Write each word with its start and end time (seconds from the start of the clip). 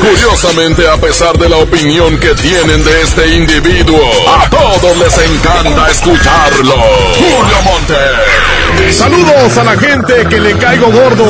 Curiosamente, 0.00 0.88
a 0.88 0.96
pesar 0.96 1.36
de 1.38 1.48
la 1.48 1.56
opinión 1.56 2.18
que 2.18 2.34
tienen 2.34 2.82
de 2.84 3.02
este 3.02 3.36
individuo, 3.36 4.00
a 4.28 4.48
todos 4.50 4.96
les 4.98 5.16
encanta 5.18 5.88
escucharlo. 5.90 6.74
Julio 7.18 7.62
Monte. 7.64 7.94
Saludos 8.92 9.56
a 9.56 9.64
la 9.64 9.76
gente 9.76 10.26
que 10.28 10.40
le 10.40 10.56
caigo 10.58 10.88
gordo. 10.88 11.24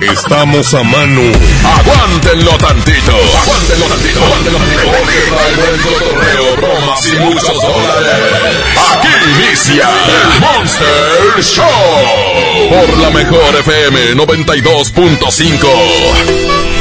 Estamos 0.00 0.72
a 0.74 0.82
mano. 0.82 1.22
Aguántenlo 1.64 2.56
tantito. 2.58 3.12
Aguántenlo 3.42 3.86
tantito. 3.86 4.22
Aguántenlo 4.24 4.58
tantito. 4.58 4.82
Porque 4.84 5.18
traigo 5.28 5.64
el 5.72 5.80
cotorreo, 5.80 6.56
bromas 6.56 7.06
y 7.06 7.12
muchos 7.16 7.62
dólares. 7.62 8.58
Aquí 8.92 9.08
inicia 9.48 9.88
el 9.88 10.40
Monster 10.40 11.42
Show. 11.42 12.68
Por 12.70 12.98
la 12.98 13.10
mejor 13.10 13.56
FM 13.56 14.14
92.5. 14.14 16.73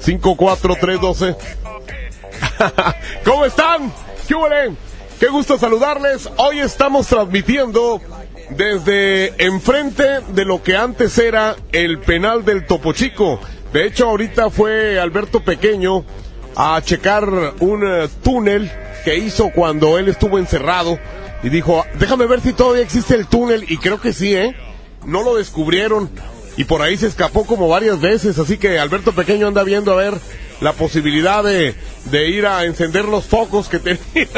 5, 0.00 0.36
4, 0.36 0.76
3, 0.80 1.00
12. 1.00 1.36
¿Cómo 3.24 3.44
están? 3.44 3.92
¿Qué 4.26 4.34
huele? 4.34 4.66
Eh? 4.66 4.70
Qué 5.18 5.28
gusto 5.28 5.58
saludarles. 5.58 6.28
Hoy 6.36 6.60
estamos 6.60 7.06
transmitiendo 7.06 8.00
desde 8.50 9.34
enfrente 9.44 10.20
de 10.28 10.44
lo 10.44 10.62
que 10.62 10.76
antes 10.76 11.16
era 11.18 11.56
el 11.72 12.00
penal 12.00 12.44
del 12.44 12.66
Topo 12.66 12.92
Chico. 12.92 13.40
De 13.72 13.86
hecho, 13.86 14.08
ahorita 14.08 14.50
fue 14.50 14.98
Alberto 14.98 15.40
Pequeño 15.40 16.04
a 16.56 16.80
checar 16.82 17.54
un 17.60 17.86
eh, 17.86 18.08
túnel 18.22 18.70
que 19.04 19.16
hizo 19.16 19.50
cuando 19.50 19.98
él 19.98 20.08
estuvo 20.08 20.38
encerrado 20.38 20.98
y 21.42 21.48
dijo, 21.48 21.84
déjame 21.98 22.26
ver 22.26 22.40
si 22.40 22.52
todavía 22.52 22.82
existe 22.82 23.14
el 23.14 23.26
túnel 23.26 23.64
y 23.68 23.78
creo 23.78 24.00
que 24.00 24.12
sí, 24.12 24.34
¿eh? 24.34 24.54
No 25.06 25.22
lo 25.22 25.36
descubrieron 25.36 26.10
y 26.56 26.64
por 26.64 26.82
ahí 26.82 26.96
se 26.96 27.06
escapó 27.06 27.46
como 27.46 27.68
varias 27.68 28.00
veces, 28.00 28.38
así 28.38 28.58
que 28.58 28.78
Alberto 28.78 29.12
Pequeño 29.12 29.46
anda 29.46 29.62
viendo 29.62 29.92
a 29.92 29.96
ver 29.96 30.14
la 30.60 30.74
posibilidad 30.74 31.42
de, 31.42 31.74
de 32.06 32.28
ir 32.28 32.46
a 32.46 32.64
encender 32.64 33.06
los 33.06 33.24
focos 33.24 33.68
que 33.68 33.78
tenía 33.78 34.28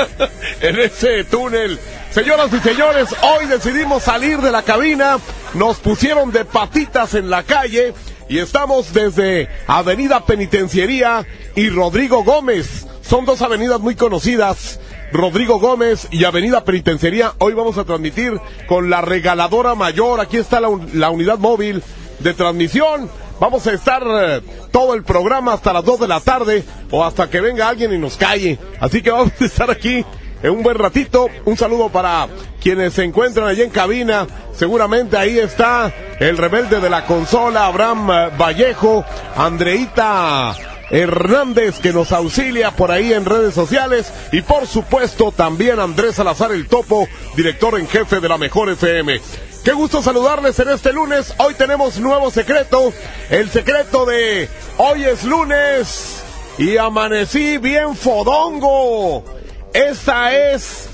en 0.60 0.78
ese 0.78 1.24
túnel. 1.24 1.80
Señoras 2.12 2.52
y 2.52 2.60
señores, 2.60 3.08
hoy 3.22 3.46
decidimos 3.46 4.04
salir 4.04 4.38
de 4.38 4.52
la 4.52 4.62
cabina, 4.62 5.18
nos 5.54 5.78
pusieron 5.78 6.30
de 6.30 6.44
patitas 6.44 7.14
en 7.14 7.28
la 7.30 7.42
calle 7.42 7.94
y 8.32 8.38
estamos 8.38 8.94
desde 8.94 9.50
Avenida 9.66 10.24
Penitenciaría 10.24 11.26
y 11.54 11.68
Rodrigo 11.68 12.24
Gómez. 12.24 12.86
Son 13.02 13.26
dos 13.26 13.42
avenidas 13.42 13.78
muy 13.78 13.94
conocidas. 13.94 14.80
Rodrigo 15.12 15.60
Gómez 15.60 16.08
y 16.10 16.24
Avenida 16.24 16.64
Penitenciaría. 16.64 17.34
Hoy 17.36 17.52
vamos 17.52 17.76
a 17.76 17.84
transmitir 17.84 18.40
con 18.66 18.88
la 18.88 19.02
regaladora 19.02 19.74
mayor. 19.74 20.18
Aquí 20.18 20.38
está 20.38 20.62
la, 20.62 20.70
la 20.94 21.10
unidad 21.10 21.36
móvil 21.36 21.82
de 22.20 22.32
transmisión. 22.32 23.10
Vamos 23.38 23.66
a 23.66 23.72
estar 23.74 24.02
eh, 24.02 24.40
todo 24.70 24.94
el 24.94 25.04
programa 25.04 25.52
hasta 25.52 25.74
las 25.74 25.84
2 25.84 26.00
de 26.00 26.08
la 26.08 26.20
tarde 26.20 26.64
o 26.90 27.04
hasta 27.04 27.28
que 27.28 27.42
venga 27.42 27.68
alguien 27.68 27.92
y 27.92 27.98
nos 27.98 28.16
calle. 28.16 28.58
Así 28.80 29.02
que 29.02 29.10
vamos 29.10 29.32
a 29.38 29.44
estar 29.44 29.70
aquí 29.70 30.06
en 30.42 30.50
un 30.50 30.62
buen 30.62 30.76
ratito. 30.76 31.28
Un 31.44 31.56
saludo 31.56 31.88
para 31.88 32.28
quienes 32.60 32.94
se 32.94 33.04
encuentran 33.04 33.48
allí 33.48 33.62
en 33.62 33.70
cabina. 33.70 34.26
Seguramente 34.54 35.16
ahí 35.16 35.38
está 35.38 35.92
el 36.18 36.36
rebelde 36.36 36.80
de 36.80 36.90
la 36.90 37.04
consola, 37.04 37.66
Abraham 37.66 38.10
eh, 38.10 38.30
Vallejo, 38.38 39.04
Andreita 39.36 40.54
Hernández 40.90 41.78
que 41.78 41.92
nos 41.92 42.12
auxilia 42.12 42.70
por 42.72 42.90
ahí 42.90 43.14
en 43.14 43.24
redes 43.24 43.54
sociales 43.54 44.12
y 44.30 44.42
por 44.42 44.66
supuesto 44.66 45.32
también 45.32 45.80
Andrés 45.80 46.16
Salazar 46.16 46.52
el 46.52 46.68
Topo, 46.68 47.08
director 47.34 47.78
en 47.78 47.88
jefe 47.88 48.20
de 48.20 48.28
la 48.28 48.36
Mejor 48.36 48.68
FM. 48.68 49.20
Qué 49.64 49.72
gusto 49.72 50.02
saludarles 50.02 50.58
en 50.58 50.68
este 50.68 50.92
lunes. 50.92 51.32
Hoy 51.38 51.54
tenemos 51.54 51.98
nuevo 51.98 52.30
secreto, 52.30 52.92
el 53.30 53.48
secreto 53.48 54.04
de 54.04 54.50
hoy 54.76 55.04
es 55.04 55.24
lunes 55.24 56.22
y 56.58 56.76
amanecí 56.76 57.56
bien 57.56 57.96
fodongo. 57.96 59.24
Esa 59.72 60.34
es 60.34 60.88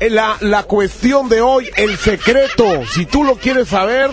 la, 0.00 0.36
la 0.40 0.64
cuestión 0.64 1.28
de 1.28 1.40
hoy, 1.40 1.68
el 1.76 1.96
secreto. 1.96 2.84
Si 2.86 3.06
tú 3.06 3.24
lo 3.24 3.36
quieres 3.36 3.68
saber, 3.68 4.10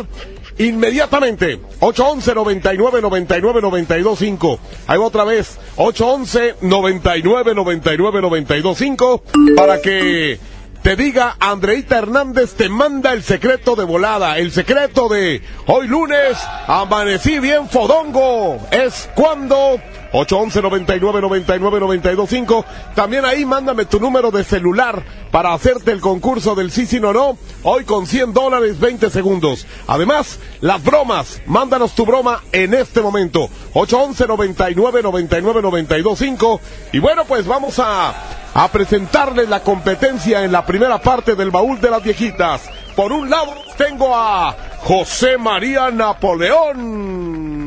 inmediatamente. 0.57 1.59
811 1.79 2.35
99 2.35 3.01
99 3.01 3.61
92 3.61 4.19
5. 4.19 4.59
Ahí 4.87 4.97
va 4.97 5.05
otra 5.05 5.23
vez. 5.23 5.57
811 5.77 6.55
99 6.61 7.55
99 7.55 8.21
92 8.21 8.77
5. 8.77 9.23
Para 9.55 9.81
que 9.81 10.39
te 10.81 10.95
diga 10.95 11.37
Andreita 11.39 11.97
Hernández 11.97 12.55
te 12.55 12.69
manda 12.69 13.13
el 13.13 13.23
secreto 13.23 13.75
de 13.75 13.85
volada. 13.85 14.37
El 14.37 14.51
secreto 14.51 15.09
de 15.09 15.41
hoy 15.65 15.87
lunes 15.87 16.37
amanecí 16.67 17.39
bien 17.39 17.69
fodongo. 17.69 18.59
Es 18.71 19.09
cuando 19.15 19.79
811 20.13 20.61
99 20.61 21.21
99 21.21 21.79
92 21.79 22.29
5. 22.29 22.65
También 22.95 23.25
ahí 23.25 23.45
mándame 23.45 23.85
tu 23.85 23.99
número 23.99 24.29
de 24.29 24.43
celular 24.43 25.03
para 25.31 25.53
hacerte 25.53 25.91
el 25.91 26.01
concurso 26.01 26.53
del 26.53 26.71
sí, 26.71 26.85
sí, 26.85 26.99
no, 26.99 27.11
no. 27.11 27.37
Hoy 27.63 27.83
con 27.83 28.05
100 28.05 28.31
dólares 28.31 28.79
20 28.79 29.09
segundos. 29.09 29.65
Además, 29.87 30.39
las 30.61 30.83
bromas. 30.83 31.41
Mándanos 31.47 31.95
tu 31.95 32.05
broma 32.05 32.43
en 32.51 32.75
este 32.75 33.01
momento. 33.01 33.49
811 33.73 34.27
99 34.27 35.01
99 35.01 35.61
92 35.63 36.19
5. 36.19 36.61
Y 36.93 36.99
bueno, 36.99 37.25
pues 37.25 37.47
vamos 37.47 37.79
a, 37.79 38.13
a 38.53 38.71
presentarles 38.71 39.49
la 39.49 39.63
competencia 39.63 40.43
en 40.43 40.51
la 40.51 40.63
primera 40.63 41.01
parte 41.01 41.33
del 41.33 41.49
baúl 41.49 41.81
de 41.81 41.89
las 41.89 42.03
viejitas. 42.03 42.61
Por 42.95 43.11
un 43.11 43.31
lado 43.31 43.51
tengo 43.77 44.15
a 44.15 44.55
José 44.83 45.39
María 45.39 45.89
Napoleón. 45.89 47.62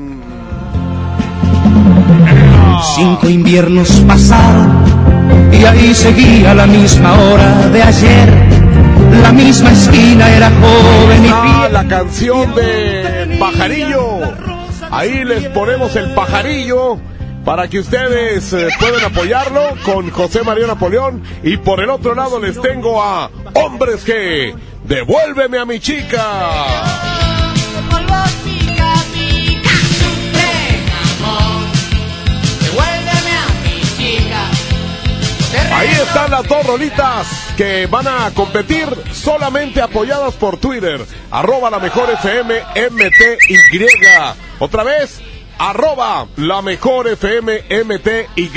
Cinco 2.95 3.29
inviernos 3.29 3.89
pasaron 4.07 4.85
y 5.53 5.65
ahí 5.65 5.95
seguía 5.95 6.55
la 6.55 6.67
misma 6.67 7.15
hora 7.15 7.69
de 7.69 7.83
ayer. 7.83 8.29
La 9.23 9.33
misma 9.33 9.71
esquina 9.73 10.29
era 10.31 10.51
joven 10.51 11.25
y 11.25 11.29
Ah, 11.33 11.69
la 11.71 11.87
canción 11.89 12.55
de 12.55 13.37
Pajarillo. 13.39 14.21
Ahí 14.91 15.25
les 15.25 15.49
ponemos 15.49 15.97
el 15.97 16.11
pajarillo 16.15 16.99
para 17.45 17.69
que 17.69 17.79
ustedes 17.81 18.53
eh, 18.53 18.69
puedan 18.79 19.05
apoyarlo 19.05 19.61
con 19.85 20.11
José 20.11 20.43
María 20.43 20.67
Napoleón. 20.67 21.23
Y 21.43 21.57
por 21.57 21.81
el 21.81 21.91
otro 21.91 22.15
lado 22.15 22.39
les 22.41 22.61
tengo 22.61 23.03
a 23.03 23.31
Hombres 23.55 24.05
que 24.05 24.55
devuélveme 24.85 25.59
a 25.59 25.65
mi 25.65 25.81
chica. 25.81 27.06
Ahí 35.77 35.91
están 35.91 36.31
las 36.31 36.49
dos 36.49 36.67
rolitas 36.67 37.53
que 37.55 37.87
van 37.87 38.09
a 38.09 38.31
competir 38.33 38.89
solamente 39.13 39.83
apoyadas 39.83 40.33
por 40.33 40.57
Twitter. 40.57 41.05
Arroba 41.31 41.69
la 41.69 41.79
mejor 41.79 42.09
FM 42.09 42.63
MTY. 42.93 43.87
Otra 44.59 44.85
vez, 44.85 45.21
arroba 45.59 46.29
la 46.39 46.63
mejor 46.63 47.09
FM 47.09 47.65
MTY. 47.85 48.51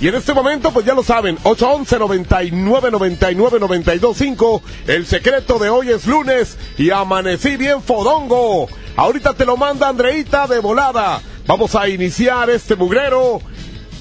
Y 0.00 0.08
en 0.08 0.14
este 0.16 0.34
momento, 0.34 0.72
pues 0.72 0.84
ya 0.84 0.94
lo 0.94 1.04
saben, 1.04 1.38
811 1.44 1.96
99 2.00 2.90
99 2.90 3.60
92 3.60 4.16
5. 4.16 4.62
El 4.88 5.06
secreto 5.06 5.60
de 5.60 5.68
hoy 5.68 5.90
es 5.90 6.06
lunes 6.08 6.58
y 6.76 6.90
amanecí 6.90 7.56
bien 7.56 7.80
fodongo. 7.82 8.66
Ahorita 8.96 9.32
te 9.34 9.46
lo 9.46 9.56
manda 9.56 9.88
Andreita 9.88 10.48
de 10.48 10.58
volada. 10.58 11.20
Vamos 11.46 11.76
a 11.76 11.88
iniciar 11.88 12.50
este 12.50 12.74
mugrero. 12.74 13.40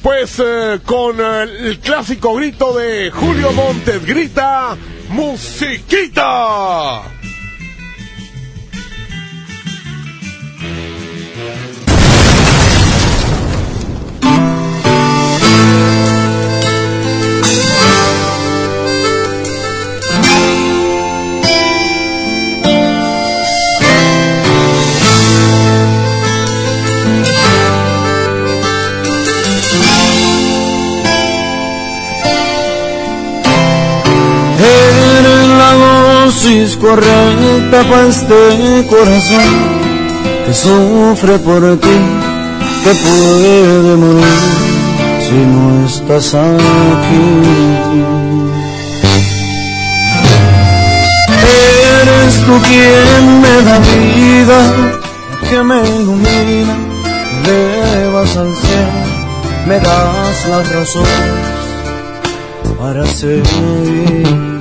Pues 0.07 0.39
eh, 0.39 0.79
con 0.85 1.19
eh, 1.19 1.43
el 1.43 1.79
clásico 1.79 2.33
grito 2.35 2.71
de 2.77 3.11
Julio 3.11 3.51
Montes, 3.51 4.05
grita 4.05 4.77
musiquita. 5.09 7.01
Dosis 36.57 36.77
correcta 36.77 37.83
para 37.89 38.07
este 38.07 38.87
corazón 38.89 39.43
que 40.45 40.53
sufre 40.53 41.37
por 41.39 41.61
ti, 41.79 41.97
que 42.83 42.93
puede 42.93 43.95
morir 43.97 44.23
si 45.27 45.35
no 45.35 45.85
estás 45.85 46.33
aquí. 46.33 47.25
Eres 52.01 52.35
tú 52.45 52.53
quien 52.67 53.41
me 53.41 53.61
da 53.63 53.79
vida, 53.79 54.59
que 55.49 55.63
me 55.63 55.79
ilumina, 55.89 56.75
me 57.43 57.55
elevas 57.99 58.37
al 58.37 58.55
cielo, 58.55 59.01
me 59.67 59.79
das 59.79 60.47
las 60.47 60.69
razones 60.73 61.57
para 62.79 63.05
seguir. 63.05 64.56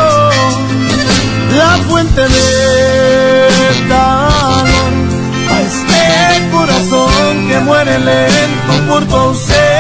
la 1.57 1.79
fuente 1.89 2.23
de 2.23 3.49
calor 3.89 4.93
a 5.51 5.61
este 5.61 6.03
corazón 6.51 7.49
que 7.49 7.59
muere 7.61 7.99
lento 7.99 8.73
por 8.89 9.05
tu 9.07 9.17
ausencia. 9.17 9.72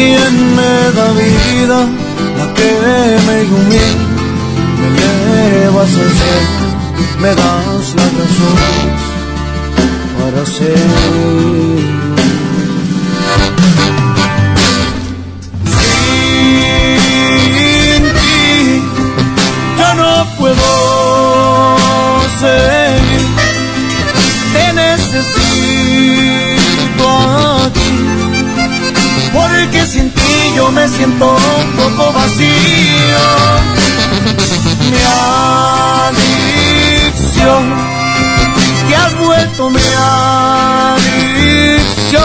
Quien 0.00 0.56
me 0.56 0.74
da 0.96 1.08
vida, 1.12 1.78
la 2.38 2.46
que 2.56 2.70
me 3.26 3.34
ilumina, 3.44 4.06
me 4.80 4.88
elevas 5.46 5.92
al 6.02 6.12
cielo, 6.20 6.66
me 7.22 7.28
das 7.40 7.86
las 7.98 8.12
razones 8.20 9.00
para 10.18 10.46
ser. 10.46 11.99
Yo 30.54 30.70
me 30.72 30.88
siento 30.88 31.36
un 31.36 31.72
poco 31.72 32.12
vacío. 32.12 32.48
Mi 34.90 35.02
adicción, 37.08 37.62
que 38.88 38.96
has 38.96 39.18
vuelto 39.18 39.70
mi 39.70 39.80
adicción, 40.96 42.20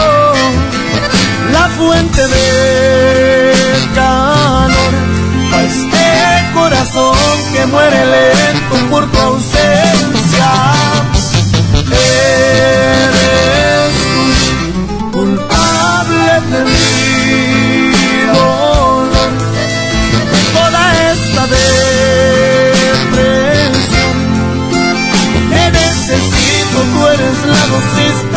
la 1.52 1.68
fuente 1.76 2.26
de 2.26 3.52
calor 3.94 4.94
a 5.54 5.62
este 5.62 6.06
corazón 6.54 7.16
que 7.52 7.66
muere 7.66 8.04
lento 8.06 8.76
por 8.90 9.10
tu 9.10 9.18
ausencia. 9.18 9.55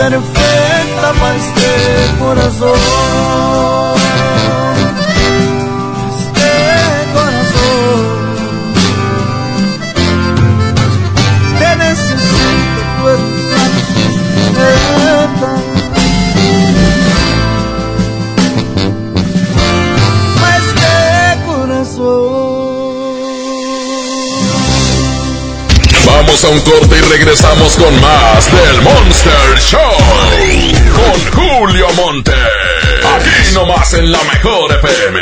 Dosis 0.09 0.29
perfecta 0.29 1.13
para 1.19 1.35
este 1.35 2.17
corazón. 2.19 3.38
A 26.49 26.51
un 26.51 26.59
corte 26.61 26.97
y 26.97 27.01
regresamos 27.01 27.75
con 27.75 28.01
más 28.01 28.51
del 28.51 28.81
Monster 28.81 29.59
Show. 29.59 29.79
Con 30.95 31.31
Julio 31.31 31.87
Monte. 31.95 32.31
Aquí 33.15 33.53
nomás 33.53 33.93
en 33.93 34.11
la 34.11 34.19
mejor 34.23 34.71
FM. 34.71 35.19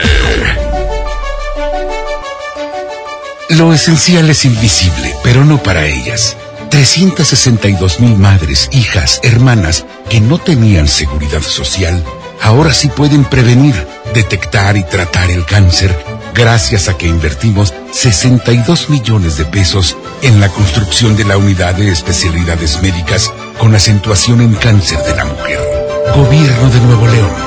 Lo 3.49 3.73
esencial 3.73 4.29
es 4.29 4.45
invisible, 4.45 5.15
pero 5.23 5.43
no 5.43 5.61
para 5.61 5.85
ellas. 5.85 6.37
362 6.69 7.99
mil 7.99 8.17
madres, 8.17 8.69
hijas, 8.71 9.19
hermanas 9.23 9.85
que 10.09 10.19
no 10.19 10.37
tenían 10.37 10.87
seguridad 10.87 11.41
social, 11.41 12.03
ahora 12.41 12.73
sí 12.73 12.89
pueden 12.89 13.23
prevenir, 13.23 13.75
detectar 14.13 14.77
y 14.77 14.83
tratar 14.83 15.29
el 15.31 15.45
cáncer 15.45 15.97
gracias 16.37 16.87
a 16.87 16.95
que 16.95 17.07
invertimos 17.07 17.73
62 17.91 18.89
millones 18.89 19.37
de 19.37 19.45
pesos 19.45 19.97
en 20.21 20.39
la 20.39 20.49
construcción 20.49 21.15
de 21.15 21.25
la 21.25 21.37
unidad 21.37 21.75
de 21.75 21.91
especialidades 21.91 22.81
médicas 22.81 23.31
con 23.57 23.75
acentuación 23.75 24.41
en 24.41 24.55
cáncer 24.55 24.99
de 25.03 25.15
la 25.15 25.25
mujer. 25.25 25.59
Gobierno 26.15 26.69
de 26.69 26.79
Nuevo 26.81 27.07
León. 27.07 27.46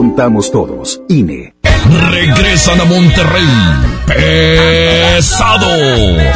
contamos 0.00 0.50
todos. 0.50 0.98
INE. 1.10 1.52
Regresan 2.10 2.80
a 2.80 2.84
Monterrey. 2.86 3.44
Pesado. 4.06 5.68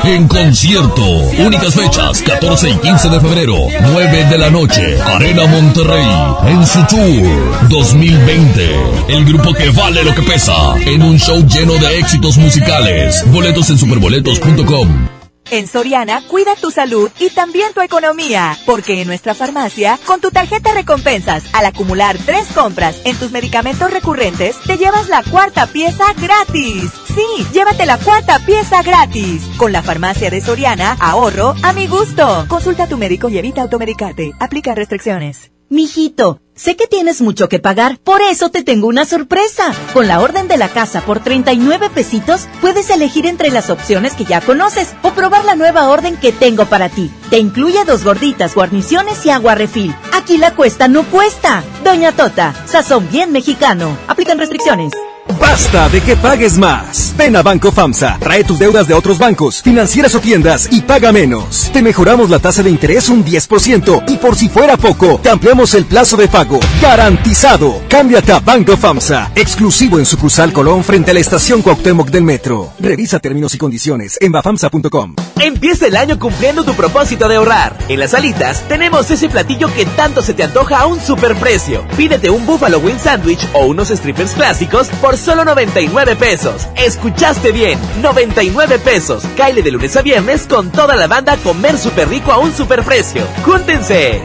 En 0.05 0.29
concierto. 0.29 1.03
Únicas 1.39 1.75
fechas, 1.75 2.21
14 2.21 2.69
y 2.69 2.75
15 2.75 3.09
de 3.09 3.21
febrero, 3.21 3.55
9 3.91 4.25
de 4.27 4.37
la 4.37 4.51
noche. 4.51 5.01
Arena 5.01 5.47
Monterrey. 5.47 6.07
En 6.47 6.67
su 6.67 6.85
tour 6.85 7.69
2020. 7.71 8.71
El 9.09 9.25
grupo 9.25 9.55
que 9.55 9.71
vale 9.71 10.05
lo 10.05 10.15
que 10.15 10.21
pesa. 10.21 10.53
En 10.85 11.03
un 11.03 11.19
show 11.19 11.43
lleno 11.47 11.73
de 11.73 12.01
éxitos 12.01 12.37
musicales. 12.37 13.25
Boletos 13.33 13.71
en 13.71 13.79
superboletos.com. 13.79 15.14
En 15.55 15.69
Soriana, 15.69 16.21
cuida 16.27 16.57
tu 16.57 16.73
salud 16.73 17.13
y 17.21 17.31
también 17.31 17.73
tu 17.75 17.81
economía, 17.81 18.59
porque 18.67 19.01
en 19.01 19.07
nuestra 19.07 19.35
farmacia, 19.35 20.01
con 20.05 20.21
tu 20.21 20.33
tarjeta 20.33 20.75
recompensas, 20.75 21.45
al 21.53 21.67
acumular 21.67 22.19
tres 22.27 22.49
compras 22.49 23.01
en 23.05 23.17
tus 23.17 23.31
medicamentos 23.31 23.89
recurrentes, 23.93 24.59
te 24.67 24.79
llevas 24.79 25.09
la 25.09 25.23
cuarta 25.23 25.69
pieza 25.69 26.07
gratis. 26.21 26.91
Sí, 27.07 27.47
llévate 27.53 27.87
la 27.87 27.99
cuarta 27.99 28.41
pieza 28.45 28.83
gratis. 28.83 29.45
Con 29.57 29.71
la 29.71 29.85
farmacia 29.85 30.29
de 30.29 30.41
Soriana, 30.41 30.97
ahorro 30.99 31.55
a 31.63 31.73
mi 31.73 31.87
gusto. 31.87 32.47
Consulta 32.49 32.83
a 32.83 32.89
tu 32.89 32.99
médico 32.99 33.29
y 33.29 33.39
evita 33.39 33.63
automedicarte. 33.63 34.33
Aplica 34.41 34.75
restricciones. 34.75 35.54
Mijito, 35.75 36.39
sé 36.55 36.77
que 36.77 36.87
tienes 36.87 37.21
mucho 37.21 37.49
que 37.49 37.59
pagar, 37.59 37.99
por 37.99 38.23
eso 38.23 38.49
te 38.49 38.63
tengo 38.63 38.87
una 38.87 39.05
sorpresa. 39.05 39.75
Con 39.93 40.07
la 40.07 40.21
orden 40.21 40.47
de 40.47 40.57
la 40.57 40.69
casa 40.69 41.01
por 41.01 41.19
39 41.19 41.91
pesitos, 41.91 42.47
puedes 42.61 42.91
elegir 42.91 43.27
entre 43.27 43.51
las 43.51 43.71
opciones 43.71 44.15
que 44.15 44.25
ya 44.25 44.41
conoces 44.41 44.95
o 45.03 45.11
probar 45.11 45.45
la 45.45 45.57
nueva 45.57 45.89
orden 45.89 46.17
que 46.17 46.31
tengo 46.31 46.67
para 46.67 46.91
ti. 46.91 47.11
Te 47.29 47.41
incluye 47.41 47.85
dos 47.85 48.05
gorditas, 48.05 48.55
guarniciones 48.55 49.27
y 49.27 49.31
agua 49.31 49.57
refil. 49.57 49.93
Aquí 50.13 50.39
la 50.39 50.55
cuesta 50.55 50.87
no 50.87 51.03
cuesta. 51.11 51.65
Doña 51.83 52.13
Tota, 52.13 52.55
sazón 52.67 53.09
bien 53.11 53.33
mexicano. 53.33 53.99
Aplican 54.07 54.39
restricciones. 54.39 54.93
Basta 55.41 55.89
de 55.89 56.01
que 56.01 56.17
pagues 56.17 56.59
más. 56.59 57.15
Ven 57.17 57.37
a 57.37 57.43
Banco 57.43 57.73
FAMSA, 57.73 58.19
trae 58.21 58.45
tus 58.45 58.59
deudas 58.59 58.87
de 58.87 58.95
otros 58.95 59.19
bancos, 59.19 59.63
financieras 59.63 60.15
o 60.15 60.21
tiendas 60.21 60.69
y 60.71 60.83
paga 60.83 61.13
menos. 61.13 61.71
Te 61.73 61.83
mejoramos 61.83 62.29
la 62.29 62.39
tasa 62.39 62.63
de 62.63 62.71
interés 62.71 63.09
un 63.09 63.25
10% 63.25 64.05
y 64.09 64.17
por 64.17 64.37
si 64.37 64.49
fuera 64.49 64.77
poco, 64.77 65.19
te 65.23 65.31
ampliamos 65.31 65.75
el 65.75 65.87
plazo 65.87 66.17
de 66.17 66.29
pago. 66.29 66.61
Garantizado. 66.83 67.81
Cámbiate 67.89 68.33
a 68.33 68.41
Banco 68.41 68.77
FAMSA, 68.77 69.33
exclusivo 69.35 69.99
en 69.99 70.07
sucursal 70.07 70.53
Colón 70.53 70.85
frente 70.85 71.11
a 71.11 71.15
la 71.15 71.21
estación 71.21 71.63
Cuauhtémoc 71.63 72.11
del 72.11 72.25
Metro. 72.25 72.73
Revisa 72.79 73.19
términos 73.19 73.55
y 73.55 73.59
condiciones 73.59 74.19
en 74.21 74.33
bafamsa.com. 74.33 75.15
Empieza 75.41 75.87
el 75.87 75.97
año 75.97 76.19
cumpliendo 76.19 76.65
tu 76.65 76.75
propósito 76.75 77.29
de 77.29 77.37
ahorrar. 77.37 77.77
En 77.89 78.01
las 78.01 78.15
alitas 78.15 78.63
tenemos 78.69 79.11
ese 79.11 79.29
platillo 79.29 79.73
que 79.75 79.87
tanto 79.87 80.23
se 80.23 80.35
te 80.35 80.43
antoja 80.43 80.81
a 80.81 80.87
un 80.87 81.01
superprecio. 81.01 81.87
Pídete 81.97 82.31
un 82.31 82.47
Buffalo 82.47 82.79
Wing 82.79 82.99
Sandwich 82.99 83.47
o 83.53 83.67
unos 83.67 83.89
strippers 83.89 84.33
clásicos 84.33 84.89
por 85.01 85.14
solo 85.17 85.45
99 85.45 86.17
pesos. 86.17 86.67
Escuchaste 86.77 87.53
bien, 87.53 87.79
99 88.03 88.79
pesos. 88.79 89.25
Caile 89.37 89.63
de 89.63 89.73
lunes 89.73 89.97
a 89.97 90.03
viernes 90.03 90.47
con 90.49 90.71
toda 90.71 90.97
la 90.97 91.07
banda 91.07 91.37
comer 91.39 91.79
súper 91.79 92.09
rico 92.09 92.33
a 92.33 92.39
un 92.39 92.55
superprecio. 92.55 93.23
¡Júntense! 93.45 94.23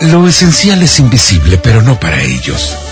Lo 0.00 0.26
esencial 0.26 0.82
es 0.82 0.98
invisible, 0.98 1.58
pero 1.58 1.80
no 1.80 1.98
para 2.00 2.20
ellos. 2.22 2.91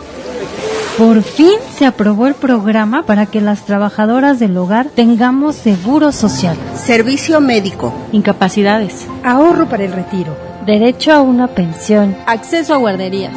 Por 0.97 1.23
fin 1.23 1.55
se 1.77 1.85
aprobó 1.85 2.27
el 2.27 2.33
programa 2.35 3.05
para 3.05 3.25
que 3.25 3.39
las 3.39 3.65
trabajadoras 3.65 4.39
del 4.39 4.57
hogar 4.57 4.89
tengamos 4.93 5.55
seguro 5.55 6.11
social, 6.11 6.57
servicio 6.75 7.39
médico, 7.39 7.93
incapacidades, 8.11 9.07
ahorro 9.23 9.69
para 9.69 9.85
el 9.85 9.93
retiro, 9.93 10.35
derecho 10.65 11.13
a 11.13 11.21
una 11.21 11.47
pensión, 11.47 12.17
acceso 12.27 12.73
a 12.73 12.77
guarderías. 12.77 13.31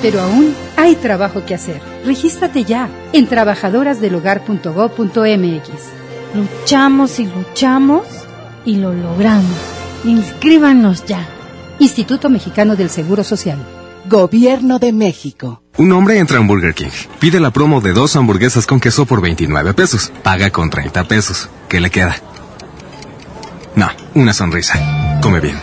Pero 0.00 0.20
aún 0.20 0.54
hay 0.76 0.94
trabajo 0.94 1.44
que 1.44 1.56
hacer. 1.56 1.80
Regístrate 2.06 2.62
ya 2.62 2.88
en 3.12 3.26
trabajadorasdelhogar.gov.mx. 3.26 5.70
Luchamos 6.34 7.18
y 7.18 7.26
luchamos 7.26 8.06
y 8.64 8.76
lo 8.76 8.94
logramos. 8.94 9.58
Inscríbanos 10.04 11.04
ya. 11.04 11.26
Instituto 11.80 12.30
Mexicano 12.30 12.76
del 12.76 12.88
Seguro 12.88 13.24
Social. 13.24 13.58
Gobierno 14.08 14.78
de 14.78 14.92
México. 14.92 15.64
Un 15.78 15.92
hombre 15.92 16.18
entra 16.18 16.40
un 16.40 16.48
Burger 16.48 16.74
King. 16.74 16.90
Pide 17.20 17.38
la 17.38 17.52
promo 17.52 17.80
de 17.80 17.92
dos 17.92 18.16
hamburguesas 18.16 18.66
con 18.66 18.80
queso 18.80 19.06
por 19.06 19.20
29 19.20 19.74
pesos. 19.74 20.12
Paga 20.24 20.50
con 20.50 20.70
30 20.70 21.06
pesos. 21.06 21.48
¿Qué 21.68 21.80
le 21.80 21.88
queda? 21.88 22.16
No, 23.76 23.86
una 24.16 24.34
sonrisa. 24.34 25.20
Come 25.22 25.38
bien. 25.38 25.56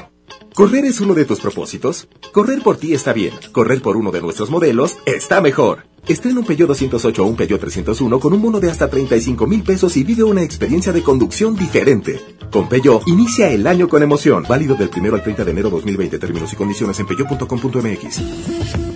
¿Correr 0.53 0.85
es 0.85 1.01
uno 1.01 1.15
de 1.15 1.25
tus 1.25 1.41
propósitos? 1.41 2.07
Correr 2.31 2.63
por 2.63 2.77
ti 2.77 2.93
está 2.93 3.11
bien. 3.11 3.33
Correr 3.51 3.81
por 3.81 3.97
uno 3.97 4.09
de 4.11 4.21
nuestros 4.21 4.49
modelos 4.49 4.95
está 5.05 5.41
mejor. 5.41 5.85
Estrena 6.07 6.39
un 6.39 6.45
Peugeot 6.45 6.69
208 6.69 7.21
o 7.21 7.27
un 7.27 7.35
Peugeot 7.35 7.59
301 7.59 8.17
con 8.17 8.31
un 8.31 8.41
bono 8.41 8.61
de 8.61 8.71
hasta 8.71 8.89
35 8.89 9.45
mil 9.47 9.63
pesos 9.63 9.97
y 9.97 10.05
vive 10.05 10.23
una 10.23 10.43
experiencia 10.43 10.93
de 10.93 11.03
conducción 11.03 11.57
diferente. 11.57 12.21
Con 12.53 12.69
Peugeot, 12.69 13.05
inicia 13.07 13.49
el 13.49 13.67
año 13.67 13.89
con 13.89 14.01
emoción. 14.01 14.45
Válido 14.47 14.75
del 14.75 14.89
1 14.95 15.13
al 15.13 15.23
30 15.23 15.43
de 15.43 15.51
enero 15.51 15.69
2020. 15.69 16.17
Términos 16.19 16.53
y 16.53 16.55
condiciones 16.55 16.97
en 17.01 17.05
peugeot.com.mx. 17.05 18.94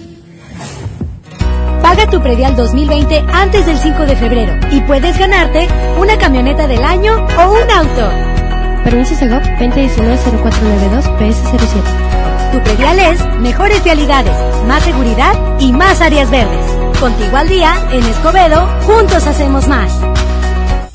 Paga 2.00 2.12
tu 2.12 2.22
predial 2.22 2.56
2020 2.56 3.26
antes 3.34 3.66
del 3.66 3.78
5 3.78 4.06
de 4.06 4.16
febrero 4.16 4.58
y 4.72 4.80
puedes 4.80 5.18
ganarte 5.18 5.68
una 5.98 6.18
camioneta 6.18 6.66
del 6.66 6.82
año 6.82 7.14
o 7.16 7.52
un 7.52 7.70
auto. 7.70 8.10
Permiso 8.86 9.16
Segov 9.16 9.42
2019-0492 9.60 11.04
PS07. 11.20 12.54
Tu 12.54 12.64
predial 12.64 13.00
es 13.00 13.26
mejores 13.40 13.84
vialidades, 13.84 14.34
más 14.66 14.82
seguridad 14.84 15.34
y 15.60 15.74
más 15.74 16.00
áreas 16.00 16.32
verdes. 16.32 16.66
Contigo 17.02 17.36
al 17.36 17.50
día, 17.50 17.76
en 17.92 18.06
Escobedo, 18.06 18.66
juntos 18.86 19.28
hacemos 19.28 19.68
más. 19.68 19.92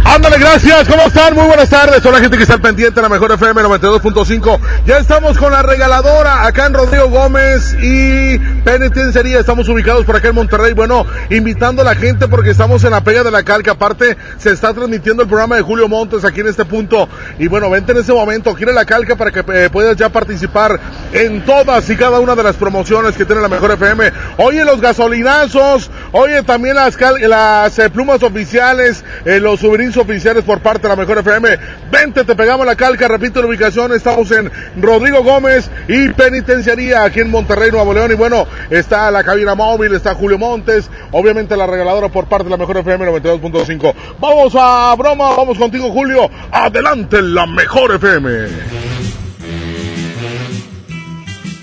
Ándale, 0.06 0.38
gracias. 0.40 0.88
¿Cómo 0.88 1.04
están? 1.04 1.36
Muy 1.36 1.46
buenas 1.46 1.70
tardes. 1.70 2.04
Hola, 2.06 2.20
gente 2.20 2.38
que 2.38 2.44
está 2.44 2.58
pendiente 2.58 2.96
de 2.96 3.02
la 3.02 3.10
mejor 3.10 3.32
FM 3.32 3.62
92.5. 3.62 4.60
Ya 4.86 4.98
estamos 4.98 5.38
con 5.38 5.52
la 5.52 5.62
regaladora 5.62 6.46
acá 6.46 6.66
en 6.66 6.74
Rodrigo 6.74 7.10
Gómez 7.10 7.76
y 7.82 8.40
Penitenciaría. 8.64 9.40
Estamos 9.40 9.68
ubicados 9.70 10.06
por 10.06 10.16
acá 10.16 10.30
en 10.30 10.36
Monterrey. 10.36 10.74
Bueno, 10.74 11.06
invitando 11.30 11.82
a 11.82 11.86
la 11.86 11.96
gente 11.96 12.28
porque 12.28 12.52
estamos 12.52 12.84
en 12.84 12.92
la 12.92 13.02
pega 13.02 13.24
de 13.24 13.32
la 13.32 13.44
calca. 13.44 13.72
Aparte, 13.72 14.18
se 14.38 14.52
está 14.52 14.74
transmitiendo 14.74 15.24
el 15.24 15.30
programa 15.30 15.58
de 15.58 15.62
Julio 15.62 15.88
Montes 15.88 16.26
aquí 16.26 16.40
en 16.40 16.48
este 16.48 16.66
punto. 16.66 17.08
Y 17.38 17.48
bueno, 17.48 17.70
vente 17.70 17.92
en 17.92 18.00
ese 18.00 18.14
momento, 18.14 18.56
quiere 18.56 18.74
la 18.74 18.86
calca 18.86 19.16
para 19.16 19.32
que 19.32 19.44
eh, 19.54 19.70
puedas 19.70 19.96
ya 19.98 20.10
participar 20.10 20.80
en 21.14 21.46
todas 21.46 21.90
y 21.90 21.96
cada 21.96 22.20
una 22.20 22.36
de 22.36 22.44
las 22.44 22.56
promociones 22.56 23.16
que 23.16 23.26
tiene 23.26 23.42
la 23.42 23.50
mejor 23.50 23.72
FM. 23.72 24.12
Oye, 24.38 24.66
los 24.66 24.82
gasolinazos. 24.82 25.92
Oye, 26.14 26.42
también 26.44 26.76
las 26.76 27.80
eh, 27.80 27.90
plumas 27.90 28.24
oficiales, 28.24 29.04
eh, 29.26 29.40
los 29.40 29.60
souvenirs 29.60 29.89
oficiales 29.98 30.44
por 30.44 30.60
parte 30.60 30.84
de 30.84 30.90
la 30.90 30.96
mejor 30.96 31.18
FM. 31.20 31.50
Vente, 31.92 32.24
te 32.24 32.36
pegamos 32.36 32.66
la 32.66 32.76
calca, 32.76 33.08
repito 33.08 33.42
la 33.42 33.48
ubicación, 33.48 33.94
estamos 33.94 34.32
en 34.32 34.52
Rodrigo 34.82 35.24
Gómez 35.24 35.70
y 35.88 36.10
Penitenciaría 36.10 37.04
aquí 37.04 37.20
en 37.20 37.30
Monterrey, 37.30 37.72
Nuevo 37.72 37.94
León. 37.94 38.12
Y 38.12 38.16
bueno, 38.16 38.46
está 38.70 39.12
la 39.12 39.24
cabina 39.24 39.56
móvil, 39.56 39.94
está 39.94 40.14
Julio 40.14 40.38
Montes, 40.38 40.90
obviamente 41.12 41.56
la 41.58 41.68
regaladora 41.68 42.10
por 42.10 42.28
parte 42.28 42.46
de 42.46 42.52
la 42.52 42.58
mejor 42.58 42.78
FM 42.78 43.06
92.5. 43.08 43.94
Vamos 44.20 44.54
a 44.58 44.96
broma, 44.98 45.36
vamos 45.36 45.58
contigo 45.58 45.92
Julio. 45.92 46.30
Adelante 46.52 47.22
la 47.22 47.46
mejor 47.46 47.96
FM. 47.96 48.30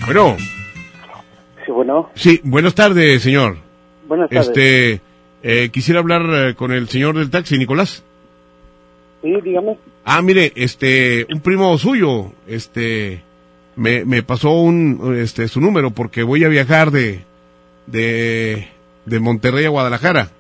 Bueno. 0.06 0.36
Sí, 1.64 1.72
bueno. 1.72 2.10
Sí, 2.14 2.40
buenas 2.44 2.74
tardes, 2.74 3.22
señor. 3.22 3.56
Buenas 4.06 4.30
tardes. 4.30 4.48
Este, 4.48 5.00
eh, 5.42 5.70
quisiera 5.70 6.00
hablar 6.00 6.22
eh, 6.32 6.54
con 6.54 6.72
el 6.72 6.88
señor 6.88 7.16
del 7.16 7.30
taxi, 7.30 7.58
Nicolás. 7.58 8.04
Sí, 9.26 9.40
dígame. 9.42 9.76
Ah, 10.04 10.22
mire, 10.22 10.52
este, 10.54 11.26
un 11.32 11.40
primo 11.40 11.76
suyo, 11.78 12.30
este, 12.46 13.22
me, 13.74 14.04
me 14.04 14.22
pasó 14.22 14.52
un, 14.52 15.16
este, 15.20 15.48
su 15.48 15.60
número 15.60 15.90
porque 15.90 16.22
voy 16.22 16.44
a 16.44 16.48
viajar 16.48 16.92
de, 16.92 17.24
de, 17.88 18.68
de 19.04 19.20
Monterrey 19.20 19.64
a 19.64 19.70
Guadalajara. 19.70 20.30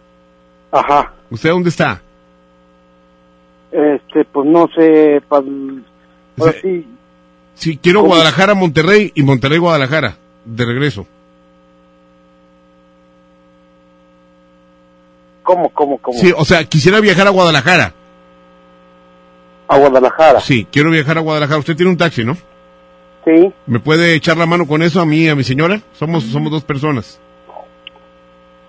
Ajá. 0.70 1.14
¿Usted 1.30 1.50
dónde 1.50 1.70
está? 1.70 2.00
Este, 3.72 4.24
pues 4.24 4.48
no 4.48 4.68
sé, 4.76 5.20
pa- 5.28 5.42
sí, 6.62 6.86
Sí, 7.54 7.76
quiero 7.82 8.00
¿Cómo? 8.00 8.10
Guadalajara, 8.10 8.54
Monterrey 8.54 9.10
y 9.16 9.22
Monterrey, 9.24 9.58
Guadalajara, 9.58 10.16
de 10.44 10.64
regreso. 10.64 11.06
¿cómo, 15.42 15.70
cómo, 15.70 15.98
cómo? 15.98 16.18
Sí, 16.18 16.32
o 16.36 16.44
sea, 16.44 16.64
quisiera 16.64 17.00
viajar 17.00 17.26
a 17.26 17.30
Guadalajara. 17.30 17.94
A 19.68 19.78
Guadalajara. 19.78 20.40
Sí, 20.40 20.66
quiero 20.70 20.90
viajar 20.90 21.18
a 21.18 21.20
Guadalajara. 21.20 21.58
Usted 21.58 21.76
tiene 21.76 21.90
un 21.90 21.96
taxi, 21.98 22.24
¿no? 22.24 22.36
Sí. 23.24 23.52
¿Me 23.66 23.80
puede 23.80 24.14
echar 24.14 24.36
la 24.36 24.46
mano 24.46 24.66
con 24.66 24.82
eso 24.82 25.00
a 25.00 25.06
mí 25.06 25.22
y 25.24 25.28
a 25.28 25.34
mi 25.34 25.42
señora? 25.44 25.80
Somos, 25.94 26.24
somos 26.24 26.52
dos 26.52 26.62
personas. 26.64 27.20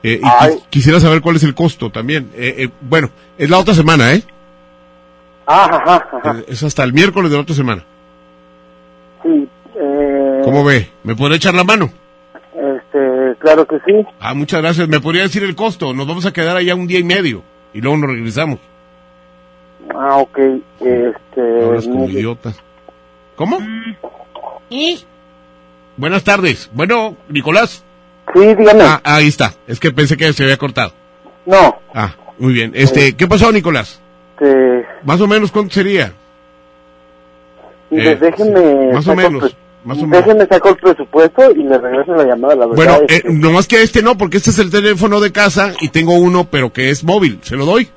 Eh, 0.03 0.19
y 0.21 0.25
qui- 0.25 0.63
quisiera 0.69 0.99
saber 0.99 1.21
cuál 1.21 1.35
es 1.35 1.43
el 1.43 1.53
costo 1.53 1.89
también. 1.91 2.31
Eh, 2.35 2.55
eh, 2.65 2.69
bueno, 2.81 3.09
es 3.37 3.49
la 3.49 3.59
otra 3.59 3.73
semana, 3.73 4.13
¿eh? 4.13 4.23
Ajá, 5.45 5.75
ajá, 5.77 6.07
ajá. 6.23 6.39
Eh, 6.39 6.45
Es 6.49 6.63
hasta 6.63 6.83
el 6.83 6.93
miércoles 6.93 7.29
de 7.31 7.37
la 7.37 7.43
otra 7.43 7.55
semana. 7.55 7.83
Sí. 9.23 9.47
Eh, 9.79 10.41
¿Cómo 10.43 10.63
ve? 10.63 10.89
¿Me 11.03 11.15
podrá 11.15 11.35
echar 11.35 11.53
la 11.53 11.63
mano? 11.63 11.91
Este, 12.53 13.35
claro 13.39 13.65
que 13.67 13.77
sí. 13.85 13.93
Ah, 14.19 14.33
muchas 14.33 14.61
gracias. 14.61 14.87
¿Me 14.87 14.99
podría 14.99 15.23
decir 15.23 15.43
el 15.43 15.55
costo? 15.55 15.93
Nos 15.93 16.07
vamos 16.07 16.25
a 16.25 16.33
quedar 16.33 16.57
allá 16.57 16.73
un 16.75 16.87
día 16.87 16.99
y 16.99 17.03
medio 17.03 17.43
y 17.73 17.81
luego 17.81 17.97
nos 17.97 18.09
regresamos. 18.11 18.59
Ah, 19.95 20.17
ok. 20.17 20.37
Este. 20.79 21.63
Hablas 21.63 21.85
como 21.85 22.07
mire, 22.07 22.19
idiota. 22.19 22.53
¿Cómo? 23.35 23.59
Buenas 25.95 26.23
tardes. 26.23 26.69
Bueno, 26.73 27.15
Nicolás. 27.29 27.83
Sí, 28.33 28.39
dígame. 28.55 28.83
Ah, 28.83 29.01
ahí 29.03 29.27
está. 29.27 29.53
Es 29.67 29.79
que 29.79 29.91
pensé 29.91 30.17
que 30.17 30.31
se 30.33 30.43
había 30.43 30.57
cortado. 30.57 30.91
No. 31.45 31.75
Ah, 31.93 32.13
muy 32.37 32.53
bien. 32.53 32.71
Este, 32.75 33.15
¿qué 33.15 33.27
pasó, 33.27 33.51
Nicolás? 33.51 33.99
Este, 34.39 34.85
Más 35.03 35.19
o 35.21 35.27
menos, 35.27 35.51
¿cuánto 35.51 35.73
sería? 35.73 36.13
Eh, 37.89 38.17
déjeme. 38.19 38.91
más 38.93 39.07
o 39.07 39.11
saco 39.11 39.21
el 39.21 39.27
menos, 39.31 39.41
pre- 39.43 39.59
más 39.85 39.97
o 39.97 40.07
menos. 40.07 40.25
Déjeme 40.25 40.45
sacar 40.45 40.71
el 40.73 40.77
presupuesto 40.77 41.51
y 41.51 41.63
le 41.63 41.77
regreso 41.77 42.13
la 42.15 42.25
llamada, 42.25 42.55
la 42.55 42.65
verdad. 42.67 42.75
Bueno, 42.75 42.95
es 43.07 43.15
eh, 43.19 43.21
que- 43.23 43.29
nomás 43.31 43.65
que 43.67 43.81
este 43.81 44.01
no, 44.01 44.17
porque 44.17 44.37
este 44.37 44.49
es 44.49 44.59
el 44.59 44.69
teléfono 44.69 45.21
de 45.21 45.31
casa 45.31 45.73
y 45.79 45.89
tengo 45.89 46.13
uno, 46.15 46.43
pero 46.51 46.71
que 46.73 46.89
es 46.89 47.03
móvil. 47.05 47.39
¿Se 47.43 47.55
lo 47.55 47.65
doy? 47.65 47.89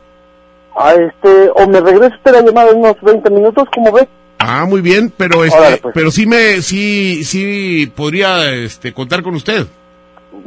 Ah, 0.83 0.95
este, 0.95 1.51
o 1.55 1.69
me 1.69 1.79
regresa 1.81 2.17
usted 2.17 2.33
la 2.33 2.41
llamada 2.41 2.71
en 2.71 2.79
unos 2.79 2.97
20 3.03 3.29
minutos, 3.31 3.69
¿cómo 3.75 3.93
ve? 3.93 4.09
Ah, 4.39 4.65
muy 4.65 4.81
bien, 4.81 5.13
pero 5.15 5.45
este, 5.45 5.59
Órale, 5.59 5.77
pues. 5.77 5.95
pero 5.95 6.11
sí 6.11 6.25
me, 6.27 6.63
sí, 6.63 7.23
sí 7.25 7.93
podría, 7.95 8.51
este, 8.55 8.95
contar 8.95 9.23
con 9.23 9.35
usted. 9.35 9.67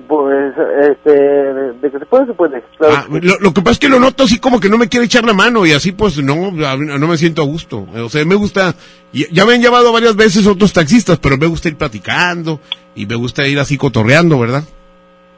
Pues, 0.08 0.54
este, 0.90 1.12
de, 1.12 1.92
que 1.92 2.00
se 2.00 2.06
puede, 2.08 2.25
se 2.25 2.34
puede. 2.34 2.63
Claro 2.78 2.96
Ah, 2.98 3.06
lo, 3.10 3.38
lo 3.40 3.54
que 3.54 3.62
pasa 3.62 3.74
es 3.74 3.80
que 3.80 3.90
lo 3.90 4.00
noto 4.00 4.24
así 4.24 4.40
como 4.40 4.60
que 4.60 4.70
no 4.70 4.80
me 4.80 4.90
quiere 4.90 5.06
echar 5.06 5.24
la 5.24 5.34
mano 5.34 5.68
y 5.68 5.72
así 5.72 5.92
pues 5.92 6.18
no, 6.24 6.34
a 6.66 6.75
no 6.78 7.08
me 7.08 7.18
siento 7.18 7.44
a 7.44 7.46
gusto. 7.46 7.86
O 7.96 8.10
sea, 8.10 8.25
me 8.25 8.34
gusta, 8.36 8.74
ya 9.12 9.46
me 9.46 9.54
han 9.54 9.62
llevado 9.62 9.94
varias 9.94 10.16
veces 10.16 10.48
otros 10.48 10.74
taxistas, 10.74 11.20
pero 11.20 11.38
me 11.38 11.46
gusta 11.46 11.68
ir 11.70 11.78
platicando 11.78 12.60
y 12.96 13.06
me 13.06 13.16
gusta 13.16 13.48
ir 13.48 13.60
así 13.60 13.78
cotorreando, 13.78 14.40
¿verdad? 14.40 14.63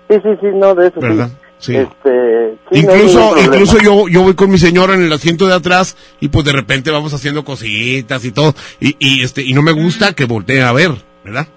Sí, 0.10 0.16
sí, 0.24 0.30
sí, 0.40 0.48
no, 0.54 0.74
de 0.74 0.88
eso 0.88 1.00
¿Verdad? 1.02 1.28
sí. 1.30 1.45
Sí. 1.58 1.76
Este, 1.76 2.58
sí, 2.72 2.80
incluso, 2.80 3.38
incluso 3.40 3.78
yo, 3.80 4.08
yo 4.08 4.22
voy 4.24 4.36
con 4.36 4.52
mi 4.52 4.58
señora 4.58 4.94
en 4.94 5.02
el 5.04 5.12
asiento 5.14 5.48
de 5.48 5.54
atrás 5.56 5.96
y 6.20 6.28
pues 6.28 6.46
de 6.46 6.52
repente 6.52 6.92
vamos 6.92 7.14
haciendo 7.14 7.44
cositas 7.46 8.24
y 8.26 8.32
todo 8.32 8.54
y, 8.80 8.96
y 9.00 9.24
este, 9.24 9.42
y 9.42 9.54
no 9.54 9.62
me 9.62 9.72
gusta 9.72 10.14
que 10.14 10.26
voltee 10.26 10.62
a 10.62 10.72
ver, 10.74 10.92
¿verdad? 11.24 11.48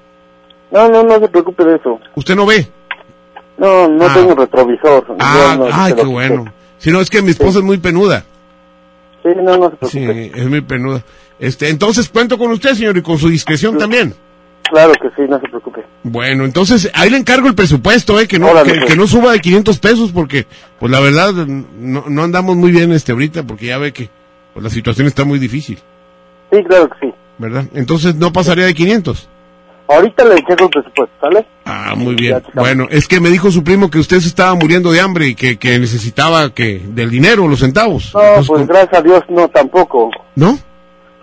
No, 0.70 0.88
no, 0.88 1.02
no 1.02 1.18
se 1.18 1.28
preocupe 1.28 1.64
de 1.64 1.76
eso. 1.76 1.98
¿Usted 2.14 2.36
no 2.36 2.46
ve? 2.46 2.68
No, 3.58 3.88
no 3.88 4.04
Ah. 4.06 4.14
tengo 4.14 4.34
retrovisor. 4.34 5.16
Ah, 5.18 5.56
no, 5.58 5.66
ay, 5.72 5.92
qué 5.94 6.04
bueno. 6.04 6.52
Si 6.78 6.90
no, 6.92 7.00
es 7.00 7.10
que 7.10 7.20
mi 7.22 7.30
esposa 7.30 7.58
es 7.58 7.64
muy 7.64 7.78
penuda. 7.78 8.24
Sí, 9.24 9.30
no, 9.36 9.56
no 9.56 9.70
se 9.70 9.76
preocupe. 9.76 9.88
Sí, 9.90 10.32
es 10.34 10.48
muy 10.48 10.60
penuda. 10.60 11.02
Este, 11.40 11.68
entonces 11.70 12.08
cuento 12.08 12.38
con 12.38 12.50
usted, 12.52 12.74
señor, 12.74 12.96
y 12.96 13.02
con 13.02 13.18
su 13.18 13.28
discreción 13.28 13.76
también. 13.78 14.14
Claro 14.70 14.92
que 15.00 15.08
sí, 15.16 15.22
no 15.28 15.40
se 15.40 15.48
preocupe. 15.48 15.84
Bueno, 16.02 16.44
entonces 16.44 16.90
ahí 16.94 17.08
le 17.10 17.16
encargo 17.16 17.48
el 17.48 17.54
presupuesto, 17.54 18.20
eh, 18.20 18.28
que 18.28 18.38
no, 18.38 18.48
Órale, 18.50 18.72
que, 18.72 18.78
pues. 18.80 18.90
que 18.92 18.96
no 18.98 19.06
suba 19.06 19.32
de 19.32 19.40
500 19.40 19.78
pesos 19.78 20.12
porque, 20.12 20.46
pues 20.78 20.92
la 20.92 21.00
verdad, 21.00 21.32
no, 21.32 22.04
no 22.08 22.22
andamos 22.22 22.56
muy 22.56 22.70
bien 22.70 22.92
este 22.92 23.12
ahorita 23.12 23.44
porque 23.44 23.66
ya 23.66 23.78
ve 23.78 23.92
que 23.92 24.10
pues, 24.52 24.62
la 24.64 24.70
situación 24.70 25.06
está 25.06 25.24
muy 25.24 25.38
difícil, 25.38 25.78
Sí, 26.50 26.62
claro 26.64 26.88
que 26.90 27.06
sí. 27.08 27.14
¿verdad? 27.38 27.64
Entonces 27.74 28.14
no 28.16 28.32
pasaría 28.32 28.66
de 28.66 28.74
500. 28.74 29.28
Ahorita 29.90 30.22
le 30.24 30.34
checo 30.36 30.64
el 30.64 30.70
presupuesto, 30.70 31.14
¿sale? 31.20 31.46
Ah, 31.64 31.94
muy 31.96 32.14
bien. 32.14 32.42
Bueno, 32.52 32.86
es 32.90 33.08
que 33.08 33.20
me 33.20 33.30
dijo 33.30 33.50
su 33.50 33.64
primo 33.64 33.90
que 33.90 33.98
usted 33.98 34.20
se 34.20 34.28
estaba 34.28 34.54
muriendo 34.54 34.92
de 34.92 35.00
hambre 35.00 35.28
y 35.28 35.34
que, 35.34 35.56
que 35.58 35.78
necesitaba 35.78 36.50
que 36.52 36.78
del 36.84 37.08
dinero, 37.10 37.48
los 37.48 37.60
centavos. 37.60 38.12
No, 38.14 38.20
Entonces, 38.20 38.46
pues 38.48 38.60
¿cómo- 38.60 38.66
gracias 38.66 38.94
a 38.98 39.02
Dios, 39.02 39.22
no, 39.30 39.48
tampoco. 39.48 40.10
¿No? 40.34 40.58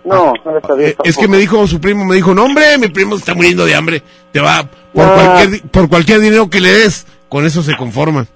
No, 0.06 0.32
gracias 0.44 0.70
a 0.70 0.74
Dios. 0.76 0.90
Eh, 0.90 0.96
es 1.04 1.16
que 1.16 1.26
me 1.26 1.36
dijo 1.36 1.66
su 1.66 1.80
primo, 1.80 2.04
me 2.04 2.14
dijo, 2.14 2.32
no 2.32 2.44
hombre, 2.44 2.78
mi 2.78 2.88
primo 2.88 3.16
se 3.16 3.20
está 3.20 3.34
muriendo 3.34 3.66
de 3.66 3.74
hambre, 3.74 4.02
te 4.32 4.40
va, 4.40 4.68
por, 4.92 5.04
No. 5.04 5.14
cualquier, 5.14 5.62
por 5.62 5.88
cualquier 5.88 6.20
dinero 6.20 6.48
que 6.48 6.60
le 6.60 6.72
des, 6.72 7.06
con 7.28 7.44
eso 7.44 7.62
se 7.62 7.76
conforma. 7.76 8.26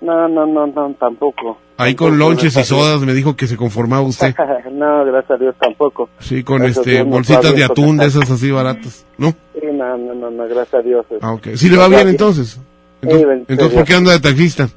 No, 0.00 0.26
no, 0.26 0.46
no, 0.46 0.66
no, 0.66 0.94
tampoco. 0.98 1.58
Ahí 1.76 1.94
con 1.94 2.18
lonches 2.18 2.56
y 2.56 2.64
sodas 2.64 3.00
me 3.02 3.12
dijo 3.12 3.36
que 3.36 3.46
se 3.46 3.56
conformaba 3.56 4.02
usted. 4.02 4.34
no, 4.72 5.04
gracias 5.04 5.30
a 5.32 5.36
Dios 5.36 5.54
tampoco. 5.60 6.08
Sí, 6.18 6.42
con 6.42 6.58
Gracias 6.58 6.86
este 6.86 7.04
no 7.04 7.10
bolsitas 7.10 7.54
de 7.54 7.64
atún 7.64 7.98
de 7.98 8.04
pues, 8.04 8.16
esas 8.16 8.30
así 8.30 8.50
baratas, 8.50 9.04
¿no? 9.18 9.30
Sí, 9.52 9.66
no, 9.72 9.96
no, 9.98 10.14
no, 10.14 10.30
no, 10.30 10.44
gracias 10.48 10.74
a 10.74 10.82
Dios. 10.82 11.04
Ah, 11.20 11.32
ok. 11.32 11.48
¿Sí 11.56 11.68
le 11.68 11.76
va 11.76 11.88
bien 11.88 12.08
entonces? 12.08 12.58
Entonces, 13.02 13.28
bendito 13.28 13.52
entonces 13.52 13.76
¿por 13.76 13.86
qué 13.86 13.94
anda 13.94 14.12
de 14.12 14.20
taxista? 14.20 14.68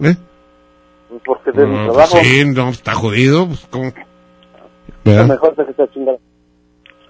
¿Eh? 0.00 0.16
Porque 1.24 1.52
de 1.52 1.66
mi 1.66 1.76
No, 1.76 1.92
trabajo, 1.92 2.12
pues 2.12 2.26
sí, 2.26 2.44
no, 2.46 2.68
está 2.70 2.94
jodido, 2.94 3.46
pues, 3.46 3.66
¿cómo? 3.70 3.92
Lo 5.04 5.10
¿Verdad? 5.12 5.26
mejor 5.28 5.54
es 5.58 5.64
que 5.64 5.70
está 5.70 5.92
chingada. 5.92 6.18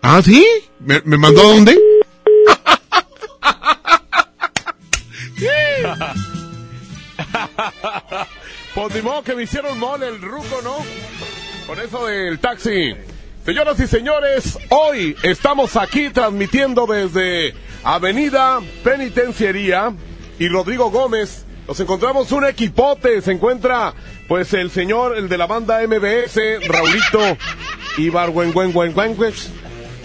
Ah, 0.02 0.20
¿sí? 0.22 0.44
¿Me, 0.80 1.00
me 1.04 1.16
mandó 1.16 1.40
a 1.40 1.44
dónde? 1.44 1.78
Pues 8.74 8.94
ni 8.94 9.02
modo 9.02 9.22
que 9.22 9.34
me 9.34 9.42
hicieron 9.42 9.78
mole 9.78 10.08
el 10.08 10.20
ruco, 10.22 10.60
¿no? 10.64 10.76
Con 11.66 11.78
eso 11.78 12.06
del 12.06 12.38
taxi. 12.38 12.94
Señoras 13.44 13.78
y 13.80 13.86
señores, 13.86 14.58
hoy 14.70 15.14
estamos 15.22 15.76
aquí 15.76 16.08
transmitiendo 16.10 16.86
desde 16.86 17.54
Avenida 17.84 18.60
Penitenciaría 18.82 19.92
y 20.38 20.48
Rodrigo 20.48 20.90
Gómez. 20.90 21.44
Nos 21.68 21.78
encontramos 21.80 22.32
un 22.32 22.46
equipote. 22.46 23.20
Se 23.20 23.32
encuentra, 23.32 23.92
pues, 24.32 24.54
el 24.54 24.70
señor, 24.70 25.18
el 25.18 25.28
de 25.28 25.36
la 25.36 25.46
banda 25.46 25.86
MBS, 25.86 26.66
Raulito 26.66 27.36
Ibargüengüengüengüengües. 27.98 29.50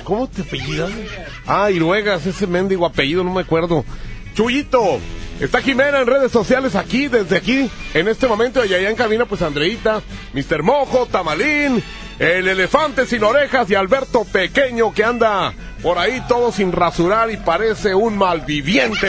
¿Cómo 0.04 0.28
te 0.28 0.42
apellidas? 0.42 0.92
Ah, 1.46 1.72
Iruegas, 1.72 2.26
ese 2.26 2.46
mendigo 2.46 2.86
apellido, 2.86 3.24
no 3.24 3.34
me 3.34 3.40
acuerdo. 3.40 3.86
Chuyito, 4.36 5.00
está 5.40 5.62
Jimena 5.62 6.02
en 6.02 6.08
redes 6.08 6.34
sociales 6.34 6.76
aquí, 6.76 7.08
desde 7.08 7.38
aquí, 7.38 7.70
en 7.94 8.10
este 8.10 8.28
momento, 8.28 8.66
y 8.66 8.74
allá 8.74 8.90
en 8.90 8.98
cabina, 8.98 9.24
pues 9.24 9.42
Andreita, 9.42 10.02
Mr. 10.34 10.62
Mojo, 10.62 11.06
Tamalín, 11.06 11.82
el 12.20 12.50
elefante 12.50 13.06
sin 13.06 13.24
orejas 13.24 13.72
y 13.72 13.76
Alberto 13.76 14.26
Pequeño 14.26 14.94
que 14.94 15.06
anda 15.06 15.54
por 15.82 16.00
ahí 16.00 16.22
todo 16.28 16.52
sin 16.52 16.74
rasurar 16.74 17.32
y 17.32 17.38
parece 17.38 17.96
un 17.96 18.18
malviviente. 18.18 19.08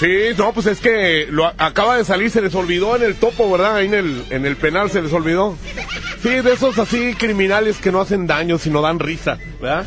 Sí, 0.00 0.28
no, 0.38 0.54
pues 0.54 0.64
es 0.64 0.80
que 0.80 1.26
lo 1.28 1.46
acaba 1.58 1.98
de 1.98 2.06
salir, 2.06 2.30
se 2.30 2.40
les 2.40 2.54
olvidó 2.54 2.96
en 2.96 3.02
el 3.02 3.16
topo, 3.16 3.50
¿verdad? 3.52 3.76
Ahí 3.76 3.86
en 3.86 3.92
el, 3.92 4.24
en 4.30 4.46
el 4.46 4.56
penal 4.56 4.90
se 4.90 5.02
les 5.02 5.12
olvidó. 5.12 5.58
Sí, 6.22 6.30
de 6.30 6.54
esos 6.54 6.78
así 6.78 7.14
criminales 7.14 7.76
que 7.76 7.92
no 7.92 8.00
hacen 8.00 8.26
daño, 8.26 8.56
sino 8.56 8.80
dan 8.80 8.98
risa, 8.98 9.36
¿verdad? 9.60 9.84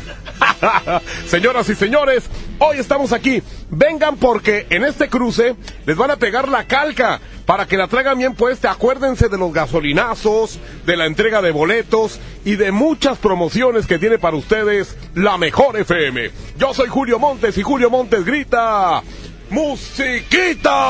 Señoras 1.26 1.68
y 1.68 1.74
señores, 1.74 2.30
hoy 2.60 2.76
estamos 2.78 3.12
aquí. 3.12 3.42
Vengan 3.70 4.16
porque 4.16 4.68
en 4.70 4.84
este 4.84 5.08
cruce 5.08 5.56
les 5.84 5.96
van 5.96 6.12
a 6.12 6.16
pegar 6.16 6.48
la 6.48 6.62
calca 6.68 7.20
para 7.44 7.66
que 7.66 7.76
la 7.76 7.88
traigan 7.88 8.16
bien 8.16 8.34
puesta. 8.34 8.70
Acuérdense 8.70 9.28
de 9.28 9.36
los 9.36 9.52
gasolinazos, 9.52 10.60
de 10.86 10.96
la 10.96 11.06
entrega 11.06 11.42
de 11.42 11.50
boletos 11.50 12.20
y 12.44 12.54
de 12.54 12.70
muchas 12.70 13.18
promociones 13.18 13.88
que 13.88 13.98
tiene 13.98 14.20
para 14.20 14.36
ustedes 14.36 14.96
la 15.16 15.38
mejor 15.38 15.76
FM. 15.76 16.30
Yo 16.56 16.72
soy 16.72 16.88
Julio 16.88 17.18
Montes 17.18 17.58
y 17.58 17.62
Julio 17.64 17.90
Montes 17.90 18.24
grita. 18.24 19.02
¡Musiquita! 19.50 20.88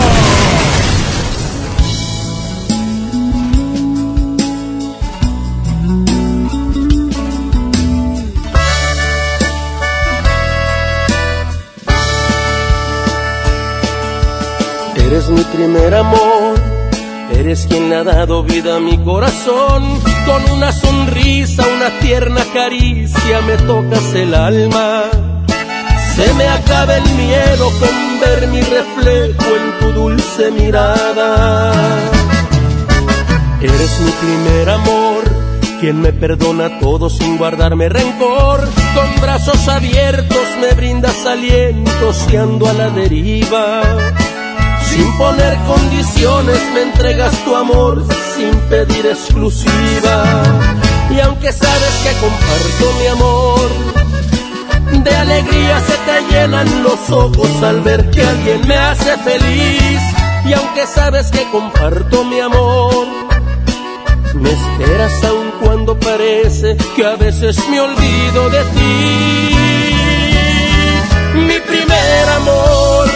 Eres 14.97 15.29
mi 15.29 15.43
primer 15.43 15.95
amor, 15.95 16.59
eres 17.33 17.67
quien 17.69 17.93
ha 17.93 18.03
dado 18.03 18.43
vida 18.43 18.77
a 18.77 18.81
mi 18.81 18.99
corazón. 18.99 19.83
Con 20.27 20.51
una 20.57 20.73
sonrisa, 20.73 21.65
una 21.77 21.91
tierna 22.01 22.41
caricia 22.53 23.41
me 23.47 23.57
tocas 23.59 24.15
el 24.15 24.35
alma. 24.35 25.11
Se 26.17 26.33
me 26.35 26.47
acaba 26.47 26.97
el 26.97 27.09
miedo 27.15 27.71
con 27.81 28.21
ver 28.21 28.47
mi 28.49 28.61
reflejo 28.61 29.57
en 29.57 29.79
tu 29.81 29.93
dulce 30.01 30.51
mirada. 30.53 31.73
Eres 33.61 34.01
mi 34.01 34.11
primer 34.13 34.71
amor, 34.71 35.25
quien 35.81 36.01
me 36.01 36.13
perdona 36.13 36.79
todo 36.79 37.11
sin 37.11 37.37
guardarme 37.37 37.89
rencor. 37.89 38.61
Con 38.95 39.21
brazos 39.21 39.67
abiertos 39.67 40.47
me 40.61 40.73
brindas 40.75 41.27
aliento 41.27 42.13
si 42.13 42.37
ando 42.37 42.69
a 42.69 42.75
la 42.75 42.91
deriva. 42.91 43.83
Sin 44.91 45.17
poner 45.17 45.59
condiciones 45.67 46.61
me 46.75 46.83
entregas 46.83 47.33
tu 47.45 47.57
amor 47.57 48.05
sin 48.37 48.57
pedir 48.69 49.07
exclusiva. 49.07 50.43
Y 51.11 51.19
aunque 51.19 51.51
sabes 51.51 51.95
que 52.05 52.13
comparto 52.21 52.99
mi 53.01 53.07
amor, 53.09 53.71
De 55.05 55.15
alegría 55.15 55.81
se 55.81 55.97
te 56.07 56.23
llenan 56.33 56.83
los 56.83 57.11
ojos 57.11 57.63
al 57.63 57.83
ver 57.83 58.11
que 58.11 58.23
alguien 58.23 58.67
me 58.67 58.75
hace 58.75 59.17
feliz. 59.19 60.01
Y 60.47 60.53
aunque 60.55 60.87
sabes 60.87 61.31
que 61.31 61.45
comparto 61.51 62.25
mi 62.25 62.41
amor, 62.41 63.07
me 64.35 64.51
esperas 64.51 65.13
aun 65.25 65.53
cuando 65.63 65.99
parece 65.99 66.77
que 66.97 67.05
a 67.05 67.17
veces 67.17 67.57
me 67.69 67.81
olvido 67.81 68.51
de 68.51 68.65
ti. 68.65 69.55
Mi 71.35 71.59
primer 71.61 72.29
amor, 72.37 73.11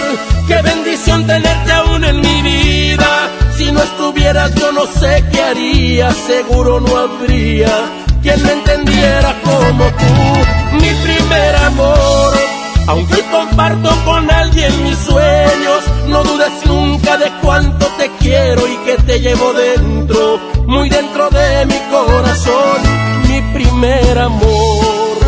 qué 0.47 0.61
bendición 0.61 1.27
tenerte 1.27 1.73
aún 1.73 2.05
en 2.05 2.21
mi 2.21 2.43
vida. 2.43 3.31
Si 3.57 3.73
no 3.73 3.83
estuvieras 3.83 4.55
yo 4.55 4.73
no 4.73 4.87
sé 4.87 5.25
qué 5.33 5.43
haría, 5.43 6.11
seguro 6.13 6.81
no 6.81 6.97
habría 6.97 7.71
quien 8.23 8.43
me 8.43 8.53
entendiera 8.53 9.35
como 9.43 9.85
tú. 9.85 10.68
Mi 10.81 10.91
primer 11.03 11.57
amor, 11.57 12.35
aunque 12.87 13.23
comparto 13.31 13.91
con 14.05 14.31
alguien 14.31 14.85
mis 14.85 14.99
sueños, 14.99 15.85
no 16.07 16.23
dudes 16.23 16.53
nunca 16.67 17.17
de 17.17 17.31
cuánto 17.43 17.87
te 17.99 18.11
quiero 18.19 18.67
y 18.67 18.77
que 18.79 18.97
te 19.03 19.21
llevo 19.21 19.53
dentro, 19.53 20.39
muy 20.67 20.89
dentro 20.89 21.29
de 21.31 21.67
mi 21.67 21.79
corazón, 21.91 22.79
mi 23.29 23.41
primer 23.53 24.19
amor. 24.19 25.19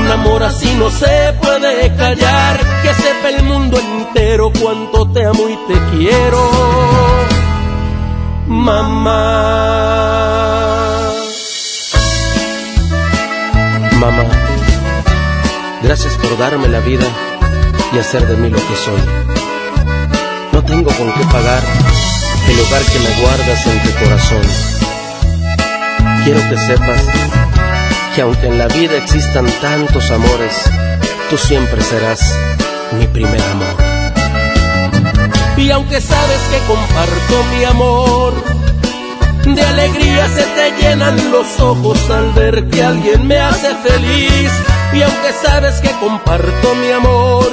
Un 0.00 0.06
amor 0.10 0.42
así 0.42 0.72
no 0.78 0.90
se 0.90 1.34
puede 1.40 1.94
callar, 1.96 2.58
que 2.82 2.94
sepa 2.94 3.30
el 3.30 3.42
mundo 3.44 3.78
entero 3.78 4.52
cuánto 4.60 5.10
te 5.10 5.24
amo 5.24 5.48
y 5.48 5.56
te 5.66 5.80
quiero, 5.96 6.50
mamá. 8.46 9.68
Mamá, 14.00 14.24
gracias 15.82 16.14
por 16.14 16.38
darme 16.38 16.68
la 16.68 16.78
vida 16.78 17.04
y 17.92 17.98
hacer 17.98 18.28
de 18.28 18.36
mí 18.36 18.48
lo 18.48 18.56
que 18.56 18.76
soy. 18.76 19.00
No 20.52 20.64
tengo 20.64 20.90
con 20.92 21.12
qué 21.14 21.24
pagar 21.24 21.62
el 22.48 22.56
lugar 22.56 22.82
que 22.82 22.98
me 23.00 23.20
guardas 23.20 23.66
en 23.66 23.82
tu 23.82 23.98
corazón. 23.98 24.42
Quiero 26.22 26.40
que 26.48 26.58
sepas 26.58 27.00
que 28.14 28.22
aunque 28.22 28.46
en 28.46 28.58
la 28.58 28.68
vida 28.68 28.96
existan 28.98 29.46
tantos 29.60 30.10
amores, 30.12 30.54
tú 31.28 31.36
siempre 31.36 31.82
serás 31.82 32.20
mi 32.92 33.06
primer 33.08 33.42
amor. 33.42 33.76
Y 35.56 35.72
aunque 35.72 36.00
sabes 36.00 36.40
que 36.52 36.58
comparto 36.68 37.44
mi 37.56 37.64
amor, 37.64 38.34
de 39.44 39.62
alegría 39.62 40.28
se 40.28 40.42
te 40.42 40.82
llenan 40.82 41.30
los 41.30 41.60
ojos 41.60 41.98
al 42.10 42.32
ver 42.32 42.68
que 42.68 42.82
alguien 42.82 43.26
me 43.26 43.38
hace 43.38 43.74
feliz. 43.76 44.50
Y 44.92 45.02
aunque 45.02 45.32
sabes 45.42 45.80
que 45.80 45.90
comparto 46.00 46.74
mi 46.74 46.90
amor, 46.90 47.52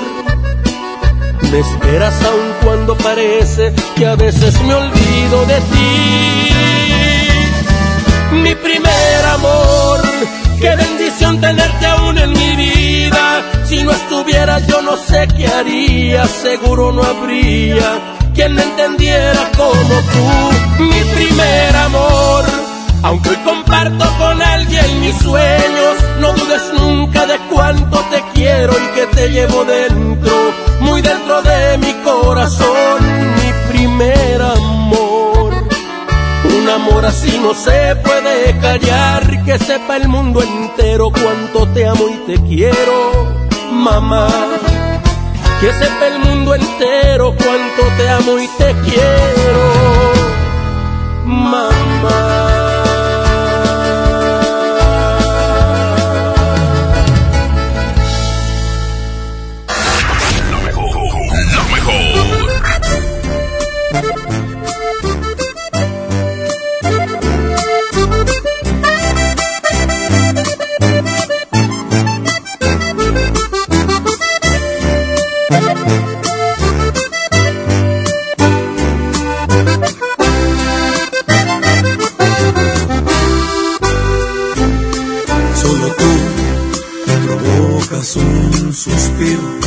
me 1.52 1.60
esperas 1.60 2.14
aun 2.24 2.54
cuando 2.64 2.98
parece 2.98 3.74
que 3.96 4.06
a 4.06 4.16
veces 4.16 4.60
me 4.62 4.74
olvido 4.74 5.46
de 5.46 5.62
ti. 5.62 6.50
Mi 8.44 8.56
primer 8.56 9.26
amor, 9.34 10.02
qué 10.60 10.76
bendición 10.76 11.40
tenerte 11.40 11.86
aún 11.86 12.18
en 12.18 12.34
mi 12.34 12.56
vida. 12.56 13.55
Si 13.66 13.84
no 13.84 13.92
estuvieras 13.92 14.66
yo 14.68 14.82
no 14.82 14.96
sé 14.96 15.28
qué 15.36 15.48
haría, 15.48 16.26
seguro 16.28 16.92
no 16.92 17.04
habría 17.04 18.16
quien 18.36 18.54
me 18.54 18.62
entendiera 18.62 19.50
como 19.58 19.96
tú. 20.14 20.84
Mi 20.84 21.00
primer 21.16 21.76
amor, 21.76 22.46
aunque 23.02 23.30
hoy 23.30 23.38
comparto 23.38 24.06
con 24.18 24.42
alguien 24.42 25.00
mis 25.00 25.16
sueños, 25.18 25.96
no 26.20 26.34
dudes 26.34 26.64
nunca 26.78 27.26
de 27.26 27.38
cuánto 27.50 28.00
te 28.12 28.24
quiero 28.34 28.74
y 28.74 29.00
que 29.00 29.06
te 29.16 29.30
llevo 29.30 29.64
dentro, 29.66 30.54
muy 30.82 31.02
dentro 31.02 31.42
de 31.42 31.78
mi 31.80 31.94
corazón, 32.04 32.98
mi 33.36 33.74
primer 33.74 34.42
amor. 34.42 35.54
Un 36.58 36.70
amor 36.70 37.06
así 37.06 37.40
no 37.42 37.54
se 37.54 37.96
puede 38.04 38.58
callar, 38.60 39.44
que 39.44 39.58
sepa 39.58 39.98
el 39.98 40.08
mundo 40.08 40.44
entero 40.44 41.10
cuánto 41.10 41.68
te 41.74 41.88
amo 41.88 42.06
y 42.10 42.34
te 42.34 42.42
quiero, 42.44 43.45
mamá. 43.86 44.28
Que 45.62 45.72
sepa 45.72 46.08
el 46.08 46.20
mundo 46.20 46.56
entero 46.56 47.36
cuánto 47.38 47.84
te 47.98 48.10
amo 48.10 48.40
y 48.40 48.48
te 48.58 48.76
quiero, 48.84 49.66
mamá. 51.26 52.45
Un 89.18 89.65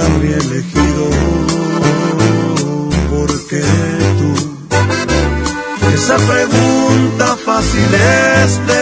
habría 0.00 0.36
elegido. 0.36 1.10
Porque 3.10 3.62
tú, 4.18 4.30
esa 5.94 6.16
pregunta 6.16 7.36
fácil 7.44 7.94
es 7.94 8.66
de 8.66 8.79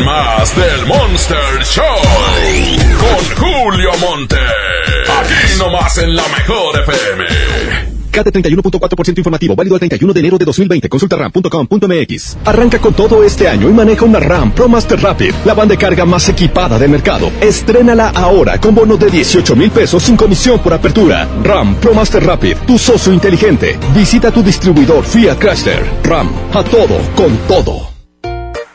más 0.00 0.56
del 0.56 0.86
Monster 0.86 1.64
Show. 1.64 1.84
Con 2.98 3.36
Julio 3.36 3.90
Monte. 4.00 4.36
Aquí 4.36 5.58
nomás 5.58 5.98
en 5.98 6.16
la 6.16 6.22
mejor 6.28 6.80
FM. 6.80 7.92
KT 8.10 8.26
31.4% 8.26 9.18
informativo, 9.18 9.56
válido 9.56 9.74
al 9.74 9.80
31 9.80 10.12
de 10.12 10.20
enero 10.20 10.38
de 10.38 10.44
2020. 10.44 10.88
Consulta 10.88 11.16
ram.com.mx. 11.16 12.36
Arranca 12.44 12.78
con 12.78 12.94
todo 12.94 13.24
este 13.24 13.48
año 13.48 13.68
y 13.70 13.72
maneja 13.72 14.04
una 14.04 14.20
RAM 14.20 14.52
Pro 14.52 14.68
Master 14.68 15.00
Rapid, 15.00 15.34
la 15.44 15.54
banda 15.54 15.72
de 15.72 15.78
carga 15.78 16.04
más 16.04 16.28
equipada 16.28 16.78
del 16.78 16.90
mercado. 16.90 17.30
Estrénala 17.40 18.10
ahora 18.10 18.60
con 18.60 18.74
bono 18.74 18.96
de 18.96 19.10
18 19.10 19.56
mil 19.56 19.70
pesos 19.70 20.02
sin 20.02 20.16
comisión 20.16 20.58
por 20.60 20.74
apertura. 20.74 21.26
RAM 21.42 21.76
Pro 21.76 21.94
Master 21.94 22.24
Rapid, 22.24 22.56
tu 22.66 22.78
socio 22.78 23.12
inteligente. 23.12 23.78
Visita 23.94 24.30
tu 24.30 24.42
distribuidor 24.42 25.04
Fiat 25.04 25.38
Chrysler. 25.38 25.84
RAM, 26.04 26.30
a 26.52 26.62
todo, 26.62 26.98
con 27.14 27.36
todo. 27.48 27.91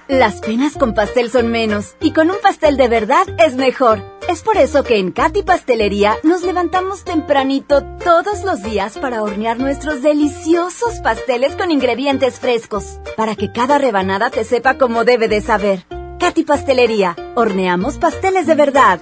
Las 0.08 0.40
penas 0.40 0.78
con 0.78 0.94
pastel 0.94 1.30
son 1.30 1.48
menos 1.48 1.98
y 2.00 2.14
con 2.14 2.32
un 2.32 2.38
pastel 2.42 2.78
de 2.78 2.88
verdad 2.88 3.28
es 3.40 3.56
mejor. 3.58 4.02
Es 4.30 4.42
por 4.42 4.56
eso 4.56 4.84
que 4.84 5.00
en 5.00 5.12
Katy 5.12 5.44
Pastelería 5.44 6.16
nos 6.24 6.44
levantamos 6.44 7.04
tempranito 7.04 7.84
todos 8.06 8.46
los 8.46 8.64
días 8.64 8.98
para 8.98 9.22
hornear 9.22 9.60
nuestros 9.60 10.02
deliciosos 10.02 11.02
pasteles 11.04 11.58
con 11.58 11.72
ingredientes 11.72 12.40
frescos, 12.40 13.02
para 13.18 13.36
que 13.36 13.52
cada 13.52 13.80
rebanada 13.80 14.30
te 14.30 14.46
sepa 14.46 14.78
como 14.78 15.04
debe 15.04 15.28
de 15.28 15.42
saber. 15.42 15.86
Katy 16.20 16.46
Pastelería, 16.46 17.18
horneamos 17.36 17.98
pasteles 17.98 18.48
de 18.48 18.56
verdad. 18.56 19.02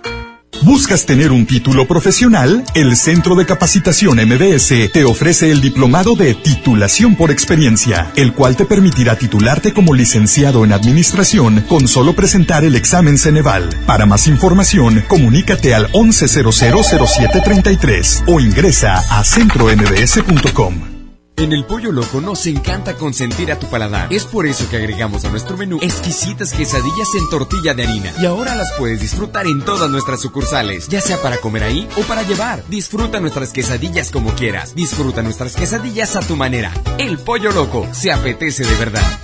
¿Buscas 0.65 1.05
tener 1.05 1.31
un 1.31 1.45
título 1.45 1.87
profesional? 1.87 2.65
El 2.73 2.97
Centro 2.97 3.35
de 3.35 3.45
Capacitación 3.45 4.17
MBS 4.17 4.91
te 4.91 5.05
ofrece 5.05 5.51
el 5.51 5.61
diplomado 5.61 6.15
de 6.15 6.33
titulación 6.33 7.15
por 7.15 7.29
experiencia, 7.29 8.11
el 8.15 8.33
cual 8.33 8.55
te 8.55 8.65
permitirá 8.65 9.15
titularte 9.15 9.73
como 9.73 9.93
licenciado 9.93 10.65
en 10.65 10.73
administración 10.73 11.63
con 11.69 11.87
solo 11.87 12.15
presentar 12.15 12.65
el 12.65 12.73
examen 12.73 13.19
Ceneval. 13.19 13.69
Para 13.85 14.07
más 14.07 14.25
información, 14.25 15.03
comunícate 15.07 15.75
al 15.75 15.91
11000733 15.91 18.23
o 18.25 18.39
ingresa 18.39 19.03
a 19.11 19.23
centrombs.com. 19.23 20.94
En 21.37 21.51
el 21.51 21.65
Pollo 21.65 21.91
Loco 21.91 22.21
nos 22.21 22.47
encanta 22.47 22.95
consentir 22.95 23.51
a 23.51 23.59
tu 23.59 23.67
paladar. 23.67 24.11
Es 24.11 24.23
por 24.25 24.47
eso 24.47 24.69
que 24.69 24.77
agregamos 24.77 25.25
a 25.25 25.29
nuestro 25.29 25.57
menú 25.57 25.79
exquisitas 25.81 26.53
quesadillas 26.53 27.13
en 27.13 27.29
tortilla 27.29 27.73
de 27.73 27.83
harina. 27.83 28.13
Y 28.21 28.25
ahora 28.25 28.55
las 28.55 28.71
puedes 28.77 29.01
disfrutar 29.01 29.45
en 29.45 29.61
todas 29.61 29.89
nuestras 29.89 30.21
sucursales, 30.21 30.87
ya 30.87 31.01
sea 31.01 31.21
para 31.21 31.37
comer 31.37 31.63
ahí 31.63 31.89
o 31.97 32.01
para 32.03 32.23
llevar. 32.23 32.63
Disfruta 32.69 33.19
nuestras 33.19 33.51
quesadillas 33.51 34.11
como 34.11 34.33
quieras. 34.33 34.75
Disfruta 34.75 35.23
nuestras 35.23 35.55
quesadillas 35.55 36.15
a 36.15 36.21
tu 36.21 36.37
manera. 36.37 36.71
El 36.97 37.17
Pollo 37.17 37.51
Loco 37.51 37.85
se 37.91 38.13
apetece 38.13 38.63
de 38.63 38.75
verdad. 38.75 39.19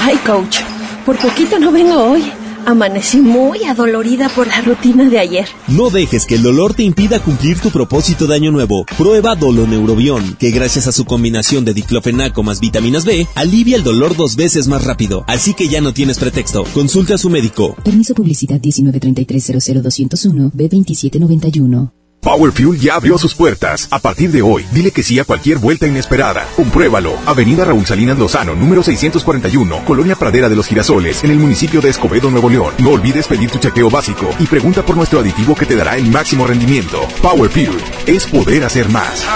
Ay, 0.00 0.16
coach, 0.18 0.58
por 1.06 1.16
poquito 1.16 1.58
no 1.58 1.72
vengo 1.72 1.96
hoy. 1.96 2.41
Amanecí 2.66 3.18
muy 3.18 3.64
adolorida 3.64 4.28
por 4.28 4.46
la 4.46 4.60
rutina 4.60 5.08
de 5.08 5.18
ayer. 5.18 5.48
No 5.68 5.90
dejes 5.90 6.26
que 6.26 6.36
el 6.36 6.42
dolor 6.42 6.74
te 6.74 6.82
impida 6.82 7.20
cumplir 7.20 7.58
tu 7.60 7.70
propósito 7.70 8.26
de 8.26 8.34
año 8.34 8.52
nuevo. 8.52 8.84
Prueba 8.96 9.34
Doloneurobión, 9.34 10.36
que 10.38 10.50
gracias 10.50 10.86
a 10.86 10.92
su 10.92 11.04
combinación 11.04 11.64
de 11.64 11.74
diclofenaco 11.74 12.42
más 12.42 12.60
vitaminas 12.60 13.04
B, 13.04 13.26
alivia 13.34 13.76
el 13.76 13.82
dolor 13.82 14.16
dos 14.16 14.36
veces 14.36 14.68
más 14.68 14.84
rápido. 14.84 15.24
Así 15.26 15.54
que 15.54 15.68
ya 15.68 15.80
no 15.80 15.92
tienes 15.92 16.18
pretexto. 16.18 16.64
Consulta 16.74 17.14
a 17.14 17.18
su 17.18 17.30
médico. 17.30 17.74
Permiso 17.84 18.14
publicidad 18.14 18.60
193300201 18.60 20.52
B2791. 20.52 22.01
Power 22.22 22.52
Fuel 22.52 22.78
ya 22.78 22.94
abrió 22.94 23.18
sus 23.18 23.34
puertas. 23.34 23.88
A 23.90 23.98
partir 23.98 24.30
de 24.30 24.42
hoy, 24.42 24.64
dile 24.70 24.92
que 24.92 25.02
sí 25.02 25.18
a 25.18 25.24
cualquier 25.24 25.58
vuelta 25.58 25.88
inesperada. 25.88 26.46
Compruébalo. 26.54 27.18
Avenida 27.26 27.64
Raúl 27.64 27.84
Salinas 27.84 28.16
Lozano, 28.16 28.54
número 28.54 28.84
641, 28.84 29.84
Colonia 29.84 30.14
Pradera 30.14 30.48
de 30.48 30.54
los 30.54 30.68
Girasoles, 30.68 31.24
en 31.24 31.32
el 31.32 31.38
municipio 31.38 31.80
de 31.80 31.90
Escobedo, 31.90 32.30
Nuevo 32.30 32.48
León. 32.48 32.74
No 32.78 32.90
olvides 32.90 33.26
pedir 33.26 33.50
tu 33.50 33.58
chequeo 33.58 33.90
básico 33.90 34.30
y 34.38 34.46
pregunta 34.46 34.84
por 34.84 34.96
nuestro 34.96 35.18
aditivo 35.18 35.56
que 35.56 35.66
te 35.66 35.74
dará 35.74 35.96
el 35.96 36.08
máximo 36.12 36.46
rendimiento. 36.46 37.00
Power 37.20 37.50
Fuel 37.50 37.76
es 38.06 38.24
poder 38.26 38.62
hacer 38.62 38.88
más. 38.88 39.26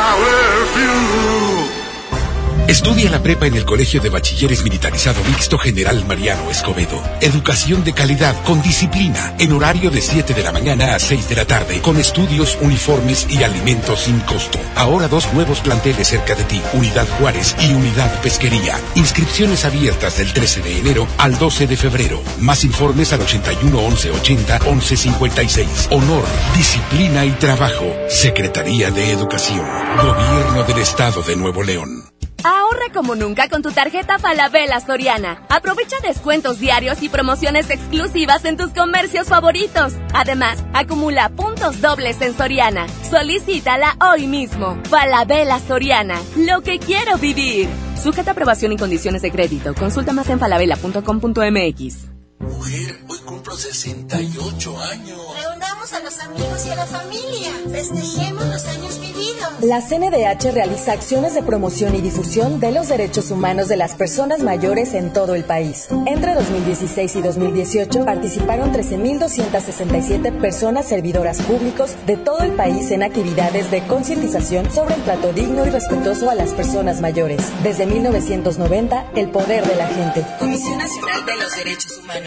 Estudia 2.68 3.08
la 3.10 3.22
prepa 3.22 3.46
en 3.46 3.54
el 3.54 3.64
Colegio 3.64 4.00
de 4.00 4.08
Bachilleres 4.08 4.64
Militarizado 4.64 5.22
Mixto 5.28 5.56
General 5.56 6.04
Mariano 6.04 6.50
Escobedo. 6.50 7.00
Educación 7.20 7.84
de 7.84 7.92
calidad 7.92 8.34
con 8.42 8.60
disciplina 8.60 9.36
en 9.38 9.52
horario 9.52 9.88
de 9.88 10.00
7 10.00 10.34
de 10.34 10.42
la 10.42 10.50
mañana 10.50 10.96
a 10.96 10.98
6 10.98 11.28
de 11.28 11.36
la 11.36 11.44
tarde 11.44 11.80
con 11.80 11.96
estudios, 11.96 12.58
uniformes 12.60 13.28
y 13.30 13.44
alimentos 13.44 14.00
sin 14.00 14.18
costo. 14.18 14.58
Ahora 14.74 15.06
dos 15.06 15.32
nuevos 15.32 15.60
planteles 15.60 16.08
cerca 16.08 16.34
de 16.34 16.42
ti, 16.42 16.60
Unidad 16.72 17.06
Juárez 17.20 17.54
y 17.60 17.72
Unidad 17.72 18.20
Pesquería. 18.20 18.80
Inscripciones 18.96 19.64
abiertas 19.64 20.18
del 20.18 20.32
13 20.32 20.62
de 20.62 20.78
enero 20.80 21.06
al 21.18 21.38
12 21.38 21.68
de 21.68 21.76
febrero. 21.76 22.20
Más 22.40 22.64
informes 22.64 23.12
al 23.12 23.20
81 23.20 23.78
11 23.78 24.10
80 24.10 24.58
11 24.66 24.96
56. 24.96 25.88
Honor, 25.92 26.24
disciplina 26.56 27.24
y 27.24 27.30
trabajo. 27.30 27.94
Secretaría 28.08 28.90
de 28.90 29.12
Educación. 29.12 29.64
Gobierno 30.02 30.64
del 30.64 30.78
Estado 30.78 31.22
de 31.22 31.36
Nuevo 31.36 31.62
León. 31.62 32.05
Ahorra 32.46 32.92
como 32.94 33.16
nunca 33.16 33.48
con 33.48 33.60
tu 33.62 33.72
tarjeta 33.72 34.20
Falabella 34.20 34.78
Soriana. 34.78 35.42
Aprovecha 35.48 35.96
descuentos 36.00 36.60
diarios 36.60 37.02
y 37.02 37.08
promociones 37.08 37.68
exclusivas 37.70 38.44
en 38.44 38.56
tus 38.56 38.70
comercios 38.70 39.26
favoritos. 39.26 39.94
Además, 40.14 40.62
acumula 40.72 41.28
puntos 41.30 41.80
dobles 41.80 42.20
en 42.20 42.36
Soriana. 42.36 42.86
Solicítala 43.10 43.96
hoy 44.00 44.28
mismo. 44.28 44.78
Falabella 44.88 45.58
Soriana. 45.58 46.20
Lo 46.36 46.60
que 46.60 46.78
quiero 46.78 47.18
vivir. 47.18 47.68
Sujeta 48.00 48.30
aprobación 48.30 48.70
y 48.70 48.76
condiciones 48.76 49.22
de 49.22 49.32
crédito. 49.32 49.74
Consulta 49.74 50.12
más 50.12 50.30
en 50.30 50.38
falabella.com.mx. 50.38 52.15
Mujer, 52.38 52.98
hoy 53.08 53.18
cumplo 53.20 53.56
68 53.56 54.78
años. 54.78 55.18
Reunamos 55.42 55.92
a 55.94 56.00
los 56.00 56.18
amigos 56.18 56.66
y 56.66 56.70
a 56.70 56.74
la 56.74 56.84
familia. 56.84 57.50
Festejemos 57.72 58.44
los 58.44 58.64
años 58.66 59.00
vividos. 59.00 59.16
La 59.62 59.80
CNDH 59.80 60.52
realiza 60.52 60.92
acciones 60.92 61.34
de 61.34 61.42
promoción 61.42 61.94
y 61.94 62.02
difusión 62.02 62.60
de 62.60 62.72
los 62.72 62.88
derechos 62.88 63.30
humanos 63.30 63.68
de 63.68 63.76
las 63.76 63.94
personas 63.94 64.40
mayores 64.42 64.92
en 64.92 65.14
todo 65.14 65.34
el 65.34 65.44
país. 65.44 65.88
Entre 66.06 66.34
2016 66.34 67.16
y 67.16 67.22
2018 67.22 68.04
participaron 68.04 68.70
13.267 68.70 70.38
personas 70.38 70.86
servidoras 70.86 71.40
públicos 71.40 71.96
de 72.06 72.18
todo 72.18 72.40
el 72.40 72.52
país 72.52 72.90
en 72.90 73.02
actividades 73.02 73.70
de 73.70 73.82
concientización 73.86 74.70
sobre 74.70 74.94
el 74.96 75.02
trato 75.04 75.32
digno 75.32 75.64
y 75.64 75.70
respetuoso 75.70 76.28
a 76.28 76.34
las 76.34 76.50
personas 76.50 77.00
mayores. 77.00 77.40
Desde 77.62 77.86
1990, 77.86 79.12
el 79.14 79.30
poder 79.30 79.66
de 79.66 79.76
la 79.76 79.86
gente. 79.86 80.26
Comisión 80.38 80.76
Nacional 80.78 81.24
de 81.24 81.36
los 81.36 81.56
Derechos 81.56 81.96
Humanos. 81.96 82.25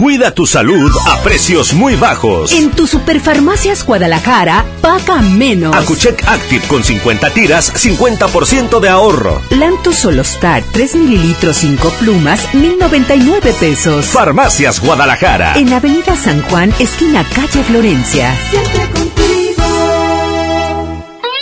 Cuida 0.00 0.34
tu 0.34 0.46
salud 0.46 0.90
a 1.08 1.20
precios 1.22 1.74
muy 1.74 1.94
bajos. 1.94 2.52
En 2.52 2.70
tu 2.70 2.86
Superfarmacias 2.86 3.84
Guadalajara, 3.84 4.64
paga 4.80 5.20
menos. 5.20 5.76
Acucheck 5.76 6.26
Active 6.26 6.66
con 6.68 6.82
50 6.82 7.28
tiras, 7.34 7.70
50% 7.74 8.80
de 8.80 8.88
ahorro. 8.88 9.42
Lantus 9.50 9.96
Solostar, 9.96 10.62
3 10.72 10.94
mililitros 10.94 11.58
5 11.58 11.90
plumas, 12.00 12.54
1099 12.54 13.52
pesos. 13.60 14.06
Farmacias 14.06 14.80
Guadalajara. 14.80 15.58
En 15.58 15.70
Avenida 15.70 16.16
San 16.16 16.40
Juan, 16.44 16.72
esquina 16.78 17.22
calle 17.34 17.62
Florencia. 17.62 18.34
Siempre 18.50 18.90
contigo. 18.92 19.64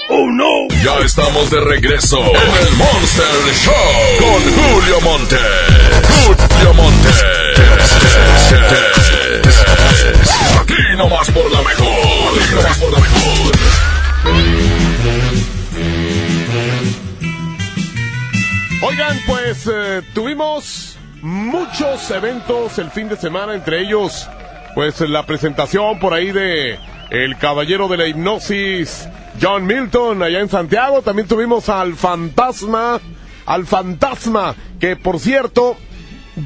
¡Oh 0.08 0.26
no! 0.32 0.66
Ya 0.82 0.98
estamos 1.04 1.48
de 1.50 1.60
regreso 1.60 2.18
en 2.18 2.66
el 2.66 2.74
Monster 2.76 3.54
Show 3.54 3.72
con 4.18 4.42
Julio 4.72 5.00
Monte. 5.02 5.36
Julio 6.24 6.74
Monte. 6.74 7.37
Aquí 10.60 10.96
nomás 10.96 11.30
por. 11.30 11.44
Oigan, 18.80 19.18
pues 19.26 19.68
eh, 19.72 20.02
tuvimos 20.14 20.96
muchos 21.22 22.10
eventos 22.10 22.78
el 22.78 22.90
fin 22.90 23.08
de 23.08 23.16
semana, 23.16 23.54
entre 23.54 23.80
ellos, 23.80 24.28
pues 24.74 25.00
la 25.00 25.26
presentación 25.26 25.98
por 25.98 26.14
ahí 26.14 26.30
de 26.30 26.78
el 27.10 27.36
caballero 27.38 27.88
de 27.88 27.96
la 27.96 28.06
hipnosis, 28.06 29.08
John 29.40 29.66
Milton, 29.66 30.22
allá 30.22 30.40
en 30.40 30.48
Santiago. 30.48 31.02
También 31.02 31.26
tuvimos 31.26 31.68
al 31.68 31.94
fantasma, 31.94 33.00
al 33.46 33.66
fantasma, 33.66 34.54
que 34.78 34.96
por 34.96 35.18
cierto, 35.18 35.76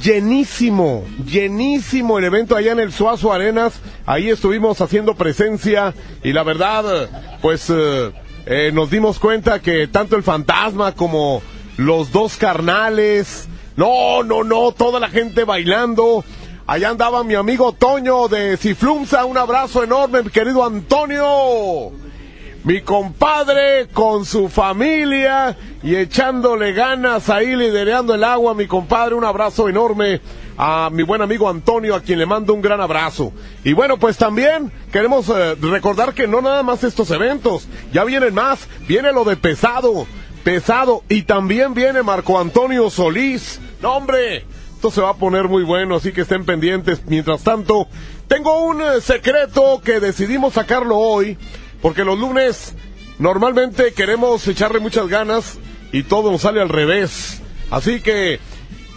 llenísimo, 0.00 1.04
llenísimo 1.26 2.18
el 2.18 2.24
evento 2.24 2.56
allá 2.56 2.72
en 2.72 2.80
el 2.80 2.92
Suazo 2.92 3.32
Arenas. 3.32 3.80
Ahí 4.06 4.28
estuvimos 4.30 4.80
haciendo 4.80 5.14
presencia 5.14 5.94
y 6.22 6.32
la 6.32 6.42
verdad, 6.42 7.38
pues 7.40 7.68
eh, 7.70 8.12
eh, 8.46 8.70
nos 8.72 8.90
dimos 8.90 9.18
cuenta 9.18 9.60
que 9.60 9.88
tanto 9.88 10.16
el 10.16 10.22
fantasma 10.22 10.92
como 10.92 11.42
los 11.76 12.12
dos 12.12 12.36
carnales, 12.36 13.48
no, 13.76 14.22
no, 14.22 14.44
no, 14.44 14.72
toda 14.72 15.00
la 15.00 15.08
gente 15.08 15.44
bailando. 15.44 16.24
Allá 16.66 16.90
andaba 16.90 17.24
mi 17.24 17.34
amigo 17.34 17.72
Toño 17.72 18.28
de 18.28 18.56
Ciflumsa, 18.56 19.24
un 19.24 19.36
abrazo 19.36 19.82
enorme, 19.82 20.22
mi 20.22 20.30
querido 20.30 20.64
Antonio. 20.64 21.92
Mi 22.64 22.80
compadre 22.80 23.88
con 23.92 24.24
su 24.24 24.48
familia 24.48 25.56
y 25.82 25.96
echándole 25.96 26.72
ganas 26.72 27.28
ahí 27.28 27.56
liderando 27.56 28.14
el 28.14 28.22
agua, 28.22 28.54
mi 28.54 28.68
compadre, 28.68 29.16
un 29.16 29.24
abrazo 29.24 29.68
enorme 29.68 30.20
a 30.56 30.88
mi 30.92 31.02
buen 31.02 31.22
amigo 31.22 31.48
Antonio, 31.48 31.96
a 31.96 32.02
quien 32.02 32.20
le 32.20 32.26
mando 32.26 32.54
un 32.54 32.62
gran 32.62 32.80
abrazo. 32.80 33.32
Y 33.64 33.72
bueno, 33.72 33.96
pues 33.96 34.16
también 34.16 34.70
queremos 34.92 35.28
eh, 35.28 35.56
recordar 35.60 36.14
que 36.14 36.28
no 36.28 36.40
nada 36.40 36.62
más 36.62 36.84
estos 36.84 37.10
eventos, 37.10 37.66
ya 37.92 38.04
vienen 38.04 38.32
más, 38.32 38.68
viene 38.86 39.12
lo 39.12 39.24
de 39.24 39.36
pesado, 39.36 40.06
pesado, 40.44 41.02
y 41.08 41.22
también 41.22 41.74
viene 41.74 42.04
Marco 42.04 42.38
Antonio 42.38 42.90
Solís. 42.90 43.60
No, 43.80 43.96
hombre, 43.96 44.44
esto 44.72 44.92
se 44.92 45.00
va 45.00 45.10
a 45.10 45.16
poner 45.16 45.48
muy 45.48 45.64
bueno, 45.64 45.96
así 45.96 46.12
que 46.12 46.20
estén 46.20 46.44
pendientes. 46.44 47.02
Mientras 47.06 47.42
tanto, 47.42 47.88
tengo 48.28 48.62
un 48.62 48.82
eh, 48.82 49.00
secreto 49.00 49.82
que 49.84 49.98
decidimos 49.98 50.54
sacarlo 50.54 50.96
hoy, 50.96 51.36
porque 51.82 52.04
los 52.04 52.18
lunes 52.18 52.74
normalmente 53.18 53.92
queremos 53.92 54.46
echarle 54.48 54.80
muchas 54.80 55.08
ganas 55.08 55.58
y 55.92 56.04
todo 56.04 56.30
nos 56.30 56.42
sale 56.42 56.62
al 56.62 56.70
revés. 56.70 57.42
Así 57.70 58.00
que 58.00 58.40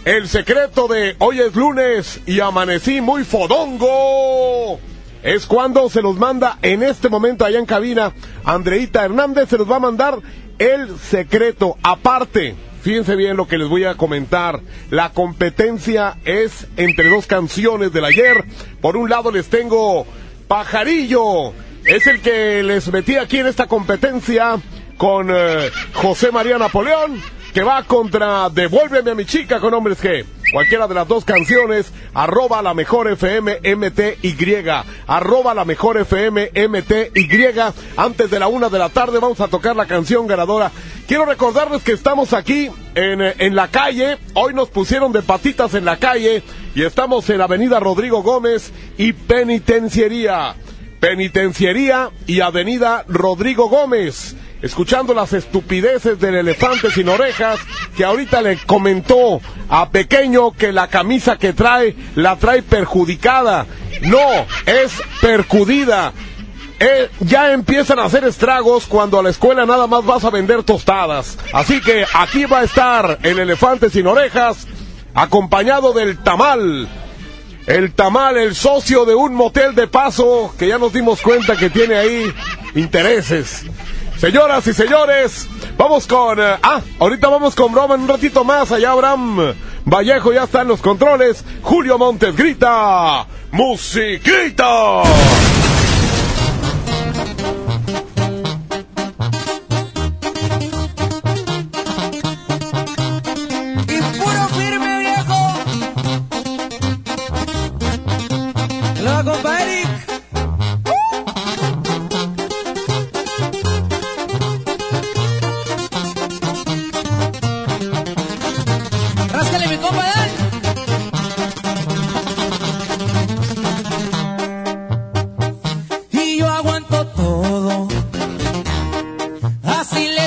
el 0.04 0.28
secreto 0.28 0.86
de 0.86 1.16
hoy 1.18 1.40
es 1.40 1.54
lunes 1.56 2.20
y 2.26 2.40
amanecí 2.40 3.00
muy 3.00 3.24
fodongo. 3.24 4.78
Es 5.22 5.46
cuando 5.46 5.90
se 5.90 6.00
los 6.00 6.16
manda 6.16 6.58
en 6.62 6.84
este 6.84 7.08
momento 7.08 7.44
allá 7.44 7.58
en 7.58 7.66
cabina. 7.66 8.12
Andreita 8.44 9.04
Hernández 9.04 9.48
se 9.48 9.58
los 9.58 9.68
va 9.68 9.76
a 9.76 9.80
mandar 9.80 10.20
el 10.58 10.96
secreto. 10.98 11.76
Aparte, 11.82 12.54
fíjense 12.82 13.16
bien 13.16 13.36
lo 13.36 13.48
que 13.48 13.58
les 13.58 13.68
voy 13.68 13.82
a 13.82 13.96
comentar. 13.96 14.60
La 14.90 15.10
competencia 15.10 16.18
es 16.24 16.68
entre 16.76 17.08
dos 17.08 17.26
canciones 17.26 17.92
del 17.92 18.04
ayer. 18.04 18.44
Por 18.80 18.96
un 18.96 19.10
lado 19.10 19.32
les 19.32 19.48
tengo 19.48 20.06
Pajarillo. 20.46 21.52
Es 21.86 22.06
el 22.08 22.20
que 22.20 22.64
les 22.64 22.92
metí 22.92 23.16
aquí 23.16 23.38
en 23.38 23.46
esta 23.46 23.66
competencia 23.66 24.58
con 24.96 25.30
eh, 25.30 25.70
José 25.94 26.32
María 26.32 26.58
Napoleón 26.58 27.22
que 27.54 27.62
va 27.62 27.84
contra 27.84 28.50
Devuélveme 28.50 29.12
a 29.12 29.14
mi 29.14 29.24
chica 29.24 29.60
con 29.60 29.72
hombres 29.72 30.02
G. 30.02 30.26
Cualquiera 30.52 30.86
de 30.88 30.94
las 30.94 31.08
dos 31.08 31.24
canciones, 31.24 31.90
arroba 32.12 32.60
la 32.60 32.74
mejor 32.74 33.08
FM 33.08 33.60
MTY, 33.76 34.66
arroba 35.06 35.54
la 35.54 35.64
mejor 35.64 35.96
FM 35.96 36.50
MTY. 36.68 37.60
Antes 37.96 38.30
de 38.30 38.38
la 38.40 38.48
una 38.48 38.68
de 38.68 38.78
la 38.78 38.90
tarde 38.90 39.20
vamos 39.20 39.40
a 39.40 39.48
tocar 39.48 39.74
la 39.74 39.86
canción 39.86 40.26
ganadora. 40.26 40.70
Quiero 41.06 41.24
recordarles 41.24 41.82
que 41.82 41.92
estamos 41.92 42.32
aquí 42.32 42.68
en, 42.94 43.22
en 43.22 43.54
la 43.54 43.68
calle. 43.68 44.18
Hoy 44.34 44.52
nos 44.52 44.68
pusieron 44.68 45.12
de 45.12 45.22
patitas 45.22 45.72
en 45.74 45.84
la 45.84 45.96
calle 45.96 46.42
y 46.74 46.82
estamos 46.82 47.30
en 47.30 47.40
Avenida 47.40 47.80
Rodrigo 47.80 48.22
Gómez 48.22 48.72
y 48.98 49.12
Penitenciaría. 49.14 50.56
Penitenciaría 51.06 52.10
y 52.26 52.40
Avenida 52.40 53.04
Rodrigo 53.06 53.68
Gómez 53.68 54.34
escuchando 54.60 55.14
las 55.14 55.32
estupideces 55.34 56.18
del 56.18 56.34
elefante 56.34 56.90
sin 56.90 57.08
orejas, 57.08 57.60
que 57.96 58.04
ahorita 58.04 58.42
le 58.42 58.56
comentó 58.66 59.40
a 59.68 59.88
Pequeño 59.90 60.50
que 60.50 60.72
la 60.72 60.88
camisa 60.88 61.36
que 61.36 61.52
trae 61.52 61.94
la 62.16 62.34
trae 62.34 62.62
perjudicada. 62.62 63.66
No, 64.02 64.18
es 64.66 65.00
percudida. 65.20 66.12
Eh, 66.80 67.08
ya 67.20 67.52
empiezan 67.52 68.00
a 68.00 68.06
hacer 68.06 68.24
estragos 68.24 68.86
cuando 68.86 69.20
a 69.20 69.22
la 69.22 69.30
escuela 69.30 69.64
nada 69.64 69.86
más 69.86 70.04
vas 70.04 70.24
a 70.24 70.30
vender 70.30 70.64
tostadas. 70.64 71.38
Así 71.52 71.80
que 71.80 72.04
aquí 72.14 72.46
va 72.46 72.60
a 72.60 72.64
estar 72.64 73.20
el 73.22 73.38
elefante 73.38 73.90
sin 73.90 74.08
orejas, 74.08 74.66
acompañado 75.14 75.92
del 75.92 76.18
tamal. 76.18 76.88
El 77.66 77.92
tamal, 77.92 78.36
el 78.36 78.54
socio 78.54 79.04
de 79.04 79.14
un 79.14 79.34
motel 79.34 79.74
de 79.74 79.88
paso, 79.88 80.54
que 80.56 80.68
ya 80.68 80.78
nos 80.78 80.92
dimos 80.92 81.20
cuenta 81.20 81.56
que 81.56 81.68
tiene 81.68 81.96
ahí 81.96 82.32
intereses. 82.76 83.64
Señoras 84.18 84.66
y 84.66 84.72
señores, 84.72 85.48
vamos 85.76 86.06
con... 86.06 86.38
eh, 86.40 86.56
ah, 86.62 86.80
ahorita 87.00 87.28
vamos 87.28 87.54
con 87.54 87.72
broma 87.72 87.96
un 87.96 88.06
ratito 88.06 88.44
más. 88.44 88.70
Allá 88.70 88.92
Abraham 88.92 89.54
Vallejo 89.84 90.32
ya 90.32 90.44
está 90.44 90.62
en 90.62 90.68
los 90.68 90.80
controles. 90.80 91.44
Julio 91.62 91.98
Montes 91.98 92.36
grita... 92.36 93.26
¡Musiquita! 93.50 95.02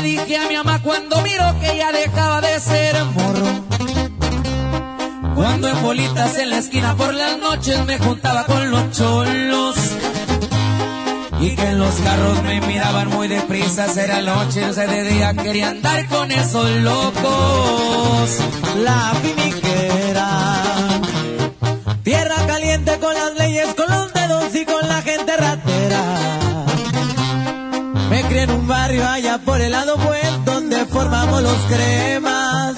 Le 0.02 0.08
dije 0.08 0.38
a 0.38 0.48
mi 0.48 0.56
mamá 0.56 0.82
cuando 0.82 1.22
miró 1.22 1.60
que 1.60 1.78
ya 1.78 1.92
dejaba 1.92 2.42
de 2.42 2.60
ser 2.60 3.04
morro. 3.06 3.48
Cuando 5.36 5.68
en 5.70 5.82
bolitas 5.82 6.38
en 6.38 6.50
la 6.50 6.58
esquina 6.58 6.96
por 6.96 7.14
las 7.14 7.38
noches 7.38 7.86
me 7.86 7.98
juntaba 7.98 8.46
con 8.46 8.72
los 8.72 8.92
cholos. 8.92 9.76
Y 11.42 11.56
que 11.56 11.70
en 11.70 11.80
los 11.80 11.96
carros 11.96 12.44
me 12.44 12.62
miraban 12.62 13.10
muy 13.10 13.28
deprisa, 13.28 13.88
era 14.02 14.22
noche, 14.22 14.66
o 14.66 14.74
sea, 14.74 14.88
de 14.88 15.04
día 15.04 15.34
quería 15.34 15.70
andar 15.70 16.08
con 16.08 16.32
esos 16.32 16.70
locos. 16.82 18.30
La 18.84 19.14
finiquera. 19.22 21.02
Tierra 22.04 22.36
caliente 22.48 23.00
con 23.00 23.14
las 23.14 23.36
leyes, 23.38 23.74
con 23.76 23.90
los 23.90 23.99
por 29.46 29.62
el 29.62 29.72
lado 29.72 29.98
buen 29.98 30.46
donde 30.46 30.86
formamos 30.86 31.42
los 31.42 31.58
cremas. 31.70 32.76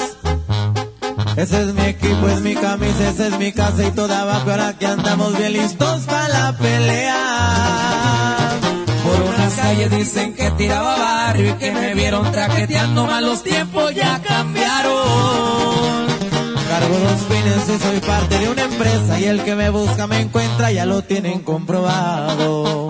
Ese 1.36 1.62
es 1.62 1.74
mi 1.74 1.86
equipo, 1.86 2.28
es 2.28 2.42
mi 2.42 2.56
camisa, 2.56 3.10
esa 3.10 3.28
es 3.28 3.38
mi 3.38 3.52
casa 3.52 3.88
y 3.88 3.92
toda 3.92 4.22
abajo. 4.22 4.52
Ahora 4.52 4.78
que 4.78 4.86
andamos 4.86 5.38
bien 5.38 5.54
listos 5.54 6.02
para 6.02 6.28
la 6.28 6.58
pelea. 6.58 7.98
Por 9.04 9.22
unas 9.22 9.54
calles 9.56 9.92
dicen 9.92 10.34
que 10.34 10.52
tiraba 10.52 10.98
barrio 10.98 11.52
y 11.52 11.54
que 11.54 11.72
me 11.72 11.94
vieron 11.94 12.32
traqueteando 12.32 13.06
mal 13.06 13.26
los 13.26 13.44
tiempos 13.44 13.96
ya 13.96 14.22
cambiaron. 14.22 16.12
Cargo 16.70 16.98
dos 17.00 17.22
fines 17.28 17.70
y 17.70 17.80
soy 17.80 18.00
parte 18.02 18.40
de 18.40 18.50
una 18.50 18.64
empresa 18.64 19.20
y 19.20 19.26
el 19.26 19.44
que 19.44 19.56
me 19.56 19.70
busca 19.70 20.08
me 20.08 20.20
encuentra, 20.20 20.72
ya 20.72 20.86
lo 20.86 21.02
tienen 21.02 21.40
comprobado. 21.40 22.88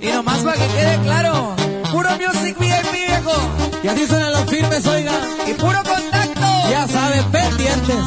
Y 0.00 0.06
nomás 0.06 0.38
para 0.38 0.56
que 0.56 0.66
quede 0.66 0.98
claro, 1.02 1.54
Y 3.86 3.88
así 3.88 4.04
suenan 4.04 4.32
los 4.32 4.44
firmes, 4.46 4.84
oiga. 4.84 5.12
Y 5.46 5.52
puro 5.52 5.78
contacto. 5.84 6.40
Ya 6.68 6.88
sabes, 6.88 7.22
pendientes. 7.26 8.04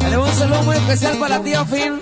Dale 0.00 0.16
un 0.16 0.32
saludo 0.32 0.62
muy 0.62 0.76
especial 0.76 1.18
para 1.18 1.36
la 1.36 1.44
tía 1.44 1.62
Fin. 1.66 2.00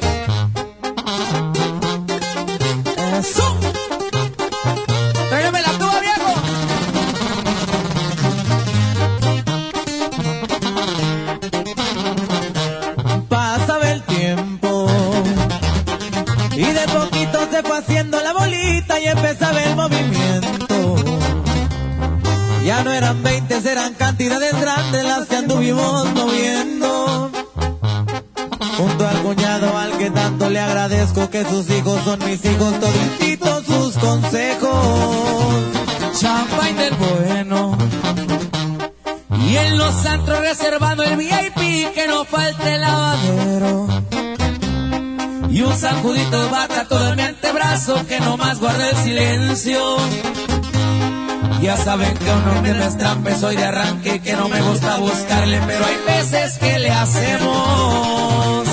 Y 19.05 19.09
empezaba 19.09 19.62
el 19.62 19.76
movimiento. 19.76 20.96
Ya 22.64 22.82
no 22.82 22.90
eran 22.92 23.22
20, 23.22 23.70
eran 23.70 23.94
cantidades 23.94 24.59
grandes 24.59 25.05
las 25.05 25.28
que 25.28 25.36
anduvimos 25.36 26.12
moviendo. 26.14 27.30
Junto 28.78 29.07
al 29.07 29.22
cuñado 29.22 29.76
al 29.76 29.92
que 29.98 30.11
tanto 30.11 30.48
le 30.48 30.59
agradezco 30.59 31.28
que 31.28 31.44
sus 31.44 31.68
hijos 31.70 32.00
son 32.05 32.18
mis 32.24 32.44
hijos, 32.44 32.80
todititos 32.80 33.64
sus 33.66 33.96
consejos. 33.98 35.64
Champagne 36.18 36.82
del 36.82 36.94
bueno. 36.94 37.76
Y 39.46 39.57
en 39.57 39.78
los 39.78 40.07
antros 40.07 40.40
reservando 40.40 41.02
el 41.02 41.16
VIP 41.16 41.92
que 41.92 42.07
no 42.09 42.24
falte 42.24 42.74
el 42.74 42.80
lavadero. 42.80 44.03
Y 45.55 45.62
un 45.62 45.76
sacudito 45.78 46.42
de 46.42 46.50
bata 46.50 46.84
todo 46.88 47.11
en 47.11 47.16
mi 47.16 47.22
antebrazo 47.22 48.05
que 48.09 48.18
no 48.18 48.36
más 48.36 48.59
guarda 48.59 48.90
el 48.90 48.96
silencio. 48.96 49.78
Ya 51.62 51.76
saben 51.76 52.12
que 52.12 52.28
uno 52.28 52.61
me 52.61 52.74
no 52.74 53.38
soy 53.38 53.55
de 53.55 53.64
arranque 53.64 54.18
que 54.18 54.32
no 54.32 54.48
me 54.48 54.61
gusta 54.62 54.96
buscarle, 54.96 55.61
pero 55.64 55.84
hay 55.86 55.96
veces 56.07 56.59
que 56.59 56.80
le 56.80 56.90
hacemos. 56.90 58.68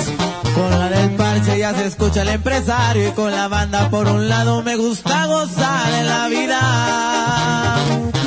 Con 0.56 0.70
la 0.70 0.88
del 0.88 1.10
parche 1.12 1.56
ya 1.56 1.72
se 1.72 1.86
escucha 1.86 2.22
el 2.22 2.30
empresario 2.30 3.10
y 3.10 3.12
con 3.12 3.30
la 3.30 3.46
banda 3.46 3.88
por 3.88 4.08
un 4.08 4.28
lado 4.28 4.64
me 4.64 4.74
gusta 4.74 5.26
gozar 5.26 5.88
de 5.92 6.02
la 6.02 6.26
vida. 6.26 7.76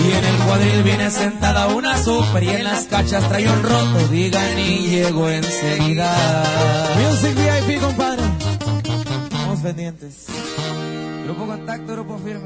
Y 0.02 0.12
en 0.14 0.24
el 0.24 0.38
cuadril 0.48 0.82
viene 0.84 1.12
sentada 1.12 1.68
una 1.68 2.02
super 2.02 2.42
y 2.42 2.52
en 2.52 2.64
las 2.64 2.86
cachas 2.86 3.28
trae 3.28 3.50
un 3.50 3.62
roto, 3.64 4.08
digan 4.10 4.58
y 4.58 4.88
llego 4.88 5.30
enseguida. 5.30 6.16
Music 6.96 7.36
VIP, 7.36 7.82
compadre. 7.82 8.05
Pendientes. 9.66 10.28
Grupo 11.24 11.48
Contacto, 11.48 11.94
Grupo 11.94 12.20
Firme. 12.20 12.46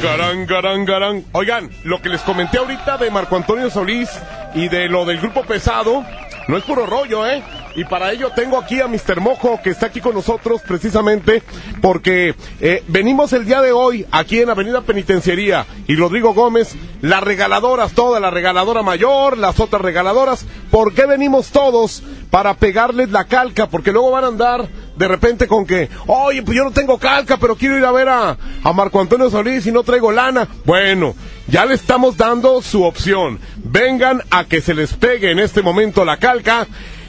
Carán, 0.00 0.46
carán, 0.46 0.86
carán, 0.86 1.24
Oigan, 1.32 1.68
lo 1.82 2.00
que 2.00 2.08
les 2.08 2.20
comenté 2.20 2.58
ahorita 2.58 2.96
de 2.96 3.10
Marco 3.10 3.34
Antonio 3.34 3.70
Solís 3.70 4.08
y 4.54 4.68
de 4.68 4.88
lo 4.88 5.04
del 5.04 5.18
grupo 5.18 5.42
pesado, 5.42 6.04
no 6.46 6.56
es 6.56 6.62
puro 6.62 6.86
rollo, 6.86 7.26
¿eh? 7.26 7.42
Y 7.78 7.84
para 7.84 8.10
ello 8.10 8.32
tengo 8.34 8.58
aquí 8.58 8.80
a 8.80 8.88
Mr. 8.88 9.20
Mojo, 9.20 9.60
que 9.62 9.70
está 9.70 9.86
aquí 9.86 10.00
con 10.00 10.12
nosotros 10.12 10.62
precisamente 10.66 11.44
porque 11.80 12.34
eh, 12.60 12.82
venimos 12.88 13.32
el 13.32 13.44
día 13.44 13.62
de 13.62 13.70
hoy 13.70 14.04
aquí 14.10 14.40
en 14.40 14.50
Avenida 14.50 14.80
Penitenciaría 14.80 15.64
y 15.86 15.94
Rodrigo 15.94 16.34
Gómez, 16.34 16.74
las 17.02 17.22
regaladoras, 17.22 17.92
todas, 17.92 18.20
la 18.20 18.30
regaladora 18.30 18.82
mayor, 18.82 19.38
las 19.38 19.60
otras 19.60 19.80
regaladoras. 19.80 20.44
¿Por 20.72 20.92
qué 20.92 21.06
venimos 21.06 21.50
todos? 21.52 22.02
Para 22.32 22.54
pegarles 22.54 23.10
la 23.10 23.26
calca, 23.26 23.68
porque 23.68 23.92
luego 23.92 24.10
van 24.10 24.24
a 24.24 24.26
andar 24.26 24.66
de 24.96 25.06
repente 25.06 25.46
con 25.46 25.64
que, 25.64 25.88
oye, 26.08 26.42
pues 26.42 26.56
yo 26.56 26.64
no 26.64 26.72
tengo 26.72 26.98
calca, 26.98 27.36
pero 27.36 27.54
quiero 27.54 27.78
ir 27.78 27.84
a 27.84 27.92
ver 27.92 28.08
a, 28.08 28.36
a 28.64 28.72
Marco 28.72 29.00
Antonio 29.00 29.30
Solís 29.30 29.64
y 29.68 29.70
no 29.70 29.84
traigo 29.84 30.10
lana. 30.10 30.48
Bueno, 30.64 31.14
ya 31.46 31.64
le 31.64 31.74
estamos 31.74 32.16
dando 32.16 32.60
su 32.60 32.82
opción. 32.82 33.38
Vengan 33.62 34.20
a 34.30 34.46
que 34.46 34.60
se 34.60 34.74
les 34.74 34.94
pegue 34.94 35.30
en 35.30 35.38
este 35.38 35.62
momento 35.62 36.04
la 36.04 36.16
calca 36.16 36.66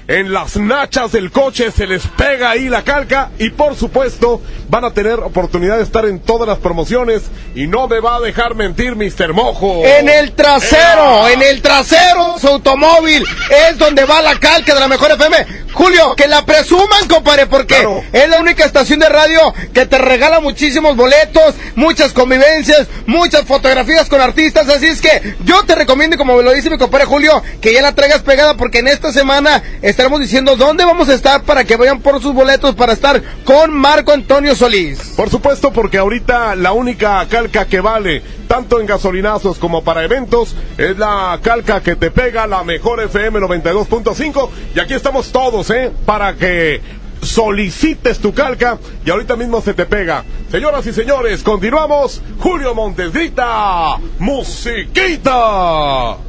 en 0.10 0.34
las 0.34 0.57
nachas 0.57 1.12
del 1.12 1.30
coche 1.30 1.72
se 1.72 1.86
les 1.86 2.07
pega 2.07 2.49
ahí 2.49 2.68
la 2.68 2.84
calca 2.84 3.30
y 3.38 3.51
por 3.51 3.76
supuesto 3.76 4.41
van 4.68 4.84
a 4.84 4.91
tener 4.91 5.20
oportunidad 5.20 5.78
de 5.78 5.84
estar 5.84 6.03
en 6.05 6.20
todas 6.20 6.47
las 6.47 6.57
promociones 6.57 7.22
y 7.53 7.68
no 7.68 7.88
me 7.88 7.99
va 7.99 8.16
a 8.16 8.20
dejar 8.20 8.55
mentir 8.55 8.95
Mr. 8.95 9.34
Mojo. 9.34 9.86
En 9.86 10.10
el 10.10 10.32
trasero, 10.32 11.28
en 11.28 11.43
el 11.43 11.62
trasero 11.62 12.39
su 12.39 12.47
automóvil 12.47 13.24
es 13.70 13.78
donde 13.78 14.03
va 14.05 14.24
la 14.24 14.39
calca 14.39 14.74
de 14.74 14.80
la 14.80 14.88
mejor 14.88 15.12
FM. 15.12 15.60
Julio, 15.74 16.16
que 16.16 16.28
la 16.28 16.43
presuman, 16.43 17.07
compadre, 17.07 17.45
porque 17.45 17.88
es 18.12 18.30
la 18.30 18.39
única 18.39 18.66
estación 18.66 18.99
de 18.99 19.07
radio 19.07 19.53
que 19.74 19.86
te 19.86 19.97
regala 19.99 20.39
muchísimos 20.39 20.95
boletos, 20.95 21.55
muchas 21.76 22.12
convivencias, 22.12 22.88
muchas 23.05 23.43
fotografías 23.43 24.10
con 24.10 24.20
artistas. 24.20 24.68
Así 24.68 24.88
es 24.88 24.99
que 24.99 25.36
yo 25.43 25.64
te 25.66 25.76
recomiendo, 25.76 26.18
como 26.18 26.36
me 26.36 26.43
lo 26.43 26.51
dice 26.51 26.72
mi 26.72 26.78
compadre 26.78 27.05
Julio, 27.05 27.43
que 27.62 27.74
ya 27.74 27.82
la 27.82 27.93
traigas 27.93 28.24
pegada 28.24 28.55
porque 28.57 28.80
en 28.80 28.88
esta 28.88 29.12
semana 29.12 29.62
estaremos 30.00 30.22
diciendo 30.22 30.56
dónde 30.56 30.86
vamos 30.86 31.10
a 31.10 31.14
estar 31.14 31.43
para 31.43 31.66
que 31.66 31.76
vayan 31.76 32.00
por 32.00 32.22
sus 32.22 32.34
boletos 32.34 32.74
para 32.74 32.93
estar 32.93 33.22
con 33.43 33.74
Marco 33.74 34.14
Antonio 34.14 34.56
Solís. 34.56 34.97
Por 35.18 35.30
supuesto, 35.30 35.74
porque 35.74 35.97
ahorita 35.97 36.56
la 36.56 36.72
única 36.72 37.28
calca 37.28 37.66
que 37.66 37.82
vale, 37.82 38.24
tanto 38.47 38.80
en 38.80 38.86
gasolinazos 38.86 39.58
como 39.58 39.84
para 39.84 40.06
eventos, 40.06 40.56
es 40.78 40.97
la 40.97 41.38
calca 41.43 41.84
que 41.84 41.97
te 41.97 42.12
pega 42.12 42.47
la 42.47 42.64
mejor 42.64 43.02
FM 43.02 43.41
92.5. 43.41 44.50
Y 44.74 44.80
aquí 44.80 44.93
estamos 44.93 45.34
todos, 45.34 45.70
¿eh? 45.70 45.91
Para 46.06 46.34
que 46.36 46.80
solicites 47.22 48.20
tu 48.20 48.34
calca 48.34 48.78
y 49.06 49.10
ahorita 49.10 49.36
mismo 49.36 49.60
se 49.60 49.74
te 49.74 49.86
pega. 49.86 50.24
Señoras 50.50 50.88
y 50.88 50.93
señores, 50.93 51.43
continuamos. 51.43 52.22
Julio 52.39 52.74
Montes 52.74 53.12
grita, 53.12 53.97
musiquita. 54.18 56.28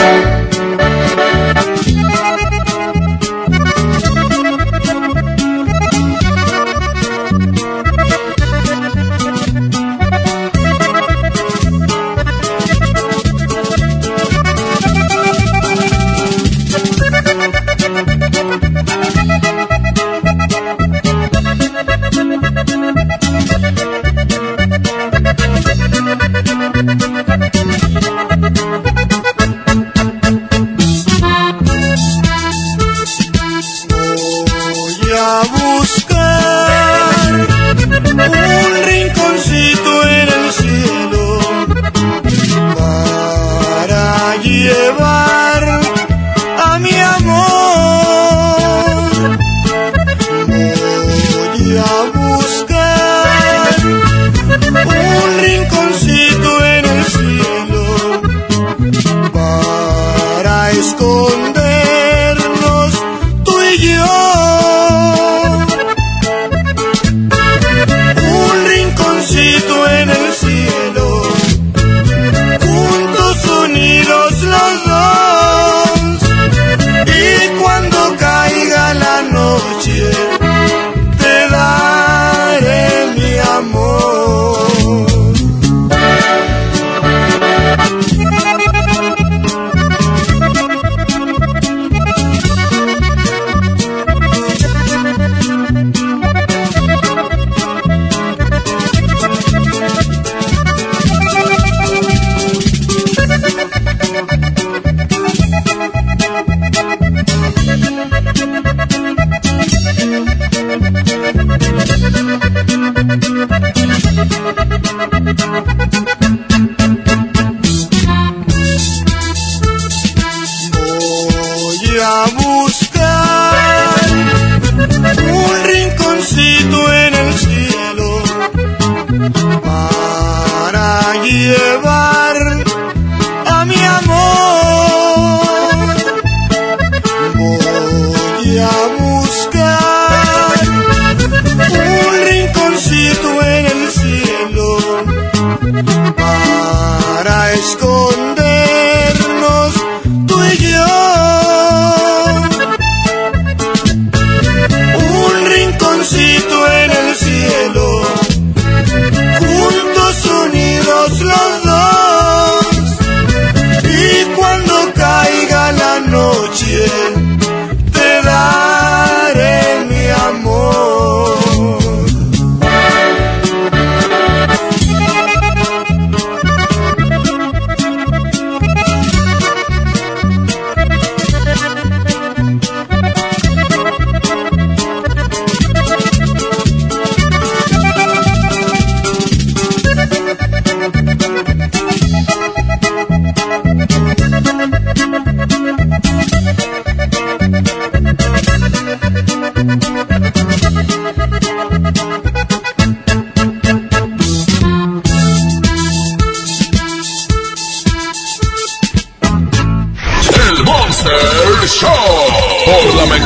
Buscar 0.00 0.34
un 0.34 0.39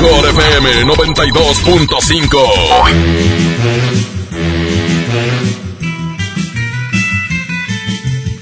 mejor 0.05 0.29
FM 0.29 0.85
92.5. 0.85 3.45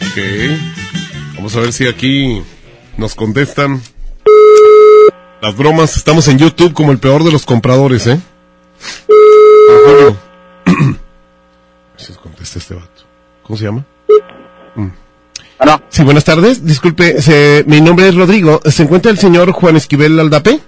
Ok. 0.00 0.18
Vamos 1.36 1.56
a 1.56 1.60
ver 1.60 1.72
si 1.72 1.86
aquí 1.86 2.42
nos 2.96 3.14
contestan. 3.14 3.80
Las 5.40 5.56
bromas, 5.56 5.96
estamos 5.96 6.28
en 6.28 6.38
YouTube 6.38 6.72
como 6.72 6.92
el 6.92 6.98
peor 6.98 7.24
de 7.24 7.32
los 7.32 7.44
compradores, 7.46 8.06
¿eh? 8.06 8.20
Ah, 9.08 9.12
Julio. 9.86 10.16
A 10.66 10.72
ver 11.96 11.96
si 11.96 12.12
contesta 12.14 12.58
este 12.58 12.74
vato. 12.74 13.02
¿Cómo 13.42 13.56
se 13.56 13.64
llama? 13.64 13.84
Mm. 14.76 14.88
Sí, 15.90 16.02
buenas 16.02 16.24
tardes. 16.24 16.64
Disculpe, 16.64 17.20
se- 17.22 17.64
mi 17.66 17.80
nombre 17.80 18.08
es 18.08 18.14
Rodrigo. 18.14 18.60
¿Se 18.64 18.82
encuentra 18.82 19.10
el 19.12 19.18
señor 19.18 19.52
Juan 19.52 19.76
Esquivel 19.76 20.18
Aldape? 20.18 20.60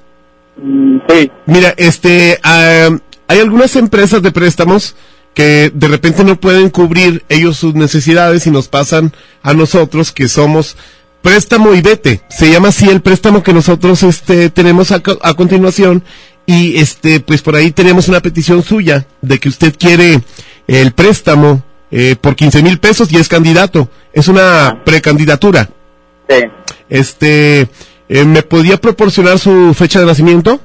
Sí. 0.56 1.30
Mira, 1.46 1.74
este, 1.76 2.38
hay 2.42 3.38
algunas 3.40 3.76
empresas 3.76 4.22
de 4.22 4.32
préstamos 4.32 4.94
que 5.34 5.72
de 5.74 5.88
repente 5.88 6.22
no 6.24 6.38
pueden 6.40 6.70
cubrir 6.70 7.24
ellos 7.28 7.56
sus 7.56 7.74
necesidades 7.74 8.46
y 8.46 8.50
nos 8.50 8.68
pasan 8.68 9.12
a 9.42 9.52
nosotros 9.52 10.12
que 10.12 10.28
somos 10.28 10.76
préstamo 11.22 11.74
y 11.74 11.80
vete. 11.80 12.20
Se 12.30 12.50
llama 12.50 12.68
así 12.68 12.88
el 12.88 13.00
préstamo 13.00 13.42
que 13.42 13.52
nosotros 13.52 14.02
este 14.02 14.50
tenemos 14.50 14.92
a, 14.92 15.02
a 15.22 15.34
continuación 15.34 16.04
y 16.46 16.76
este 16.78 17.20
pues 17.20 17.42
por 17.42 17.56
ahí 17.56 17.72
tenemos 17.72 18.08
una 18.08 18.20
petición 18.20 18.62
suya 18.62 19.06
de 19.22 19.40
que 19.40 19.48
usted 19.48 19.74
quiere 19.76 20.22
el 20.68 20.92
préstamo 20.92 21.62
eh, 21.90 22.16
por 22.20 22.36
15 22.36 22.62
mil 22.62 22.78
pesos 22.78 23.12
y 23.12 23.16
es 23.16 23.28
candidato. 23.28 23.88
Es 24.12 24.28
una 24.28 24.82
precandidatura. 24.84 25.68
Sí. 26.28 26.36
Este, 26.88 27.68
eh, 28.08 28.24
¿me 28.24 28.42
podía 28.42 28.76
proporcionar 28.76 29.38
su 29.38 29.72
fecha 29.74 30.00
de 30.00 30.06
nacimiento? 30.06 30.60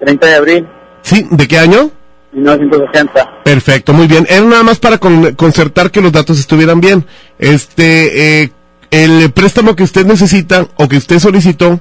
30 0.00 0.26
de 0.26 0.34
abril 0.34 0.66
Sí, 1.02 1.26
¿de 1.30 1.48
qué 1.48 1.58
año? 1.58 1.90
1980. 2.32 3.42
Perfecto, 3.44 3.92
muy 3.92 4.06
bien. 4.06 4.26
Era 4.28 4.42
nada 4.42 4.62
más 4.62 4.78
para 4.78 4.98
con- 4.98 5.34
concertar 5.34 5.90
que 5.90 6.00
los 6.00 6.12
datos 6.12 6.38
estuvieran 6.38 6.80
bien. 6.80 7.04
Este, 7.38 8.42
eh, 8.44 8.52
el 8.90 9.30
préstamo 9.32 9.74
que 9.76 9.82
usted 9.82 10.06
necesita 10.06 10.66
o 10.76 10.88
que 10.88 10.96
usted 10.96 11.18
solicitó, 11.18 11.80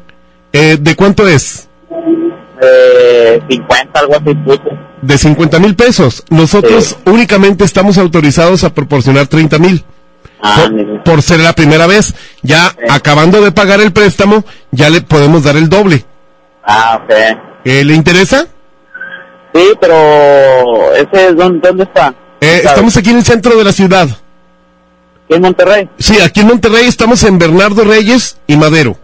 eh, 0.52 0.78
¿de 0.80 0.96
cuánto 0.96 1.28
es? 1.28 1.70
Eh, 2.62 3.42
50, 3.50 4.00
algo 4.00 4.14
así. 4.16 4.38
De 5.02 5.18
50 5.18 5.60
mil 5.60 5.76
pesos. 5.76 6.24
Nosotros 6.30 6.98
únicamente 7.06 7.64
estamos 7.64 7.98
autorizados 7.98 8.64
a 8.64 8.74
proporcionar 8.74 9.28
30 9.28 9.58
mil. 9.58 9.84
Ah, 10.44 10.68
por, 10.70 11.04
por 11.04 11.22
ser 11.22 11.40
la 11.40 11.54
primera 11.54 11.88
vez. 11.88 12.14
Ya 12.42 12.74
acabando 12.90 13.42
de 13.42 13.52
pagar 13.52 13.80
el 13.82 13.92
préstamo, 13.94 14.44
ya 14.72 14.90
le 14.90 15.02
podemos 15.02 15.44
dar 15.44 15.56
el 15.58 15.70
doble. 15.70 16.06
Ah, 16.64 17.00
ok. 17.04 17.14
Eh, 17.66 17.84
¿Le 17.84 17.94
interesa? 17.94 18.48
Sí, 19.54 19.64
pero 19.80 20.94
ese 20.96 21.28
es 21.28 21.36
dónde, 21.36 21.68
dónde 21.68 21.84
está? 21.84 22.14
Eh, 22.40 22.62
estamos 22.64 22.96
aquí 22.98 23.10
en 23.12 23.18
el 23.18 23.24
centro 23.26 23.56
de 23.58 23.64
la 23.64 23.72
ciudad. 23.72 24.08
¿Aquí 25.26 25.36
en 25.36 25.42
Monterrey? 25.42 25.90
Sí, 26.00 26.20
aquí 26.22 26.40
en 26.42 26.48
Monterrey 26.48 26.88
estamos 26.88 27.24
en 27.24 27.38
Bernardo 27.38 27.84
Reyes 27.84 28.38
y 28.48 28.56
Madero. 28.58 28.98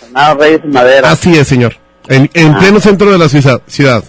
Fernando 0.00 0.42
Reyes 0.42 0.60
y 0.64 0.68
Madera. 0.68 1.10
Así 1.10 1.36
es, 1.36 1.46
señor. 1.46 1.76
En, 2.08 2.28
en 2.34 2.54
Ah. 2.54 2.58
pleno 2.58 2.80
centro 2.80 3.10
de 3.12 3.18
la 3.18 3.28
ciudad. 3.28 3.60
ciudad. 3.66 4.02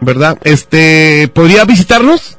¿Verdad? 0.00 0.38
Este, 0.42 1.28
¿podría 1.32 1.64
visitarnos? 1.64 2.38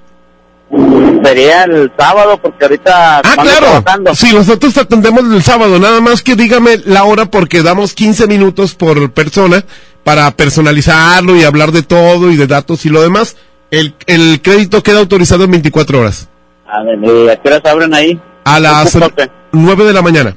Sería 1.23 1.63
el 1.65 1.91
sábado 1.97 2.37
porque 2.41 2.65
ahorita 2.65 3.19
Ah, 3.19 3.21
claro. 3.35 3.59
trabajando. 3.59 4.15
Sí, 4.15 4.33
nosotros 4.33 4.73
te 4.73 4.79
atendemos 4.81 5.23
el 5.31 5.43
sábado. 5.43 5.79
Nada 5.79 6.01
más 6.01 6.21
que 6.21 6.35
dígame 6.35 6.77
la 6.85 7.03
hora 7.03 7.25
porque 7.25 7.61
damos 7.61 7.93
15 7.93 8.27
minutos 8.27 8.73
por 8.75 9.11
persona 9.11 9.63
para 10.03 10.29
personalizarlo 10.31 11.35
y 11.35 11.43
hablar 11.43 11.71
de 11.71 11.83
todo 11.83 12.31
y 12.31 12.35
de 12.35 12.47
datos 12.47 12.85
y 12.85 12.89
lo 12.89 13.01
demás. 13.01 13.35
El, 13.71 13.95
el 14.07 14.41
crédito 14.41 14.83
queda 14.83 14.99
autorizado 14.99 15.43
en 15.43 15.51
24 15.51 15.99
horas. 15.99 16.27
A 16.67 16.83
ver, 16.83 16.97
¿y 17.03 17.29
¿a 17.29 17.35
qué 17.41 17.47
horas 17.49 17.61
abren 17.65 17.93
ahí? 17.93 18.19
A 18.45 18.59
las 18.59 18.95
Ocupa, 18.95 19.23
ok. 19.23 19.31
9 19.51 19.85
de 19.85 19.93
la 19.93 20.01
mañana. 20.01 20.35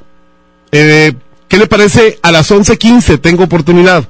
Eh, 0.71 1.13
¿Qué 1.47 1.57
le 1.57 1.67
parece? 1.67 2.19
A 2.21 2.31
las 2.31 2.51
11.15 2.51 3.19
tengo 3.19 3.43
oportunidad. 3.43 4.03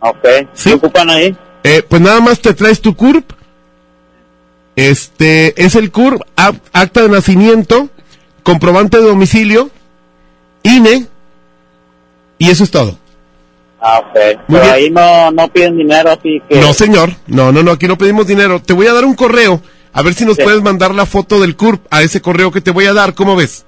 Ok. 0.00 0.24
¿Sí? 0.54 0.70
¿Qué 0.70 0.74
ocupan 0.76 1.10
ahí? 1.10 1.36
Eh, 1.64 1.82
pues 1.86 2.00
nada 2.00 2.20
más 2.20 2.40
te 2.40 2.54
traes 2.54 2.80
tu 2.80 2.94
CURP. 2.94 3.32
Este 4.78 5.60
es 5.64 5.74
el 5.74 5.90
CURP, 5.90 6.22
ac- 6.36 6.60
acta 6.72 7.02
de 7.02 7.08
nacimiento, 7.08 7.88
comprobante 8.44 8.98
de 8.98 9.04
domicilio, 9.08 9.70
INE, 10.62 11.06
y 12.38 12.48
eso 12.50 12.62
es 12.62 12.70
todo. 12.70 12.96
Ah, 13.80 13.98
ok. 14.00 14.14
Muy 14.48 14.60
Pero 14.60 14.62
bien. 14.62 14.72
ahí 14.74 14.90
no, 14.90 15.30
no 15.32 15.48
piden 15.48 15.76
dinero, 15.78 16.10
así 16.10 16.40
que... 16.48 16.60
No, 16.60 16.72
señor. 16.72 17.10
No, 17.26 17.50
no, 17.52 17.62
no, 17.64 17.72
aquí 17.72 17.88
no 17.88 17.98
pedimos 17.98 18.26
dinero. 18.28 18.60
Te 18.62 18.72
voy 18.72 18.86
a 18.86 18.92
dar 18.92 19.04
un 19.04 19.14
correo. 19.14 19.60
A 19.92 20.02
ver 20.02 20.14
si 20.14 20.24
nos 20.24 20.36
Sí. 20.36 20.42
puedes 20.44 20.62
mandar 20.62 20.94
la 20.94 21.06
foto 21.06 21.40
del 21.40 21.56
CURP 21.56 21.84
a 21.90 22.02
ese 22.02 22.20
correo 22.20 22.52
que 22.52 22.60
te 22.60 22.70
voy 22.70 22.86
a 22.86 22.92
dar. 22.92 23.14
¿Cómo 23.14 23.34
ves? 23.34 23.64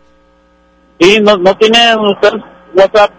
Sí, 1.00 1.18
no, 1.20 1.36
no 1.38 1.56
tienen 1.56 1.98
ustedes 1.98 2.42
WhatsApp. 2.74 3.10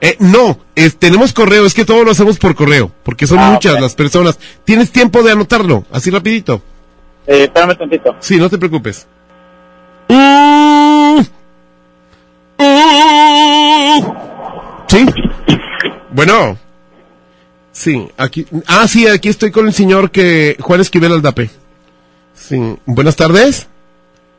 Eh, 0.00 0.16
no, 0.20 0.58
es- 0.76 0.96
tenemos 0.96 1.32
correo. 1.32 1.64
Es 1.66 1.74
que 1.74 1.84
todo 1.84 2.04
lo 2.04 2.10
hacemos 2.12 2.38
por 2.38 2.54
correo. 2.54 2.92
Porque 3.02 3.26
son 3.26 3.38
Ah, 3.40 3.50
muchas 3.52 3.80
las 3.80 3.94
personas. 3.94 4.38
¿Tienes 4.64 4.92
tiempo 4.92 5.22
de 5.24 5.32
anotarlo? 5.32 5.84
Así 5.92 6.10
rapidito. 6.10 6.62
Eh, 7.26 7.44
espérame 7.44 7.76
tantito. 7.76 8.16
Sí, 8.20 8.36
no 8.36 8.48
te 8.48 8.58
preocupes. 8.58 9.06
Sí. 14.88 15.06
Bueno. 16.10 16.58
Sí, 17.72 18.08
aquí. 18.16 18.46
Ah, 18.66 18.88
sí, 18.88 19.06
aquí 19.06 19.28
estoy 19.28 19.50
con 19.50 19.66
el 19.66 19.74
señor 19.74 20.10
que 20.10 20.56
Juan 20.60 20.80
Esquivel 20.80 21.12
Aldape. 21.12 21.50
Sí. 22.34 22.76
Buenas 22.86 23.16
tardes. 23.16 23.68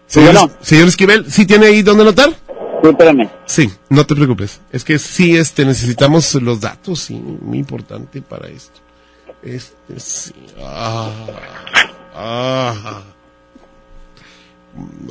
Señor, 0.07 0.33
bueno. 0.33 0.51
señor 0.61 0.87
Esquivel, 0.87 1.29
¿sí 1.29 1.45
tiene 1.45 1.67
ahí 1.67 1.81
dónde 1.81 2.03
anotar? 2.03 2.29
Sí, 2.81 2.89
espérame. 2.89 3.29
Sí, 3.45 3.71
no 3.89 4.05
te 4.05 4.15
preocupes. 4.15 4.61
Es 4.71 4.83
que 4.83 4.97
sí, 4.97 5.35
este, 5.35 5.65
necesitamos 5.65 6.33
los 6.35 6.61
datos, 6.61 6.99
sí, 6.99 7.15
muy 7.15 7.57
importante 7.59 8.21
para 8.21 8.47
esto. 8.47 8.79
Este, 9.43 9.99
sí. 9.99 10.33
Ah, 10.61 11.09
ah, 12.17 13.01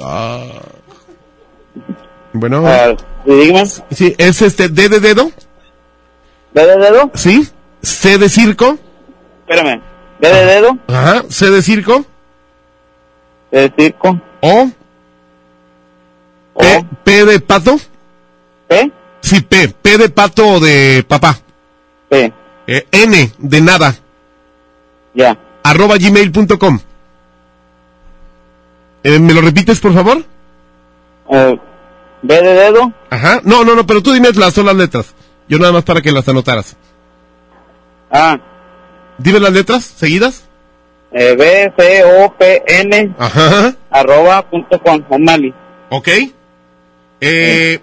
ah. 0.03 0.43
Bueno. 2.33 2.67
Ah, 2.67 2.95
sí, 3.25 3.33
dígame. 3.33 3.67
Sí, 3.67 4.15
es 4.19 4.43
este, 4.43 4.69
D 4.69 4.89
de 4.89 5.01
dedo. 5.01 5.31
¿D 6.53 6.67
de 6.67 6.77
dedo? 6.77 7.11
Sí. 7.15 7.49
C 7.83 8.19
de 8.19 8.29
circo. 8.29 8.79
Espérame. 9.47 9.81
¿D 10.21 10.29
de 10.29 10.45
dedo? 10.45 10.79
Ajá. 10.89 11.23
C 11.29 11.51
de 11.51 11.63
circo. 11.63 12.05
¿D 13.51 13.69
de 13.69 13.73
circo? 13.77 14.21
O. 14.41 14.71
P, 16.59 16.87
P 17.05 17.25
de 17.25 17.41
pato. 17.41 17.79
¿P? 18.69 18.91
Sí, 19.21 19.41
P. 19.41 19.69
P 19.69 19.99
de 19.99 20.09
pato 20.09 20.47
o 20.49 20.61
de 20.61 21.05
papá. 21.07 21.39
P. 22.09 22.33
Eh, 22.67 22.87
N 22.91 23.33
de 23.39 23.61
nada. 23.61 23.97
Ya. 25.15 25.39
Arroba 25.63 25.97
gmail.com. 25.99 26.81
Eh, 29.07 29.21
¿Me 29.21 29.33
lo 29.33 29.41
repites, 29.41 29.79
por 29.79 29.95
favor? 29.95 30.25
Eh, 31.31 31.59
B 32.23 32.43
de 32.43 32.55
dedo. 32.55 32.93
Ajá. 33.09 33.41
No, 33.45 33.65
no, 33.65 33.77
no, 33.77 33.87
pero 33.87 34.03
tú 34.03 34.13
dime 34.13 34.33
las 34.33 34.53
son 34.53 34.67
las 34.67 34.75
letras. 34.75 35.15
Yo 35.49 35.61
nada 35.61 35.71
más 35.71 35.85
para 35.85 36.01
que 36.01 36.11
las 36.11 36.29
anotaras. 36.29 36.77
Ah. 38.11 38.37
Dime 39.17 39.39
las 39.39 39.53
letras 39.53 39.85
seguidas. 39.85 40.49
Eh, 41.13 41.37
B, 41.39 41.73
C, 41.79 42.03
O, 42.05 42.35
P, 42.35 42.65
N. 42.67 43.15
Ajá. 43.17 43.77
Arroba 43.91 44.43
punto 44.51 44.83
com. 44.83 45.01
O'Malley. 45.09 45.55
Ok. 45.91 46.09
Eh, 46.09 46.33
eh, 47.21 47.81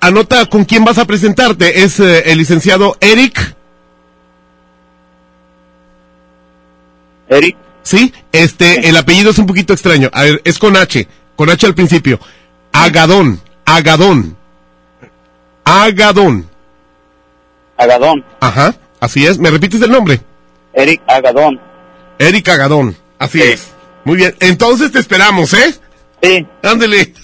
anota 0.00 0.46
con 0.46 0.64
quién 0.64 0.82
vas 0.82 0.96
a 0.96 1.04
presentarte. 1.04 1.82
Es 1.82 2.00
eh, 2.00 2.32
el 2.32 2.38
licenciado 2.38 2.96
Eric. 3.00 3.54
Eric. 7.28 7.67
Sí, 7.88 8.12
este, 8.32 8.86
el 8.86 8.98
apellido 8.98 9.30
es 9.30 9.38
un 9.38 9.46
poquito 9.46 9.72
extraño. 9.72 10.10
A 10.12 10.24
ver, 10.24 10.42
es 10.44 10.58
con 10.58 10.76
H, 10.76 11.08
con 11.36 11.48
H 11.48 11.64
al 11.64 11.74
principio. 11.74 12.20
Agadón, 12.70 13.40
Agadón. 13.64 14.36
Agadón. 15.64 16.50
Agadón. 17.78 18.26
Ajá, 18.40 18.74
así 19.00 19.24
es. 19.24 19.38
¿Me 19.38 19.50
repites 19.50 19.80
el 19.80 19.90
nombre? 19.90 20.20
Eric 20.74 21.00
Agadón. 21.06 21.58
Eric 22.18 22.46
Agadón, 22.50 22.94
así 23.18 23.40
es. 23.40 23.68
Muy 24.04 24.16
bien, 24.16 24.36
entonces 24.40 24.92
te 24.92 24.98
esperamos, 24.98 25.54
¿eh? 25.54 25.74
Sí. 26.22 26.46
Ándele. 26.62 27.14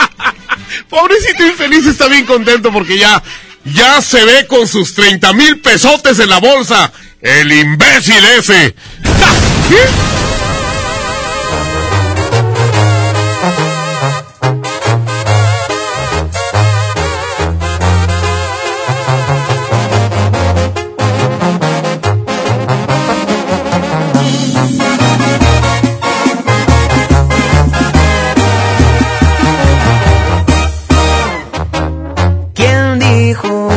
Pobrecito 0.88 1.46
infeliz 1.46 1.84
está 1.84 2.08
bien 2.08 2.24
contento 2.24 2.72
porque 2.72 2.96
ya, 2.96 3.22
ya 3.66 4.00
se 4.00 4.24
ve 4.24 4.46
con 4.46 4.66
sus 4.66 4.94
30 4.94 5.34
mil 5.34 5.60
pesotes 5.60 6.18
en 6.18 6.30
la 6.30 6.38
bolsa. 6.38 6.90
El 7.20 7.52
imbécil 7.52 8.24
ese. 8.38 8.74
¿Quién 32.54 32.98
dijo 32.98 33.68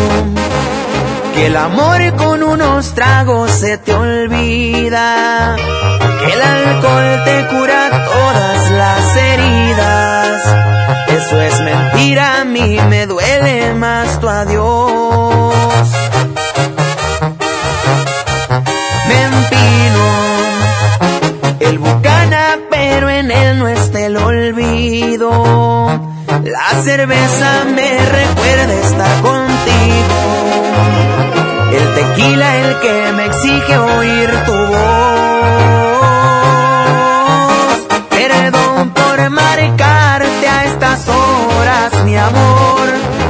que 1.33 1.47
el 1.47 1.57
amor 1.57 2.15
con 2.15 2.43
unos 2.43 2.93
tragos 2.93 3.51
se 3.51 3.77
te 3.77 3.93
olvida? 3.93 5.74
El 6.45 6.67
alcohol 6.67 7.23
te 7.25 7.47
cura 7.47 8.05
todas 8.05 8.71
las 8.71 9.15
heridas. 9.15 10.41
Eso 11.07 11.41
es 11.41 11.61
mentira, 11.61 12.41
a 12.41 12.45
mí 12.45 12.77
me 12.89 13.07
duele 13.07 13.73
más 13.73 14.19
tu 14.19 14.27
adiós. 14.29 15.55
Me 19.07 19.23
empino 19.23 20.05
el 21.59 21.79
bucana, 21.79 22.59
pero 22.69 23.09
en 23.09 23.31
él 23.31 23.59
no 23.59 23.67
está 23.67 23.99
el 24.01 24.17
olvido. 24.17 25.31
La 26.43 26.83
cerveza 26.83 27.65
me 27.75 27.97
recuerda 28.19 28.73
estar 28.73 29.21
contigo. 29.21 30.19
El 31.71 31.93
tequila 31.93 32.57
el 32.57 32.79
que 32.79 33.11
me 33.13 33.25
exige 33.25 33.77
oír 33.77 34.29
tu 34.45 34.64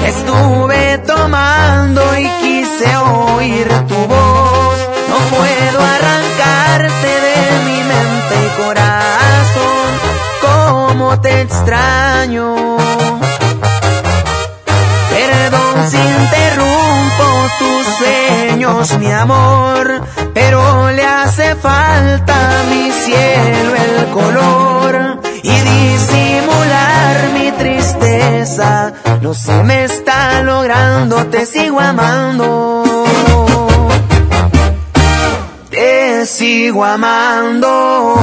Estuve 0.08 1.00
tomando 1.00 2.02
y 2.18 2.28
quise 2.42 2.96
oír 2.98 3.68
tu 3.88 3.96
voz. 3.96 4.78
No 5.10 5.18
puedo 5.36 5.80
arrancarte 5.82 7.12
de 7.28 7.40
mi 7.66 7.80
mente 7.92 8.36
y 8.46 8.62
corazón. 8.62 9.88
Cómo 10.42 11.20
te 11.22 11.42
extraño. 11.42 12.78
Perdón 15.10 15.90
si 15.90 15.98
interrumpo 15.98 17.26
tus 17.60 17.88
sueños, 17.98 18.98
mi 19.00 19.12
amor, 19.12 20.02
pero 20.36 20.92
le 20.92 21.04
hace 21.04 21.56
falta 21.56 22.60
a 22.60 22.64
mi 22.70 22.92
cielo 22.92 23.76
el 23.76 24.12
color 24.12 25.25
y 25.46 25.52
disimular 25.70 27.30
mi 27.34 27.52
tristeza. 27.52 28.94
No 29.22 29.34
se 29.34 29.64
me 29.64 29.84
está 29.84 30.42
logrando, 30.42 31.26
te 31.28 31.46
sigo 31.46 31.80
amando. 31.80 32.84
Te 35.70 36.26
sigo 36.26 36.84
amando. 36.84 38.16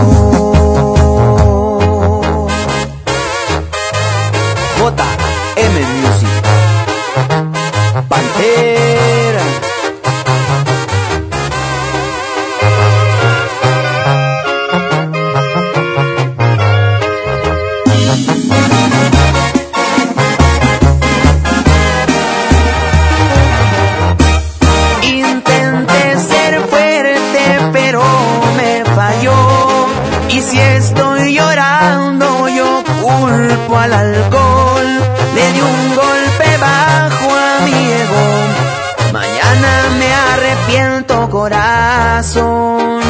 Y 30.32 30.40
si 30.40 30.58
estoy 30.58 31.34
llorando, 31.34 32.48
yo 32.48 32.82
culpo 33.02 33.76
al 33.76 33.92
alcohol. 33.92 34.86
Le 35.34 35.52
di 35.52 35.60
un 35.60 35.94
golpe 35.94 36.56
bajo 36.58 37.28
a 37.34 37.60
mi 37.66 37.78
ego. 38.02 39.12
Mañana 39.12 39.70
me 39.98 40.08
arrepiento, 40.32 41.28
corazón. 41.28 43.00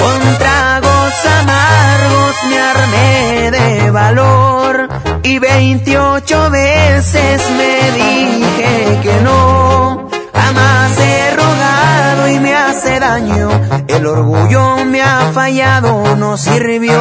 Con 0.00 0.38
tragos 0.38 1.14
amargos 1.40 2.34
me 2.50 2.58
armé 2.58 3.50
de 3.52 3.90
valor. 3.92 4.88
Y 5.22 5.38
28 5.38 6.50
veces 6.50 7.40
me 7.56 7.90
dije 7.92 8.98
que 9.04 9.20
no. 9.22 10.08
Jamás 10.48 10.98
he 10.98 11.36
rogado 11.36 12.28
y 12.28 12.40
me 12.40 12.54
hace 12.54 12.98
daño. 12.98 13.50
El 13.86 14.06
orgullo 14.06 14.82
me 14.86 15.02
ha 15.02 15.30
fallado, 15.34 16.16
no 16.16 16.38
sirvió. 16.38 16.98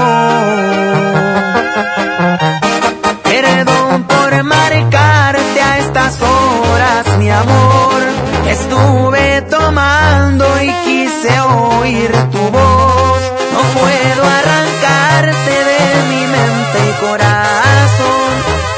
Perdón 3.23 4.03
por 4.03 4.43
marcarte 4.43 5.61
a 5.61 5.77
estas 5.77 6.21
horas, 6.21 7.17
mi 7.19 7.29
amor. 7.29 8.01
Estuve 8.49 9.43
tomando 9.43 10.45
y 10.61 10.69
quise 10.83 11.39
oír 11.39 12.11
tu 12.29 12.39
voz. 12.39 13.21
No 13.53 13.61
puedo 13.79 14.23
arrancarte 14.39 15.55
de 15.71 15.83
mi 16.09 16.23
mente 16.35 16.77
y 16.89 17.05
corazón. 17.05 18.29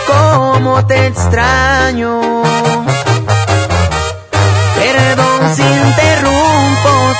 Cómo 0.06 0.86
te 0.86 1.08
extraño. 1.08 2.40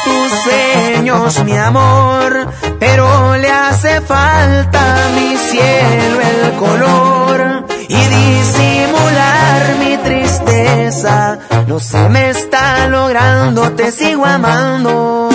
Tus 0.04 0.32
sueños, 0.44 1.44
mi 1.44 1.58
amor, 1.58 2.48
pero 2.80 3.36
le 3.38 3.50
hace 3.50 4.02
falta 4.02 5.06
a 5.06 5.10
mi 5.10 5.38
cielo 5.38 6.22
el 6.22 6.56
color 6.58 7.66
y 7.88 7.96
disimular 7.96 9.76
mi 9.80 9.98
tristeza. 9.98 11.40
No 11.68 11.80
se 11.80 12.10
me 12.10 12.30
está 12.30 12.88
logrando, 12.88 13.72
te 13.72 13.92
sigo 13.92 14.26
amando. 14.26 15.30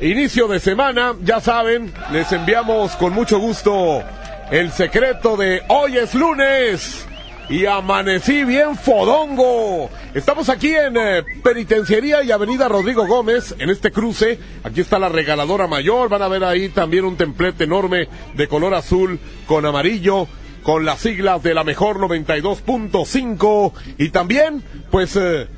inicio 0.00 0.48
de 0.48 0.60
semana. 0.60 1.14
Ya 1.22 1.40
saben, 1.40 1.92
les 2.12 2.32
enviamos 2.32 2.92
con 2.96 3.12
mucho 3.12 3.38
gusto 3.38 4.02
el 4.50 4.70
secreto 4.72 5.36
de 5.36 5.62
hoy 5.68 5.96
es 5.96 6.14
lunes 6.14 7.06
y 7.48 7.66
amanecí 7.66 8.44
bien 8.44 8.76
fodongo. 8.76 9.90
Estamos 10.14 10.48
aquí 10.48 10.74
en 10.74 10.96
eh, 10.96 11.24
Penitenciaría 11.42 12.22
y 12.22 12.30
Avenida 12.30 12.68
Rodrigo 12.68 13.06
Gómez, 13.06 13.54
en 13.58 13.70
este 13.70 13.90
cruce. 13.90 14.38
Aquí 14.62 14.80
está 14.80 14.98
la 14.98 15.08
regaladora 15.08 15.66
mayor. 15.66 16.08
Van 16.08 16.22
a 16.22 16.28
ver 16.28 16.44
ahí 16.44 16.68
también 16.68 17.04
un 17.04 17.16
templete 17.16 17.64
enorme 17.64 18.08
de 18.34 18.48
color 18.48 18.74
azul 18.74 19.18
con 19.46 19.66
amarillo, 19.66 20.26
con 20.62 20.84
las 20.84 21.00
siglas 21.00 21.42
de 21.42 21.54
la 21.54 21.64
mejor 21.64 21.98
92.5. 21.98 23.72
Y 23.98 24.08
también, 24.10 24.62
pues, 24.90 25.16
eh, 25.16 25.48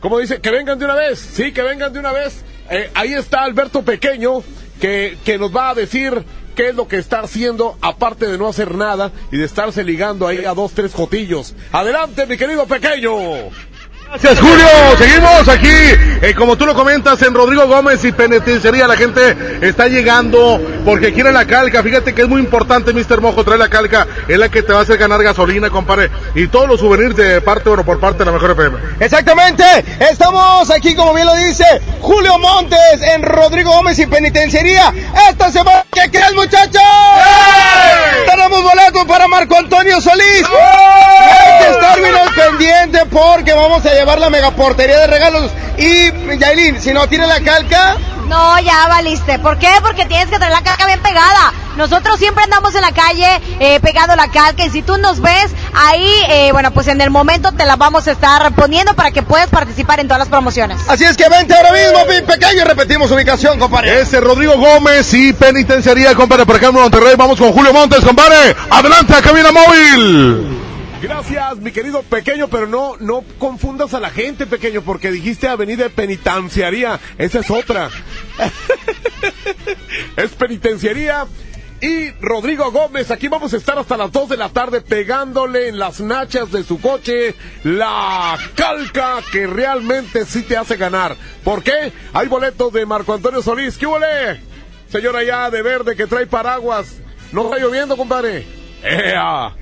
¿cómo 0.00 0.18
dice? 0.18 0.40
Que 0.40 0.50
vengan 0.50 0.78
de 0.78 0.84
una 0.86 0.94
vez. 0.94 1.18
Sí, 1.18 1.52
que 1.52 1.62
vengan 1.62 1.92
de 1.92 2.00
una 2.00 2.12
vez. 2.12 2.44
Eh, 2.70 2.90
ahí 2.94 3.14
está 3.14 3.44
Alberto 3.44 3.82
Pequeño, 3.82 4.42
que, 4.80 5.16
que 5.24 5.38
nos 5.38 5.54
va 5.54 5.70
a 5.70 5.74
decir 5.74 6.24
qué 6.56 6.70
es 6.70 6.74
lo 6.74 6.88
que 6.88 6.96
está 6.96 7.20
haciendo, 7.20 7.76
aparte 7.82 8.26
de 8.26 8.38
no 8.38 8.48
hacer 8.48 8.74
nada 8.74 9.12
y 9.30 9.36
de 9.36 9.44
estarse 9.44 9.84
ligando 9.84 10.26
ahí 10.26 10.44
a 10.44 10.54
dos, 10.54 10.72
tres 10.72 10.90
cotillos. 10.92 11.54
Adelante, 11.70 12.26
mi 12.26 12.36
querido 12.36 12.66
pequeño. 12.66 13.12
Gracias 14.08 14.38
Julio, 14.38 14.66
seguimos 14.98 15.48
aquí, 15.48 15.68
eh, 16.22 16.32
como 16.36 16.56
tú 16.56 16.64
lo 16.64 16.74
comentas, 16.74 17.20
en 17.22 17.34
Rodrigo 17.34 17.66
Gómez 17.66 18.04
y 18.04 18.12
Penitenciaría, 18.12 18.86
la 18.86 18.96
gente 18.96 19.36
está 19.62 19.88
llegando 19.88 20.60
porque 20.84 21.12
quiere 21.12 21.32
la 21.32 21.44
calca, 21.44 21.82
fíjate 21.82 22.14
que 22.14 22.22
es 22.22 22.28
muy 22.28 22.40
importante, 22.40 22.92
Mr. 22.92 23.20
Mojo, 23.20 23.42
traer 23.42 23.58
la 23.58 23.68
calca, 23.68 24.06
es 24.28 24.38
la 24.38 24.48
que 24.48 24.62
te 24.62 24.72
va 24.72 24.78
a 24.78 24.82
hacer 24.82 24.96
ganar 24.96 25.20
gasolina, 25.24 25.70
compadre, 25.70 26.10
y 26.36 26.46
todos 26.46 26.68
los 26.68 26.78
souvenirs 26.78 27.16
de 27.16 27.40
parte 27.40 27.68
o 27.68 27.84
por 27.84 27.98
parte 27.98 28.20
de 28.20 28.26
la 28.26 28.32
mejor 28.32 28.52
FM. 28.52 28.78
Exactamente, 29.00 29.64
estamos 29.98 30.70
aquí, 30.70 30.94
como 30.94 31.12
bien 31.12 31.26
lo 31.26 31.34
dice 31.34 31.64
Julio 32.00 32.38
Montes, 32.38 33.02
en 33.02 33.22
Rodrigo 33.22 33.72
Gómez 33.72 33.98
y 33.98 34.06
Penitenciaría, 34.06 34.94
esta 35.28 35.50
semana, 35.50 35.84
¿qué 35.92 36.08
crees 36.12 36.32
muchachos? 36.32 36.80
Tenemos 38.24 38.62
boletos 38.62 39.04
para 39.06 39.26
Marco 39.26 39.56
Antonio 39.56 40.00
Solís, 40.00 40.44
hay 40.46 41.64
que 41.64 41.70
estar 41.72 41.98
bien 41.98 42.14
pendiente 42.36 43.00
porque 43.10 43.52
vamos 43.52 43.84
a 43.84 43.95
llevar 43.96 44.18
la 44.18 44.30
megaportería 44.30 44.98
de 44.98 45.06
regalos. 45.06 45.50
Y 45.78 46.38
Yailin, 46.38 46.80
si 46.80 46.92
no 46.92 47.08
tiene 47.08 47.26
la 47.26 47.40
calca. 47.40 47.96
No, 48.28 48.58
ya 48.58 48.88
valiste. 48.88 49.38
¿Por 49.38 49.58
qué? 49.58 49.68
Porque 49.82 50.04
tienes 50.06 50.28
que 50.28 50.36
traer 50.36 50.52
la 50.52 50.62
calca 50.62 50.86
bien 50.86 51.00
pegada. 51.00 51.52
Nosotros 51.76 52.18
siempre 52.18 52.42
andamos 52.42 52.74
en 52.74 52.80
la 52.80 52.92
calle 52.92 53.40
eh, 53.60 53.78
pegado 53.80 54.16
la 54.16 54.28
calca 54.28 54.64
y 54.64 54.70
si 54.70 54.82
tú 54.82 54.96
nos 54.96 55.20
ves 55.20 55.52
ahí, 55.74 56.10
eh, 56.28 56.50
bueno, 56.52 56.72
pues 56.72 56.88
en 56.88 57.00
el 57.00 57.10
momento 57.10 57.52
te 57.52 57.66
la 57.66 57.76
vamos 57.76 58.08
a 58.08 58.12
estar 58.12 58.52
poniendo 58.54 58.94
para 58.94 59.10
que 59.10 59.22
puedas 59.22 59.48
participar 59.48 60.00
en 60.00 60.08
todas 60.08 60.18
las 60.18 60.28
promociones. 60.28 60.78
Así 60.88 61.04
es 61.04 61.16
que 61.16 61.28
vente 61.28 61.54
ahora 61.54 61.72
mismo, 61.72 62.04
bien 62.06 62.24
pequeño, 62.24 62.62
y 62.62 62.64
repetimos 62.64 63.10
ubicación, 63.10 63.58
compadre. 63.58 64.00
Ese 64.00 64.20
Rodrigo 64.20 64.56
Gómez 64.56 65.12
y 65.14 65.32
Penitenciaría, 65.34 66.14
compadre, 66.14 66.46
por 66.46 66.56
acá 66.56 66.68
en 66.68 66.74
Monterrey. 66.74 67.14
Vamos 67.16 67.38
con 67.38 67.52
Julio 67.52 67.72
Montes, 67.72 68.00
compadre. 68.00 68.56
Adelante, 68.70 69.14
cabina 69.22 69.52
móvil. 69.52 70.65
Gracias, 71.02 71.58
mi 71.58 71.72
querido 71.72 72.02
pequeño, 72.02 72.48
pero 72.48 72.66
no, 72.66 72.96
no 72.98 73.22
confundas 73.38 73.92
a 73.92 74.00
la 74.00 74.08
gente, 74.08 74.46
pequeño, 74.46 74.80
porque 74.80 75.10
dijiste 75.10 75.46
avenida 75.46 75.90
penitenciaría. 75.90 76.98
Esa 77.18 77.40
es 77.40 77.50
otra. 77.50 77.90
es 80.16 80.30
penitenciaría. 80.32 81.26
Y 81.82 82.10
Rodrigo 82.22 82.72
Gómez, 82.72 83.10
aquí 83.10 83.28
vamos 83.28 83.52
a 83.52 83.58
estar 83.58 83.78
hasta 83.78 83.98
las 83.98 84.10
2 84.10 84.30
de 84.30 84.36
la 84.38 84.48
tarde 84.48 84.80
pegándole 84.80 85.68
en 85.68 85.78
las 85.78 86.00
nachas 86.00 86.50
de 86.50 86.64
su 86.64 86.80
coche 86.80 87.34
la 87.64 88.38
calca 88.54 89.18
que 89.30 89.46
realmente 89.46 90.24
sí 90.24 90.42
te 90.42 90.56
hace 90.56 90.76
ganar. 90.76 91.14
¿Por 91.44 91.62
qué? 91.62 91.92
Hay 92.14 92.28
boletos 92.28 92.72
de 92.72 92.86
Marco 92.86 93.12
Antonio 93.12 93.42
Solís. 93.42 93.76
¿Qué 93.76 93.86
huele? 93.86 94.40
Señora 94.88 95.22
ya 95.22 95.50
de 95.50 95.60
verde 95.60 95.94
que 95.94 96.06
trae 96.06 96.26
paraguas. 96.26 96.96
¿No 97.32 97.44
está 97.44 97.58
lloviendo, 97.58 97.98
compadre? 97.98 98.46
¡Ea! 98.82 99.54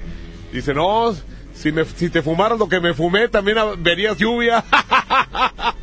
Dice, 0.54 0.72
no, 0.72 1.12
si, 1.52 1.72
me, 1.72 1.84
si 1.84 2.10
te 2.10 2.22
fumaras 2.22 2.60
lo 2.60 2.68
que 2.68 2.78
me 2.78 2.94
fumé, 2.94 3.26
también 3.26 3.58
verías 3.78 4.16
lluvia. 4.16 4.64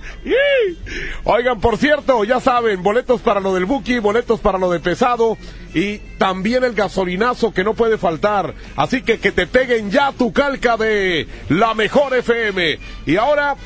Oigan, 1.25 1.59
por 1.59 1.77
cierto, 1.77 2.23
ya 2.23 2.39
saben, 2.39 2.81
boletos 2.81 3.19
para 3.19 3.41
lo 3.41 3.53
del 3.53 3.65
Buki, 3.65 3.99
boletos 3.99 4.39
para 4.39 4.57
lo 4.57 4.71
de 4.71 4.79
pesado 4.79 5.37
y 5.73 5.97
también 6.17 6.63
el 6.63 6.73
gasolinazo 6.73 7.53
que 7.53 7.65
no 7.65 7.73
puede 7.73 7.97
faltar. 7.97 8.53
Así 8.77 9.01
que 9.01 9.19
que 9.19 9.33
te 9.33 9.45
peguen 9.45 9.91
ya 9.91 10.13
tu 10.13 10.31
calca 10.31 10.77
de 10.77 11.27
la 11.49 11.73
mejor 11.73 12.15
FM. 12.15 12.79
Y 13.05 13.17
ahora 13.17 13.57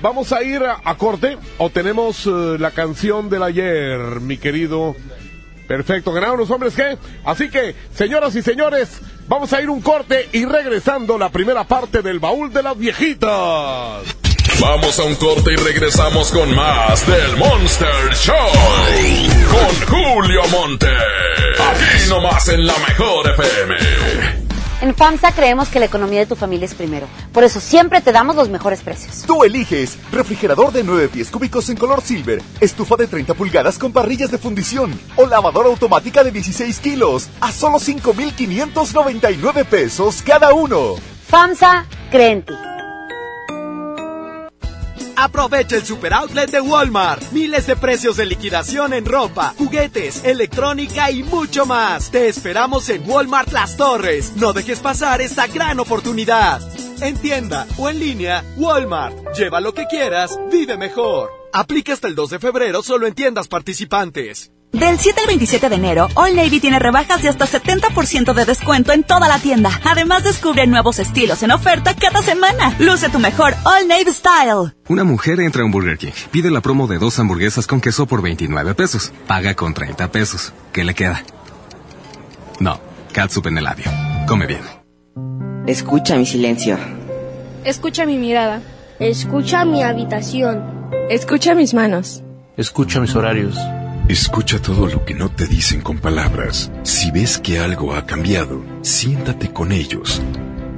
vamos 0.00 0.32
a 0.32 0.42
ir 0.42 0.62
a, 0.62 0.94
corte 0.94 1.36
o 1.58 1.68
tenemos 1.68 2.24
uh, 2.24 2.56
la 2.58 2.70
canción 2.70 3.28
del 3.28 3.42
ayer, 3.42 3.98
mi 4.22 4.38
querido. 4.38 4.96
Perfecto, 5.68 6.10
ganaron 6.12 6.38
los 6.38 6.50
hombres 6.50 6.74
que. 6.74 6.96
Así 7.22 7.50
que, 7.50 7.74
señoras 7.92 8.34
y 8.34 8.40
señores, 8.40 9.02
vamos 9.26 9.52
a 9.52 9.60
ir 9.60 9.70
un 9.70 9.80
corte 9.80 10.28
y 10.32 10.44
regresando 10.44 11.18
la 11.18 11.28
primera 11.28 11.64
parte 11.64 12.02
del 12.02 12.18
baúl 12.18 12.52
de 12.52 12.62
las 12.62 12.76
viejitas. 12.76 14.02
Vamos 14.60 14.98
a 14.98 15.04
un 15.04 15.14
corte 15.16 15.52
y 15.52 15.56
regresamos 15.56 16.30
con 16.30 16.54
más 16.54 17.06
del 17.06 17.36
Monster 17.36 18.14
Show. 18.14 18.34
Con 19.50 19.86
Julio 19.88 20.42
Monte. 20.50 20.88
Aquí 20.88 22.08
nomás 22.08 22.48
en 22.48 22.66
la 22.66 22.74
mejor 22.78 23.30
FM. 23.30 24.43
En 24.80 24.94
FAMSA 24.94 25.32
creemos 25.32 25.68
que 25.68 25.78
la 25.78 25.86
economía 25.86 26.20
de 26.20 26.26
tu 26.26 26.36
familia 26.36 26.66
es 26.66 26.74
primero. 26.74 27.06
Por 27.32 27.44
eso 27.44 27.60
siempre 27.60 28.00
te 28.00 28.12
damos 28.12 28.36
los 28.36 28.48
mejores 28.48 28.82
precios. 28.82 29.22
Tú 29.26 29.44
eliges 29.44 29.98
refrigerador 30.12 30.72
de 30.72 30.84
9 30.84 31.08
pies 31.08 31.30
cúbicos 31.30 31.68
en 31.68 31.76
color 31.76 32.02
silver, 32.02 32.42
estufa 32.60 32.96
de 32.96 33.06
30 33.06 33.34
pulgadas 33.34 33.78
con 33.78 33.92
parrillas 33.92 34.30
de 34.30 34.38
fundición 34.38 34.98
o 35.16 35.26
lavadora 35.26 35.68
automática 35.68 36.22
de 36.24 36.32
16 36.32 36.80
kilos 36.80 37.28
a 37.40 37.52
solo 37.52 37.78
5,599 37.78 39.64
pesos 39.64 40.22
cada 40.22 40.52
uno. 40.52 40.96
FAMSA 41.28 41.86
cree 42.10 42.32
en 42.32 42.42
ti. 42.42 42.54
Aprovecha 45.16 45.76
el 45.76 45.84
super 45.84 46.12
outlet 46.12 46.50
de 46.50 46.60
Walmart. 46.60 47.32
Miles 47.32 47.66
de 47.66 47.76
precios 47.76 48.16
de 48.16 48.26
liquidación 48.26 48.92
en 48.92 49.04
ropa, 49.04 49.54
juguetes, 49.58 50.24
electrónica 50.24 51.10
y 51.10 51.22
mucho 51.22 51.66
más. 51.66 52.10
Te 52.10 52.28
esperamos 52.28 52.88
en 52.88 53.08
Walmart 53.08 53.52
Las 53.52 53.76
Torres. 53.76 54.32
No 54.36 54.52
dejes 54.52 54.80
pasar 54.80 55.20
esta 55.20 55.46
gran 55.46 55.80
oportunidad. 55.80 56.60
En 57.00 57.16
tienda 57.18 57.66
o 57.76 57.88
en 57.88 57.98
línea, 57.98 58.44
Walmart. 58.56 59.36
Lleva 59.36 59.60
lo 59.60 59.74
que 59.74 59.86
quieras, 59.86 60.38
vive 60.50 60.76
mejor. 60.76 61.30
Aplica 61.52 61.92
hasta 61.92 62.08
el 62.08 62.14
2 62.14 62.30
de 62.30 62.38
febrero 62.38 62.82
solo 62.82 63.06
en 63.06 63.14
tiendas 63.14 63.48
participantes. 63.48 64.53
Del 64.74 64.98
7 64.98 65.20
al 65.20 65.26
27 65.28 65.68
de 65.68 65.76
enero, 65.76 66.08
All 66.14 66.34
Navy 66.34 66.58
tiene 66.58 66.80
rebajas 66.80 67.22
de 67.22 67.28
hasta 67.28 67.46
70% 67.46 68.34
de 68.34 68.44
descuento 68.44 68.92
en 68.92 69.04
toda 69.04 69.28
la 69.28 69.38
tienda. 69.38 69.70
Además, 69.84 70.24
descubre 70.24 70.66
nuevos 70.66 70.98
estilos 70.98 71.44
en 71.44 71.52
oferta 71.52 71.94
cada 71.94 72.20
semana. 72.22 72.74
Luce 72.80 73.08
tu 73.08 73.20
mejor 73.20 73.54
All 73.62 73.86
Navy 73.86 74.10
Style. 74.10 74.74
Una 74.88 75.04
mujer 75.04 75.38
entra 75.38 75.62
a 75.62 75.64
un 75.64 75.70
Burger 75.70 75.96
King, 75.96 76.10
pide 76.32 76.50
la 76.50 76.60
promo 76.60 76.88
de 76.88 76.98
dos 76.98 77.16
hamburguesas 77.20 77.68
con 77.68 77.80
queso 77.80 78.06
por 78.06 78.20
29 78.20 78.74
pesos, 78.74 79.12
paga 79.28 79.54
con 79.54 79.74
30 79.74 80.10
pesos. 80.10 80.52
¿Qué 80.72 80.82
le 80.82 80.94
queda? 80.94 81.22
No, 82.58 82.80
catsup 83.12 83.46
en 83.46 83.58
el 83.58 83.64
labio. 83.64 83.84
Come 84.26 84.46
bien. 84.46 84.62
Escucha 85.68 86.16
mi 86.16 86.26
silencio. 86.26 86.78
Escucha 87.62 88.06
mi 88.06 88.18
mirada. 88.18 88.60
Escucha 88.98 89.64
mi 89.64 89.84
habitación. 89.84 90.90
Escucha 91.10 91.54
mis 91.54 91.74
manos. 91.74 92.24
Escucha 92.56 92.98
mis 92.98 93.14
horarios. 93.14 93.56
Escucha 94.08 94.60
todo 94.60 94.86
lo 94.86 95.06
que 95.06 95.14
no 95.14 95.30
te 95.30 95.46
dicen 95.46 95.80
con 95.80 95.98
palabras. 95.98 96.70
Si 96.82 97.10
ves 97.10 97.38
que 97.38 97.58
algo 97.58 97.94
ha 97.94 98.04
cambiado, 98.04 98.62
siéntate 98.82 99.50
con 99.50 99.72
ellos. 99.72 100.20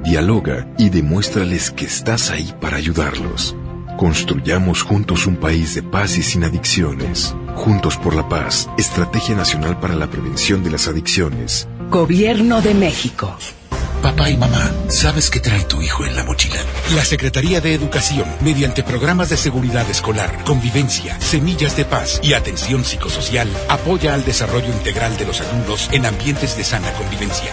Dialoga 0.01 0.65
y 0.77 0.89
demuéstrales 0.89 1.69
que 1.69 1.83
estás 1.83 2.31
ahí 2.31 2.53
para 2.61 2.77
ayudarlos. 2.77 3.53
Construyamos 3.97 4.81
juntos 4.81 5.27
un 5.27 5.35
país 5.35 5.75
de 5.75 5.83
paz 5.83 6.17
y 6.17 6.23
sin 6.23 6.45
adicciones. 6.45 7.35
Juntos 7.55 7.97
por 7.97 8.15
la 8.15 8.29
paz, 8.29 8.69
Estrategia 8.77 9.35
Nacional 9.35 9.77
para 9.77 9.95
la 9.95 10.09
Prevención 10.09 10.63
de 10.63 10.71
las 10.71 10.87
Adicciones. 10.87 11.67
Gobierno 11.89 12.61
de 12.61 12.75
México. 12.75 13.37
Papá 14.01 14.29
y 14.29 14.37
mamá, 14.37 14.71
¿sabes 14.89 15.29
qué 15.29 15.39
trae 15.39 15.63
tu 15.63 15.81
hijo 15.81 16.05
en 16.05 16.15
la 16.15 16.23
mochila? 16.23 16.59
La 16.95 17.03
Secretaría 17.03 17.61
de 17.61 17.73
Educación, 17.73 18.25
mediante 18.41 18.83
programas 18.83 19.29
de 19.29 19.37
seguridad 19.37 19.89
escolar, 19.89 20.43
convivencia, 20.43 21.19
semillas 21.19 21.75
de 21.75 21.85
paz 21.85 22.19
y 22.23 22.33
atención 22.33 22.85
psicosocial, 22.85 23.49
apoya 23.69 24.13
al 24.13 24.23
desarrollo 24.23 24.71
integral 24.71 25.17
de 25.17 25.25
los 25.25 25.41
alumnos 25.41 25.89
en 25.91 26.05
ambientes 26.05 26.55
de 26.55 26.63
sana 26.63 26.91
convivencia. 26.93 27.51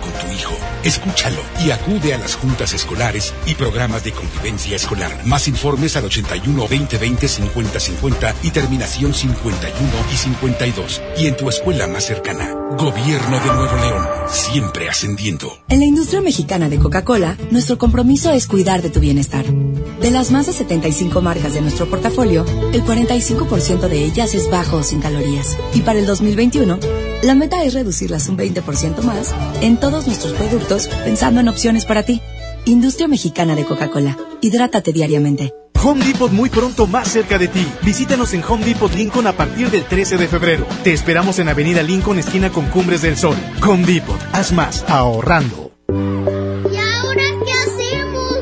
Con 0.00 0.12
tu 0.12 0.34
hijo, 0.34 0.56
escúchalo 0.84 1.40
y 1.64 1.70
acude 1.70 2.14
a 2.14 2.18
las 2.18 2.34
juntas 2.36 2.72
escolares 2.72 3.32
y 3.46 3.54
programas 3.54 4.04
de 4.04 4.12
convivencia 4.12 4.76
escolar. 4.76 5.10
Más 5.24 5.48
informes 5.48 5.96
al 5.96 6.04
81 6.04 6.68
20 6.68 6.98
20 6.98 7.28
50 7.28 7.80
50 7.80 8.34
y 8.42 8.50
terminación 8.50 9.14
51 9.14 9.90
y 10.12 10.16
52. 10.16 11.02
Y 11.18 11.26
en 11.26 11.36
tu 11.36 11.48
escuela 11.48 11.86
más 11.86 12.04
cercana. 12.04 12.54
Gobierno 12.76 13.40
de 13.40 13.46
Nuevo 13.46 13.76
León, 13.76 14.06
siempre 14.28 14.88
ascendiendo. 14.88 15.58
En 15.68 15.80
la 15.80 15.86
industria 15.86 16.20
mexicana 16.20 16.68
de 16.68 16.78
Coca-Cola, 16.78 17.36
nuestro 17.50 17.78
compromiso 17.78 18.30
es 18.30 18.46
cuidar 18.46 18.82
de 18.82 18.90
tu 18.90 19.00
bienestar. 19.00 19.46
De 19.46 20.10
las 20.10 20.30
más 20.30 20.46
de 20.46 20.52
75 20.52 21.20
marcas 21.22 21.54
de 21.54 21.60
nuestro 21.60 21.88
portafolio, 21.88 22.44
el 22.72 22.84
45% 22.84 23.88
de 23.88 24.04
ellas 24.04 24.34
es 24.34 24.50
bajo 24.50 24.76
o 24.76 24.82
sin 24.82 25.00
calorías. 25.00 25.56
Y 25.74 25.80
para 25.80 25.98
el 25.98 26.06
2021, 26.06 26.78
la 27.22 27.34
meta 27.34 27.64
es 27.64 27.74
reducirlas 27.74 28.28
un 28.28 28.36
20% 28.36 29.02
más 29.02 29.34
todos 29.76 30.06
nuestros 30.06 30.32
productos 30.32 30.88
pensando 31.04 31.40
en 31.40 31.48
opciones 31.48 31.84
para 31.84 32.02
ti. 32.02 32.22
Industria 32.64 33.08
Mexicana 33.08 33.54
de 33.54 33.64
Coca-Cola. 33.64 34.16
Hidrátate 34.40 34.92
diariamente. 34.92 35.52
Home 35.84 36.04
Depot 36.04 36.32
muy 36.32 36.50
pronto 36.50 36.88
más 36.88 37.08
cerca 37.08 37.38
de 37.38 37.46
ti. 37.46 37.64
Visítanos 37.82 38.34
en 38.34 38.42
Home 38.42 38.64
Depot 38.64 38.92
Lincoln 38.92 39.28
a 39.28 39.32
partir 39.32 39.70
del 39.70 39.84
13 39.84 40.16
de 40.16 40.26
febrero. 40.26 40.66
Te 40.82 40.92
esperamos 40.92 41.38
en 41.38 41.48
Avenida 41.48 41.84
Lincoln, 41.84 42.18
esquina 42.18 42.50
con 42.50 42.66
Cumbres 42.66 43.02
del 43.02 43.16
Sol. 43.16 43.36
Home 43.64 43.86
Depot, 43.86 44.18
haz 44.32 44.52
más, 44.52 44.84
ahorrando. 44.88 45.70
¿Y 45.88 45.92
ahora 45.92 47.22
qué 47.46 47.52
hacemos? 47.52 48.38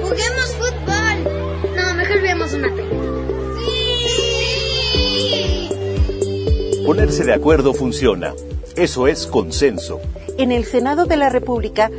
Juguemos 0.00 0.54
fútbol. 0.58 1.24
No, 1.76 1.94
mejor 1.94 2.22
veamos 2.22 2.52
una 2.52 2.68
peli. 2.68 2.88
Ponerse 6.86 7.24
de 7.24 7.34
acuerdo 7.34 7.74
funciona. 7.74 8.32
Eso 8.76 9.08
es 9.08 9.26
consenso. 9.26 10.00
En 10.40 10.52
el 10.52 10.64
Senado 10.64 11.04
de 11.04 11.18
la 11.18 11.28
República, 11.28 11.90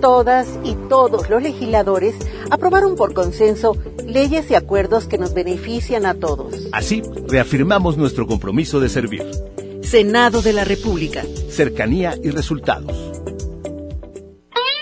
todas 0.00 0.48
y 0.64 0.74
todos 0.88 1.28
los 1.28 1.42
legisladores 1.42 2.14
aprobaron 2.50 2.96
por 2.96 3.12
consenso 3.12 3.76
leyes 4.06 4.50
y 4.50 4.54
acuerdos 4.54 5.06
que 5.06 5.18
nos 5.18 5.34
benefician 5.34 6.06
a 6.06 6.14
todos. 6.14 6.54
Así, 6.72 7.02
reafirmamos 7.28 7.98
nuestro 7.98 8.26
compromiso 8.26 8.80
de 8.80 8.88
servir. 8.88 9.22
Senado 9.82 10.40
de 10.40 10.54
la 10.54 10.64
República. 10.64 11.24
Cercanía 11.50 12.14
y 12.24 12.30
resultados. 12.30 12.90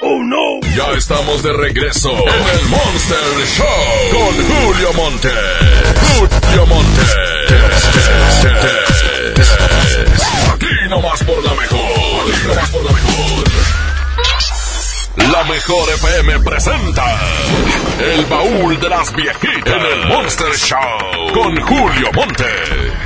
¡Oh, 0.00 0.22
no! 0.22 0.60
Ya 0.76 0.92
estamos 0.96 1.42
de 1.42 1.52
regreso 1.54 2.12
en 2.12 2.18
el 2.18 2.68
Monster 2.68 3.18
Show 3.56 3.66
con 4.12 4.32
Julio 4.46 4.92
Monte. 4.92 5.28
Julio 6.06 6.66
Monte. 6.66 7.02
Aquí 10.54 10.88
nomás 10.88 11.24
por 11.24 11.44
la 11.44 11.54
mejor. 11.54 12.07
La 15.16 15.44
mejor. 15.44 15.88
FM 15.90 16.40
presenta 16.40 17.04
El 17.98 18.24
baúl 18.26 18.78
de 18.78 18.88
las 18.88 19.14
viejitas 19.14 19.74
en 19.74 19.86
el 19.86 20.06
Monster 20.08 20.54
Show 20.54 21.32
con 21.32 21.60
Julio 21.60 22.10
Montes. 22.14 22.97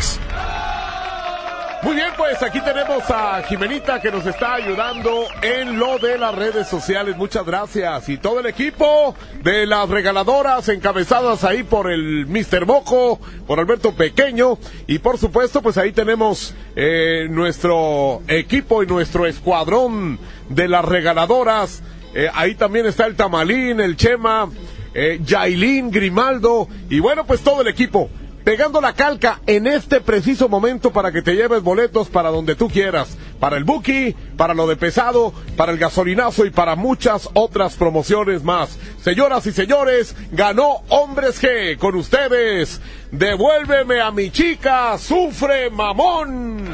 Muy 1.82 1.96
bien, 1.96 2.10
pues 2.16 2.40
aquí 2.44 2.60
tenemos 2.60 3.02
a 3.10 3.42
Jimenita 3.42 4.00
que 4.00 4.12
nos 4.12 4.24
está 4.24 4.54
ayudando 4.54 5.24
en 5.42 5.80
lo 5.80 5.98
de 5.98 6.16
las 6.16 6.32
redes 6.32 6.68
sociales. 6.68 7.16
Muchas 7.16 7.44
gracias. 7.44 8.08
Y 8.08 8.18
todo 8.18 8.38
el 8.38 8.46
equipo 8.46 9.16
de 9.42 9.66
las 9.66 9.88
regaladoras 9.88 10.68
encabezadas 10.68 11.42
ahí 11.42 11.64
por 11.64 11.90
el 11.90 12.26
Mr. 12.26 12.66
Mojo, 12.66 13.18
por 13.48 13.58
Alberto 13.58 13.96
Pequeño. 13.96 14.58
Y 14.86 15.00
por 15.00 15.18
supuesto, 15.18 15.60
pues 15.60 15.76
ahí 15.76 15.90
tenemos 15.90 16.54
eh, 16.76 17.26
nuestro 17.28 18.22
equipo 18.28 18.84
y 18.84 18.86
nuestro 18.86 19.26
escuadrón 19.26 20.20
de 20.50 20.68
las 20.68 20.84
regaladoras. 20.84 21.82
Eh, 22.14 22.28
ahí 22.32 22.54
también 22.54 22.86
está 22.86 23.06
el 23.06 23.16
Tamalín, 23.16 23.80
el 23.80 23.96
Chema, 23.96 24.48
eh, 24.94 25.18
Yailín, 25.24 25.90
Grimaldo 25.90 26.68
y 26.88 27.00
bueno, 27.00 27.26
pues 27.26 27.40
todo 27.40 27.62
el 27.62 27.66
equipo. 27.66 28.08
Pegando 28.44 28.80
la 28.80 28.92
calca 28.92 29.40
en 29.46 29.68
este 29.68 30.00
preciso 30.00 30.48
momento 30.48 30.92
para 30.92 31.12
que 31.12 31.22
te 31.22 31.34
lleves 31.34 31.62
boletos 31.62 32.08
para 32.08 32.30
donde 32.30 32.56
tú 32.56 32.68
quieras. 32.68 33.16
Para 33.38 33.56
el 33.56 33.64
Buki, 33.64 34.16
para 34.36 34.52
lo 34.52 34.66
de 34.66 34.76
pesado, 34.76 35.32
para 35.56 35.70
el 35.70 35.78
gasolinazo 35.78 36.44
y 36.44 36.50
para 36.50 36.74
muchas 36.74 37.28
otras 37.34 37.76
promociones 37.76 38.42
más. 38.42 38.78
Señoras 39.00 39.46
y 39.46 39.52
señores, 39.52 40.16
ganó 40.32 40.82
Hombres 40.88 41.40
G 41.40 41.78
con 41.78 41.94
ustedes. 41.94 42.80
Devuélveme 43.12 44.00
a 44.00 44.10
mi 44.10 44.30
chica, 44.30 44.98
sufre 44.98 45.70
mamón. 45.70 46.68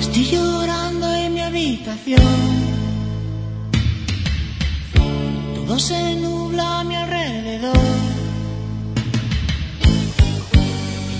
Estoy 0.00 0.24
llorando 0.24 0.85
habitación. 1.46 2.20
Todo 5.54 5.78
se 5.78 6.16
nubla 6.16 6.80
a 6.80 6.84
mi 6.84 6.96
alrededor. 6.96 7.76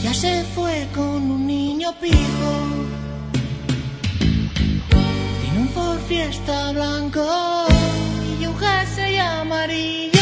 Ella 0.01 0.15
se 0.15 0.45
fue 0.55 0.89
con 0.95 1.31
un 1.31 1.47
niño 1.47 1.95
pijo. 2.01 2.53
Tiene 5.43 5.59
un 5.61 5.69
Ford 5.69 6.01
Fiesta 6.09 6.73
blanco 6.73 7.27
y 8.41 8.47
un 8.47 8.57
jersey 8.59 9.19
amarillo. 9.19 10.16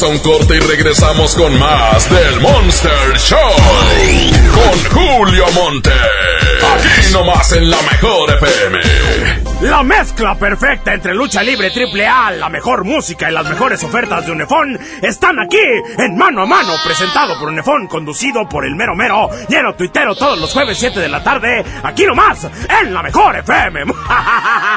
Vamos 0.00 0.22
a 0.24 0.28
un 0.28 0.32
corte 0.32 0.56
y 0.56 0.60
regresamos 0.60 1.34
con 1.34 1.58
más 1.58 2.08
del 2.08 2.40
Monster 2.40 3.18
Show. 3.18 3.38
Con 4.54 5.18
Julio 5.18 5.44
Monte. 5.52 5.90
Aquí 5.90 7.12
nomás 7.12 7.52
en 7.52 7.68
la 7.70 7.76
mejor 7.82 8.30
FM. 8.30 8.78
La 9.62 9.82
mezcla 9.82 10.36
perfecta 10.36 10.94
entre 10.94 11.14
lucha 11.14 11.42
libre 11.42 11.70
triple 11.70 12.06
A, 12.06 12.30
la 12.30 12.48
mejor 12.48 12.84
música 12.84 13.30
y 13.30 13.34
las 13.34 13.46
mejores 13.46 13.84
ofertas 13.84 14.24
de 14.24 14.32
Unefón 14.32 14.78
están 15.02 15.38
aquí 15.38 15.58
en 15.98 16.16
Mano 16.16 16.44
a 16.44 16.46
Mano, 16.46 16.72
presentado 16.82 17.38
por 17.38 17.50
Unefón, 17.50 17.86
conducido 17.86 18.48
por 18.48 18.64
el 18.64 18.74
mero 18.76 18.94
mero, 18.94 19.28
lleno 19.50 19.74
tuitero 19.74 20.14
todos 20.14 20.38
los 20.38 20.50
jueves 20.50 20.78
7 20.78 20.98
de 20.98 21.08
la 21.10 21.22
tarde, 21.22 21.62
aquí 21.82 22.06
nomás 22.06 22.48
en 22.82 22.94
la 22.94 23.02
mejor 23.02 23.36
FM. 23.36 23.84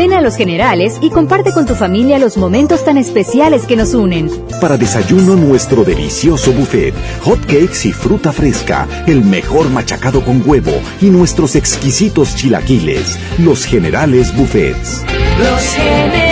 Ven 0.00 0.14
a 0.14 0.22
Los 0.22 0.36
Generales 0.36 0.96
y 1.02 1.10
comparte 1.10 1.52
con 1.52 1.66
tu 1.66 1.74
familia 1.74 2.18
los 2.18 2.38
momentos 2.38 2.86
tan 2.86 2.96
especiales 2.96 3.66
que 3.66 3.76
nos 3.76 3.92
unen. 3.92 4.30
Para 4.58 4.78
desayuno 4.78 5.36
nuestro 5.36 5.84
delicioso 5.84 6.54
buffet, 6.54 6.94
hot 7.20 7.38
cakes 7.40 7.86
y 7.86 7.92
fruta 7.92 8.32
fresca, 8.32 8.88
el 9.06 9.22
mejor 9.22 9.68
machacado 9.68 10.24
con 10.24 10.42
huevo 10.46 10.72
y 11.02 11.10
nuestros 11.10 11.54
exquisitos 11.54 12.34
chilaquiles. 12.34 13.18
Los 13.40 13.66
Generales 13.66 14.34
Buffets. 14.34 15.04
Los 15.38 15.62
Generales. 15.74 16.30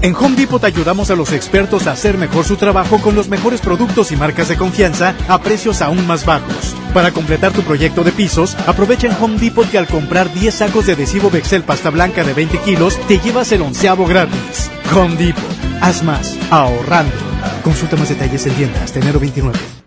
En 0.00 0.14
Home 0.14 0.34
Depot 0.34 0.64
ayudamos 0.64 1.10
a 1.10 1.14
los 1.14 1.34
expertos 1.34 1.86
a 1.86 1.92
hacer 1.92 2.16
mejor 2.16 2.46
su 2.46 2.56
trabajo 2.56 3.02
con 3.02 3.14
los 3.14 3.28
mejores 3.28 3.60
productos 3.60 4.12
y 4.12 4.16
marcas 4.16 4.48
de 4.48 4.56
confianza 4.56 5.14
a 5.28 5.42
precios 5.42 5.82
aún 5.82 6.06
más 6.06 6.24
bajos. 6.24 6.74
Para 6.94 7.12
completar 7.12 7.52
tu 7.52 7.62
proyecto 7.62 8.02
de 8.02 8.12
pisos, 8.12 8.56
aprovecha 8.66 9.06
en 9.06 9.16
Home 9.20 9.38
Depot 9.38 9.68
que 9.70 9.78
al 9.78 9.86
comprar 9.86 10.32
10 10.32 10.54
sacos 10.54 10.86
de 10.86 10.92
adhesivo 10.92 11.30
Bexel 11.30 11.62
pasta 11.62 11.90
blanca 11.90 12.24
de 12.24 12.34
20 12.34 12.58
kilos, 12.58 12.98
te 13.06 13.18
llevas 13.18 13.52
el 13.52 13.62
onceavo 13.62 14.06
gratis. 14.06 14.70
Home 14.94 15.16
Depot. 15.16 15.42
Haz 15.80 16.02
más, 16.02 16.36
ahorrando. 16.50 17.14
Consulta 17.62 17.96
más 17.96 18.08
detalles 18.08 18.46
en 18.46 18.54
tienda 18.54 18.82
hasta 18.82 18.98
enero 18.98 19.20
29. 19.20 19.77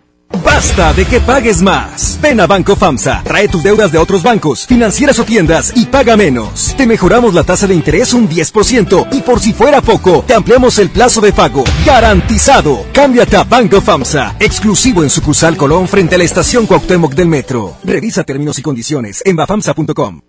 Basta 0.44 0.92
de 0.92 1.04
que 1.04 1.20
pagues 1.20 1.60
más. 1.60 2.18
Ven 2.20 2.40
a 2.40 2.46
Banco 2.46 2.76
FAMSA, 2.76 3.22
trae 3.24 3.48
tus 3.48 3.62
deudas 3.62 3.92
de 3.92 3.98
otros 3.98 4.22
bancos, 4.22 4.66
financieras 4.66 5.18
o 5.18 5.24
tiendas 5.24 5.72
y 5.74 5.86
paga 5.86 6.16
menos. 6.16 6.74
Te 6.76 6.86
mejoramos 6.86 7.34
la 7.34 7.44
tasa 7.44 7.66
de 7.66 7.74
interés 7.74 8.12
un 8.14 8.28
10% 8.28 9.08
y 9.12 9.20
por 9.22 9.40
si 9.40 9.52
fuera 9.52 9.80
poco, 9.80 10.24
te 10.26 10.34
ampliamos 10.34 10.78
el 10.78 10.90
plazo 10.90 11.20
de 11.20 11.32
pago. 11.32 11.64
Garantizado. 11.84 12.86
Cámbiate 12.92 13.36
a 13.36 13.44
Banco 13.44 13.80
FAMSA, 13.80 14.36
exclusivo 14.40 15.02
en 15.02 15.10
sucursal 15.10 15.56
Colón 15.56 15.88
frente 15.88 16.14
a 16.14 16.18
la 16.18 16.24
estación 16.24 16.66
Cuauhtémoc 16.66 17.14
del 17.14 17.28
Metro. 17.28 17.76
Revisa 17.84 18.24
términos 18.24 18.58
y 18.58 18.62
condiciones 18.62 19.22
en 19.24 19.36
bafamsa.com. 19.36 20.20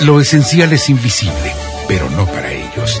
Lo 0.00 0.20
esencial 0.20 0.72
es 0.72 0.88
invisible, 0.88 1.52
pero 1.86 2.10
no 2.10 2.26
para 2.26 2.50
ellos. 2.50 3.00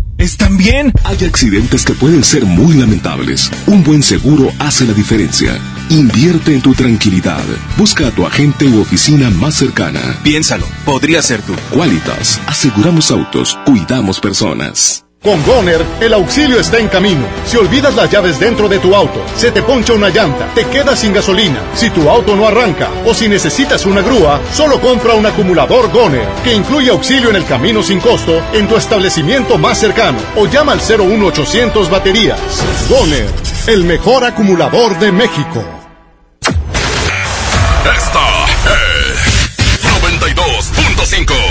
¿Están 0.21 0.55
bien? 0.55 0.93
Hay 1.03 1.25
accidentes 1.25 1.83
que 1.83 1.93
pueden 1.93 2.23
ser 2.23 2.45
muy 2.45 2.75
lamentables. 2.75 3.49
Un 3.65 3.83
buen 3.83 4.03
seguro 4.03 4.51
hace 4.59 4.85
la 4.85 4.93
diferencia. 4.93 5.59
Invierte 5.89 6.53
en 6.53 6.61
tu 6.61 6.75
tranquilidad. 6.75 7.43
Busca 7.75 8.07
a 8.07 8.11
tu 8.11 8.27
agente 8.27 8.65
u 8.67 8.81
oficina 8.81 9.31
más 9.31 9.55
cercana. 9.55 10.19
Piénsalo, 10.23 10.67
podría 10.85 11.23
ser 11.23 11.41
tú. 11.41 11.55
Qualitas, 11.71 12.39
aseguramos 12.45 13.09
autos, 13.09 13.57
cuidamos 13.65 14.19
personas. 14.19 15.05
Con 15.23 15.43
Goner, 15.45 15.85
el 15.99 16.15
auxilio 16.15 16.59
está 16.59 16.79
en 16.79 16.87
camino. 16.87 17.27
Si 17.45 17.55
olvidas 17.55 17.93
las 17.93 18.09
llaves 18.09 18.39
dentro 18.39 18.67
de 18.67 18.79
tu 18.79 18.95
auto, 18.95 19.23
se 19.35 19.51
te 19.51 19.61
poncha 19.61 19.93
una 19.93 20.09
llanta, 20.09 20.47
te 20.55 20.65
quedas 20.65 20.97
sin 20.97 21.13
gasolina, 21.13 21.61
si 21.75 21.91
tu 21.91 22.09
auto 22.09 22.35
no 22.35 22.47
arranca 22.47 22.89
o 23.05 23.13
si 23.13 23.27
necesitas 23.27 23.85
una 23.85 24.01
grúa, 24.01 24.41
solo 24.51 24.81
compra 24.81 25.13
un 25.13 25.27
acumulador 25.27 25.91
Goner, 25.91 26.27
que 26.43 26.55
incluye 26.55 26.89
auxilio 26.89 27.29
en 27.29 27.35
el 27.35 27.45
camino 27.45 27.83
sin 27.83 27.99
costo 27.99 28.41
en 28.51 28.67
tu 28.67 28.75
establecimiento 28.75 29.59
más 29.59 29.77
cercano 29.77 30.17
o 30.35 30.47
llama 30.47 30.71
al 30.71 30.79
01800 30.79 31.87
baterías. 31.91 32.39
Goner, 32.89 33.29
el 33.67 33.83
mejor 33.83 34.23
acumulador 34.23 34.97
de 34.97 35.11
México. 35.11 35.63
Esta 37.95 38.45
es 38.73 39.83
92.5. 39.85 41.50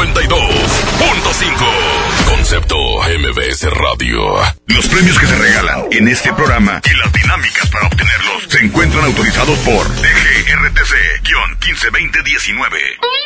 92.5. 0.00 2.24
Concepto 2.26 2.76
MBS 3.02 3.68
Radio. 3.70 4.40
Los 4.68 4.88
premios 4.88 5.18
que 5.18 5.26
se 5.26 5.36
regalan 5.36 5.84
en 5.90 6.08
este 6.08 6.32
programa 6.32 6.80
y 6.82 6.88
las 6.96 7.12
dinámicas 7.12 7.68
para 7.68 7.86
obtenerlos 7.86 8.44
se 8.48 8.64
encuentran 8.64 9.04
autorizados 9.04 9.58
por 9.58 9.86
DGRTC-152019. 9.96 12.78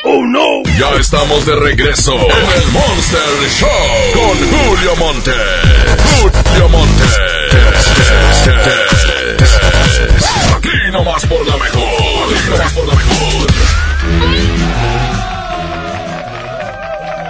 ¡Oh 0.02 0.24
no! 0.26 0.64
Ya 0.76 0.90
estamos 0.98 1.46
de 1.46 1.54
regreso 1.54 2.12
en 2.14 2.60
el 2.60 2.66
Monster 2.72 3.20
Show 3.56 3.70
con 4.12 4.36
Julio 4.50 4.96
Monte. 4.96 5.30
Julio 6.18 6.68
Monte. 6.70 7.04
Aquí 10.56 10.70
nomás 10.90 11.24
por 11.26 11.46
la 11.46 11.56
mejor. 11.56 12.34
Aquí 12.34 12.48
nomás 12.50 12.72
por 12.72 12.84
la 12.88 12.94
mejor. 12.94 13.46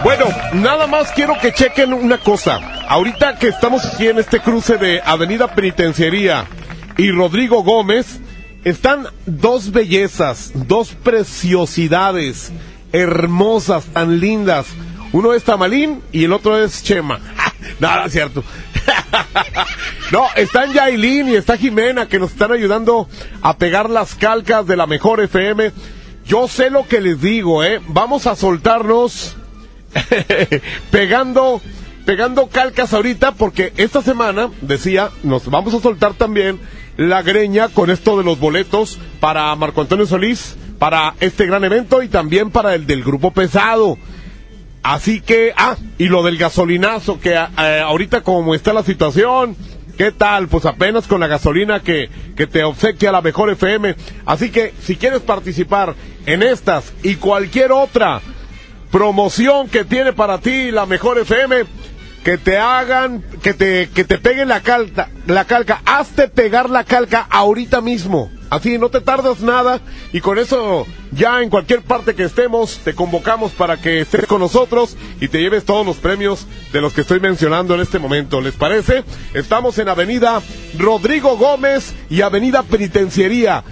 Bueno, 0.04 0.26
nada 0.52 0.86
más 0.86 1.12
quiero 1.12 1.32
que 1.40 1.54
chequen 1.54 1.94
una 1.94 2.18
cosa. 2.18 2.60
Ahorita 2.88 3.38
que 3.38 3.48
estamos 3.48 3.86
aquí 3.86 4.06
en 4.06 4.18
este 4.18 4.38
cruce 4.38 4.76
de 4.76 5.00
Avenida 5.02 5.54
Penitenciaría 5.54 6.44
y 6.98 7.10
Rodrigo 7.10 7.62
Gómez, 7.62 8.20
están 8.64 9.06
dos 9.24 9.72
bellezas, 9.72 10.52
dos 10.54 10.90
preciosidades 10.90 12.52
hermosas, 12.92 13.86
tan 13.86 14.20
lindas. 14.20 14.66
Uno 15.12 15.32
es 15.32 15.42
Tamalín 15.42 16.02
y 16.12 16.24
el 16.24 16.34
otro 16.34 16.62
es 16.62 16.82
Chema. 16.82 17.18
Nada, 17.80 18.04
es 18.04 18.12
cierto. 18.12 18.44
no, 20.12 20.26
están 20.36 20.74
Yailin 20.74 21.30
y 21.30 21.36
está 21.36 21.56
Jimena 21.56 22.08
que 22.08 22.18
nos 22.18 22.32
están 22.32 22.52
ayudando 22.52 23.08
a 23.40 23.56
pegar 23.56 23.88
las 23.88 24.14
calcas 24.14 24.66
de 24.66 24.76
la 24.76 24.86
mejor 24.86 25.22
FM. 25.22 25.72
Yo 26.26 26.46
sé 26.46 26.68
lo 26.68 26.86
que 26.86 27.00
les 27.00 27.22
digo, 27.22 27.64
¿eh? 27.64 27.80
Vamos 27.88 28.26
a 28.26 28.36
soltarnos 28.36 29.38
pegando 30.90 31.60
pegando 32.04 32.48
calcas 32.48 32.92
ahorita 32.92 33.32
porque 33.32 33.72
esta 33.76 34.02
semana 34.02 34.50
decía 34.60 35.10
nos 35.22 35.48
vamos 35.50 35.74
a 35.74 35.80
soltar 35.80 36.14
también 36.14 36.60
la 36.96 37.22
greña 37.22 37.68
con 37.68 37.90
esto 37.90 38.18
de 38.18 38.24
los 38.24 38.38
boletos 38.38 38.98
para 39.20 39.54
Marco 39.56 39.80
Antonio 39.80 40.06
Solís 40.06 40.56
para 40.78 41.14
este 41.20 41.46
gran 41.46 41.64
evento 41.64 42.02
y 42.02 42.08
también 42.08 42.50
para 42.50 42.74
el 42.74 42.86
del 42.86 43.02
grupo 43.02 43.30
pesado 43.30 43.96
así 44.82 45.20
que 45.20 45.52
ah 45.56 45.76
y 45.96 46.08
lo 46.08 46.22
del 46.22 46.36
gasolinazo 46.36 47.18
que 47.20 47.32
eh, 47.32 47.82
ahorita 47.84 48.22
como 48.22 48.54
está 48.54 48.72
la 48.72 48.82
situación 48.82 49.56
¿Qué 49.96 50.10
tal? 50.10 50.48
Pues 50.48 50.66
apenas 50.66 51.06
con 51.06 51.20
la 51.20 51.28
gasolina 51.28 51.78
que, 51.78 52.08
que 52.34 52.48
te 52.48 52.64
obsequia 52.64 53.12
la 53.12 53.22
mejor 53.22 53.50
FM. 53.50 53.94
Así 54.26 54.50
que 54.50 54.74
si 54.82 54.96
quieres 54.96 55.20
participar 55.20 55.94
en 56.26 56.42
estas 56.42 56.92
y 57.04 57.14
cualquier 57.14 57.70
otra 57.70 58.20
promoción 58.94 59.68
que 59.68 59.84
tiene 59.84 60.12
para 60.12 60.38
ti 60.38 60.70
la 60.70 60.86
mejor 60.86 61.18
FM, 61.18 61.64
que 62.22 62.38
te 62.38 62.58
hagan, 62.58 63.24
que 63.42 63.52
te, 63.52 63.90
que 63.90 64.04
te 64.04 64.18
peguen 64.18 64.46
la 64.46 64.60
calca, 64.60 65.08
la 65.26 65.46
calca, 65.46 65.82
hazte 65.84 66.28
pegar 66.28 66.70
la 66.70 66.84
calca 66.84 67.26
ahorita 67.28 67.80
mismo. 67.80 68.30
Así 68.50 68.78
no 68.78 68.90
te 68.90 69.00
tardas 69.00 69.40
nada 69.40 69.80
y 70.12 70.20
con 70.20 70.38
eso 70.38 70.86
ya 71.10 71.42
en 71.42 71.50
cualquier 71.50 71.82
parte 71.82 72.14
que 72.14 72.22
estemos 72.22 72.78
te 72.84 72.94
convocamos 72.94 73.50
para 73.50 73.78
que 73.78 74.00
estés 74.00 74.26
con 74.26 74.38
nosotros 74.38 74.96
y 75.20 75.26
te 75.26 75.40
lleves 75.40 75.64
todos 75.64 75.84
los 75.84 75.96
premios 75.96 76.46
de 76.72 76.80
los 76.80 76.92
que 76.92 77.00
estoy 77.00 77.18
mencionando 77.18 77.74
en 77.74 77.80
este 77.80 77.98
momento. 77.98 78.40
¿Les 78.40 78.54
parece? 78.54 79.02
Estamos 79.32 79.76
en 79.78 79.88
Avenida 79.88 80.40
Rodrigo 80.78 81.36
Gómez 81.36 81.92
y 82.10 82.20
Avenida 82.20 82.62
Penitenciaría. 82.62 83.64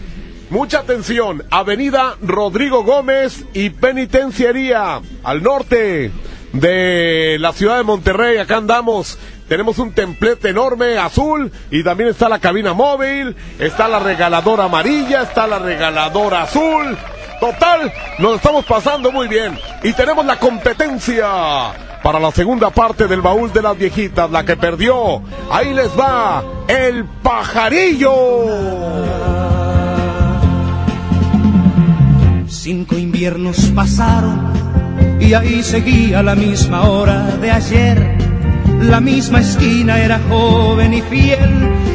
Mucha 0.53 0.81
atención, 0.81 1.43
Avenida 1.51 2.17
Rodrigo 2.21 2.85
Gómez 2.85 3.47
y 3.55 3.71
Penitenciaría, 3.71 5.01
al 5.25 5.43
norte 5.43 6.11
de 6.53 7.39
la 7.41 7.55
ciudad 7.55 7.79
de 7.79 7.85
Monterrey, 7.85 8.37
acá 8.37 8.59
andamos. 8.59 9.19
Tenemos 9.49 9.79
un 9.79 9.93
templete 9.93 10.51
enorme 10.51 10.99
azul 10.99 11.51
y 11.71 11.83
también 11.83 12.11
está 12.11 12.29
la 12.29 12.39
cabina 12.39 12.75
móvil, 12.75 13.35
está 13.59 13.89
la 13.89 13.99
regaladora 13.99 14.65
amarilla, 14.65 15.23
está 15.23 15.47
la 15.47 15.59
regaladora 15.59 16.43
azul. 16.43 16.99
Total, 17.41 17.91
nos 18.19 18.37
estamos 18.37 18.67
pasando 18.67 19.11
muy 19.11 19.29
bien 19.29 19.59
y 19.83 19.95
tenemos 19.95 20.27
la 20.27 20.39
competencia 20.39 21.31
para 22.03 22.21
la 22.21 22.31
segunda 22.31 22.69
parte 22.69 23.07
del 23.07 23.23
baúl 23.23 23.51
de 23.55 23.63
las 23.63 23.79
viejitas, 23.79 24.31
la 24.31 24.45
que 24.45 24.59
perdió. 24.59 25.23
Ahí 25.51 25.73
les 25.73 25.99
va 25.99 26.45
el 26.69 27.07
pajarillo. 27.23 28.11
Cinco 32.63 32.97
inviernos 32.97 33.73
pasaron 33.75 34.53
y 35.19 35.35
ahí 35.35 35.65
seguía 35.65 36.23
la 36.23 36.37
misma 36.37 36.89
hora 36.89 37.37
de 37.41 37.51
ayer. 37.51 38.17
La 38.83 39.01
misma 39.01 39.41
esquina 39.41 40.01
era 40.01 40.21
joven 40.29 40.95
y 40.95 41.03
fiel. 41.03 41.41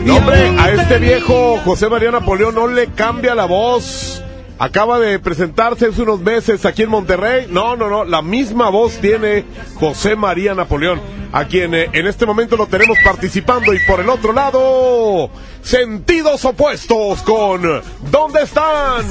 y 0.03 0.07
No, 0.07 0.17
hombre, 0.17 0.49
a 0.59 0.71
este 0.71 0.97
viejo 0.97 1.57
José 1.63 1.87
María 1.87 2.11
Napoleón 2.11 2.53
no 2.53 2.67
le 2.67 2.87
cambia 2.87 3.33
la 3.33 3.45
voz. 3.45 4.21
Acaba 4.59 4.99
de 4.99 5.19
presentarse 5.19 5.85
hace 5.85 6.01
unos 6.01 6.19
meses 6.19 6.65
aquí 6.65 6.83
en 6.83 6.89
Monterrey. 6.89 7.47
No, 7.49 7.75
no, 7.75 7.89
no, 7.89 8.03
la 8.03 8.23
misma 8.23 8.69
voz 8.69 8.97
tiene 8.97 9.45
José 9.75 10.15
María 10.15 10.55
Napoleón, 10.55 10.99
a 11.31 11.45
quien 11.45 11.75
eh, 11.75 11.89
en 11.93 12.07
este 12.07 12.25
momento 12.25 12.57
lo 12.57 12.65
tenemos 12.65 12.97
participando. 13.03 13.73
Y 13.73 13.79
por 13.87 13.99
el 13.99 14.09
otro 14.09 14.33
lado, 14.33 15.29
sentidos 15.61 16.43
opuestos 16.43 17.21
con 17.21 17.61
¿Dónde 18.09 18.43
están? 18.43 19.05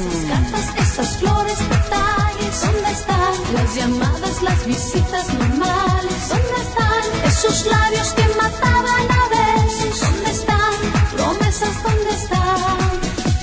Esas 0.79 1.19
flores, 1.19 1.59
detalles, 1.59 2.63
¿dónde 2.63 2.91
están? 2.91 3.55
Las 3.55 3.77
llamadas, 3.77 4.43
las 4.43 4.67
visitas 4.67 5.35
normales, 5.35 6.29
¿dónde 6.29 6.61
están? 6.61 7.25
Esos 7.25 7.67
labios 7.67 8.09
que 8.15 8.23
mataban 8.37 9.11
a 9.11 9.29
veces, 9.29 10.01
¿dónde 10.01 10.31
están? 10.31 10.73
Promesas, 11.15 11.83
¿dónde 11.85 12.11
están? 12.11 12.36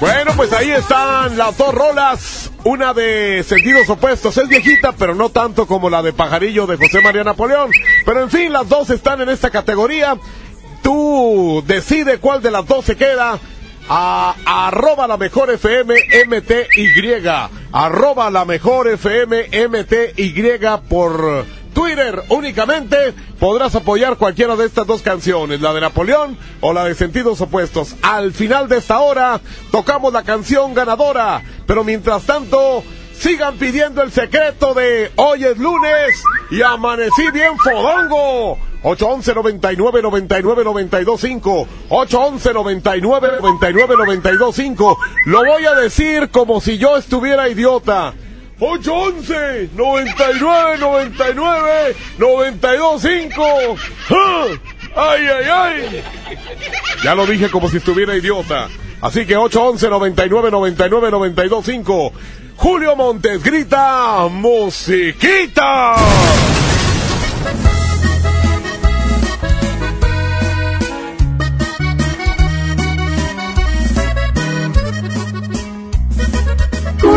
Bueno, 0.03 0.33
pues 0.35 0.51
ahí 0.51 0.69
están 0.69 1.37
las 1.37 1.57
dos 1.57 1.73
rolas. 1.73 2.51
Una 2.65 2.93
de 2.93 3.41
sentidos 3.47 3.89
opuestos. 3.89 4.35
Es 4.35 4.49
viejita, 4.49 4.91
pero 4.91 5.15
no 5.15 5.29
tanto 5.29 5.65
como 5.65 5.89
la 5.89 6.01
de 6.01 6.11
Pajarillo 6.11 6.67
de 6.67 6.75
José 6.75 6.99
María 6.99 7.23
Napoleón. 7.23 7.71
Pero 8.05 8.21
en 8.21 8.29
fin, 8.29 8.51
las 8.51 8.67
dos 8.67 8.89
están 8.89 9.21
en 9.21 9.29
esta 9.29 9.49
categoría. 9.49 10.17
Tú 10.81 11.63
decide 11.65 12.17
cuál 12.17 12.41
de 12.41 12.51
las 12.51 12.65
dos 12.65 12.83
se 12.83 12.97
queda. 12.97 13.39
A, 13.87 14.35
arroba 14.45 15.07
la 15.07 15.15
mejor 15.15 15.49
FM 15.51 15.95
MTY. 16.27 17.25
Arroba 17.71 18.29
la 18.29 18.43
mejor 18.43 18.89
FM 18.89 19.67
MTY 19.69 20.59
por 20.89 21.45
Twitter 21.73 22.23
únicamente 22.29 23.13
podrás 23.39 23.75
apoyar 23.75 24.17
cualquiera 24.17 24.55
de 24.55 24.65
estas 24.65 24.87
dos 24.87 25.01
canciones, 25.01 25.61
la 25.61 25.73
de 25.73 25.81
Napoleón 25.81 26.37
o 26.61 26.73
la 26.73 26.85
de 26.85 26.95
Sentidos 26.95 27.41
Opuestos. 27.41 27.95
Al 28.01 28.31
final 28.33 28.69
de 28.69 28.77
esta 28.77 28.99
hora 28.99 29.41
tocamos 29.71 30.13
la 30.13 30.23
canción 30.23 30.73
ganadora, 30.73 31.41
pero 31.65 31.83
mientras 31.83 32.23
tanto 32.23 32.83
sigan 33.13 33.57
pidiendo 33.57 34.01
el 34.01 34.11
secreto 34.11 34.73
de 34.73 35.11
hoy 35.15 35.45
es 35.45 35.57
lunes 35.57 36.21
y 36.51 36.61
amanecí 36.61 37.31
bien 37.31 37.57
fodongo. 37.57 38.57
811 38.83 39.33
99 39.33 40.01
99 40.01 40.63
92 40.65 41.21
5 41.21 41.67
811 41.89 42.53
99 42.53 43.29
99 43.41 43.95
92 43.97 44.55
5 44.55 44.97
Lo 45.27 45.45
voy 45.45 45.65
a 45.65 45.73
decir 45.73 46.29
como 46.29 46.59
si 46.59 46.77
yo 46.77 46.97
estuviera 46.97 47.47
idiota. 47.47 48.13
811 48.59 49.69
99 49.75 50.77
99 50.79 51.95
92 52.17 53.01
5 53.01 53.75
¡Ah! 54.09 54.45
¡Ay, 54.95 55.21
ay, 55.27 55.45
ay! 55.49 56.03
Ya 57.03 57.15
lo 57.15 57.25
dije 57.25 57.49
como 57.49 57.69
si 57.69 57.77
estuviera 57.77 58.15
idiota. 58.15 58.69
Así 59.01 59.25
que 59.25 59.35
811 59.35 59.89
99 59.89 60.51
99 60.51 61.11
92 61.11 61.65
5 61.65 62.13
Julio 62.55 62.95
Montes 62.95 63.43
grita 63.43 64.27
musiquita. 64.29 65.95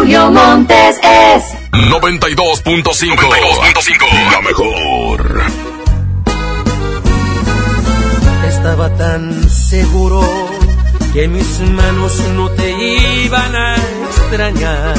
Julio 0.07 0.31
Montes 0.31 1.01
es 1.03 1.43
92.5. 1.73 2.63
92.5. 2.63 4.31
La 4.31 4.41
mejor. 4.41 5.43
Estaba 8.47 8.89
tan 8.97 9.51
seguro 9.51 10.23
que 11.13 11.27
mis 11.27 11.59
manos 11.59 12.21
no 12.37 12.49
te 12.51 12.71
iban 13.25 13.57
a 13.57 13.75
extrañar, 13.75 14.95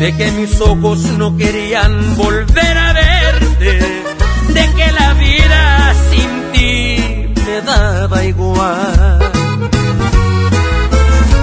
de 0.00 0.16
que 0.16 0.32
mis 0.32 0.60
ojos 0.62 0.98
no 1.16 1.36
querían 1.36 2.16
volver 2.16 2.76
a 2.76 2.92
verte, 2.94 3.78
de 4.48 4.72
que 4.74 4.92
la 4.98 5.12
vida 5.14 5.94
sin 6.10 6.52
ti 6.52 7.34
me 7.46 7.60
daba 7.60 8.24
igual. 8.24 9.18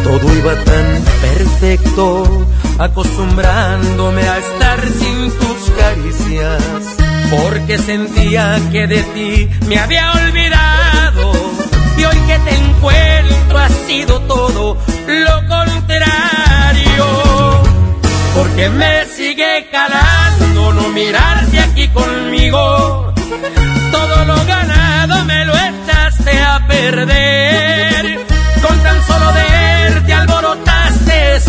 Todo 0.04 0.36
iba 0.38 0.54
tan 0.56 1.04
perfecto, 1.22 2.46
acostumbrándome 2.80 4.22
a 4.28 4.38
estar 4.38 4.82
sin 4.82 5.32
tus 5.40 5.72
caricias, 5.78 6.62
porque 7.32 7.78
sentía 7.78 8.60
que 8.72 8.88
de 8.88 9.02
ti 9.04 9.50
me 9.68 9.80
había 9.80 10.12
olvidado. 10.12 11.32
Y 11.98 12.04
hoy 12.04 12.18
que 12.28 12.40
te 12.40 12.56
encuentro 12.56 13.58
ha 13.58 13.70
sido 13.70 14.20
todo 14.22 14.78
lo 15.08 15.48
contrario, 15.48 17.06
porque 18.36 18.70
me 18.70 19.06
sigue 19.06 19.68
calando 19.72 20.74
no 20.74 20.90
mirarte 20.90 21.60
aquí 21.60 21.88
conmigo. 21.90 23.14
Todo 23.92 24.26
lo 24.26 24.46
ganado 24.46 25.24
me 25.26 25.46
lo 25.46 25.54
echaste 25.54 26.42
a 26.42 26.68
perder. 26.68 27.95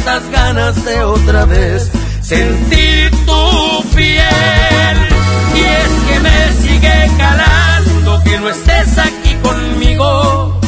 Estas 0.06 0.30
ganas 0.30 0.84
de 0.84 1.02
otra 1.02 1.44
vez 1.46 1.90
sentir 2.20 3.10
tu 3.26 3.82
piel. 3.96 4.96
Y 5.52 5.60
es 5.60 5.90
que 6.06 6.20
me 6.20 6.52
sigue 6.62 7.10
calando 7.18 8.22
que 8.22 8.38
no 8.38 8.48
estés 8.48 8.98
aquí 8.98 9.34
conmigo. 9.42 10.60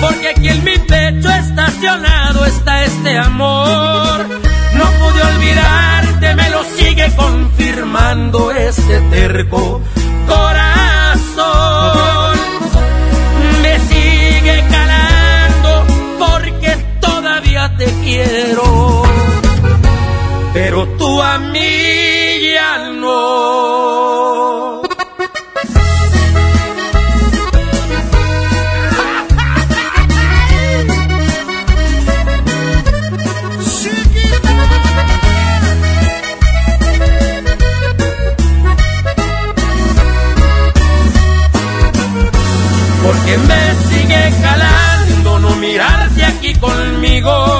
Porque 0.00 0.28
aquí 0.30 0.48
en 0.48 0.64
mi 0.64 0.76
pecho 0.78 1.30
estacionado 1.30 2.44
está 2.46 2.82
este 2.82 3.16
amor. 3.16 4.26
No 4.74 4.84
pude 4.98 5.22
olvidarte, 5.22 6.34
me 6.34 6.50
lo 6.50 6.64
sigue 6.76 7.14
confirmando 7.14 8.50
este 8.50 9.00
terco 9.02 9.80
corazón. 10.26 10.73
Quiero. 18.14 19.02
Pero 20.52 20.86
tú 20.98 21.22
a 21.22 21.38
mí 21.38 22.52
ya 22.54 22.90
no. 22.90 24.82
Porque 43.04 43.38
me 43.48 43.62
sigue 43.88 44.32
calando 44.40 45.38
no 45.40 45.50
mirarte 45.56 46.24
aquí 46.24 46.54
conmigo. 46.54 47.53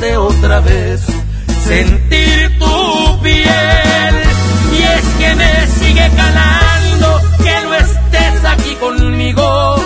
De 0.00 0.16
otra 0.16 0.60
vez 0.60 1.02
sentir 1.66 2.58
tu 2.58 3.20
piel. 3.22 4.14
Y 4.72 4.82
es 4.82 5.04
que 5.18 5.34
me 5.34 5.66
sigue 5.66 6.10
calando 6.16 7.20
que 7.44 7.54
no 7.64 7.74
estés 7.74 8.44
aquí 8.44 8.74
conmigo. 8.76 9.76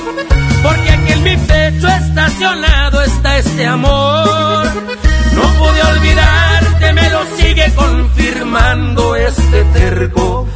Porque 0.63 0.91
aquí 0.91 1.13
en 1.13 1.23
mi 1.23 1.37
pecho 1.37 1.89
estacionado 1.89 3.03
está 3.03 3.39
este 3.39 3.67
amor. 3.67 4.67
No 5.35 5.43
pude 5.59 5.83
olvidarte, 5.83 6.93
me 6.93 7.11
lo 7.11 7.21
sigue 7.37 7.73
confirmando 7.75 9.17
este 9.17 9.65
terco 9.65 10.47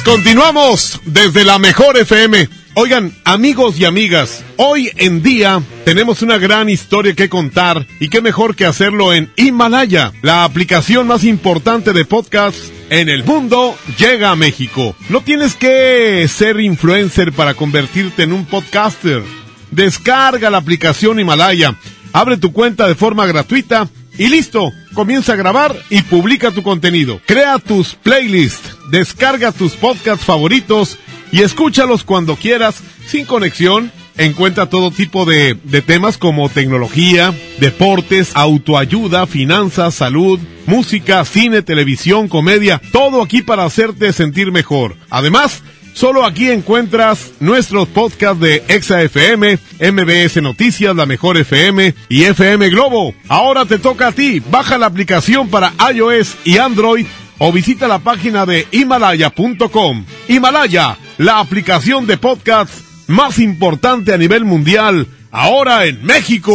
Señores, 0.00 0.02
continuamos 0.02 1.00
desde 1.04 1.44
la 1.44 1.58
mejor 1.58 1.96
FM. 1.96 2.48
Oigan, 2.74 3.12
amigos 3.24 3.78
y 3.78 3.84
amigas, 3.84 4.44
hoy 4.56 4.90
en 4.96 5.22
día 5.22 5.62
tenemos 5.84 6.22
una 6.22 6.38
gran 6.38 6.68
historia 6.68 7.14
que 7.14 7.28
contar 7.28 7.86
y 7.98 8.08
qué 8.08 8.20
mejor 8.20 8.54
que 8.54 8.66
hacerlo 8.66 9.12
en 9.12 9.30
Himalaya, 9.36 10.12
la 10.22 10.44
aplicación 10.44 11.06
más 11.06 11.24
importante 11.24 11.92
de 11.92 12.04
podcast 12.04 12.56
en 12.90 13.08
el 13.08 13.24
mundo 13.24 13.76
llega 13.98 14.30
a 14.30 14.36
México. 14.36 14.94
No 15.08 15.22
tienes 15.22 15.54
que 15.54 16.26
ser 16.28 16.60
influencer 16.60 17.32
para 17.32 17.54
convertirte 17.54 18.22
en 18.22 18.32
un 18.32 18.46
podcaster. 18.46 19.22
Descarga 19.70 20.50
la 20.50 20.58
aplicación 20.58 21.18
Himalaya, 21.18 21.74
abre 22.12 22.36
tu 22.36 22.52
cuenta 22.52 22.86
de 22.86 22.94
forma 22.94 23.26
gratuita 23.26 23.88
y 24.16 24.28
listo, 24.28 24.72
comienza 24.94 25.32
a 25.32 25.36
grabar 25.36 25.76
y 25.90 26.02
publica 26.02 26.50
tu 26.50 26.62
contenido. 26.62 27.20
Crea 27.26 27.58
tus 27.58 27.94
playlists, 27.94 28.76
descarga 28.90 29.52
tus 29.52 29.72
podcasts 29.72 30.24
favoritos 30.24 30.98
y 31.32 31.42
escúchalos 31.42 32.04
cuando 32.04 32.36
quieras, 32.36 32.82
sin 33.06 33.26
conexión. 33.26 33.92
Encuentra 34.16 34.66
todo 34.66 34.90
tipo 34.90 35.24
de, 35.24 35.56
de 35.64 35.80
temas 35.80 36.18
como 36.18 36.48
tecnología, 36.50 37.32
deportes, 37.58 38.32
autoayuda, 38.34 39.26
finanzas, 39.26 39.94
salud, 39.94 40.38
música, 40.66 41.24
cine, 41.24 41.62
televisión, 41.62 42.28
comedia, 42.28 42.82
todo 42.92 43.22
aquí 43.22 43.40
para 43.40 43.64
hacerte 43.64 44.12
sentir 44.12 44.52
mejor. 44.52 44.96
Además, 45.08 45.62
Solo 46.00 46.24
aquí 46.24 46.50
encuentras 46.50 47.32
nuestros 47.40 47.86
podcasts 47.86 48.40
de 48.40 48.64
Exa 48.68 49.02
FM, 49.02 49.58
MBS 49.80 50.40
Noticias, 50.40 50.96
La 50.96 51.04
Mejor 51.04 51.36
FM 51.36 51.94
y 52.08 52.22
FM 52.22 52.70
Globo. 52.70 53.12
Ahora 53.28 53.66
te 53.66 53.78
toca 53.78 54.06
a 54.06 54.12
ti. 54.12 54.40
Baja 54.50 54.78
la 54.78 54.86
aplicación 54.86 55.50
para 55.50 55.74
iOS 55.92 56.38
y 56.46 56.56
Android 56.56 57.04
o 57.36 57.52
visita 57.52 57.86
la 57.86 57.98
página 57.98 58.46
de 58.46 58.66
himalaya.com. 58.70 60.06
Himalaya, 60.26 60.96
la 61.18 61.38
aplicación 61.38 62.06
de 62.06 62.16
podcasts 62.16 62.82
más 63.06 63.38
importante 63.38 64.14
a 64.14 64.16
nivel 64.16 64.46
mundial, 64.46 65.06
ahora 65.30 65.84
en 65.84 66.02
México. 66.02 66.54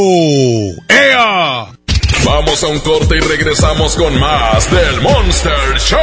¡Ea! 0.90 1.75
Vamos 2.26 2.64
a 2.64 2.68
un 2.68 2.80
corte 2.80 3.18
y 3.18 3.20
regresamos 3.20 3.96
con 3.96 4.20
más 4.20 4.70
del 4.72 5.00
Monster 5.02 5.78
Show. 5.78 6.00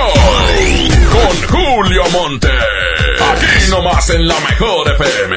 Con 1.11 1.49
Julio 1.59 2.05
Monte. 2.13 2.49
Aquí 2.49 3.71
nomás 3.71 4.09
en 4.11 4.29
la 4.29 4.39
mejor 4.39 4.89
FM. 4.93 5.37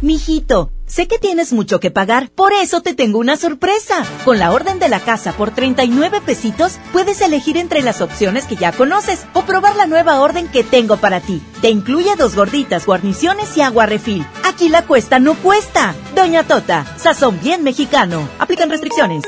Mijito, 0.00 0.70
sé 0.86 1.06
que 1.06 1.18
tienes 1.18 1.52
mucho 1.52 1.80
que 1.80 1.90
pagar, 1.90 2.30
por 2.30 2.54
eso 2.54 2.80
te 2.80 2.94
tengo 2.94 3.18
una 3.18 3.36
sorpresa. 3.36 4.04
Con 4.24 4.38
la 4.38 4.52
orden 4.52 4.78
de 4.78 4.88
la 4.88 5.00
casa 5.00 5.32
por 5.32 5.50
39 5.50 6.22
pesitos, 6.24 6.78
puedes 6.92 7.20
elegir 7.20 7.58
entre 7.58 7.82
las 7.82 8.00
opciones 8.00 8.46
que 8.46 8.56
ya 8.56 8.72
conoces 8.72 9.26
o 9.34 9.42
probar 9.42 9.76
la 9.76 9.86
nueva 9.86 10.20
orden 10.20 10.48
que 10.48 10.64
tengo 10.64 10.96
para 10.96 11.20
ti. 11.20 11.42
Te 11.60 11.68
incluye 11.68 12.16
dos 12.16 12.34
gorditas, 12.34 12.86
guarniciones 12.86 13.54
y 13.56 13.60
agua 13.60 13.84
refil. 13.84 14.26
Aquí 14.44 14.70
la 14.70 14.86
cuesta 14.86 15.18
no 15.18 15.34
cuesta. 15.34 15.94
Doña 16.14 16.42
Tota, 16.44 16.86
sazón 16.96 17.38
bien 17.42 17.62
mexicano. 17.62 18.26
Aplican 18.38 18.70
restricciones. 18.70 19.24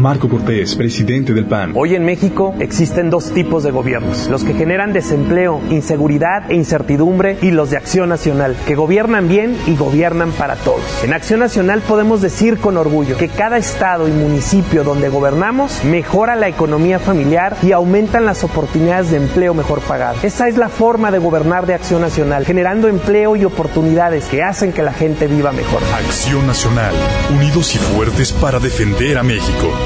Marco 0.00 0.28
Cortés, 0.28 0.74
presidente 0.76 1.32
del 1.32 1.46
PAN. 1.46 1.72
Hoy 1.74 1.94
en 1.94 2.04
México 2.04 2.54
existen 2.58 3.10
dos 3.10 3.32
tipos 3.32 3.62
de 3.62 3.70
gobiernos, 3.70 4.28
los 4.28 4.44
que 4.44 4.54
generan 4.54 4.92
desempleo, 4.92 5.60
inseguridad 5.70 6.50
e 6.50 6.54
incertidumbre 6.54 7.38
y 7.42 7.50
los 7.50 7.70
de 7.70 7.76
Acción 7.76 8.08
Nacional, 8.08 8.56
que 8.66 8.74
gobiernan 8.74 9.28
bien 9.28 9.56
y 9.66 9.76
gobiernan 9.76 10.32
para 10.32 10.56
todos. 10.56 11.04
En 11.04 11.12
Acción 11.12 11.40
Nacional 11.40 11.82
podemos 11.82 12.22
decir 12.22 12.58
con 12.58 12.76
orgullo 12.76 13.16
que 13.16 13.28
cada 13.28 13.58
estado 13.58 14.08
y 14.08 14.12
municipio 14.12 14.84
donde 14.84 15.08
gobernamos 15.08 15.84
mejora 15.84 16.36
la 16.36 16.48
economía 16.48 16.98
familiar 16.98 17.56
y 17.62 17.72
aumentan 17.72 18.24
las 18.24 18.44
oportunidades 18.44 19.10
de 19.10 19.18
empleo 19.18 19.54
mejor 19.54 19.80
pagado. 19.80 20.18
Esa 20.22 20.48
es 20.48 20.56
la 20.56 20.68
forma 20.68 21.10
de 21.10 21.18
gobernar 21.18 21.66
de 21.66 21.74
Acción 21.74 22.00
Nacional, 22.00 22.44
generando 22.44 22.88
empleo 22.88 23.36
y 23.36 23.44
oportunidades 23.44 24.26
que 24.26 24.42
hacen 24.42 24.72
que 24.72 24.82
la 24.82 24.92
gente 24.92 25.26
viva 25.26 25.52
mejor. 25.52 25.80
Acción 25.94 26.46
Nacional, 26.46 26.94
unidos 27.34 27.74
y 27.74 27.78
fuertes 27.78 28.32
para 28.32 28.58
defender 28.58 29.18
a 29.18 29.22
México. 29.22 29.85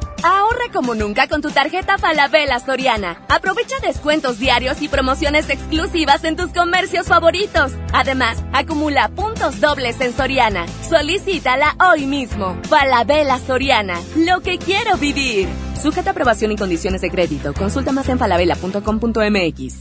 Ahorra 0.51 0.71
como 0.73 0.95
nunca 0.95 1.27
con 1.27 1.41
tu 1.41 1.49
tarjeta 1.49 1.97
Falabella 1.97 2.59
Soriana. 2.59 3.21
Aprovecha 3.29 3.75
descuentos 3.81 4.37
diarios 4.37 4.81
y 4.81 4.89
promociones 4.89 5.49
exclusivas 5.49 6.25
en 6.25 6.35
tus 6.35 6.51
comercios 6.51 7.07
favoritos. 7.07 7.71
Además, 7.93 8.43
acumula 8.51 9.07
puntos 9.09 9.61
dobles 9.61 10.01
en 10.01 10.13
Soriana. 10.13 10.65
Solicítala 10.89 11.75
hoy 11.79 12.05
mismo. 12.05 12.57
Falabella 12.67 13.39
Soriana. 13.39 13.97
Lo 14.17 14.41
que 14.41 14.57
quiero 14.57 14.97
vivir. 14.97 15.47
Sujeta 15.81 16.11
aprobación 16.11 16.51
y 16.51 16.57
condiciones 16.57 16.99
de 17.01 17.09
crédito. 17.09 17.53
Consulta 17.53 17.93
más 17.93 18.09
en 18.09 18.19
falabella.com.mx. 18.19 19.75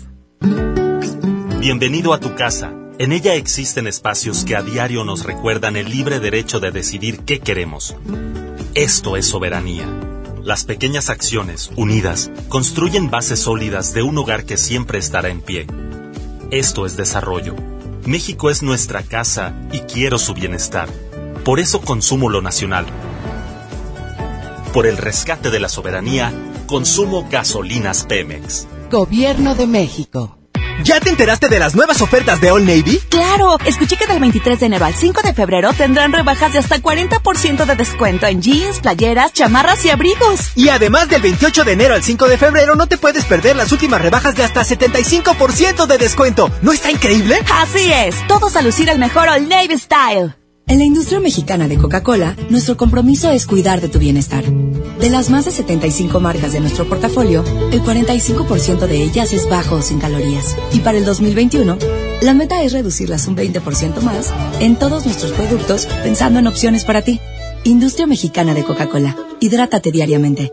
Bienvenido 1.58 2.14
a 2.14 2.20
tu 2.20 2.34
casa. 2.36 2.72
En 2.98 3.12
ella 3.12 3.34
existen 3.34 3.88
espacios 3.88 4.44
que 4.44 4.54
a 4.54 4.62
diario 4.62 5.04
nos 5.04 5.24
recuerdan 5.24 5.74
el 5.76 5.90
libre 5.90 6.20
derecho 6.20 6.60
de 6.60 6.70
decidir 6.70 7.24
qué 7.24 7.40
queremos. 7.40 7.96
Esto 8.74 9.16
es 9.16 9.26
soberanía. 9.26 9.88
Las 10.42 10.64
pequeñas 10.64 11.10
acciones, 11.10 11.70
unidas, 11.76 12.30
construyen 12.48 13.10
bases 13.10 13.40
sólidas 13.40 13.92
de 13.92 14.02
un 14.02 14.16
hogar 14.16 14.44
que 14.44 14.56
siempre 14.56 14.98
estará 14.98 15.28
en 15.28 15.42
pie. 15.42 15.66
Esto 16.50 16.86
es 16.86 16.96
desarrollo. 16.96 17.54
México 18.06 18.48
es 18.48 18.62
nuestra 18.62 19.02
casa 19.02 19.54
y 19.70 19.80
quiero 19.80 20.18
su 20.18 20.32
bienestar. 20.32 20.88
Por 21.44 21.60
eso 21.60 21.82
consumo 21.82 22.30
lo 22.30 22.40
nacional. 22.40 22.86
Por 24.72 24.86
el 24.86 24.96
rescate 24.96 25.50
de 25.50 25.60
la 25.60 25.68
soberanía, 25.68 26.32
consumo 26.66 27.28
gasolinas 27.30 28.04
Pemex. 28.04 28.66
Gobierno 28.90 29.54
de 29.54 29.66
México. 29.66 30.39
¿Ya 30.84 30.98
te 31.00 31.10
enteraste 31.10 31.48
de 31.48 31.58
las 31.58 31.74
nuevas 31.74 32.00
ofertas 32.00 32.40
de 32.40 32.50
All 32.50 32.64
Navy? 32.64 33.00
Claro, 33.08 33.58
escuché 33.64 33.96
que 33.96 34.06
del 34.06 34.18
23 34.18 34.60
de 34.60 34.66
enero 34.66 34.84
al 34.86 34.94
5 34.94 35.22
de 35.22 35.34
febrero 35.34 35.72
tendrán 35.72 36.12
rebajas 36.12 36.52
de 36.52 36.58
hasta 36.58 36.78
40% 36.78 37.64
de 37.64 37.76
descuento 37.76 38.26
en 38.26 38.40
jeans, 38.40 38.80
playeras, 38.80 39.32
chamarras 39.32 39.84
y 39.84 39.90
abrigos. 39.90 40.50
Y 40.54 40.68
además 40.68 41.08
del 41.08 41.22
28 41.22 41.64
de 41.64 41.72
enero 41.72 41.94
al 41.94 42.02
5 42.02 42.28
de 42.28 42.38
febrero 42.38 42.76
no 42.76 42.86
te 42.86 42.98
puedes 42.98 43.24
perder 43.24 43.56
las 43.56 43.72
últimas 43.72 44.00
rebajas 44.00 44.34
de 44.34 44.44
hasta 44.44 44.62
75% 44.62 45.86
de 45.86 45.98
descuento. 45.98 46.50
¿No 46.62 46.72
está 46.72 46.90
increíble? 46.90 47.38
Así 47.52 47.92
es, 47.92 48.26
todos 48.26 48.56
a 48.56 48.62
lucir 48.62 48.88
el 48.88 48.98
mejor 48.98 49.28
All 49.28 49.48
Navy 49.48 49.78
Style. 49.78 50.39
En 50.70 50.78
la 50.78 50.84
industria 50.84 51.18
mexicana 51.18 51.66
de 51.66 51.76
Coca-Cola, 51.78 52.36
nuestro 52.48 52.76
compromiso 52.76 53.28
es 53.32 53.44
cuidar 53.44 53.80
de 53.80 53.88
tu 53.88 53.98
bienestar. 53.98 54.44
De 54.44 55.10
las 55.10 55.28
más 55.28 55.44
de 55.44 55.50
75 55.50 56.20
marcas 56.20 56.52
de 56.52 56.60
nuestro 56.60 56.88
portafolio, 56.88 57.42
el 57.72 57.82
45% 57.82 58.86
de 58.86 59.02
ellas 59.02 59.32
es 59.32 59.48
bajo 59.48 59.74
o 59.74 59.82
sin 59.82 59.98
calorías. 59.98 60.56
Y 60.72 60.78
para 60.78 60.96
el 60.96 61.04
2021, 61.04 61.76
la 62.22 62.34
meta 62.34 62.62
es 62.62 62.72
reducirlas 62.72 63.26
un 63.26 63.34
20% 63.34 64.00
más 64.02 64.32
en 64.60 64.76
todos 64.76 65.06
nuestros 65.06 65.32
productos, 65.32 65.86
pensando 66.04 66.38
en 66.38 66.46
opciones 66.46 66.84
para 66.84 67.02
ti. 67.02 67.18
Industria 67.64 68.06
mexicana 68.06 68.54
de 68.54 68.62
Coca-Cola. 68.62 69.16
Hidrátate 69.40 69.90
diariamente. 69.90 70.52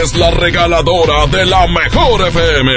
Es 0.00 0.14
la 0.14 0.30
regaladora 0.30 1.26
de 1.26 1.44
la 1.46 1.66
mejor 1.66 2.28
FM. 2.28 2.76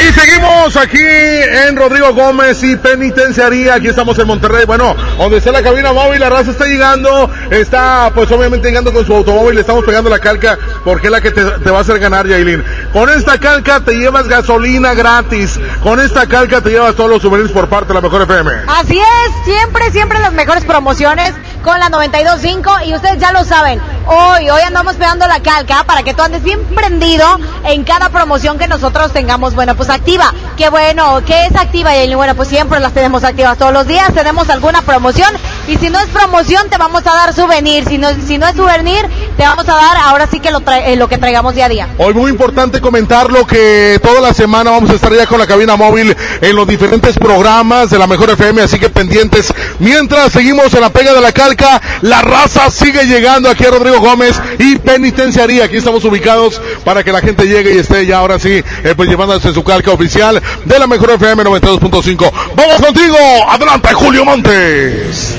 Y 0.00 0.12
seguimos 0.14 0.76
aquí 0.76 0.98
en 0.98 1.76
Rodrigo 1.76 2.14
Gómez 2.14 2.62
y 2.62 2.74
Penitenciaría. 2.76 3.74
Aquí 3.74 3.88
estamos 3.88 4.18
en 4.18 4.26
Monterrey. 4.26 4.64
Bueno, 4.64 4.96
donde 5.18 5.38
está 5.38 5.52
la 5.52 5.62
cabina 5.62 5.92
móvil, 5.92 6.20
la 6.20 6.30
raza 6.30 6.52
está 6.52 6.64
llegando. 6.64 7.30
Está, 7.50 8.10
pues 8.14 8.30
obviamente 8.30 8.68
llegando 8.68 8.94
con 8.94 9.04
su 9.04 9.14
automóvil. 9.14 9.56
Le 9.56 9.60
estamos 9.60 9.84
pegando 9.84 10.08
la 10.08 10.18
calca 10.18 10.58
porque 10.84 11.08
es 11.08 11.10
la 11.10 11.20
que 11.20 11.30
te, 11.30 11.44
te 11.44 11.70
va 11.70 11.78
a 11.78 11.80
hacer 11.82 11.98
ganar, 11.98 12.26
Yailin. 12.26 12.64
Con 12.94 13.10
esta 13.10 13.38
calca 13.38 13.80
te 13.80 13.98
llevas 13.98 14.26
gasolina 14.26 14.94
gratis. 14.94 15.60
Con 15.82 16.00
esta 16.00 16.26
calca 16.26 16.62
te 16.62 16.70
llevas 16.70 16.94
todos 16.94 17.10
los 17.10 17.20
souvenirs 17.20 17.52
por 17.52 17.68
parte 17.68 17.88
de 17.88 17.94
la 17.94 18.00
mejor 18.00 18.22
FM. 18.22 18.52
Así 18.68 18.98
es, 18.98 19.44
siempre, 19.44 19.90
siempre 19.90 20.18
las 20.18 20.32
mejores 20.32 20.64
promociones 20.64 21.34
con 21.62 21.78
la 21.78 21.90
92.5 21.90 22.86
y 22.86 22.94
ustedes 22.94 23.18
ya 23.18 23.32
lo 23.32 23.44
saben. 23.44 23.80
Hoy, 24.06 24.48
hoy 24.48 24.62
andamos 24.62 24.96
pegando 24.96 25.26
la 25.26 25.40
calca 25.40 25.84
para 25.84 26.02
que 26.02 26.14
tú 26.14 26.22
andes 26.22 26.42
bien 26.42 26.64
prendido 26.74 27.26
en 27.64 27.84
cada 27.84 28.08
promoción 28.08 28.58
que 28.58 28.66
nosotros 28.66 29.12
tengamos. 29.12 29.54
Bueno, 29.54 29.76
pues 29.76 29.89
activa. 29.90 30.32
Qué 30.56 30.68
bueno, 30.68 31.22
¿qué 31.26 31.46
es 31.46 31.56
activa? 31.56 31.96
Y 31.96 32.14
bueno, 32.14 32.34
pues 32.34 32.48
siempre 32.48 32.80
las 32.80 32.92
tenemos 32.92 33.24
activas 33.24 33.56
todos 33.58 33.72
los 33.72 33.86
días. 33.86 34.12
Tenemos 34.12 34.48
alguna 34.50 34.82
promoción 34.82 35.30
y 35.66 35.76
si 35.76 35.88
no 35.90 35.98
es 35.98 36.06
promoción 36.06 36.68
te 36.68 36.76
vamos 36.76 37.06
a 37.06 37.14
dar 37.14 37.32
souvenir. 37.32 37.84
Si 37.86 37.98
no, 37.98 38.08
si 38.26 38.38
no 38.38 38.46
es 38.46 38.56
souvenir 38.56 39.08
te 39.36 39.42
vamos 39.42 39.68
a 39.68 39.74
dar 39.74 39.96
ahora 40.04 40.26
sí 40.30 40.40
que 40.40 40.50
lo, 40.50 40.62
eh, 40.66 40.96
lo 40.96 41.08
que 41.08 41.18
traigamos 41.18 41.54
día 41.54 41.66
a 41.66 41.68
día. 41.68 41.88
Hoy 41.98 42.14
muy 42.14 42.30
importante 42.30 42.80
comentarlo 42.80 43.46
que 43.46 43.98
toda 44.02 44.20
la 44.20 44.34
semana 44.34 44.70
vamos 44.70 44.90
a 44.90 44.94
estar 44.94 45.12
ya 45.14 45.26
con 45.26 45.38
la 45.38 45.46
cabina 45.46 45.76
móvil 45.76 46.14
en 46.40 46.56
los 46.56 46.66
diferentes 46.66 47.18
programas 47.18 47.90
de 47.90 47.98
la 47.98 48.06
mejor 48.06 48.30
FM, 48.30 48.62
así 48.62 48.78
que 48.78 48.90
pendientes. 48.90 49.52
Mientras 49.78 50.32
seguimos 50.32 50.72
en 50.74 50.82
la 50.82 50.90
pega 50.90 51.14
de 51.14 51.20
la 51.20 51.32
calca, 51.32 51.80
la 52.02 52.20
raza 52.22 52.70
sigue 52.70 53.06
llegando 53.06 53.48
aquí 53.48 53.64
a 53.64 53.70
Rodrigo 53.70 54.00
Gómez 54.00 54.40
y 54.58 54.76
Penitenciaría. 54.76 55.64
Aquí 55.64 55.76
estamos 55.76 56.04
ubicados 56.04 56.60
para 56.84 57.02
que 57.02 57.12
la 57.12 57.20
gente 57.20 57.46
llegue 57.46 57.74
y 57.74 57.78
esté 57.78 58.06
ya 58.06 58.18
ahora 58.18 58.38
sí, 58.38 58.62
eh, 58.84 58.94
pues 58.96 59.08
llevándose 59.08 59.52
su 59.54 59.64
calca 59.64 59.79
oficial 59.88 60.40
de 60.64 60.78
la 60.78 60.86
mejor 60.86 61.10
FM 61.12 61.42
92.5. 61.44 62.32
Vamos 62.54 62.80
contigo, 62.80 63.16
adelante 63.48 63.88
Julio 63.94 64.24
Montes. 64.24 65.36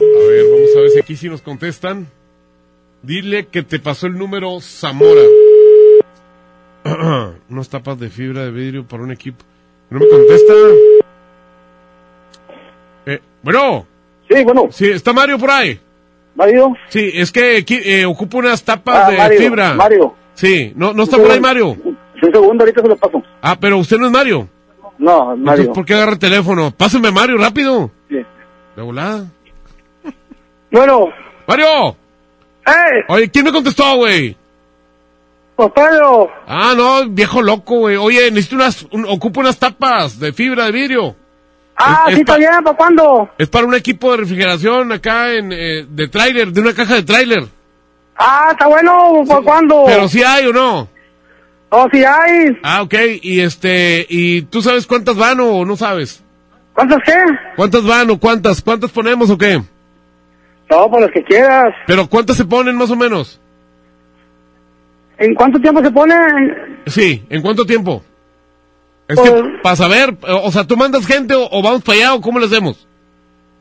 A 0.00 0.28
ver, 0.28 0.44
vamos 0.50 0.70
a 0.76 0.80
ver 0.80 0.90
si 0.90 0.98
aquí 1.00 1.16
sí 1.16 1.28
nos 1.28 1.42
contestan. 1.42 2.08
Dile 3.02 3.46
que 3.46 3.62
te 3.62 3.78
pasó 3.78 4.06
el 4.06 4.14
número 4.18 4.58
Zamora. 4.60 5.20
Unas 7.50 7.68
tapas 7.68 7.98
de 7.98 8.08
fibra 8.10 8.44
de 8.44 8.50
vidrio 8.50 8.86
para 8.86 9.02
un 9.02 9.12
equipo. 9.12 9.44
No 9.90 10.00
me 10.00 10.08
contesta. 10.08 10.52
Eh, 13.06 13.20
bueno. 13.42 13.86
Sí, 14.28 14.42
bueno. 14.44 14.68
Sí, 14.70 14.86
¿está 14.90 15.12
Mario 15.12 15.38
por 15.38 15.50
ahí? 15.50 15.78
¿Mario? 16.34 16.74
Sí, 16.88 17.10
es 17.14 17.30
que 17.32 17.64
eh, 17.68 18.04
ocupo 18.04 18.38
unas 18.38 18.62
tapas 18.62 19.04
Ah, 19.06 19.10
de 19.10 19.16
Mario, 19.16 19.38
fibra. 19.40 19.74
Mario. 19.74 20.14
Sí, 20.34 20.72
¿no, 20.76 20.92
no 20.92 21.04
está 21.04 21.16
por 21.16 21.30
ahí. 21.30 21.40
Mario? 21.40 21.76
Un 22.38 22.42
segundo, 22.44 22.64
ahorita 22.64 22.82
se 22.82 22.88
lo 22.88 22.96
paso. 22.96 23.22
Ah, 23.42 23.56
pero 23.58 23.78
usted 23.78 23.96
no 23.98 24.06
es 24.06 24.12
Mario. 24.12 24.48
No, 24.98 25.32
Entonces, 25.34 25.44
Mario. 25.44 25.72
¿por 25.72 25.84
qué 25.84 25.94
agarra 25.94 26.12
el 26.12 26.18
teléfono? 26.18 26.70
Pásame 26.70 27.10
Mario, 27.10 27.36
rápido. 27.38 27.90
Sí. 28.08 28.16
De 28.76 28.82
volada. 28.82 29.26
Bueno. 30.70 31.08
¡Mario! 31.46 31.96
¡Eh! 32.66 33.04
Oye, 33.08 33.30
¿quién 33.30 33.44
me 33.44 33.52
contestó, 33.52 33.96
güey? 33.96 34.36
Pues 35.54 35.70
Pedro. 35.74 36.30
Ah, 36.46 36.74
no, 36.76 37.08
viejo 37.08 37.40
loco, 37.40 37.78
güey. 37.78 37.96
Oye, 37.96 38.30
necesito 38.30 38.56
unas, 38.56 38.82
un- 38.90 39.06
ocupo 39.08 39.40
unas 39.40 39.58
tapas 39.58 40.18
de 40.18 40.32
fibra 40.32 40.64
de 40.66 40.72
vidrio. 40.72 41.16
Ah, 41.76 42.06
Es- 42.08 42.14
sí, 42.16 42.20
está 42.20 42.32
pa- 42.34 42.38
bien, 42.38 42.50
¿para 42.64 42.76
cuándo? 42.76 43.30
Es 43.38 43.48
para 43.48 43.66
un 43.66 43.74
equipo 43.74 44.10
de 44.10 44.16
refrigeración 44.18 44.92
acá 44.92 45.32
en, 45.34 45.52
eh, 45.52 45.86
de 45.88 46.08
tráiler, 46.08 46.48
de 46.52 46.60
una 46.60 46.74
caja 46.74 46.94
de 46.94 47.02
tráiler. 47.04 47.44
Ah, 48.18 48.48
está 48.50 48.66
bueno, 48.66 49.22
¿para 49.28 49.40
cuándo? 49.42 49.84
Pero 49.86 50.08
si 50.08 50.22
hay 50.22 50.46
o 50.46 50.52
no. 50.52 50.88
Oh, 51.70 51.88
sí 51.92 52.02
hay. 52.04 52.56
Ah, 52.62 52.82
ok. 52.82 52.94
Y 53.22 53.40
este, 53.40 54.06
¿y 54.08 54.42
tú 54.42 54.62
sabes 54.62 54.86
cuántas 54.86 55.16
van 55.16 55.40
o 55.40 55.64
no 55.64 55.76
sabes? 55.76 56.22
¿Cuántas 56.74 56.98
qué? 57.04 57.14
¿Cuántas 57.56 57.84
van 57.84 58.10
o 58.10 58.18
cuántas? 58.18 58.60
¿Cuántas 58.62 58.90
ponemos 58.92 59.30
o 59.30 59.38
qué? 59.38 59.60
No, 60.70 60.90
por 60.90 61.00
las 61.00 61.10
que 61.10 61.22
quieras. 61.24 61.74
Pero 61.86 62.06
¿cuántas 62.08 62.36
se 62.36 62.44
ponen 62.44 62.76
más 62.76 62.90
o 62.90 62.96
menos? 62.96 63.40
¿En 65.18 65.34
cuánto 65.34 65.58
tiempo 65.60 65.82
se 65.82 65.90
pone? 65.90 66.14
Sí, 66.86 67.24
¿en 67.30 67.42
cuánto 67.42 67.64
tiempo? 67.64 68.02
Es 69.08 69.16
Pues- 69.16 69.30
que, 69.30 69.42
para 69.62 69.76
saber, 69.76 70.10
eh, 70.10 70.40
o 70.42 70.50
sea, 70.52 70.64
¿tú 70.66 70.76
mandas 70.76 71.06
gente 71.06 71.34
o, 71.34 71.48
o 71.50 71.62
vamos 71.62 71.82
para 71.82 71.98
allá 71.98 72.14
o 72.14 72.20
cómo 72.20 72.38
le 72.38 72.46
hacemos? 72.46 72.86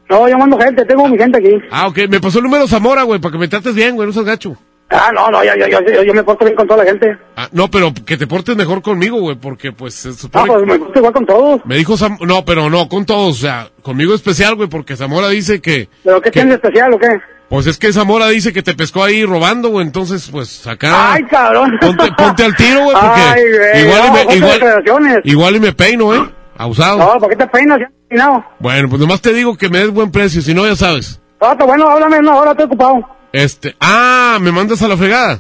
No, 0.10 0.28
yo 0.28 0.38
mando 0.38 0.58
gente, 0.60 0.86
tengo 0.86 1.08
mi 1.08 1.18
gente 1.18 1.38
aquí. 1.40 1.56
Ah, 1.72 1.88
ok, 1.88 2.00
me 2.10 2.20
pasó 2.20 2.40
el 2.40 2.44
número 2.44 2.68
Zamora, 2.68 3.04
güey, 3.04 3.20
para 3.20 3.32
que 3.32 3.38
me 3.40 3.48
trates 3.48 3.74
bien, 3.74 3.96
güey, 3.96 4.06
no 4.08 4.14
seas 4.14 4.26
gacho. 4.26 4.56
Ah, 4.96 5.12
no, 5.14 5.30
no, 5.30 5.44
yo, 5.44 5.52
yo, 5.56 6.04
yo, 6.04 6.14
me 6.14 6.24
porto 6.24 6.46
bien 6.46 6.56
con 6.56 6.68
toda 6.68 6.84
la 6.84 6.90
gente. 6.90 7.18
Ah, 7.36 7.48
no, 7.52 7.70
pero 7.70 7.94
que 8.06 8.18
te 8.18 8.28
portes 8.28 8.56
mejor 8.56 8.82
conmigo, 8.82 9.20
güey, 9.20 9.36
porque 9.36 9.72
pues 9.72 9.94
se 9.96 10.10
Ah, 10.34 10.44
pues 10.48 10.66
me 10.66 10.80
porto 10.80 11.00
igual 11.00 11.14
con 11.14 11.26
todos. 11.26 11.62
Me 11.66 11.76
dijo 11.76 11.98
Sam... 11.98 12.18
No, 12.22 12.46
pero 12.46 12.70
no, 12.70 12.88
con 12.88 13.06
todos, 13.06 13.38
o 13.38 13.42
sea, 13.42 13.70
conmigo 13.82 14.14
especial, 14.14 14.56
güey, 14.56 14.70
porque 14.70 14.96
Zamora 14.96 15.30
dice 15.30 15.62
que... 15.62 15.90
¿Pero 16.04 16.22
qué 16.22 16.32
que- 16.32 16.40
tienes 16.40 16.56
especial 16.56 16.94
o 16.94 17.00
qué? 17.00 17.08
Pues 17.50 17.68
es 17.68 17.78
que 17.78 17.94
Zamora 17.94 18.28
dice 18.30 18.52
que 18.52 18.64
te 18.64 18.74
pescó 18.74 19.04
ahí 19.04 19.24
robando, 19.24 19.70
güey, 19.70 19.86
entonces, 19.86 20.30
pues, 20.32 20.66
acá... 20.66 21.14
Ay, 21.14 21.24
cabrón. 21.26 21.78
Ponte, 21.80 22.12
ponte 22.18 22.44
al 22.44 22.56
tiro, 22.56 22.86
güey, 22.86 22.98
porque 23.00 23.22
Ay, 23.22 23.44
güey, 23.44 23.82
igual, 23.84 24.02
y 24.04 24.08
no, 24.08 24.14
me, 24.14 24.20
ponte 24.24 24.36
igual, 24.38 25.22
igual 25.24 25.56
y 25.56 25.60
me 25.60 25.74
peino, 25.74 26.16
¿eh? 26.16 26.30
Abusado. 26.58 26.98
No, 26.98 27.20
¿por 27.20 27.30
qué 27.30 27.36
te 27.36 27.48
peinas? 27.48 27.80
Ya, 27.80 27.92
no. 28.18 28.46
Bueno, 28.60 28.90
pues 28.90 29.00
nomás 29.00 29.22
te 29.22 29.34
digo 29.34 29.58
que 29.58 29.70
me 29.70 29.80
des 29.80 29.92
buen 29.92 30.12
precio, 30.12 30.42
si 30.42 30.54
no, 30.54 30.66
ya 30.66 30.76
sabes. 30.76 31.22
Está 31.40 31.66
bueno, 31.66 31.88
háblame, 31.90 32.22
no, 32.22 32.32
ahora 32.32 32.52
estoy 32.52 32.66
ocupado. 32.66 33.08
Este... 33.44 33.76
Ah, 33.80 34.38
¿me 34.42 34.52
mandas 34.52 34.82
a 34.82 34.88
la 34.88 34.98
fregada? 34.98 35.40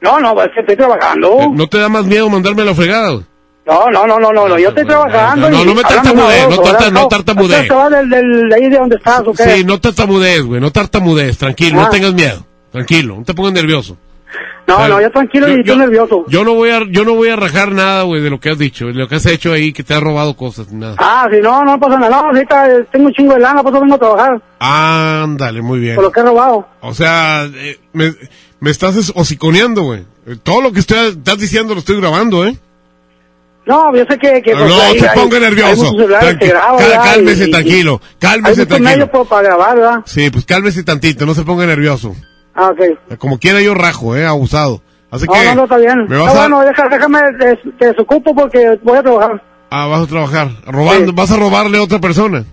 No, 0.00 0.20
no, 0.20 0.42
es 0.42 0.50
que 0.52 0.60
estoy 0.60 0.76
trabajando. 0.76 1.38
Eh, 1.40 1.48
¿No 1.52 1.66
te 1.66 1.78
da 1.78 1.88
más 1.88 2.04
miedo 2.04 2.28
mandarme 2.28 2.62
a 2.62 2.66
la 2.66 2.74
fregada? 2.74 3.20
No, 3.66 3.90
no, 3.90 4.06
no, 4.06 4.18
no, 4.20 4.30
no, 4.32 4.46
no, 4.48 4.58
yo 4.58 4.68
estoy 4.68 4.84
trabajando. 4.84 5.48
no, 5.48 5.64
no 5.64 5.74
me 5.74 5.82
tartamudees, 5.82 6.48
no 6.50 6.56
tarta- 6.58 6.90
no 6.90 7.08
tartamudees. 7.08 7.62
¿Este 7.62 7.74
va 7.74 7.88
del, 7.88 8.10
del, 8.10 8.48
de 8.50 8.54
ahí 8.54 8.68
de 8.68 8.76
donde 8.76 8.96
estás 8.96 9.20
o 9.26 9.32
qué? 9.32 9.42
Sí, 9.44 9.64
no 9.64 9.80
tartamudees, 9.80 10.42
güey, 10.44 10.60
no 10.60 10.70
tartamudees, 10.70 11.38
tranquilo, 11.38 11.80
Ah. 11.80 11.84
no 11.84 11.88
tengas 11.90 12.12
miedo. 12.12 12.44
Tranquilo, 12.70 13.16
no 13.16 13.24
te 13.24 13.32
pongas 13.32 13.54
nervioso. 13.54 13.96
No, 14.66 14.88
no, 14.88 15.00
yo 15.00 15.10
tranquilo 15.10 15.46
y 15.48 15.60
estoy 15.60 15.76
nervioso. 15.76 16.24
Yo 16.28 16.42
no 16.44 16.54
voy 16.54 16.70
a, 16.70 16.80
yo 16.90 17.04
no 17.04 17.14
voy 17.14 17.28
a 17.28 17.36
rajar 17.36 17.72
nada, 17.72 18.02
güey, 18.04 18.22
de 18.22 18.30
lo 18.30 18.40
que 18.40 18.48
has 18.50 18.58
dicho, 18.58 18.86
de 18.86 18.94
lo 18.94 19.06
que 19.08 19.16
has 19.16 19.26
hecho 19.26 19.52
ahí, 19.52 19.72
que 19.74 19.82
te 19.84 19.92
has 19.94 20.02
robado 20.02 20.34
cosas, 20.36 20.72
nada. 20.72 20.96
Ah, 20.98 21.28
si 21.30 21.40
no, 21.40 21.62
no 21.64 21.78
pasa 21.78 21.98
nada. 21.98 22.10
No, 22.22 22.26
ahorita 22.28 22.70
eh, 22.72 22.84
tengo 22.90 23.06
un 23.08 23.12
chingo 23.12 23.34
de 23.34 23.40
lana, 23.40 23.62
por 23.62 23.72
eso 23.72 23.80
vengo 23.82 23.94
a 23.96 23.98
trabajar, 23.98 24.42
Ándale, 24.58 25.60
muy 25.60 25.78
bien. 25.80 25.94
por 25.96 26.04
lo 26.04 26.12
que 26.12 26.20
he 26.20 26.22
robado. 26.22 26.66
O 26.80 26.94
sea, 26.94 27.44
eh, 27.54 27.78
me, 27.92 28.14
me 28.60 28.70
estás 28.70 28.96
es- 28.96 29.12
hociconeando, 29.14 29.82
güey. 29.82 30.04
Todo 30.42 30.62
lo 30.62 30.72
que 30.72 30.80
estoy, 30.80 31.08
estás 31.08 31.38
diciendo 31.38 31.74
lo 31.74 31.80
estoy 31.80 32.00
grabando, 32.00 32.46
¿eh? 32.46 32.56
No, 33.66 33.94
yo 33.96 34.04
sé 34.08 34.18
que... 34.18 34.42
que 34.42 34.52
pues, 34.52 34.68
no 34.68 34.80
ahí 34.80 34.98
se 34.98 35.08
hay- 35.08 35.14
ponga 35.18 35.36
hay 35.36 35.42
nervioso. 35.42 35.90
que 35.92 36.06
¿verdad? 36.06 37.02
cálmese 37.02 37.48
Y- 37.48 37.50
tranquilo, 37.50 38.00
Hay 38.02 38.16
cálmese 38.18 38.66
tranquilo. 38.66 39.10
por- 39.10 39.26
para 39.28 39.42
grabar, 39.42 39.76
¿verdad? 39.76 40.00
Sí, 40.06 40.30
pues 40.30 40.44
cálmese 40.46 40.82
tantito, 40.84 41.24
no 41.26 41.34
se 41.34 41.42
ponga 41.44 41.64
nervioso. 41.66 42.14
Ah, 42.54 42.68
ok. 42.70 43.18
Como 43.18 43.38
quiera 43.38 43.60
yo 43.60 43.74
rajo, 43.74 44.16
eh, 44.16 44.24
abusado. 44.26 44.80
Así 45.10 45.26
No, 45.26 45.32
que 45.32 45.44
no, 45.44 45.54
no, 45.54 45.62
está 45.64 45.76
bien. 45.76 46.06
me 46.08 46.16
vas 46.16 46.26
Está 46.28 46.44
a 46.44 46.48
bueno, 46.48 46.60
deja- 46.64 46.88
déjame, 46.88 47.20
te, 47.38 47.56
te 47.78 47.86
desocupo 47.86 48.34
porque 48.34 48.78
voy 48.82 48.98
a 48.98 49.02
trabajar. 49.02 49.42
ah, 49.70 49.86
vas 49.86 50.02
a 50.02 50.06
trabajar, 50.06 50.48
robando, 50.66 51.12
vas 51.12 51.30
a 51.30 51.36
robarle 51.36 51.78
a 51.78 51.82
otra 51.82 51.98
persona. 52.00 52.44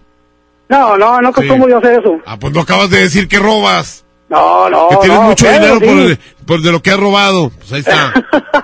No, 0.70 0.98
no, 0.98 1.20
no 1.22 1.30
acostumbro 1.30 1.68
yo 1.70 1.76
a 1.76 1.80
hacer 1.80 2.00
eso. 2.00 2.18
Ah, 2.26 2.38
pues 2.40 2.54
no 2.54 2.62
acabas 2.62 2.90
de 2.90 3.00
decir 3.02 3.28
que 3.28 3.40
robas, 3.40 4.06
No, 4.30 4.70
no, 4.70 4.90
que 4.90 4.98
tienes 4.98 5.20
no, 5.20 5.24
mucho 5.28 5.46
pero 5.46 5.60
dinero 5.60 5.80
sí. 5.80 5.86
por, 5.86 5.98
el- 5.98 6.20
por 6.46 6.62
de 6.62 6.72
lo 6.72 6.82
que 6.82 6.92
has 6.92 7.00
robado. 7.00 7.50
Pues 7.58 7.74
ahí 7.74 7.80
está. 7.80 8.14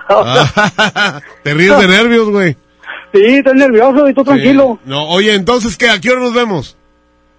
Ah, 0.09 1.21
te 1.43 1.53
ríes 1.53 1.77
de 1.77 1.87
nervios, 1.87 2.29
güey. 2.29 2.55
Sí, 3.13 3.21
estoy 3.37 3.53
nervioso 3.57 4.07
y 4.09 4.13
tú 4.13 4.23
tranquilo. 4.23 4.79
No, 4.85 5.05
oye, 5.09 5.33
entonces 5.33 5.75
qué, 5.77 5.89
¿a 5.89 5.99
qué 5.99 6.11
hora 6.11 6.21
nos 6.21 6.33
vemos? 6.33 6.77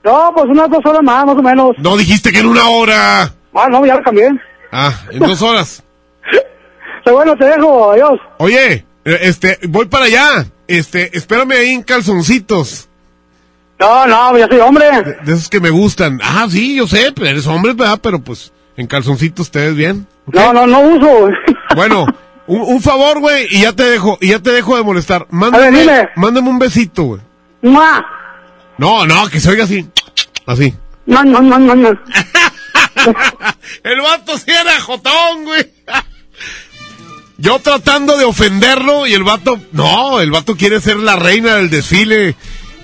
No, 0.05 0.33
pues 0.35 0.47
unas 0.47 0.69
dos 0.71 0.85
horas 0.85 1.03
más, 1.03 1.25
más 1.27 1.37
o 1.37 1.43
menos. 1.43 1.71
No 1.79 1.97
dijiste 1.97 2.33
que 2.33 2.41
en 2.41 2.47
una 2.47 2.69
hora. 2.69 3.33
Ah, 3.59 3.69
no, 3.69 3.85
ya 3.85 3.97
lo 3.97 4.03
cambié. 4.03 4.29
Ah, 4.73 4.93
en 5.11 5.19
dos 5.21 5.43
horas. 5.43 5.83
Bueno, 7.11 7.35
te 7.39 7.47
dejo, 7.47 7.93
adiós. 7.93 8.21
Oye, 8.37 8.85
eh, 9.07 9.19
este, 9.23 9.59
voy 9.67 9.87
para 9.87 10.05
allá. 10.05 10.45
Este, 10.67 11.17
espérame 11.17 11.53
ahí 11.53 11.71
en 11.71 11.83
calzoncitos. 11.83 12.87
No, 13.79 14.07
no, 14.07 14.37
yo 14.37 14.47
soy 14.47 14.59
hombre. 14.61 14.85
De, 14.91 15.17
de 15.25 15.33
esos 15.33 15.49
que 15.49 15.59
me 15.59 15.71
gustan. 15.71 16.21
Ah, 16.23 16.47
sí, 16.51 16.77
yo 16.77 16.87
sé, 16.87 17.13
pero 17.15 17.29
eres 17.29 17.47
hombre, 17.47 17.73
¿verdad? 17.73 17.99
Pero 18.03 18.19
pues, 18.19 18.53
en 18.77 18.87
calzoncitos 18.87 19.51
te 19.51 19.59
ves 19.61 19.75
bien. 19.75 20.07
No, 20.27 20.53
no, 20.53 20.67
no 20.67 20.81
uso. 20.81 21.31
Bueno, 21.77 22.05
un, 22.47 22.61
un 22.61 22.83
favor, 22.83 23.21
güey, 23.21 23.47
y 23.53 23.63
ya 23.63 23.73
te 23.73 23.85
dejo, 23.85 24.19
y 24.21 24.29
ya 24.29 24.41
te 24.41 24.51
dejo 24.53 24.77
de 24.77 24.83
molestar. 24.83 25.27
Mándame, 25.31 25.67
A 25.67 25.71
ver, 25.71 25.81
dime. 25.81 26.09
mándame 26.17 26.51
un 26.51 26.59
besito, 26.59 27.05
güey. 27.05 27.21
No, 27.63 29.07
no, 29.07 29.29
que 29.31 29.41
se 29.41 29.49
oiga 29.51 29.65
así. 29.65 29.89
Así. 30.45 30.75
No, 31.07 31.25
no, 31.25 31.41
no, 31.41 31.59
no, 31.59 31.75
no. 31.75 31.89
El 33.85 34.01
vato 34.01 34.39
sí 34.39 34.51
era 34.51 34.81
jotón, 34.81 35.45
güey. 35.45 35.67
Yo 37.37 37.59
tratando 37.61 38.17
de 38.17 38.25
ofenderlo 38.25 39.07
y 39.07 39.15
el 39.15 39.23
vato, 39.23 39.61
no, 39.71 40.21
el 40.21 40.33
vato 40.33 40.57
quiere 40.57 40.81
ser 40.81 40.97
la 40.97 41.15
reina 41.15 41.55
del 41.55 41.71
desfile. 41.71 42.35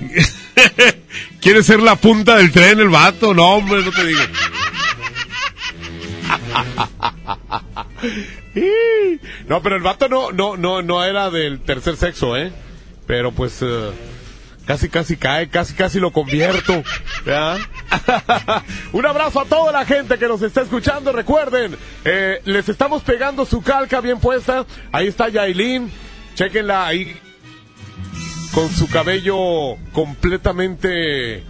quiere 1.40 1.64
ser 1.64 1.80
la 1.80 1.96
punta 1.96 2.36
del 2.36 2.52
tren 2.52 2.78
el 2.78 2.88
vato, 2.88 3.34
no, 3.34 3.55
hombre, 3.55 3.82
no 3.84 3.90
te 3.90 4.06
digo. 4.06 4.20
No, 9.48 9.60
pero 9.62 9.76
el 9.76 9.82
vato 9.82 10.09
no, 10.09 10.30
no, 10.30 10.56
no, 10.56 10.80
no 10.80 11.05
era 11.05 11.30
del 11.30 11.60
tercer 11.60 11.96
sexo, 11.96 12.36
¿eh? 12.36 12.52
Pero 13.06 13.32
pues 13.32 13.60
eh, 13.62 13.90
casi, 14.66 14.89
casi 14.89 15.16
cae, 15.16 15.49
casi, 15.49 15.74
casi 15.74 16.01
lo 16.01 16.12
convierto. 16.12 16.82
Un 18.93 19.07
abrazo 19.07 19.41
a 19.41 19.45
toda 19.45 19.73
la 19.73 19.85
gente 19.85 20.19
que 20.19 20.28
nos 20.28 20.43
está 20.43 20.62
escuchando. 20.62 21.12
Recuerden, 21.12 21.77
eh, 22.05 22.41
les 22.45 22.69
estamos 22.69 23.03
pegando 23.03 23.45
su 23.45 23.62
calca 23.62 24.01
bien 24.01 24.20
puesta. 24.20 24.66
Ahí 24.93 25.09
está 25.09 25.28
Yailin. 25.28 25.91
Chequenla 26.35 26.86
ahí 26.86 27.16
con 28.53 28.70
su 28.70 28.89
cabello 28.89 29.77
completamente 29.93 31.43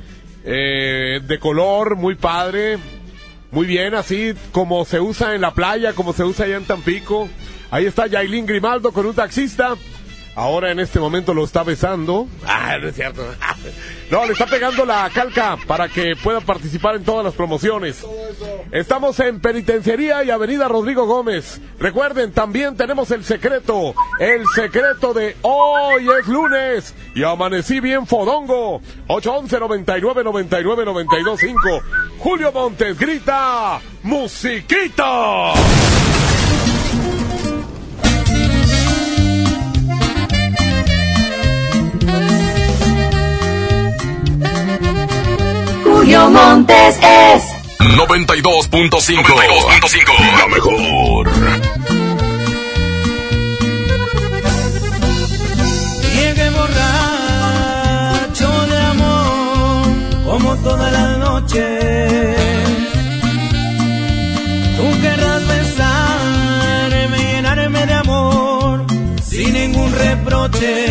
eh, 0.45 1.20
de 1.23 1.39
color, 1.39 1.97
muy 1.97 2.15
padre, 2.15 2.78
muy 3.51 3.66
bien, 3.66 3.95
así 3.95 4.35
como 4.53 4.85
se 4.85 5.01
usa 5.01 5.35
en 5.35 5.43
la 5.43 5.53
playa, 5.55 5.93
como 5.93 6.12
se 6.12 6.24
usa 6.24 6.47
allá 6.47 6.57
en 6.57 6.65
Tampico. 6.65 7.28
Ahí 7.70 7.86
está 7.86 8.07
Yailin 8.07 8.47
Grimaldo 8.47 8.93
con 8.93 9.07
un 9.07 9.15
taxista. 9.15 9.74
Ahora 10.36 10.73
en 10.73 10.81
este 10.81 10.98
momento 10.98 11.32
lo 11.32 11.44
está 11.44 11.62
besando. 11.62 12.27
Ah, 12.47 12.77
no 12.81 12.89
es 12.89 12.94
cierto. 12.94 13.23
No, 14.11 14.27
le 14.27 14.35
está 14.35 14.47
pegando 14.47 14.85
la 14.85 15.11
calca 15.12 15.56
para 15.66 15.89
que 15.89 16.15
pueda 16.15 16.40
participar 16.40 16.94
en 16.94 17.05
todas 17.05 17.24
las 17.24 17.32
promociones. 17.35 18.05
Estamos 18.70 19.19
en 19.19 19.40
Penitenciaría 19.40 20.23
y 20.23 20.31
Avenida 20.31 20.69
Rodrigo 20.69 21.06
Gómez. 21.06 21.61
Recuerden, 21.81 22.31
también 22.32 22.77
tenemos 22.77 23.11
el 23.11 23.24
secreto. 23.24 23.94
El 24.20 24.44
secreto 24.55 25.15
de 25.15 25.36
hoy 25.40 26.06
es 26.20 26.28
lunes. 26.28 26.94
Y 27.15 27.24
amanecí 27.24 27.81
bien 27.81 28.06
fodongo. 28.06 28.82
811 29.09 29.59
99 29.59 30.23
99 30.23 30.85
92 30.85 31.40
5. 31.40 31.61
Julio 32.19 32.52
Montes 32.52 32.98
grita. 32.98 33.81
¡Musiquita! 34.02 35.55
Julio 46.05 46.28
Montes 46.28 46.98
es 47.01 47.43
92.5. 47.78 50.39
La 50.39 50.47
mejor. 50.48 51.31
Llegué 56.14 56.51
borracho 56.51 58.51
de 58.66 58.82
amor, 58.82 59.86
como 60.26 60.55
toda 60.56 60.90
la 60.90 61.16
noche. 61.16 61.64
Tú 64.76 65.01
querrás 65.01 65.48
besarme, 65.48 67.16
llenarme 67.16 67.86
de 67.86 67.94
amor, 67.94 68.85
sin 69.26 69.55
ningún 69.55 69.90
reproche. 69.90 70.84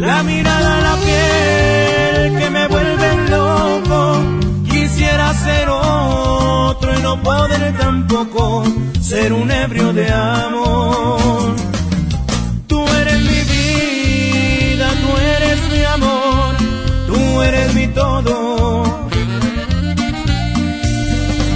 La 0.00 0.22
mirada, 0.22 0.80
la 0.80 0.96
piel 0.96 2.38
que 2.38 2.50
me 2.50 2.66
vuelve 2.68 3.28
loco? 3.28 4.22
Quisiera 4.70 5.34
ser 5.34 5.68
otro 5.68 6.98
y 6.98 7.02
no 7.02 7.22
poder 7.22 7.76
tampoco 7.78 8.64
ser 9.00 9.32
un 9.32 9.50
ebrio 9.50 9.92
de 9.92 10.10
amor. 10.10 11.54
Tú 12.66 12.86
eres 13.00 13.20
mi 13.30 13.40
vida, 13.54 14.88
tú 15.02 15.10
eres 15.36 15.58
mi 15.72 15.84
amor, 15.84 16.54
tú 17.06 17.42
eres 17.42 17.74
mi 17.74 17.86
todo. 17.88 19.08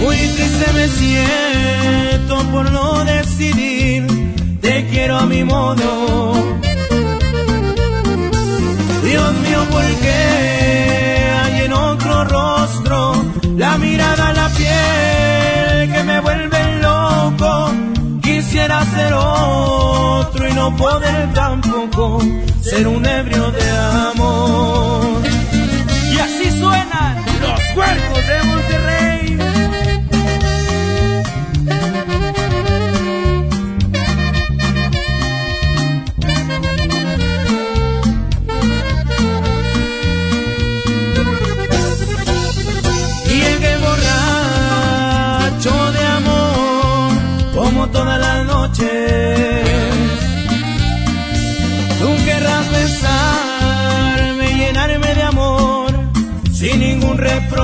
Muy 0.02 0.16
triste 0.16 0.66
me 0.74 0.88
siento 0.88 2.36
por 2.52 2.70
no 2.70 3.04
decidir, 3.04 4.06
te 4.60 4.86
quiero 4.88 5.16
a 5.16 5.26
mi 5.26 5.44
modo. 5.44 6.33
Mío, 9.94 10.00
¿por 10.00 10.00
qué 10.00 11.32
hay 11.42 11.60
en 11.66 11.72
otro 11.72 12.24
rostro 12.24 13.24
la 13.56 13.78
mirada, 13.78 14.32
la 14.32 14.48
piel 14.50 15.92
que 15.92 16.02
me 16.04 16.20
vuelve 16.20 16.80
loco? 16.80 17.72
Quisiera 18.22 18.84
ser 18.84 19.12
otro 19.14 20.48
y 20.48 20.52
no 20.54 20.76
poder 20.76 21.32
tampoco 21.34 22.20
ser 22.62 22.86
un 22.86 23.04
ebrio 23.04 23.50
de 23.50 23.70
amor. 23.70 25.22
Y 26.12 26.18
así 26.18 26.50
suenan 26.58 27.24
los 27.40 27.60
cuerpos 27.74 28.26
de 28.26 28.42
Monterrey. 28.44 29.53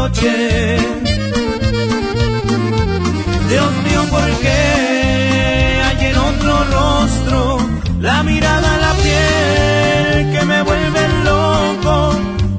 Reproche. 0.00 0.76
Dios 3.48 3.72
mío, 3.84 4.04
¿por 4.10 4.30
qué 4.40 5.82
hay 5.84 6.06
en 6.06 6.16
otro 6.16 6.64
rostro 6.64 7.58
la 8.00 8.22
mirada, 8.22 8.78
la 8.78 8.94
piel 8.94 10.32
que 10.32 10.44
me 10.44 10.62
vuelve 10.62 11.08
loco? 11.24 12.12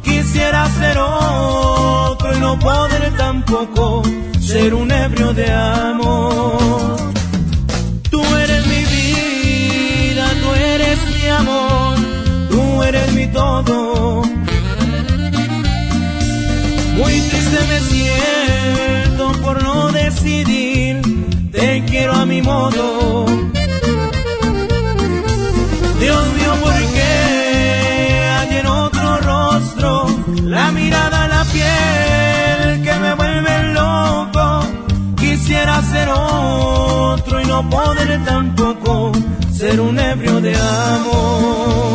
Quisiera 0.03 0.67
ser 0.69 0.97
otro 0.97 2.35
y 2.35 2.39
no 2.39 2.59
poder 2.59 3.13
tampoco 3.17 4.03
ser 4.39 4.73
un 4.73 4.91
ebrio 4.91 5.33
de 5.33 5.51
amor. 5.51 6.97
Tú 8.09 8.21
eres 8.35 8.65
mi 8.67 8.83
vida, 8.95 10.25
tú 10.41 10.53
eres 10.53 10.99
mi 11.15 11.27
amor, 11.29 11.95
tú 12.49 12.83
eres 12.83 13.13
mi 13.13 13.27
todo. 13.27 14.20
Triste 17.51 17.67
me 17.67 17.79
siento 17.79 19.31
por 19.41 19.61
no 19.63 19.91
decidir, 19.91 21.01
te 21.51 21.83
quiero 21.85 22.13
a 22.13 22.25
mi 22.25 22.41
modo. 22.41 23.25
Dios 25.99 26.33
mío, 26.33 26.53
¿por 26.63 26.73
qué 26.73 28.29
hay 28.39 28.57
en 28.57 28.67
otro 28.67 29.17
rostro 29.17 30.05
la 30.43 30.71
mirada, 30.71 31.27
la 31.27 31.43
piel 31.45 32.83
que 32.83 32.93
me 32.99 33.13
vuelve 33.15 33.73
loco? 33.73 34.61
Quisiera 35.17 35.81
ser 35.83 36.09
otro 36.09 37.41
y 37.41 37.45
no 37.45 37.69
poder 37.69 38.23
tampoco 38.25 39.11
ser 39.53 39.79
un 39.79 39.99
ebrio 39.99 40.41
de 40.41 40.55
amor. 40.55 41.90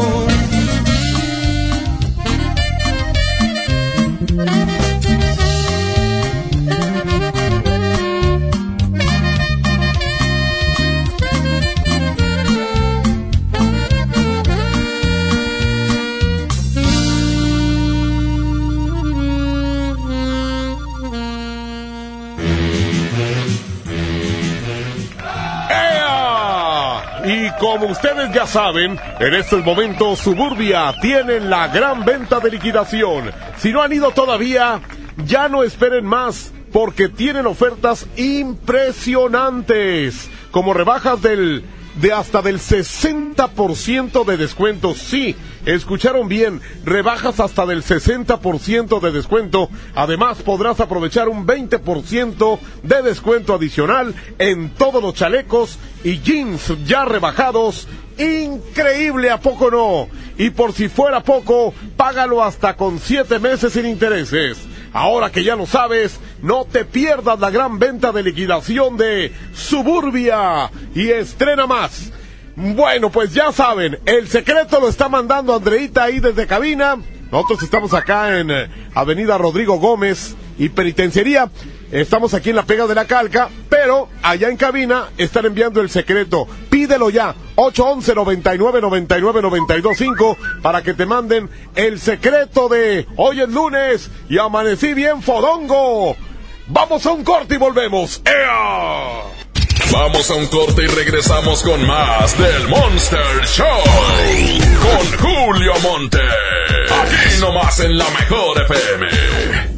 Ya 28.32 28.47
saben, 28.47 28.98
en 29.20 29.35
estos 29.35 29.62
momentos 29.65 30.20
Suburbia 30.20 30.94
tiene 31.01 31.40
la 31.40 31.69
gran 31.69 32.05
venta 32.05 32.40
de 32.40 32.51
liquidación. 32.51 33.31
Si 33.59 33.73
no 33.73 33.81
han 33.82 33.93
ido 33.93 34.11
todavía, 34.11 34.81
ya 35.24 35.48
no 35.48 35.62
esperen 35.62 36.05
más 36.05 36.53
porque 36.73 37.09
tienen 37.09 37.47
ofertas 37.47 38.07
impresionantes, 38.16 40.28
como 40.51 40.74
rebajas 40.74 41.23
del 41.23 41.65
de 41.97 42.12
hasta 42.12 42.43
del 42.43 42.59
60% 42.59 44.24
de 44.24 44.36
descuento. 44.36 44.94
Sí, 44.94 45.35
escucharon 45.64 46.28
bien, 46.28 46.60
rebajas 46.85 47.40
hasta 47.40 47.66
del 47.66 47.82
60% 47.82 49.01
de 49.01 49.12
descuento. 49.12 49.68
Además, 49.94 50.39
podrás 50.43 50.81
aprovechar 50.81 51.28
un 51.28 51.47
20% 51.47 52.59
de 52.82 53.02
descuento 53.02 53.55
adicional 53.55 54.14
en 54.39 54.70
todos 54.70 55.02
los 55.02 55.14
chalecos 55.14 55.78
y 56.05 56.20
jeans 56.20 56.73
ya 56.86 57.05
rebajados. 57.05 57.89
Increíble, 58.18 59.31
¿a 59.31 59.40
poco 59.40 59.70
no? 59.70 60.09
y 60.39 60.51
por 60.51 60.73
si 60.73 60.89
fuera 60.89 61.23
poco, 61.23 61.73
págalo 61.97 62.43
hasta 62.43 62.77
con 62.77 62.98
siete 62.98 63.39
meses 63.39 63.73
sin 63.73 63.86
intereses. 63.86 64.59
Ahora 64.97 65.31
que 65.31 65.44
ya 65.44 65.56
lo 65.56 65.66
sabes, 65.66 66.18
no 66.40 66.64
te 66.64 66.86
pierdas 66.86 67.39
la 67.39 67.51
gran 67.51 67.78
venta 67.78 68.12
de 68.12 68.23
liquidación 68.23 68.97
de 68.97 69.31
Suburbia 69.52 70.70
y 70.94 71.10
estrena 71.10 71.66
más. 71.66 72.10
Bueno, 72.56 73.10
pues 73.10 73.35
ya 73.35 73.52
saben, 73.52 73.98
el 74.06 74.27
secreto 74.27 74.81
lo 74.81 74.89
está 74.89 75.10
mandando 75.10 75.55
Andreita 75.55 76.05
ahí 76.05 76.18
desde 76.18 76.47
cabina. 76.47 76.97
Nosotros 77.31 77.62
estamos 77.62 77.93
acá 77.93 78.39
en 78.39 78.51
eh, 78.51 78.70
Avenida 78.94 79.36
Rodrigo 79.36 79.78
Gómez 79.78 80.35
y 80.59 80.70
Penitenciaría. 80.70 81.51
Estamos 81.93 82.35
aquí 82.35 82.51
en 82.51 82.57
la 82.57 82.65
pega 82.65 82.87
de 82.87 82.95
la 82.95 83.07
calca, 83.07 83.49
pero 83.69 84.09
allá 84.23 84.49
en 84.49 84.57
cabina 84.57 85.11
están 85.17 85.47
enviando 85.47 85.81
el 85.81 85.91
secreto. 85.91 86.47
Pídelo 86.69 87.11
ya, 87.11 87.35
811 87.55 88.15
99 88.15 88.81
99 88.81 89.43
925 89.43 90.39
para 90.63 90.83
que 90.83 90.95
te 90.95 91.07
manden 91.07 91.49
el 91.75 92.01
secreto 92.01 92.69
de 92.69 93.07
hoy 93.17 93.41
es 93.41 93.49
lunes 93.49 94.11
y 94.29 94.39
amanecí 94.39 94.95
bien 94.95 95.23
fodongo. 95.23 96.17
Vamos 96.69 97.07
a 97.07 97.13
un 97.13 97.23
corte 97.23 97.55
y 97.55 97.59
volvemos. 97.59 98.21
¡Ea! 98.25 99.23
Vamos 99.93 100.29
a 100.31 100.35
un 100.35 100.47
corte 100.49 100.83
y 100.83 100.87
regresamos 100.89 101.63
con 101.63 101.87
más 101.87 102.37
del 102.37 102.69
Monster 102.69 103.47
Show. 103.47 103.67
Con 104.83 105.19
Julio 105.19 105.73
Monte. 105.83 106.19
Aquí 106.21 107.41
nomás 107.41 107.79
en 107.81 107.97
la 107.97 108.11
mejor 108.11 108.63
FM. 108.63 109.76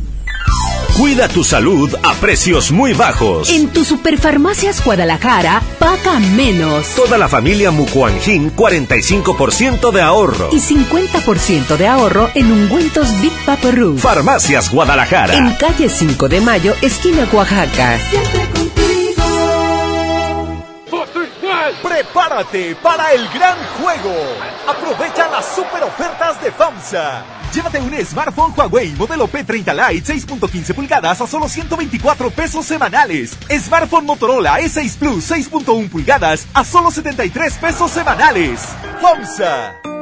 Cuida 0.98 1.28
tu 1.28 1.44
salud 1.44 1.94
a 2.02 2.12
precios 2.14 2.72
muy 2.72 2.92
bajos. 2.92 3.50
En 3.50 3.68
tu 3.68 3.84
Superfarmacias 3.84 4.84
Guadalajara, 4.84 5.62
paga 5.78 6.18
menos. 6.18 6.88
Toda 6.96 7.16
la 7.16 7.28
familia 7.28 7.70
Mucuanjin, 7.70 8.50
45% 8.56 9.92
de 9.92 10.02
ahorro. 10.02 10.48
Y 10.50 10.58
50% 10.58 11.76
de 11.76 11.86
ahorro 11.86 12.28
en 12.34 12.50
ungüentos 12.50 13.06
Big 13.22 13.32
Papa 13.46 13.70
Roof. 13.70 14.02
Farmacias 14.02 14.72
Guadalajara. 14.72 15.34
En 15.34 15.54
calle 15.54 15.88
5 15.88 16.28
de 16.28 16.40
Mayo, 16.40 16.74
esquina 16.82 17.28
Oaxaca. 17.32 18.00
Prepárate 21.98 22.76
para 22.76 23.12
el 23.12 23.28
gran 23.30 23.58
juego. 23.80 24.14
Aprovecha 24.68 25.28
las 25.30 25.52
super 25.52 25.82
ofertas 25.82 26.40
de 26.40 26.52
FAMSA. 26.52 27.24
Llévate 27.52 27.80
un 27.80 28.06
smartphone 28.06 28.54
Huawei 28.56 28.92
modelo 28.92 29.26
P30 29.26 29.74
Lite 29.74 30.14
6.15 30.14 30.74
pulgadas 30.74 31.20
a 31.20 31.26
solo 31.26 31.48
124 31.48 32.30
pesos 32.30 32.64
semanales. 32.66 33.36
Smartphone 33.50 34.06
Motorola 34.06 34.60
E6 34.60 34.96
Plus 34.96 35.28
6.1 35.28 35.90
pulgadas 35.90 36.46
a 36.54 36.64
solo 36.64 36.92
73 36.92 37.54
pesos 37.54 37.90
semanales. 37.90 38.60
FAMSA. 39.02 39.97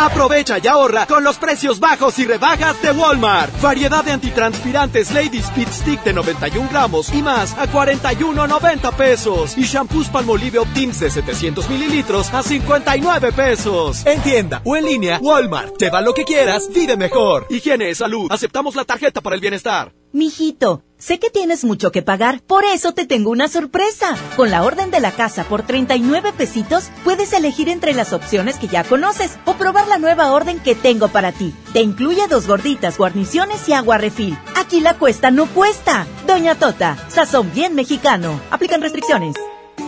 Aprovecha 0.00 0.56
y 0.58 0.66
ahorra 0.66 1.04
con 1.04 1.22
los 1.22 1.36
precios 1.36 1.78
bajos 1.78 2.18
y 2.18 2.24
rebajas 2.24 2.80
de 2.80 2.90
Walmart. 2.90 3.60
Variedad 3.60 4.02
de 4.02 4.12
antitranspirantes 4.12 5.12
Lady 5.12 5.40
Speed 5.40 5.68
Stick 5.70 6.02
de 6.02 6.14
91 6.14 6.70
gramos 6.70 7.12
y 7.12 7.20
más 7.22 7.52
a 7.58 7.70
41.90 7.70 8.94
pesos. 8.94 9.58
Y 9.58 9.64
shampoos 9.64 10.08
Palmolive 10.08 10.58
Optims 10.58 11.00
de 11.00 11.10
700 11.10 11.68
mililitros 11.68 12.32
a 12.32 12.42
59 12.42 13.32
pesos. 13.32 14.06
En 14.06 14.22
tienda 14.22 14.62
o 14.64 14.74
en 14.74 14.86
línea, 14.86 15.18
Walmart. 15.20 15.76
Lleva 15.76 16.00
lo 16.00 16.14
que 16.14 16.24
quieras, 16.24 16.70
vive 16.72 16.96
mejor. 16.96 17.46
Higiene, 17.50 17.94
salud. 17.94 18.26
Aceptamos 18.30 18.76
la 18.76 18.86
tarjeta 18.86 19.20
para 19.20 19.34
el 19.34 19.42
bienestar. 19.42 19.92
Mijito, 20.12 20.82
sé 21.00 21.18
que 21.18 21.30
tienes 21.30 21.64
mucho 21.64 21.90
que 21.90 22.02
pagar, 22.02 22.40
por 22.42 22.64
eso 22.64 22.92
te 22.92 23.06
tengo 23.06 23.30
una 23.30 23.48
sorpresa. 23.48 24.16
Con 24.36 24.50
la 24.52 24.62
orden 24.62 24.92
de 24.92 25.00
la 25.00 25.10
casa 25.10 25.42
por 25.44 25.62
39 25.62 26.32
pesitos, 26.36 26.90
puedes 27.02 27.32
elegir 27.32 27.68
entre 27.68 27.92
las 27.92 28.12
opciones 28.12 28.56
que 28.56 28.68
ya 28.68 28.84
conoces 28.84 29.36
o 29.46 29.54
probar 29.54 29.88
la 29.88 29.98
nueva 29.98 30.30
orden 30.30 30.60
que 30.60 30.76
tengo 30.76 31.08
para 31.08 31.32
ti. 31.32 31.52
Te 31.72 31.80
incluye 31.80 32.28
dos 32.28 32.46
gorditas, 32.46 32.98
guarniciones 32.98 33.68
y 33.68 33.72
agua 33.72 33.98
refil. 33.98 34.38
Aquí 34.56 34.80
la 34.80 34.94
cuesta 34.94 35.32
no 35.32 35.46
cuesta. 35.46 36.06
Doña 36.26 36.54
Tota, 36.54 36.96
sazón 37.08 37.50
bien 37.52 37.74
mexicano. 37.74 38.40
Aplican 38.50 38.82
restricciones. 38.82 39.34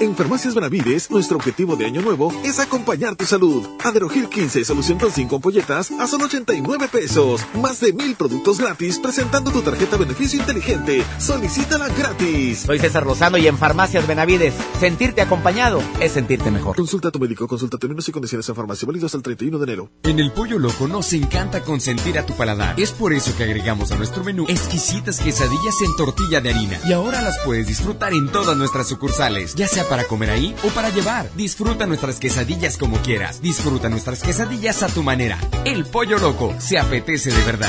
En 0.01 0.17
Farmacias 0.17 0.55
Benavides, 0.55 1.11
nuestro 1.11 1.37
objetivo 1.37 1.77
de 1.77 1.87
año 1.87 2.03
nuevo 2.03 2.33
es 2.45 2.59
acompañar 2.59 3.17
tu 3.17 3.25
salud. 3.25 3.67
Aderogil 3.85 4.29
15, 4.29 4.65
solución 4.65 4.99
con 4.99 5.11
5 5.11 5.37
ampolletas 5.37 5.91
a 5.93 6.07
solo 6.07 6.25
89 6.25 6.89
pesos. 6.91 7.43
Más 7.55 7.81
de 7.81 7.93
mil 7.93 8.15
productos 8.15 8.59
gratis 8.59 8.99
presentando 8.99 9.51
tu 9.51 9.63
tarjeta 9.63 9.97
beneficio 9.97 10.41
inteligente. 10.41 11.05
Solicítala 11.19 11.89
gratis. 11.89 12.61
Soy 12.67 12.79
César 12.79 13.07
Lozano 13.07 13.39
y 13.39 13.47
en 13.47 13.59
Farmacias 13.59 14.07
Benavides, 14.07 14.55
sentirte 14.79 15.23
acompañado 15.23 15.83
es 16.01 16.13
sentirte 16.13 16.51
mejor. 16.51 16.77
Consulta 16.77 17.09
a 17.09 17.11
tu 17.11 17.19
médico, 17.19 17.47
consulta 17.47 17.79
términos 17.79 18.09
y 18.09 18.13
condiciones 18.13 18.49
en 18.49 18.55
farmacia, 18.55 18.87
válido 18.87 19.07
hasta 19.07 19.19
el 19.19 19.23
31 19.23 19.59
de 19.59 19.65
enero. 19.65 19.91
En 20.03 20.19
el 20.19 20.33
Pollo 20.33 20.59
Loco 20.59 20.89
nos 20.89 21.13
encanta 21.13 21.63
consentir 21.63 22.19
a 22.19 22.27
tu 22.27 22.35
paladar. 22.35 22.79
Es 22.81 22.93
por 22.93 23.13
eso 23.13 23.35
que 23.37 23.45
agregamos 23.45 23.93
a 23.93 23.97
nuestro 23.97 24.25
menú 24.25 24.47
exquisitas 24.49 25.21
quesadillas 25.21 25.81
en 25.85 25.97
tortilla 25.97 26.41
de 26.41 26.51
harina. 26.51 26.81
Y 26.85 26.93
ahora 26.93 27.23
las 27.23 27.39
puedes 27.45 27.67
disfrutar 27.67 28.13
en 28.13 28.31
todas 28.31 28.57
nuestras 28.57 28.89
sucursales, 28.89 29.55
ya 29.55 29.69
sea 29.69 29.89
para 29.93 30.05
comer 30.05 30.31
ahí 30.31 30.57
o 30.65 30.69
para 30.69 30.89
llevar. 30.89 31.29
Disfruta 31.35 31.87
nuestras 31.87 32.19
quesadillas 32.19 32.79
como 32.79 32.97
quieras. 33.03 33.43
Disfruta 33.43 33.91
nuestras 33.91 34.23
quesadillas 34.23 34.83
a 34.83 34.87
tu 34.87 35.03
manera. 35.03 35.39
El 35.67 35.85
Pollo 35.85 36.17
Loco 36.17 36.55
se 36.59 36.79
apetece 36.79 37.31
de 37.31 37.43
verdad. 37.43 37.69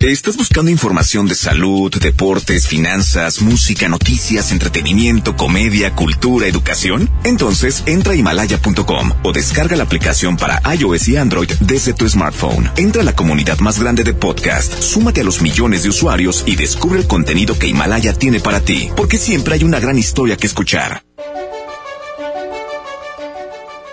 ¿Estás 0.00 0.36
buscando 0.36 0.70
información 0.70 1.26
de 1.26 1.34
salud, 1.34 1.92
deportes, 2.00 2.68
finanzas, 2.68 3.42
música, 3.42 3.88
noticias, 3.88 4.52
entretenimiento, 4.52 5.34
comedia, 5.34 5.92
cultura, 5.96 6.46
educación? 6.46 7.10
Entonces 7.24 7.82
entra 7.84 8.12
a 8.12 8.16
himalaya.com 8.16 9.12
o 9.24 9.32
descarga 9.32 9.74
la 9.74 9.82
aplicación 9.82 10.36
para 10.36 10.62
iOS 10.72 11.08
y 11.08 11.16
Android 11.16 11.50
desde 11.58 11.94
tu 11.94 12.08
smartphone. 12.08 12.70
Entra 12.76 13.02
a 13.02 13.04
la 13.04 13.16
comunidad 13.16 13.58
más 13.58 13.80
grande 13.80 14.04
de 14.04 14.14
podcast, 14.14 14.72
súmate 14.80 15.22
a 15.22 15.24
los 15.24 15.42
millones 15.42 15.82
de 15.82 15.88
usuarios 15.88 16.44
y 16.46 16.54
descubre 16.54 17.00
el 17.00 17.08
contenido 17.08 17.58
que 17.58 17.66
Himalaya 17.66 18.12
tiene 18.12 18.38
para 18.38 18.60
ti, 18.60 18.90
porque 18.94 19.18
siempre 19.18 19.54
hay 19.54 19.64
una 19.64 19.80
gran 19.80 19.98
historia 19.98 20.36
que 20.36 20.46
escuchar. 20.46 21.02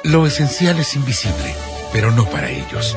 Lo 0.03 0.27
esencial 0.27 0.77
es 0.77 0.95
invisible, 0.95 1.55
pero 1.91 2.11
no 2.11 2.29
para 2.29 2.51
ellos. 2.51 2.95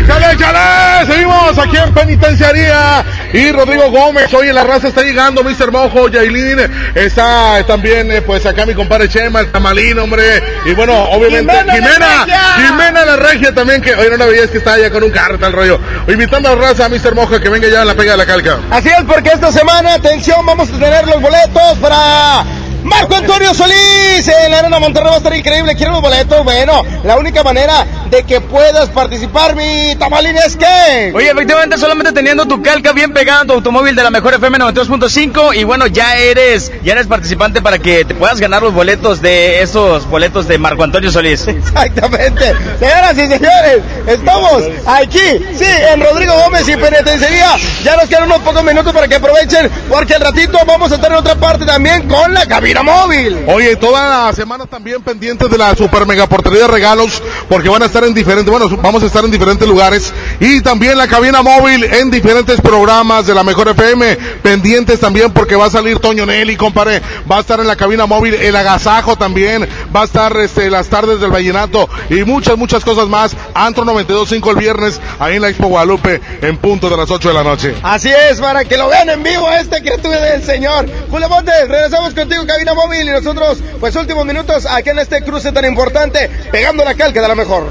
¡Échale, 0.00 0.32
échale! 0.32 1.06
Seguimos 1.06 1.58
aquí 1.58 1.76
en 1.76 1.92
Penitenciaría. 1.92 3.04
Y 3.34 3.52
Rodrigo 3.52 3.90
Gómez, 3.90 4.32
hoy 4.32 4.48
en 4.48 4.54
la 4.54 4.64
raza 4.64 4.88
está 4.88 5.02
llegando 5.02 5.44
Mr. 5.44 5.70
Mojo, 5.70 6.08
Yailin. 6.08 6.60
Está 6.94 7.62
también, 7.66 8.10
eh, 8.10 8.22
pues 8.22 8.46
acá 8.46 8.64
mi 8.64 8.72
compadre 8.72 9.10
Chema, 9.10 9.40
el 9.40 9.52
Tamalín, 9.52 9.98
hombre. 9.98 10.42
Y 10.64 10.72
bueno, 10.72 10.94
obviamente 11.10 11.52
Jimena 11.52 11.74
Jimena. 11.74 11.98
la 11.98 12.24
Regia. 12.24 12.40
Jimena 12.66 13.04
la 13.04 13.16
Regia 13.16 13.54
también, 13.54 13.82
que 13.82 13.94
hoy 13.94 14.08
no 14.10 14.16
la 14.16 14.24
veías 14.24 14.48
que 14.50 14.56
está 14.58 14.72
allá 14.72 14.90
con 14.90 15.02
un 15.02 15.10
carro, 15.10 15.38
tal 15.38 15.52
rollo. 15.52 15.78
Invitando 16.08 16.48
a 16.48 16.54
la 16.56 16.62
raza, 16.62 16.86
a 16.86 16.88
Mr. 16.88 17.14
Mojo, 17.14 17.38
que 17.38 17.50
venga 17.50 17.68
ya 17.68 17.82
a 17.82 17.84
la 17.84 17.94
pega 17.94 18.12
de 18.12 18.18
la 18.18 18.26
calca. 18.26 18.58
Así 18.70 18.88
es, 18.88 19.04
porque 19.06 19.28
esta 19.28 19.52
semana, 19.52 19.94
atención, 19.94 20.46
vamos 20.46 20.70
a 20.70 20.72
tener 20.72 21.06
los 21.06 21.20
boletos 21.20 21.78
para 21.80 22.44
Marco 22.84 23.14
Antonio 23.14 23.54
Solís 23.54 24.26
en 24.26 24.50
la 24.50 24.58
Arena 24.58 24.80
Monterrey. 24.80 25.08
Va 25.08 25.14
a 25.14 25.18
estar 25.18 25.36
increíble. 25.36 25.74
¿Quieren 25.76 25.92
los 25.92 26.02
boletos? 26.02 26.44
Bueno, 26.44 26.84
la 27.04 27.16
única 27.16 27.42
manera 27.42 27.86
de 28.10 28.24
que 28.24 28.40
puedas 28.40 28.88
participar, 28.90 29.54
mi 29.54 29.94
tamalín, 29.96 30.36
es 30.36 30.56
que. 30.56 31.12
Oye, 31.14 31.30
efectivamente, 31.30 31.78
solamente 31.78 32.12
teniendo 32.12 32.46
tu 32.46 32.60
calca 32.62 32.92
bien 32.92 33.12
pegada 33.12 33.42
a 33.42 33.44
tu 33.44 33.52
automóvil 33.52 33.94
de 33.94 34.02
la 34.02 34.10
mejor 34.10 34.34
FM 34.34 34.58
92.5 34.58 35.56
y 35.56 35.64
bueno, 35.64 35.86
ya 35.86 36.16
eres, 36.16 36.72
ya 36.82 36.92
eres 36.92 37.06
participante 37.06 37.62
para 37.62 37.78
que 37.78 38.04
te 38.04 38.14
puedas 38.14 38.40
ganar 38.40 38.62
los 38.62 38.74
boletos 38.74 39.22
de 39.22 39.62
esos 39.62 40.08
boletos 40.08 40.48
de 40.48 40.58
Marco 40.58 40.82
Antonio 40.82 41.10
Solís. 41.10 41.46
Exactamente. 41.46 42.54
Señoras 42.78 43.14
y 43.14 43.28
señores, 43.28 43.82
estamos 44.06 44.64
aquí, 44.86 45.44
sí, 45.56 45.66
en 45.92 46.00
Rodrigo 46.00 46.34
Gómez 46.34 46.68
y 46.68 46.76
Penitenciaría. 46.76 47.56
Ya 47.84 47.96
nos 47.96 48.08
quedan 48.08 48.24
unos 48.24 48.40
pocos 48.40 48.64
minutos 48.64 48.92
para 48.92 49.08
que 49.08 49.16
aprovechen, 49.16 49.70
porque 49.88 50.14
al 50.14 50.22
ratito 50.22 50.58
vamos 50.66 50.90
a 50.92 50.96
estar 50.96 51.10
en 51.10 51.18
otra 51.18 51.36
parte 51.36 51.64
también 51.64 52.08
con 52.08 52.34
la 52.34 52.46
cabina 52.46 52.71
móvil. 52.80 53.44
Oye, 53.48 53.76
toda 53.76 54.26
la 54.26 54.32
semana 54.32 54.64
también 54.66 55.02
pendientes 55.02 55.50
de 55.50 55.58
la 55.58 55.74
super 55.74 56.06
mega 56.06 56.26
portería 56.26 56.62
de 56.62 56.68
regalos, 56.68 57.22
porque 57.48 57.68
van 57.68 57.82
a 57.82 57.86
estar 57.86 58.04
en 58.04 58.14
diferentes, 58.14 58.50
bueno, 58.50 58.74
vamos 58.80 59.02
a 59.02 59.06
estar 59.06 59.24
en 59.24 59.30
diferentes 59.30 59.68
lugares. 59.68 60.12
Y 60.40 60.62
también 60.62 60.96
la 60.96 61.08
cabina 61.08 61.42
móvil 61.42 61.84
en 61.84 62.10
diferentes 62.10 62.60
programas 62.60 63.26
de 63.26 63.34
la 63.34 63.42
mejor 63.42 63.68
FM, 63.68 64.16
pendientes 64.42 65.00
también 65.00 65.32
porque 65.32 65.56
va 65.56 65.66
a 65.66 65.70
salir 65.70 65.98
Toño 65.98 66.24
Nelly, 66.24 66.56
compadre, 66.56 67.02
va 67.30 67.38
a 67.38 67.40
estar 67.40 67.60
en 67.60 67.66
la 67.66 67.76
cabina 67.76 68.06
móvil 68.06 68.34
el 68.34 68.56
agasajo 68.56 69.16
también, 69.16 69.68
va 69.94 70.02
a 70.02 70.04
estar 70.04 70.34
este, 70.38 70.70
las 70.70 70.88
tardes 70.88 71.20
del 71.20 71.30
vallenato 71.30 71.88
y 72.08 72.24
muchas, 72.24 72.56
muchas 72.56 72.84
cosas 72.84 73.08
más. 73.08 73.36
Antro 73.54 73.84
92.5 73.84 74.50
el 74.50 74.56
viernes, 74.56 75.00
ahí 75.18 75.36
en 75.36 75.42
la 75.42 75.48
Expo 75.48 75.66
Guadalupe, 75.66 76.20
en 76.40 76.56
punto 76.56 76.88
de 76.88 76.96
las 76.96 77.10
8 77.10 77.28
de 77.28 77.34
la 77.34 77.44
noche. 77.44 77.74
Así 77.82 78.10
es, 78.30 78.40
para 78.40 78.64
que 78.64 78.76
lo 78.76 78.88
vean 78.88 79.10
en 79.10 79.22
vivo 79.22 79.46
a 79.46 79.60
esta 79.60 79.80
criatura 79.80 80.20
del 80.20 80.42
Señor. 80.42 80.88
Julio 81.10 81.28
Montes, 81.28 81.68
regresamos 81.68 82.14
contigo, 82.14 82.46
cabina 82.46 82.61
móvil, 82.74 83.08
y 83.08 83.10
nosotros, 83.10 83.62
pues 83.80 83.94
últimos 83.96 84.24
minutos 84.24 84.66
aquí 84.66 84.90
en 84.90 84.98
este 85.00 85.22
cruce 85.22 85.50
tan 85.52 85.64
importante, 85.64 86.30
pegando 86.50 86.84
la 86.84 86.94
calca 86.94 87.20
de 87.20 87.28
la 87.28 87.34
mejor. 87.34 87.64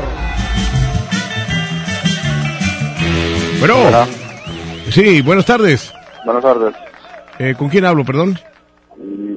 Bueno. 3.60 3.76
Sí, 4.90 5.22
buenas 5.22 5.46
tardes. 5.46 5.94
Buenas 6.26 6.44
tardes. 6.44 6.74
Eh, 7.40 7.56
¿Con 7.58 7.70
quién 7.70 7.86
hablo, 7.86 8.04
perdón? 8.04 8.38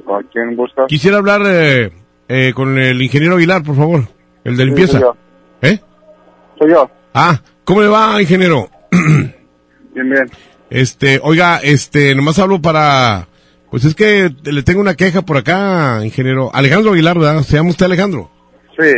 ¿Con 0.05 0.23
quién 0.31 0.55
busca? 0.55 0.85
Quisiera 0.87 1.17
hablar 1.17 1.41
eh, 1.45 1.91
eh, 2.27 2.51
con 2.55 2.77
el 2.77 3.01
ingeniero 3.01 3.35
Aguilar, 3.35 3.63
por 3.63 3.75
favor. 3.75 4.07
El 4.43 4.57
de 4.57 4.63
Sí, 4.63 4.65
limpieza. 4.67 4.91
soy 4.93 5.01
yo. 5.01 5.15
¿Eh? 5.61 5.79
Soy 6.59 6.71
yo. 6.71 6.89
Ah, 7.13 7.39
¿cómo 7.63 7.81
le 7.81 7.87
va, 7.87 8.21
ingeniero? 8.21 8.69
Bien, 8.91 10.09
bien. 10.09 10.29
Este, 10.69 11.21
oiga, 11.23 11.59
este, 11.63 12.13
nomás 12.15 12.37
hablo 12.39 12.61
para... 12.61 13.27
Pues 13.75 13.83
es 13.83 13.93
que 13.93 14.33
le 14.43 14.63
tengo 14.63 14.79
una 14.79 14.95
queja 14.95 15.23
por 15.23 15.35
acá, 15.35 15.99
ingeniero. 16.01 16.49
Alejandro 16.53 16.93
Aguilar, 16.93 17.19
¿verdad? 17.19 17.41
¿Se 17.43 17.57
llama 17.57 17.71
usted 17.71 17.87
Alejandro? 17.87 18.31
Sí. 18.79 18.89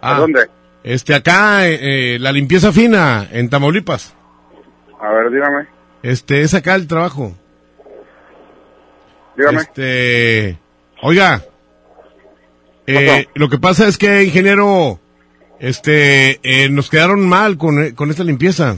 Ah. 0.00 0.14
¿A 0.14 0.20
dónde? 0.20 0.46
Este, 0.84 1.16
acá, 1.16 1.66
eh, 1.66 2.14
eh, 2.14 2.18
la 2.20 2.30
limpieza 2.30 2.70
fina, 2.70 3.26
en 3.32 3.50
Tamaulipas. 3.50 4.14
A 5.00 5.10
ver, 5.10 5.32
dígame. 5.32 5.66
Este, 6.04 6.42
es 6.42 6.54
acá 6.54 6.76
el 6.76 6.86
trabajo. 6.86 7.34
Dígame. 9.36 9.62
Este, 9.62 10.58
oiga, 11.02 11.42
eh, 12.86 13.26
lo 13.34 13.48
que 13.48 13.58
pasa 13.58 13.88
es 13.88 13.98
que, 13.98 14.22
ingeniero, 14.22 15.00
este, 15.58 16.38
eh, 16.44 16.68
nos 16.70 16.88
quedaron 16.88 17.28
mal 17.28 17.58
con, 17.58 17.90
con 17.96 18.10
esta 18.10 18.22
limpieza. 18.22 18.76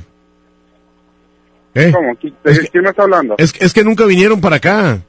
¿Eh? 1.75 1.91
¿Cómo? 1.95 2.13
¿Qui- 2.15 2.33
¿De 2.43 2.69
quién 2.71 2.85
me 2.85 2.89
está 2.89 3.03
hablando? 3.03 3.35
Es, 3.37 3.53
es 3.61 3.75
que 3.75 3.85
nunca 3.85 4.07
vinieron 4.07 4.41
para 4.41 4.57
acá. 4.57 5.01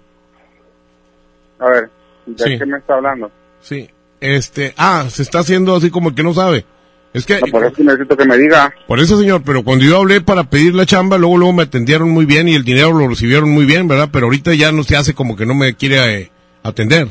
A 1.63 1.69
ver, 1.69 1.89
¿de 2.25 2.43
Sí. 2.43 2.57
qué 2.59 2.65
me 2.65 2.77
está 2.77 2.95
hablando? 2.95 3.31
Sí. 3.61 3.89
Este, 4.19 4.73
ah, 4.77 5.05
se 5.09 5.21
está 5.21 5.39
haciendo 5.39 5.75
así 5.75 5.89
como 5.89 6.13
que 6.15 6.23
no 6.23 6.33
sabe. 6.33 6.65
Es 7.13 7.25
que, 7.25 7.39
No, 7.41 7.47
por 7.51 7.65
eso 7.65 7.75
necesito 7.83 8.17
que 8.17 8.25
me 8.25 8.37
diga. 8.37 8.73
por 8.87 8.99
eso, 8.99 9.19
señor, 9.19 9.43
pero 9.45 9.63
cuando 9.63 9.85
yo 9.85 9.97
hablé 9.97 10.19
para 10.21 10.45
pedir 10.45 10.73
la 10.73 10.85
chamba, 10.85 11.17
luego, 11.17 11.37
luego 11.37 11.53
me 11.53 11.63
atendieron 11.63 12.09
muy 12.09 12.25
bien 12.25 12.47
y 12.49 12.55
el 12.55 12.63
dinero 12.63 12.91
lo 12.91 13.07
recibieron 13.07 13.49
muy 13.51 13.65
bien, 13.65 13.87
¿verdad? 13.87 14.09
Pero 14.11 14.25
ahorita 14.25 14.53
ya 14.55 14.71
no 14.71 14.83
se 14.83 14.95
hace 14.97 15.13
como 15.13 15.35
que 15.35 15.45
no 15.45 15.53
me 15.53 15.75
quiere 15.75 16.21
eh, 16.21 16.31
atender. 16.63 17.07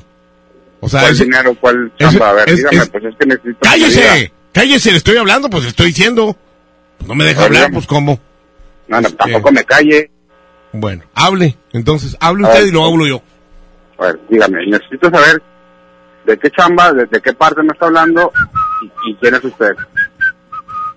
O 0.81 0.89
sea, 0.89 1.03
¿Cuál 1.03 1.19
dinero? 1.19 1.57
¿Cuál 1.61 1.93
chamba? 1.99 2.31
A 2.31 2.33
ver, 2.33 2.49
es- 2.49 2.57
dígame, 2.57 2.77
es- 2.79 2.89
pues 2.91 3.05
es 3.05 3.15
que 3.17 3.27
necesito 3.27 3.59
que 3.61 3.69
me 3.69 3.77
diga. 3.77 3.89
¡Cállese! 4.01 4.33
¡Cállese! 4.53 4.91
Le 4.91 4.97
estoy 4.97 5.17
hablando, 5.17 5.49
pues 5.49 5.63
le 5.63 5.69
estoy 5.69 5.87
diciendo. 5.89 6.37
No 7.07 7.15
me 7.15 7.25
deja 7.25 7.45
hablar, 7.45 7.71
pues 7.73 7.87
cómo. 7.87 8.19
No, 8.89 9.01
no, 9.01 9.07
Este, 9.07 9.17
tampoco 9.19 9.53
me 9.53 9.65
calle. 9.65 10.11
Bueno, 10.73 11.05
hable. 11.15 11.57
Entonces, 11.73 12.17
hable 12.19 12.45
usted 12.45 12.67
y 12.67 12.71
lo 12.73 12.85
hablo 12.85 13.07
yo. 13.07 13.23
A 14.03 14.07
ver, 14.07 14.21
dígame, 14.29 14.67
necesito 14.67 15.11
saber 15.11 15.41
de 16.27 16.37
qué 16.39 16.51
chamba, 16.51 16.93
desde 16.93 17.21
qué 17.21 17.33
parte 17.33 17.63
me 17.63 17.73
está 17.73 17.87
hablando 17.87 18.33
y, 18.83 19.11
y 19.11 19.15
quién 19.17 19.35
es 19.37 19.45
usted. 19.45 19.73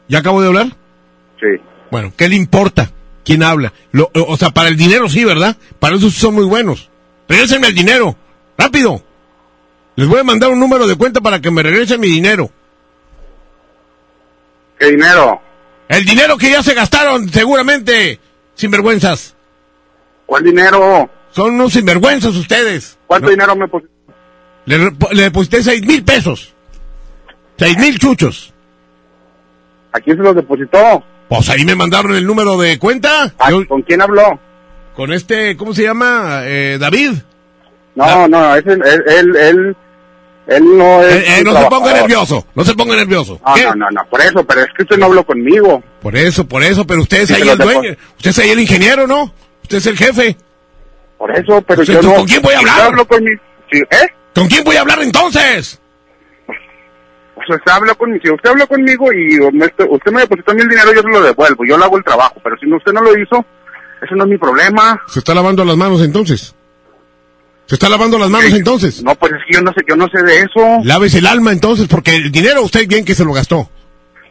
¿Ya 0.07 0.19
acabo 0.19 0.41
de 0.41 0.47
hablar? 0.47 0.67
Sí. 1.39 1.61
Bueno, 1.91 2.11
¿qué 2.17 2.27
le 2.27 2.35
importa? 2.35 2.89
¿Quién 3.23 3.43
habla? 3.43 3.73
Lo- 3.91 4.09
o 4.13 4.37
sea, 4.37 4.49
para 4.49 4.69
el 4.69 4.77
dinero 4.77 5.07
sí, 5.07 5.23
¿verdad? 5.23 5.55
Para 5.79 5.95
eso 5.97 6.09
sí 6.09 6.19
son 6.19 6.33
muy 6.35 6.45
buenos. 6.45 6.89
Regrésenme 7.27 7.67
el 7.67 7.75
dinero. 7.75 8.15
¡Rápido! 8.57 9.03
Les 9.95 10.07
voy 10.07 10.19
a 10.19 10.23
mandar 10.23 10.49
un 10.49 10.59
número 10.59 10.87
de 10.87 10.95
cuenta 10.95 11.21
para 11.21 11.39
que 11.39 11.51
me 11.51 11.61
regresen 11.63 11.99
mi 11.99 12.07
dinero. 12.07 12.49
¿Qué 14.79 14.87
dinero? 14.91 15.41
El 15.87 16.05
dinero 16.05 16.37
que 16.37 16.49
ya 16.51 16.63
se 16.63 16.73
gastaron, 16.73 17.29
seguramente. 17.29 18.19
Sinvergüenzas. 18.55 19.35
¿Cuál 20.25 20.43
dinero? 20.43 21.09
Son 21.31 21.53
unos 21.53 21.73
sinvergüenzas 21.73 22.35
ustedes. 22.35 22.94
¿Cuánto 23.07 23.27
No. 23.27 23.31
dinero 23.31 23.55
me 23.55 23.67
pusiste? 23.67 23.93
Le, 24.65 24.91
deposité 25.23 25.61
seis 25.63 25.85
mil 25.85 26.03
pesos. 26.03 26.53
Seis 27.57 27.77
mil 27.77 27.97
chuchos. 27.99 28.53
¿A 29.91 29.99
quién 29.99 30.17
se 30.17 30.23
los 30.23 30.35
depositó? 30.35 31.03
Pues 31.29 31.49
ahí 31.49 31.63
me 31.65 31.75
mandaron 31.75 32.15
el 32.15 32.25
número 32.25 32.57
de 32.57 32.77
cuenta. 32.79 33.33
Yo- 33.49 33.67
¿Con 33.67 33.81
quién 33.83 34.01
habló? 34.01 34.39
con 34.95 35.11
este, 35.11 35.57
¿cómo 35.57 35.73
se 35.73 35.83
llama? 35.83 36.41
Eh, 36.43 36.77
David. 36.79 37.11
No, 37.95 38.27
no, 38.29 38.55
ese, 38.55 38.71
él, 38.73 39.03
él, 39.07 39.35
él, 39.35 39.75
él 40.47 40.77
no 40.77 41.01
es. 41.03 41.15
Eh, 41.15 41.39
eh, 41.39 41.43
no 41.43 41.53
se 41.61 41.65
ponga 41.65 41.91
nervioso, 41.93 42.45
no 42.55 42.63
se 42.63 42.73
ponga 42.75 42.95
nervioso. 42.95 43.39
No, 43.45 43.53
¿Qué? 43.55 43.63
no, 43.65 43.75
no, 43.75 43.87
no, 43.91 44.05
por 44.09 44.21
eso, 44.21 44.45
pero 44.45 44.61
es 44.61 44.67
que 44.75 44.83
usted 44.83 44.97
no 44.97 45.07
habló 45.07 45.25
conmigo. 45.25 45.83
Por 46.01 46.15
eso, 46.15 46.47
por 46.47 46.63
eso, 46.63 46.87
pero 46.87 47.01
usted 47.01 47.21
es 47.23 47.31
ahí 47.31 47.47
el 47.47 47.57
dueño. 47.57 47.95
Usted 48.17 48.29
es 48.29 48.39
ahí 48.39 48.49
el 48.51 48.59
ingeniero, 48.61 49.05
¿no? 49.05 49.33
Usted 49.63 49.77
es 49.77 49.85
el 49.87 49.97
jefe. 49.97 50.37
Por 51.17 51.31
eso, 51.31 51.61
pero 51.61 51.83
yo 51.83 52.01
no. 52.01 52.15
¿Con 52.15 52.25
quién 52.27 52.41
voy 52.41 52.53
a 52.53 52.59
hablar? 52.59 52.81
habló 52.87 53.05
con 53.05 53.23
mi, 53.23 53.31
sí, 53.71 53.79
¿Eh? 53.89 54.07
¿Con 54.33 54.47
quién 54.47 54.63
voy 54.63 54.75
a 54.75 54.81
hablar 54.81 55.01
entonces? 55.01 55.81
Sea, 57.47 57.55
usted 57.57 57.71
habló 57.71 57.95
con, 57.95 58.19
si 58.21 58.29
usted 58.31 58.49
habló 58.49 58.65
conmigo 58.67 59.11
y 59.13 59.39
usted 59.39 60.11
me 60.11 60.21
depositó 60.21 60.53
mi 60.53 60.61
dinero, 60.63 60.93
yo 60.93 61.01
se 61.01 61.09
lo 61.09 61.21
devuelvo, 61.21 61.63
yo 61.65 61.77
le 61.77 61.83
hago 61.83 61.97
el 61.97 62.03
trabajo, 62.03 62.35
pero 62.43 62.55
si 62.57 62.71
usted 62.71 62.91
no 62.91 63.01
lo 63.01 63.11
hizo, 63.19 63.45
eso 64.01 64.15
no 64.15 64.23
es 64.23 64.29
mi 64.29 64.37
problema. 64.37 64.99
Se 65.07 65.19
está 65.19 65.35
lavando 65.35 65.63
las 65.63 65.75
manos 65.77 66.01
entonces. 66.01 66.55
Se 67.67 67.75
está 67.75 67.89
lavando 67.89 68.17
las 68.17 68.29
manos 68.29 68.53
entonces. 68.53 69.03
No, 69.03 69.13
pues 69.15 69.33
es 69.33 69.39
que 69.47 69.53
yo 69.55 69.61
no 69.61 69.71
sé, 69.73 69.81
yo 69.87 69.95
no 69.95 70.07
sé 70.07 70.23
de 70.23 70.39
eso. 70.39 70.79
Lávese 70.83 71.19
el 71.19 71.27
alma 71.27 71.51
entonces, 71.51 71.87
porque 71.87 72.15
el 72.15 72.31
dinero 72.31 72.63
usted 72.63 72.87
bien 72.87 73.05
que 73.05 73.15
se 73.15 73.25
lo 73.25 73.33
gastó. 73.33 73.69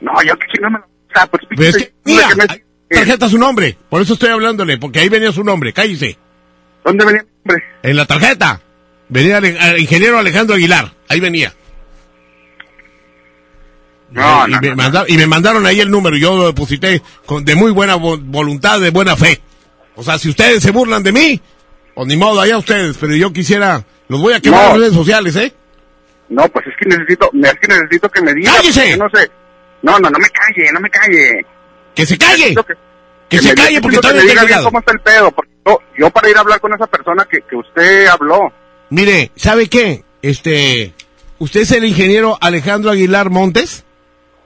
No, 0.01 0.13
yo 0.23 0.37
que 0.37 0.47
chingada 0.53 0.71
me 0.71 0.79
lo... 0.79 0.85
Pues, 1.31 1.43
Pero 1.51 1.63
es 1.69 1.77
que, 1.77 1.95
mira, 2.05 2.29
que 2.29 2.35
me- 2.37 2.65
tarjeta 2.97 3.29
su 3.29 3.39
nombre. 3.39 3.77
Por 3.89 4.03
eso 4.03 4.15
estoy 4.15 4.31
hablándole, 4.31 4.79
porque 4.79 4.99
ahí 5.01 5.09
venía 5.09 5.31
su 5.31 5.45
nombre. 5.45 5.73
Cállese. 5.73 6.19
¿Dónde 6.85 7.05
venía 7.05 7.21
el 7.23 7.27
nombre? 7.45 7.65
En 7.83 7.97
la 7.97 8.07
tarjeta. 8.07 8.61
Venía 9.09 9.39
el 9.39 9.79
ingeniero 9.79 10.19
Alejandro 10.19 10.57
Aguilar, 10.57 10.93
ahí 11.09 11.21
venía. 11.21 11.53
No, 14.11 14.47
y, 14.47 14.53
no, 14.53 14.61
me 14.61 14.69
no, 14.71 14.77
manda- 14.77 15.05
y 15.09 15.17
me 15.17 15.27
mandaron 15.27 15.67
ahí 15.67 15.81
el 15.81 15.91
número, 15.91 16.17
yo 16.17 16.37
lo 16.37 16.47
deposité 16.47 17.03
con, 17.27 17.45
de 17.45 17.55
muy 17.55 17.73
buena 17.73 17.97
vo- 17.97 18.21
voluntad, 18.23 18.79
de 18.81 18.91
buena 18.91 19.17
fe. 19.17 19.41
O 19.97 20.03
sea, 20.05 20.19
si 20.19 20.29
ustedes 20.29 20.63
se 20.63 20.71
burlan 20.71 21.03
de 21.03 21.13
mí, 21.13 21.41
o 21.95 22.07
ni 22.07 22.17
modo, 22.17 22.41
allá 22.41 22.57
ustedes, 22.59 22.97
pero 22.99 23.15
yo 23.17 23.33
quisiera, 23.33 23.85
los 24.09 24.21
voy 24.21 24.35
a 24.35 24.41
quemar 24.41 24.67
en 24.67 24.71
las 24.71 24.79
redes 24.79 24.95
sociales, 24.95 25.35
¿eh? 25.37 25.53
No, 26.29 26.49
pues 26.49 26.67
es 26.67 26.75
que 26.79 26.87
necesito, 26.89 27.31
es 27.43 27.55
que 27.61 27.69
necesito 27.69 28.09
que 28.09 28.23
me 28.23 28.35
diga. 28.35 28.53
¡Cállese! 28.57 28.97
No 28.97 29.09
sé. 29.13 29.31
No, 29.83 29.99
no, 29.99 30.09
no 30.11 30.19
me 30.19 30.29
calle, 30.31 30.73
no 30.73 30.81
me 30.81 30.91
calle. 30.91 31.45
¡Que 31.95 32.07
se 32.07 32.17
calle! 32.17 32.55
Que, 32.55 32.75
Que 33.29 33.39
se 33.43 33.55
calle 33.55 33.81
porque 33.81 33.99
diga 34.23 34.45
bien 34.45 34.63
cómo 34.63 34.79
está 34.79 34.93
el 34.93 35.01
pedo. 35.01 35.31
Porque 35.33 35.51
yo, 35.67 35.79
yo 35.99 36.11
para 36.11 36.31
ir 36.31 36.37
a 36.37 36.41
hablar 36.41 36.61
con 36.61 36.73
esa 36.75 36.87
persona 36.87 37.27
que, 37.31 37.43
que 37.43 37.57
usted 37.57 38.07
habló. 38.07 38.53
Mire, 38.91 39.31
¿sabe 39.37 39.69
qué? 39.69 40.05
Este, 40.23 40.95
¿usted 41.39 41.61
es 41.61 41.73
el 41.73 41.85
ingeniero 41.85 42.39
Alejandro 42.41 42.91
Aguilar 42.91 43.31
Montes? 43.31 43.85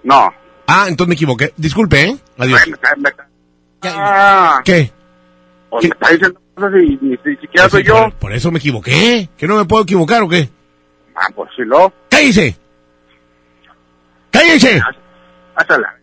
No. 0.03 0.33
Ah, 0.67 0.87
entonces 0.89 1.09
me 1.09 1.15
equivoqué. 1.15 1.53
Disculpe, 1.57 2.05
¿eh? 2.05 2.17
Adiós. 2.39 2.61
Ah, 3.83 4.61
¿Qué? 4.65 4.93
o 5.71 5.81
me 5.81 5.89
está 5.89 6.11
diciendo 6.11 6.41
cosas 6.55 6.73
y 6.83 6.99
ni, 7.01 7.11
ni 7.11 7.37
siquiera 7.37 7.69
soy 7.69 7.85
yo. 7.85 7.95
Por, 7.95 8.13
por 8.15 8.33
eso 8.33 8.51
me 8.51 8.59
equivoqué. 8.59 9.29
¿Que 9.37 9.47
no 9.47 9.57
me 9.57 9.65
puedo 9.65 9.83
equivocar 9.83 10.23
o 10.23 10.29
qué? 10.29 10.49
Ah, 11.15 11.29
pues 11.35 11.51
sí, 11.57 11.63
lo. 11.65 11.93
¡Cállese! 12.09 12.57
¡Cállese! 14.31 14.81
Házala. 15.55 15.95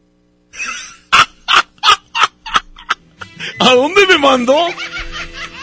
¿A 3.59 3.73
dónde 3.73 4.05
me 4.07 4.17
mandó? 4.17 4.67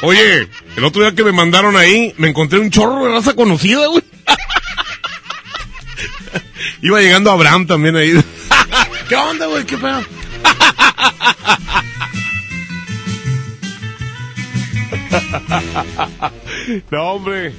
Oye, 0.02 0.48
el 0.76 0.84
otro 0.84 1.02
día 1.02 1.14
que 1.14 1.22
me 1.22 1.30
mandaron 1.30 1.76
ahí, 1.76 2.12
me 2.18 2.28
encontré 2.28 2.58
un 2.58 2.70
chorro 2.70 3.04
de 3.04 3.12
raza 3.12 3.34
conocida, 3.34 3.86
güey. 3.86 4.02
Iba 6.82 7.00
llegando 7.00 7.30
Abraham 7.30 7.68
también 7.68 7.94
ahí. 7.94 8.20
¿Qué 9.08 9.14
onda, 9.14 9.46
güey? 9.46 9.64
¿Qué 9.64 9.78
pedo? 9.78 10.02
no, 16.90 17.12
hombre. 17.12 17.52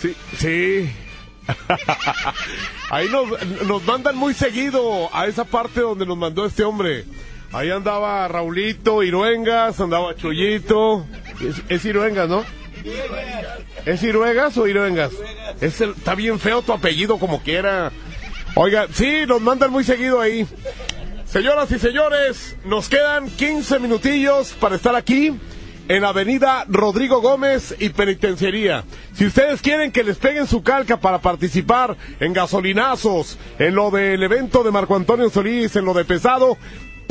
Sí, 0.00 0.14
sí. 0.38 0.88
Ahí 2.90 3.08
nos, 3.08 3.26
nos 3.66 3.84
mandan 3.84 4.14
muy 4.16 4.34
seguido 4.34 5.12
a 5.12 5.26
esa 5.26 5.44
parte 5.44 5.80
donde 5.80 6.06
nos 6.06 6.16
mandó 6.16 6.46
este 6.46 6.62
hombre. 6.62 7.04
Ahí 7.52 7.70
andaba 7.70 8.28
Raulito, 8.28 9.02
Iruengas, 9.02 9.80
andaba 9.80 10.14
Chollito. 10.14 11.04
Es, 11.42 11.62
es 11.68 11.84
Iruengas, 11.84 12.28
¿no? 12.28 12.44
¿Es 13.84 14.02
Iruegas 14.02 14.56
o 14.58 14.66
Iruengas? 14.66 15.12
Es 15.60 15.80
el- 15.80 15.90
está 15.90 16.14
bien 16.14 16.38
feo 16.38 16.62
tu 16.62 16.72
apellido 16.72 17.18
como 17.18 17.42
quiera. 17.42 17.90
Oiga, 18.54 18.86
sí, 18.92 19.24
nos 19.26 19.40
mandan 19.40 19.70
muy 19.70 19.84
seguido 19.84 20.20
ahí. 20.20 20.46
Señoras 21.26 21.70
y 21.72 21.78
señores, 21.78 22.56
nos 22.64 22.88
quedan 22.88 23.28
15 23.30 23.78
minutillos 23.78 24.52
para 24.60 24.76
estar 24.76 24.94
aquí 24.94 25.32
en 25.88 26.04
Avenida 26.04 26.64
Rodrigo 26.68 27.20
Gómez 27.20 27.74
y 27.78 27.88
Penitenciaría. 27.88 28.84
Si 29.14 29.26
ustedes 29.26 29.62
quieren 29.62 29.90
que 29.92 30.04
les 30.04 30.18
peguen 30.18 30.46
su 30.46 30.62
calca 30.62 30.98
para 31.00 31.20
participar 31.20 31.96
en 32.20 32.32
gasolinazos, 32.34 33.38
en 33.58 33.74
lo 33.74 33.90
del 33.90 34.22
evento 34.22 34.62
de 34.62 34.70
Marco 34.70 34.94
Antonio 34.94 35.30
Solís, 35.30 35.74
en 35.76 35.84
lo 35.86 35.94
de 35.94 36.04
pesado, 36.04 36.58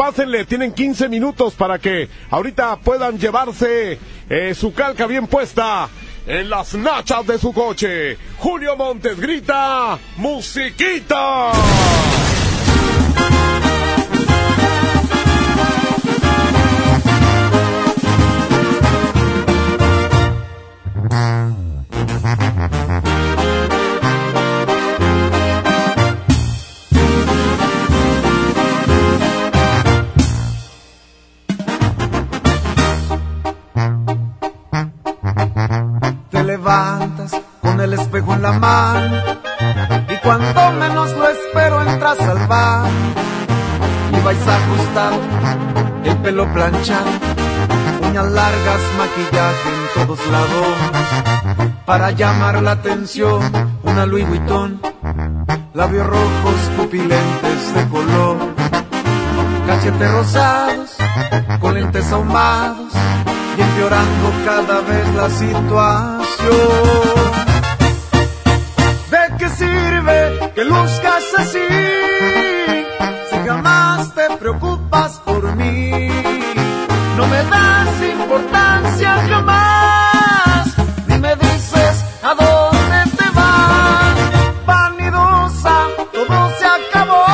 pásenle, 0.01 0.45
tienen 0.45 0.73
15 0.73 1.09
minutos 1.09 1.53
para 1.53 1.77
que 1.77 2.09
ahorita 2.31 2.77
puedan 2.77 3.19
llevarse 3.19 3.99
eh, 4.27 4.55
su 4.55 4.73
calca 4.73 5.05
bien 5.05 5.27
puesta 5.27 5.89
en 6.25 6.49
las 6.49 6.73
nachas 6.73 7.27
de 7.27 7.37
su 7.37 7.53
coche. 7.53 8.17
Julio 8.39 8.75
Montes 8.75 9.19
grita, 9.19 9.99
musiquita. 10.17 11.51
con 37.61 37.81
el 37.81 37.93
espejo 37.93 38.33
en 38.33 38.41
la 38.43 38.53
mano 38.53 39.17
y 40.07 40.17
cuando 40.23 40.71
menos 40.79 41.11
lo 41.17 41.27
espero 41.27 41.81
entras 41.81 42.19
al 42.21 42.47
bar 42.47 42.89
y 44.11 44.21
vais 44.23 44.47
ajustado, 44.47 45.19
el 46.05 46.17
pelo 46.17 46.51
planchado, 46.53 47.09
uñas 48.07 48.31
largas, 48.31 48.81
maquillaje 48.97 49.69
en 49.69 50.07
todos 50.07 50.27
lados. 50.27 51.75
Para 51.85 52.11
llamar 52.11 52.61
la 52.61 52.71
atención, 52.71 53.41
una 53.83 54.05
Louis 54.05 54.27
Vuitton, 54.27 54.81
labios 55.73 56.07
rojos, 56.07 56.55
pupilentes 56.77 57.73
de 57.73 57.87
color, 57.89 58.37
cachetes 59.67 60.11
rosados, 60.11 60.97
con 61.59 61.73
lentes 61.73 62.11
ahumados 62.13 62.91
y 63.57 63.61
empeorando 63.61 64.31
cada 64.45 64.81
vez 64.81 65.15
la 65.15 65.29
situación. 65.29 66.51
¿De 69.11 69.37
qué 69.37 69.49
sirve 69.49 70.51
que 70.55 70.63
luzcas 70.63 71.23
así 71.37 71.67
si 73.29 73.37
jamás 73.47 74.13
te 74.13 74.37
preocupas 74.37 75.19
por 75.25 75.55
mí? 75.55 76.09
No 77.17 77.27
me 77.27 77.43
das 77.43 77.89
importancia 78.13 79.15
jamás, 79.29 80.67
ni 81.07 81.17
me 81.17 81.35
dices 81.35 82.05
a 82.23 82.33
dónde 82.33 83.17
te 83.17 83.29
vas. 83.35 84.17
Vanidosa, 84.65 85.75
todo 86.13 86.51
se 86.57 86.65
acabó. 86.65 87.25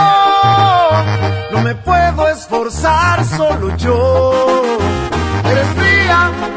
No 1.51 1.61
me 1.61 1.75
puedo 1.75 2.27
esforzar 2.29 3.23
solo 3.25 3.75
yo. 3.77 4.66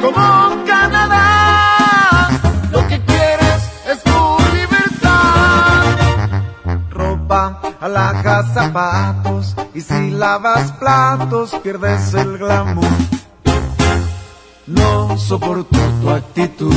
Como 0.00 0.64
Canadá. 0.66 2.28
Lo 2.72 2.86
que 2.88 3.00
quieres 3.04 3.70
es 3.88 4.02
tu 4.02 4.36
libertad. 4.54 5.84
Ropa, 6.90 7.60
alhajas, 7.80 8.54
zapatos. 8.54 9.56
Y 9.74 9.80
si 9.80 10.10
lavas 10.10 10.72
platos, 10.72 11.54
pierdes 11.62 12.14
el 12.14 12.38
glamour. 12.38 12.90
No 14.66 15.18
soporto 15.18 15.78
tu 16.00 16.10
actitud. 16.10 16.74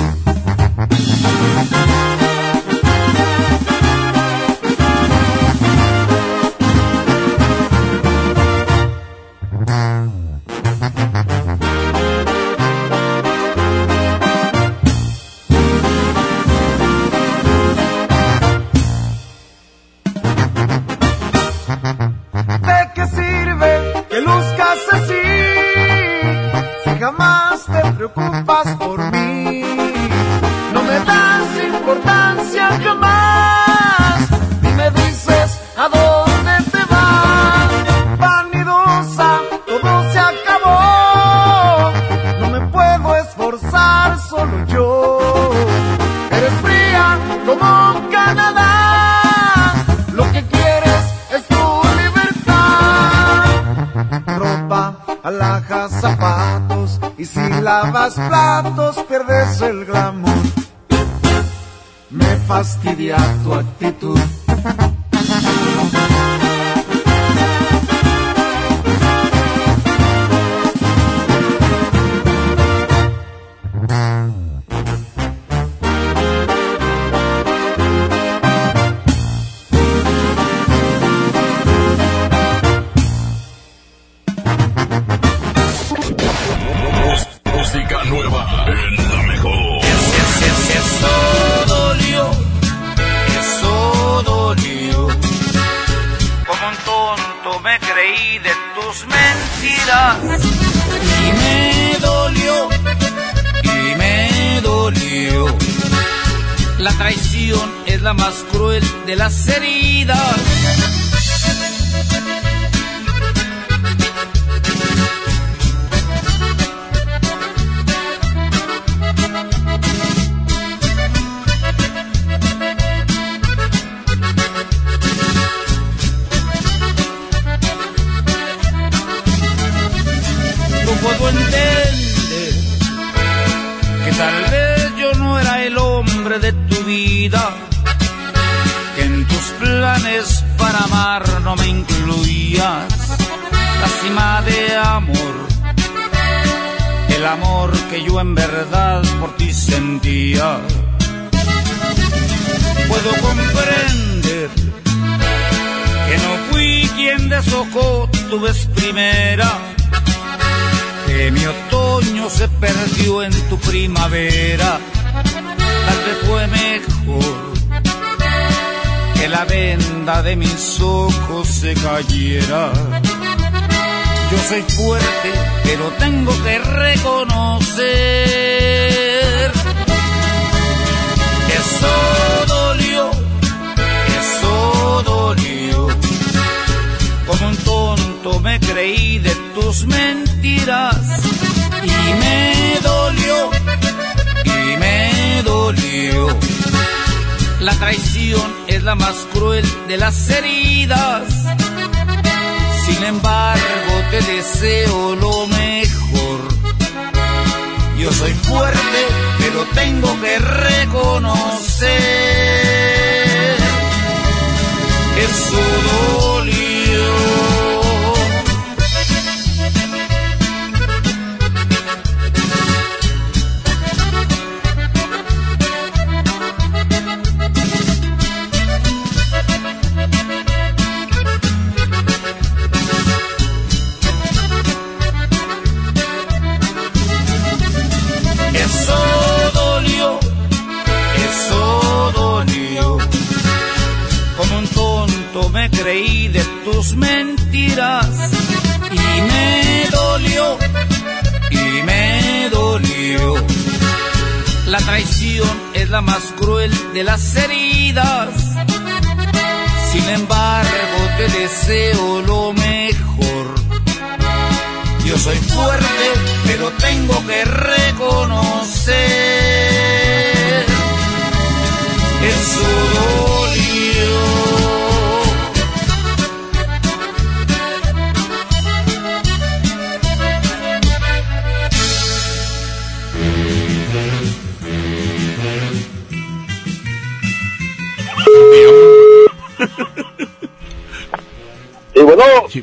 Lavas 57.64 58.16
platos, 58.16 58.98
pierdes 59.08 59.62
el 59.62 59.86
glamour. 59.86 60.36
Me 62.10 62.36
fastidia 62.48 63.18
tu 63.44 63.54
actitud. 63.54 64.20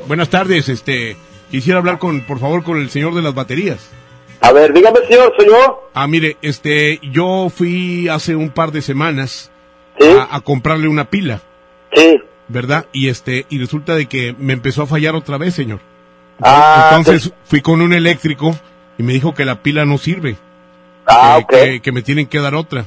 Buenas 0.07 0.29
tardes, 0.29 0.69
este, 0.69 1.15
quisiera 1.49 1.79
hablar 1.79 1.99
con, 1.99 2.21
por 2.21 2.39
favor, 2.39 2.63
con 2.63 2.77
el 2.77 2.89
señor 2.89 3.13
de 3.15 3.21
las 3.21 3.33
baterías. 3.33 3.89
A 4.41 4.51
ver, 4.51 4.73
dígame, 4.73 4.99
señor, 5.07 5.33
¿soy 5.37 5.47
yo? 5.47 5.89
Ah, 5.93 6.07
mire, 6.07 6.37
este, 6.41 6.99
yo 7.03 7.49
fui 7.55 8.07
hace 8.07 8.35
un 8.35 8.49
par 8.49 8.71
de 8.71 8.81
semanas 8.81 9.51
a, 9.99 10.35
a 10.35 10.41
comprarle 10.41 10.87
una 10.87 11.09
pila. 11.09 11.41
Sí. 11.93 12.19
¿Verdad? 12.47 12.85
Y 12.91 13.07
este, 13.09 13.45
y 13.49 13.59
resulta 13.59 13.95
de 13.95 14.07
que 14.07 14.35
me 14.37 14.53
empezó 14.53 14.83
a 14.83 14.87
fallar 14.87 15.15
otra 15.15 15.37
vez, 15.37 15.53
señor. 15.53 15.79
Ah, 16.41 16.95
Entonces 16.97 17.31
fui 17.45 17.61
con 17.61 17.81
un 17.81 17.93
eléctrico 17.93 18.55
y 18.97 19.03
me 19.03 19.13
dijo 19.13 19.33
que 19.35 19.45
la 19.45 19.61
pila 19.61 19.85
no 19.85 19.97
sirve. 19.97 20.35
Ah, 21.05 21.39
que, 21.47 21.55
ok. 21.55 21.61
que- 21.63 21.81
que 21.81 21.91
me 21.91 22.01
tienen 22.01 22.25
que 22.27 22.39
dar 22.39 22.55
otra. 22.55 22.85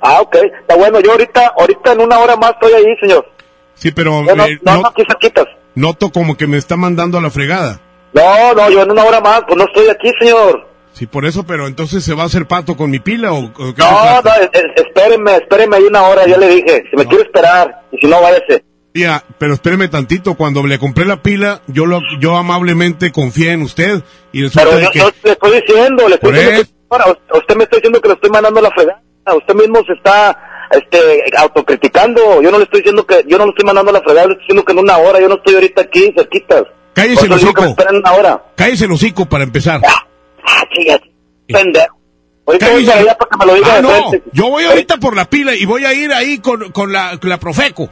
Ah, 0.00 0.20
ok. 0.20 0.36
Está 0.60 0.76
bueno, 0.76 1.00
yo 1.00 1.12
ahorita, 1.12 1.54
ahorita 1.58 1.92
en 1.92 2.00
una 2.00 2.18
hora 2.18 2.36
más 2.36 2.52
estoy 2.52 2.72
ahí, 2.72 2.96
señor. 3.00 3.26
Sí, 3.74 3.92
pero 3.92 4.22
eh, 4.44 4.58
no- 4.64 4.80
no, 4.82 4.88
aquí 4.88 5.02
cerquitas. 5.08 5.46
Noto 5.78 6.10
como 6.10 6.36
que 6.36 6.46
me 6.46 6.56
está 6.58 6.76
mandando 6.76 7.18
a 7.18 7.20
la 7.22 7.30
fregada. 7.30 7.80
No, 8.12 8.54
no, 8.54 8.70
yo 8.70 8.82
en 8.82 8.90
una 8.90 9.04
hora 9.04 9.20
más, 9.20 9.42
pues 9.46 9.56
no 9.56 9.64
estoy 9.64 9.88
aquí, 9.88 10.10
señor. 10.20 10.66
Sí, 10.92 11.06
por 11.06 11.24
eso, 11.26 11.44
pero 11.46 11.66
entonces 11.68 12.02
se 12.02 12.14
va 12.14 12.24
a 12.24 12.26
hacer 12.26 12.46
pato 12.46 12.76
con 12.76 12.90
mi 12.90 12.98
pila 12.98 13.32
o, 13.32 13.44
o 13.44 13.52
qué 13.74 13.82
se 13.82 13.88
No, 13.88 14.22
no, 14.22 14.30
es- 14.40 14.50
es- 14.52 14.84
espéreme, 14.86 15.36
espéreme 15.36 15.76
ahí 15.76 15.84
una 15.84 16.02
hora, 16.02 16.26
ya 16.26 16.36
le 16.38 16.48
dije. 16.48 16.82
Si 16.90 16.96
me 16.96 17.06
quiere 17.06 17.24
esperar, 17.24 17.82
y 17.92 17.98
si 17.98 18.06
no, 18.06 18.20
váyase. 18.20 18.64
Tía, 18.92 19.22
pero 19.38 19.54
espéreme 19.54 19.86
tantito, 19.88 20.34
cuando 20.34 20.66
le 20.66 20.78
compré 20.78 21.04
la 21.04 21.22
pila, 21.22 21.60
yo 21.68 21.86
lo, 21.86 22.00
yo 22.20 22.36
amablemente 22.36 23.12
confié 23.12 23.52
en 23.52 23.62
usted 23.62 24.02
y 24.32 24.42
resulta 24.42 24.68
Pero 24.70 24.80
yo, 24.82 24.90
que... 24.90 24.98
yo 24.98 25.10
le 25.22 25.30
estoy 25.32 25.60
diciendo, 25.60 26.08
le 26.08 26.14
estoy 26.16 26.32
diciendo 26.32 26.62
que, 26.64 26.70
ahora, 26.90 27.04
usted 27.34 27.56
me 27.56 27.64
está 27.64 27.76
diciendo 27.76 28.00
que 28.00 28.08
lo 28.08 28.14
estoy 28.14 28.30
mandando 28.30 28.58
a 28.60 28.62
la 28.62 28.70
fregada. 28.70 29.02
Usted 29.36 29.54
mismo 29.54 29.84
se 29.86 29.92
está 29.92 30.36
este 30.70 31.24
autocriticando. 31.36 32.42
Yo 32.42 32.50
no 32.50 32.58
le 32.58 32.64
estoy 32.64 32.80
diciendo 32.80 33.06
que 33.06 33.24
yo 33.26 33.38
no 33.38 33.46
lo 33.46 33.50
estoy 33.50 33.64
mandando 33.64 33.92
la 33.92 34.00
fregada, 34.00 34.26
le 34.26 34.32
estoy 34.32 34.44
diciendo 34.44 34.64
que 34.64 34.72
en 34.72 34.78
una 34.78 34.98
hora, 34.98 35.20
yo 35.20 35.28
no 35.28 35.36
estoy 35.36 35.54
ahorita 35.54 35.82
aquí, 35.82 36.12
cerquitas. 36.16 36.64
Cállese 36.92 37.26
el 37.26 37.32
hocico. 37.32 37.64
esperen 37.64 37.96
una 37.96 38.12
hora. 38.12 38.44
Cállese 38.56 38.84
el 38.86 38.92
hocico 38.92 39.26
para 39.26 39.44
empezar. 39.44 39.80
Ah, 39.86 40.64
chinga, 40.72 41.00
pendejo. 41.46 41.98
Ahorita 42.46 42.70
voy 42.70 42.86
para 42.86 43.00
allá 43.00 43.18
para 43.18 43.30
que 43.30 43.36
me 43.36 43.46
lo 43.46 43.54
diga 43.54 43.76
Ah, 43.76 43.82
no, 43.82 44.10
yo 44.32 44.48
voy 44.48 44.64
ahorita 44.64 44.96
por 44.96 45.14
la 45.14 45.26
pila 45.28 45.54
y 45.54 45.66
voy 45.66 45.84
a 45.84 45.92
ir 45.92 46.10
ahí 46.12 46.38
con, 46.38 46.72
con 46.72 46.92
la, 46.92 47.18
con 47.20 47.28
la 47.28 47.38
Profeco. 47.38 47.90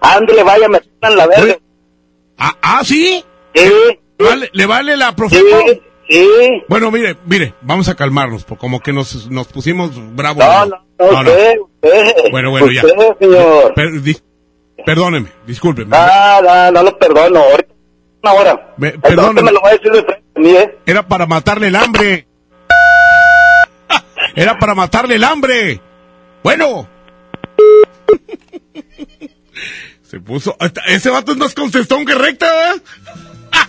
Ándale, 0.00 0.42
vaya, 0.42 0.68
me 0.68 0.80
en 1.02 1.16
la 1.16 1.26
verga. 1.26 1.58
Ah, 2.38 2.56
ah, 2.62 2.80
¿sí? 2.84 3.22
Sí. 3.54 3.70
¿Le 4.18 4.26
vale, 4.26 4.50
¿le 4.52 4.66
vale 4.66 4.96
la 4.96 5.14
Profeco? 5.14 5.44
Sí, 5.66 5.82
Bueno, 6.68 6.90
mire, 6.90 7.16
mire, 7.26 7.54
vamos 7.62 7.88
a 7.88 7.94
calmarnos, 7.94 8.44
porque 8.44 8.60
como 8.60 8.80
que 8.80 8.92
nos, 8.92 9.30
nos 9.30 9.46
pusimos 9.48 9.90
bravos. 10.14 10.44
No, 10.44 10.66
no, 10.66 10.82
no, 10.98 11.20
usted, 11.20 11.54
usted. 11.60 12.14
Bueno, 12.30 12.50
bueno, 12.50 12.70
ya. 12.70 12.82
Usted, 12.84 12.98
señor. 13.18 13.72
Per- 13.74 14.02
di- 14.02 14.18
perdóneme, 14.84 15.30
discúlpeme. 15.46 15.96
Ah, 15.96 16.40
no, 16.42 16.72
no 16.72 16.82
lo 16.82 16.98
perdono. 16.98 17.40
Ahorita 17.40 17.72
una 18.22 18.32
hora. 18.34 18.74
Me- 18.76 18.92
perdóneme. 18.98 19.42
me 19.42 19.52
lo 19.52 19.60
va 19.62 19.70
a 19.70 19.72
decir 19.72 19.90
de 19.92 20.02
frente 20.02 20.22
a 20.36 20.40
mí, 20.40 20.50
¿eh? 20.50 20.78
Era 20.86 21.06
para 21.08 21.26
matarle 21.26 21.68
el 21.68 21.76
hambre. 21.76 22.26
Era 24.36 24.58
para 24.58 24.74
matarle 24.74 25.14
el 25.16 25.24
hambre. 25.24 25.80
Bueno. 26.42 26.88
Se 30.02 30.20
puso. 30.20 30.56
Ese 30.86 31.08
vato 31.10 31.32
es 31.32 31.38
más 31.38 31.54
contestón 31.54 32.04
que 32.04 32.14
recta, 32.14 32.46
¿eh? 32.74 32.80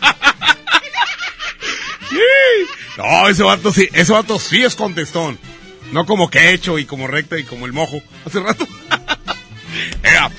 No, 2.97 3.27
ese 3.29 3.43
vato 3.43 3.71
sí, 3.71 3.89
ese 3.93 4.11
vato 4.11 4.39
sí 4.39 4.63
es 4.63 4.75
contestón. 4.75 5.37
No 5.91 6.05
como 6.05 6.29
que 6.29 6.51
hecho 6.53 6.79
y 6.79 6.85
como 6.85 7.07
recta 7.07 7.37
y 7.37 7.43
como 7.43 7.65
el 7.65 7.73
mojo 7.73 8.01
hace 8.25 8.39
rato. 8.39 8.67
Ea. 10.03 10.31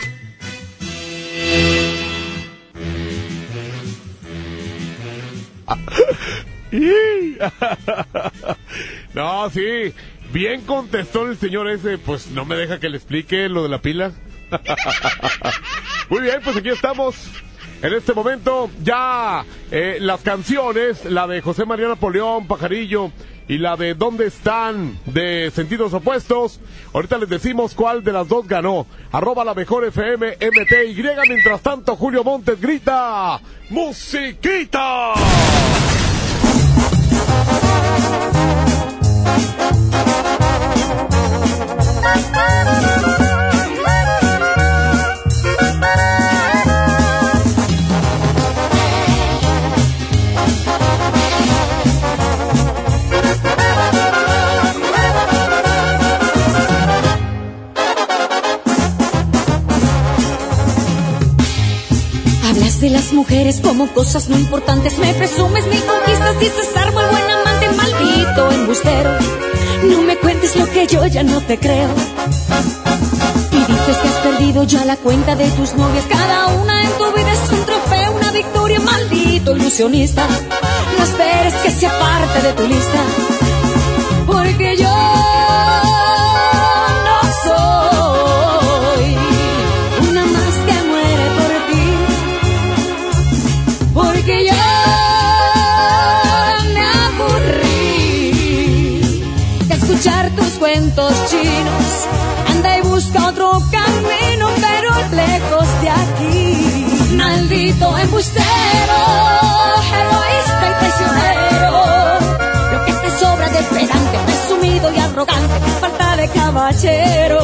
No, 9.14 9.48
sí. 9.50 9.92
Bien 10.32 10.62
contestó 10.62 11.26
el 11.26 11.36
señor 11.38 11.68
ese. 11.70 11.98
Pues 11.98 12.28
no 12.28 12.44
me 12.44 12.56
deja 12.56 12.80
que 12.80 12.88
le 12.88 12.96
explique 12.96 13.48
lo 13.48 13.62
de 13.62 13.68
la 13.68 13.80
pila. 13.80 14.12
Muy 16.10 16.22
bien, 16.22 16.40
pues 16.42 16.56
aquí 16.56 16.70
estamos. 16.70 17.14
En 17.84 17.92
este 17.92 18.14
momento 18.14 18.70
ya 18.82 19.44
eh, 19.70 19.98
las 20.00 20.22
canciones, 20.22 21.04
la 21.04 21.26
de 21.26 21.42
José 21.42 21.66
María 21.66 21.86
Napoleón, 21.86 22.46
Pajarillo 22.46 23.12
y 23.46 23.58
la 23.58 23.76
de 23.76 23.92
¿Dónde 23.92 24.24
están? 24.26 24.98
de 25.04 25.52
sentidos 25.54 25.92
opuestos. 25.92 26.60
Ahorita 26.94 27.18
les 27.18 27.28
decimos 27.28 27.74
cuál 27.74 28.02
de 28.02 28.12
las 28.12 28.26
dos 28.26 28.48
ganó. 28.48 28.86
Arroba 29.12 29.44
la 29.44 29.52
mejor 29.52 29.84
FM 29.84 30.38
MTY. 30.40 31.02
Mientras 31.28 31.60
tanto, 31.60 31.94
Julio 31.94 32.24
Montes 32.24 32.58
grita 32.58 33.38
¡Musiquita! 33.68 35.12
de 62.84 62.90
las 62.90 63.14
mujeres 63.14 63.62
como 63.62 63.86
cosas 63.94 64.28
no 64.28 64.38
importantes, 64.38 64.98
me 64.98 65.14
presumes 65.14 65.66
mil 65.68 65.82
conquistas, 65.84 66.38
dices 66.38 66.68
muy 66.92 67.04
buen 67.04 67.30
amante, 67.30 67.70
maldito 67.70 68.50
embustero. 68.50 69.10
No 69.88 70.02
me 70.02 70.18
cuentes 70.18 70.54
lo 70.56 70.66
que 70.66 70.86
yo 70.86 71.06
ya 71.06 71.22
no 71.22 71.40
te 71.40 71.58
creo. 71.58 71.88
Y 73.52 73.72
dices 73.72 73.96
que 73.96 74.08
has 74.08 74.14
perdido 74.22 74.64
ya 74.64 74.84
la 74.84 74.96
cuenta 74.98 75.34
de 75.34 75.48
tus 75.52 75.72
novias, 75.74 76.04
cada 76.10 76.48
una 76.48 76.82
en 76.82 76.90
tu 76.98 77.10
vida 77.16 77.32
es 77.32 77.52
un 77.52 77.64
trofeo, 77.64 78.12
una 78.12 78.30
victoria, 78.32 78.80
maldito 78.80 79.56
ilusionista. 79.56 80.26
No 80.98 81.04
esperes 81.04 81.54
que 81.62 81.70
sea 81.70 81.98
parte 81.98 82.42
de 82.42 82.52
tu 82.52 82.68
lista, 82.68 83.02
porque 84.26 84.76
yo 84.76 85.03
lejos 105.34 105.66
de 105.82 105.90
aquí. 105.90 107.16
Maldito 107.16 107.98
embustero, 107.98 108.98
egoísta 110.02 110.64
y 110.70 110.74
traicionero. 110.80 111.72
Lo 112.72 112.78
que 112.84 112.92
te 113.02 113.10
sobra 113.20 113.48
de 113.48 113.62
pedante, 113.74 114.16
presumido 114.26 114.86
y 114.92 114.98
arrogante, 114.98 115.54
falta 115.80 116.16
de 116.16 116.28
caballero. 116.28 117.40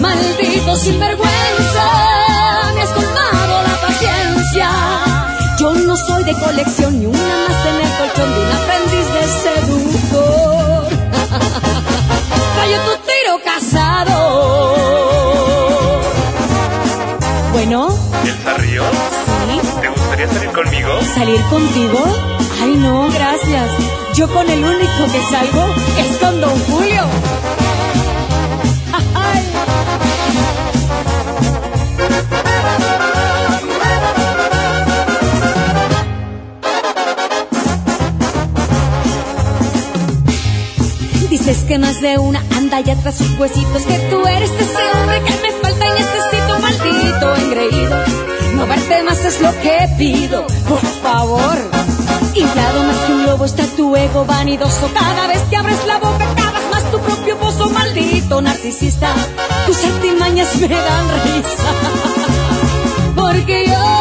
Maldito 0.00 0.76
sinvergüenza, 0.76 1.86
me 2.74 2.82
has 2.82 2.90
colmado 2.98 3.52
la 3.68 3.76
paciencia. 3.86 4.68
Yo 5.58 5.74
no 5.74 5.94
soy 5.96 6.24
de 6.24 6.34
colección 6.34 6.98
ni 6.98 7.06
una 7.06 7.34
más 7.44 7.60
en 7.70 7.76
el 7.84 7.92
colchón 7.98 8.28
de 8.34 8.38
un 8.44 8.50
aprendiz 8.58 9.06
de 9.16 9.22
seductor. 9.44 10.88
Fallo 12.56 12.78
tu 12.86 12.92
tiro 13.08 13.34
casado. 13.44 15.19
Bueno, 17.72 17.86
¿Elsa 18.24 18.54
Ríos? 18.54 18.84
sí, 19.46 19.60
¿Te 19.80 19.88
gustaría 19.90 20.26
salir 20.26 20.50
conmigo? 20.50 20.88
salir 21.14 21.40
contigo. 21.42 22.04
Ay, 22.60 22.74
no, 22.74 23.08
gracias. 23.12 23.70
Yo 24.16 24.26
con 24.34 24.50
el 24.50 24.64
único 24.64 25.04
que 25.12 25.22
salgo 25.30 25.66
es 26.00 26.16
con 26.18 26.40
Don 26.40 26.58
Julio. 26.64 27.02
Ay. 29.14 29.46
Dices 41.30 41.58
que 41.68 41.78
más 41.78 42.00
de 42.00 42.18
una 42.18 42.42
anda 42.56 42.80
ya 42.80 42.96
tras 42.96 43.16
sus 43.18 43.38
huesitos, 43.38 43.82
que 43.84 43.98
tú 44.10 44.26
eres 44.26 44.50
ese 44.50 44.98
hombre 44.98 45.22
que 45.22 45.32
me 45.42 45.49
engreído. 47.50 47.96
No 48.54 48.66
verte 48.66 49.02
más 49.02 49.24
es 49.24 49.40
lo 49.40 49.50
que 49.60 49.88
pido, 49.98 50.46
por 50.68 50.80
favor. 51.02 51.58
Inflado 52.34 52.82
más 52.84 52.96
que 52.98 53.12
un 53.12 53.26
lobo 53.26 53.44
está 53.44 53.64
tu 53.76 53.96
ego 53.96 54.24
vanidoso. 54.24 54.88
Cada 54.94 55.26
vez 55.26 55.42
que 55.50 55.56
abres 55.56 55.84
la 55.86 55.98
boca, 55.98 56.26
cavas 56.36 56.62
más 56.70 56.90
tu 56.90 56.98
propio 56.98 57.36
pozo, 57.38 57.68
maldito 57.70 58.40
narcisista. 58.40 59.12
Tus 59.66 59.84
artimañas 59.84 60.56
me 60.56 60.68
dan 60.68 61.06
risa. 61.24 61.72
Porque 63.16 63.66
yo 63.66 63.99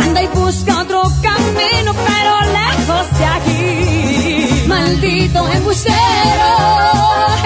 Anda 0.00 0.20
y 0.20 0.26
busca 0.28 0.80
otro 0.80 1.02
camino, 1.22 1.94
pero 1.94 2.40
lejos 2.52 3.18
de 3.18 3.24
aquí. 3.24 4.64
Maldito 4.66 5.48
embustero, 5.48 6.50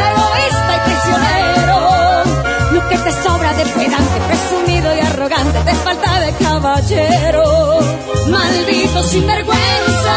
egoísta 0.09 0.73
y 0.75 0.81
prisionero. 0.89 1.79
Lo 2.73 2.89
que 2.89 2.97
te 2.97 3.13
sobra 3.13 3.53
de 3.53 3.67
pedante, 3.67 4.21
presumido 4.27 4.97
y 4.97 5.01
arrogante, 5.01 5.61
te 5.67 5.75
falta 5.75 6.19
de 6.21 6.33
caballero. 6.33 7.79
Maldito 8.29 9.03
sinvergüenza, 9.03 10.17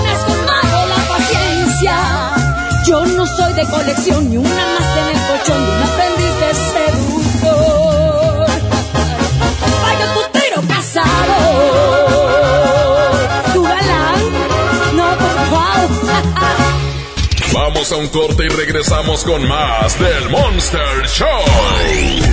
me 0.00 0.10
has 0.10 0.24
colmado 0.28 0.86
la 0.86 1.08
paciencia. 1.08 1.96
Yo 2.86 3.04
no 3.04 3.26
soy 3.26 3.52
de 3.54 3.66
colección 3.66 4.30
ni 4.30 4.36
una 4.36 4.48
más 4.48 4.96
en 4.96 5.08
el 5.08 5.26
colchón 5.26 5.66
de 5.66 5.72
un 5.72 5.82
aprendiz 5.82 6.34
de 6.38 6.54
seductor. 6.54 7.09
Tu 10.60 10.66
tiro 10.66 10.74
casado. 10.74 11.34
Tu 13.52 13.62
galán, 13.62 14.20
no. 14.96 15.16
Vamos 17.52 17.92
a 17.92 17.96
un 17.96 18.08
corte 18.08 18.44
y 18.44 18.48
regresamos 18.48 19.24
con 19.24 19.46
más 19.48 19.98
del 19.98 20.30
Monster 20.30 21.06
Show. 21.06 21.44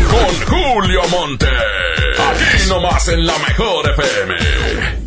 Con 0.10 0.48
Julio 0.48 1.02
Monte. 1.10 1.48
Aquí 1.48 2.70
nomás 2.70 3.08
en 3.08 3.26
la 3.26 3.38
mejor 3.40 3.90
FM. 3.90 5.07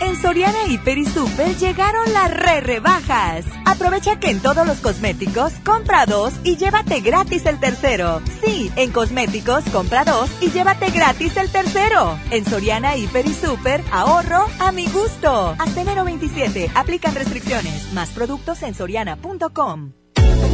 En 0.00 0.20
Soriana 0.20 0.66
Hiper 0.66 0.98
y 0.98 1.04
Super 1.06 1.56
llegaron 1.56 2.12
las 2.12 2.30
re 2.30 2.60
rebajas. 2.60 3.44
Aprovecha 3.64 4.18
que 4.18 4.30
en 4.30 4.40
todos 4.40 4.66
los 4.66 4.78
cosméticos 4.78 5.52
compra 5.64 6.04
dos 6.06 6.34
y 6.42 6.56
llévate 6.56 7.00
gratis 7.00 7.46
el 7.46 7.60
tercero. 7.60 8.20
Sí, 8.44 8.72
en 8.76 8.90
cosméticos 8.90 9.64
compra 9.72 10.04
dos 10.04 10.30
y 10.40 10.50
llévate 10.50 10.90
gratis 10.90 11.36
el 11.36 11.50
tercero. 11.50 12.18
En 12.30 12.44
Soriana 12.44 12.96
Hiper 12.96 13.26
y 13.26 13.34
Super, 13.34 13.82
ahorro 13.92 14.46
a 14.58 14.72
mi 14.72 14.86
gusto. 14.88 15.54
Hasta 15.58 15.80
enero 15.80 16.04
27, 16.04 16.70
aplican 16.74 17.14
restricciones. 17.14 17.92
Más 17.92 18.10
productos 18.10 18.62
en 18.62 18.74
soriana.com. 18.74 19.92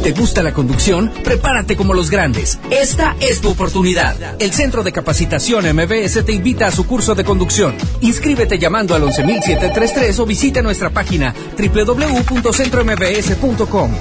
¿Te 0.03 0.11
gusta 0.13 0.41
la 0.41 0.51
conducción? 0.51 1.11
Prepárate 1.23 1.75
como 1.75 1.93
los 1.93 2.09
grandes. 2.09 2.57
Esta 2.71 3.15
es 3.19 3.39
tu 3.39 3.51
oportunidad. 3.51 4.41
El 4.41 4.51
Centro 4.51 4.81
de 4.81 4.91
Capacitación 4.91 5.63
MBS 5.75 6.25
te 6.25 6.33
invita 6.33 6.65
a 6.65 6.71
su 6.71 6.87
curso 6.87 7.13
de 7.13 7.23
conducción. 7.23 7.75
Inscríbete 8.01 8.57
llamando 8.57 8.95
al 8.95 9.03
11733 9.03 10.19
o 10.19 10.25
visita 10.25 10.63
nuestra 10.63 10.89
página 10.89 11.35
www.centrombs.com. 11.55 13.91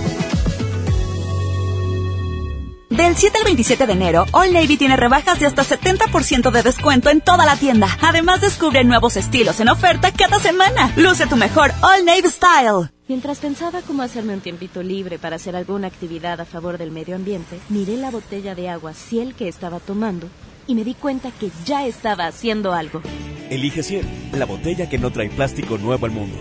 Del 2.90 3.14
7 3.14 3.38
al 3.38 3.44
27 3.44 3.86
de 3.86 3.92
enero, 3.92 4.26
All 4.32 4.52
Navy 4.52 4.76
tiene 4.76 4.96
rebajas 4.96 5.38
de 5.38 5.46
hasta 5.46 5.62
70% 5.62 6.50
de 6.50 6.62
descuento 6.64 7.08
en 7.08 7.20
toda 7.20 7.46
la 7.46 7.54
tienda. 7.54 7.86
Además, 8.02 8.40
descubre 8.40 8.82
nuevos 8.82 9.16
estilos 9.16 9.60
en 9.60 9.68
oferta 9.68 10.10
cada 10.12 10.40
semana. 10.40 10.92
Luce 10.96 11.28
tu 11.28 11.36
mejor 11.36 11.70
All 11.82 12.04
Navy 12.04 12.28
Style. 12.28 12.90
Mientras 13.06 13.38
pensaba 13.38 13.82
cómo 13.82 14.02
hacerme 14.02 14.34
un 14.34 14.40
tiempito 14.40 14.82
libre 14.82 15.20
para 15.20 15.36
hacer 15.36 15.54
alguna 15.54 15.86
actividad 15.86 16.40
a 16.40 16.44
favor 16.44 16.78
del 16.78 16.90
medio 16.90 17.14
ambiente, 17.14 17.60
miré 17.68 17.96
la 17.96 18.10
botella 18.10 18.56
de 18.56 18.68
agua 18.68 18.92
Ciel 18.92 19.36
que 19.36 19.46
estaba 19.46 19.78
tomando 19.78 20.28
y 20.66 20.74
me 20.74 20.82
di 20.82 20.94
cuenta 20.94 21.30
que 21.30 21.52
ya 21.64 21.86
estaba 21.86 22.26
haciendo 22.26 22.72
algo. 22.72 23.02
Elige 23.50 23.84
Ciel, 23.84 24.04
la 24.32 24.46
botella 24.46 24.88
que 24.88 24.98
no 24.98 25.12
trae 25.12 25.30
plástico 25.30 25.78
nuevo 25.78 26.06
al 26.06 26.12
mundo. 26.12 26.36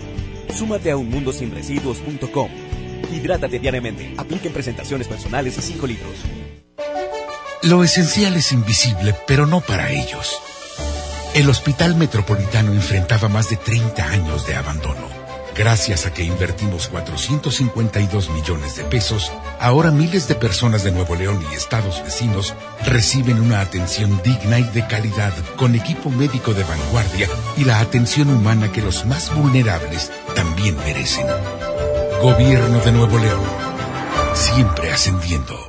Súmate 0.52 0.90
a 0.90 0.98
unmundosinresiduos.com. 0.98 2.50
Hidrátate 3.14 3.60
diariamente. 3.60 4.16
Apliquen 4.18 4.52
presentaciones 4.52 5.08
personales 5.08 5.56
y 5.60 5.62
5 5.62 5.88
litros. 5.88 6.26
Lo 7.62 7.84
esencial 7.84 8.38
es 8.38 8.54
invisible, 8.54 9.14
pero 9.28 9.46
no 9.46 9.60
para 9.60 9.92
ellos. 9.92 10.42
El 11.34 11.50
Hospital 11.50 11.96
Metropolitano 11.96 12.72
enfrentaba 12.72 13.28
más 13.28 13.50
de 13.50 13.58
30 13.58 14.02
años 14.02 14.48
de 14.48 14.56
abandono. 14.56 15.10
Gracias 15.58 16.06
a 16.06 16.14
que 16.14 16.24
invertimos 16.24 16.88
452 16.88 18.30
millones 18.30 18.78
de 18.78 18.86
pesos, 18.86 19.30
ahora 19.60 19.92
miles 19.92 20.30
de 20.30 20.36
personas 20.36 20.86
de 20.86 20.94
Nuevo 20.94 21.16
León 21.16 21.46
y 21.52 21.56
estados 21.56 22.02
vecinos 22.02 22.54
reciben 22.86 23.42
una 23.42 23.60
atención 23.60 24.22
digna 24.24 24.60
y 24.60 24.64
de 24.64 24.88
calidad 24.88 25.34
con 25.58 25.76
equipo 25.76 26.10
médico 26.10 26.54
de 26.54 26.64
vanguardia 26.64 27.28
y 27.58 27.66
la 27.66 27.82
atención 27.82 28.30
humana 28.30 28.72
que 28.72 28.82
los 28.82 29.06
más 29.06 29.36
vulnerables 29.36 30.14
también 30.34 30.78
merecen. 30.78 31.28
Gobierno 32.22 32.80
de 32.80 32.92
Nuevo 32.94 33.18
León. 33.18 33.44
Siempre 34.34 34.94
ascendiendo. 34.94 35.69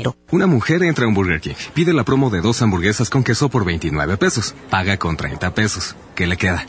Una 0.31 0.47
mujer 0.47 0.83
entra 0.83 1.05
a 1.05 1.07
un 1.07 1.13
Burger 1.13 1.41
King, 1.41 1.55
pide 1.73 1.93
la 1.93 2.03
promo 2.03 2.29
de 2.29 2.41
dos 2.41 2.61
hamburguesas 2.61 3.09
con 3.09 3.23
queso 3.23 3.49
por 3.49 3.65
29 3.65 4.17
pesos, 4.17 4.55
paga 4.69 4.97
con 4.97 5.17
30 5.17 5.53
pesos. 5.53 5.95
¿Qué 6.15 6.27
le 6.27 6.37
queda? 6.37 6.65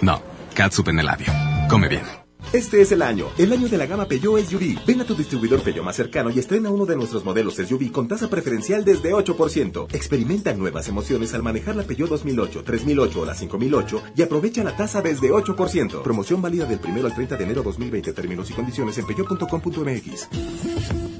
No, 0.00 0.22
catsup 0.54 0.88
en 0.88 1.00
el 1.00 1.06
labio. 1.06 1.32
Come 1.68 1.88
bien. 1.88 2.20
Este 2.52 2.80
es 2.80 2.90
el 2.90 3.02
año, 3.02 3.26
el 3.38 3.52
año 3.52 3.68
de 3.68 3.78
la 3.78 3.86
gama 3.86 4.06
Peugeot 4.06 4.44
SUV. 4.44 4.84
Ven 4.84 5.00
a 5.00 5.04
tu 5.04 5.14
distribuidor 5.14 5.62
Peugeot 5.62 5.84
más 5.84 5.94
cercano 5.94 6.30
y 6.30 6.40
estrena 6.40 6.68
uno 6.68 6.84
de 6.84 6.96
nuestros 6.96 7.24
modelos 7.24 7.54
SUV 7.54 7.92
con 7.92 8.08
tasa 8.08 8.28
preferencial 8.28 8.84
desde 8.84 9.12
8%. 9.12 9.94
Experimenta 9.94 10.52
nuevas 10.54 10.88
emociones 10.88 11.32
al 11.34 11.44
manejar 11.44 11.76
la 11.76 11.84
Peugeot 11.84 12.08
2008, 12.08 12.64
3008 12.64 13.20
o 13.20 13.24
la 13.24 13.36
5008 13.36 14.02
y 14.16 14.22
aprovecha 14.22 14.64
la 14.64 14.76
tasa 14.76 15.00
desde 15.00 15.30
8%. 15.30 16.02
Promoción 16.02 16.42
válida 16.42 16.64
del 16.64 16.80
1 16.82 17.06
al 17.06 17.14
30 17.14 17.36
de 17.36 17.44
enero 17.44 17.62
2020. 17.62 18.12
Términos 18.12 18.50
y 18.50 18.54
condiciones 18.54 18.98
en 18.98 19.06
peugeot.com.mx. 19.06 21.19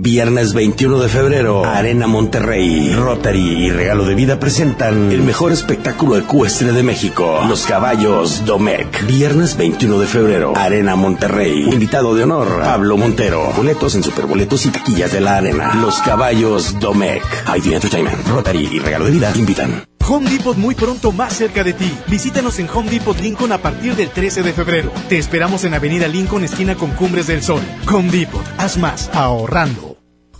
Viernes 0.00 0.54
21 0.54 1.00
de 1.00 1.08
febrero, 1.08 1.64
Arena 1.64 2.06
Monterrey, 2.06 2.94
Rotary 2.94 3.66
y 3.66 3.70
Regalo 3.72 4.04
de 4.04 4.14
Vida 4.14 4.38
presentan 4.38 5.10
el 5.10 5.22
mejor 5.22 5.50
espectáculo 5.50 6.16
ecuestre 6.16 6.70
de 6.70 6.84
México, 6.84 7.40
Los 7.48 7.66
Caballos 7.66 8.44
Domec. 8.46 9.04
Viernes 9.08 9.56
21 9.56 9.98
de 9.98 10.06
febrero, 10.06 10.52
Arena 10.56 10.94
Monterrey. 10.94 11.68
Invitado 11.72 12.14
de 12.14 12.22
honor, 12.22 12.60
Pablo 12.60 12.96
Montero. 12.96 13.52
Boletos 13.56 13.96
en 13.96 14.04
superboletos 14.04 14.66
y 14.66 14.70
taquillas 14.70 15.10
de 15.10 15.20
la 15.20 15.38
arena. 15.38 15.74
Los 15.74 16.00
Caballos 16.00 16.78
Domec. 16.78 17.24
ID 17.56 17.72
Entertainment, 17.72 18.24
Rotary 18.28 18.68
y 18.70 18.78
Regalo 18.78 19.06
de 19.06 19.10
Vida 19.10 19.32
invitan. 19.34 19.82
Home 20.08 20.30
Depot 20.30 20.56
muy 20.56 20.76
pronto 20.76 21.10
más 21.10 21.32
cerca 21.32 21.64
de 21.64 21.72
ti. 21.72 21.92
Visítanos 22.06 22.60
en 22.60 22.68
Home 22.72 22.88
Depot 22.88 23.18
Lincoln 23.18 23.50
a 23.50 23.58
partir 23.58 23.96
del 23.96 24.10
13 24.10 24.44
de 24.44 24.52
febrero. 24.52 24.92
Te 25.08 25.18
esperamos 25.18 25.64
en 25.64 25.74
Avenida 25.74 26.06
Lincoln, 26.06 26.44
esquina 26.44 26.76
con 26.76 26.92
Cumbres 26.92 27.26
del 27.26 27.42
Sol. 27.42 27.62
Home 27.92 28.12
Depot, 28.12 28.44
haz 28.58 28.78
más, 28.78 29.10
ahorrando. 29.12 29.87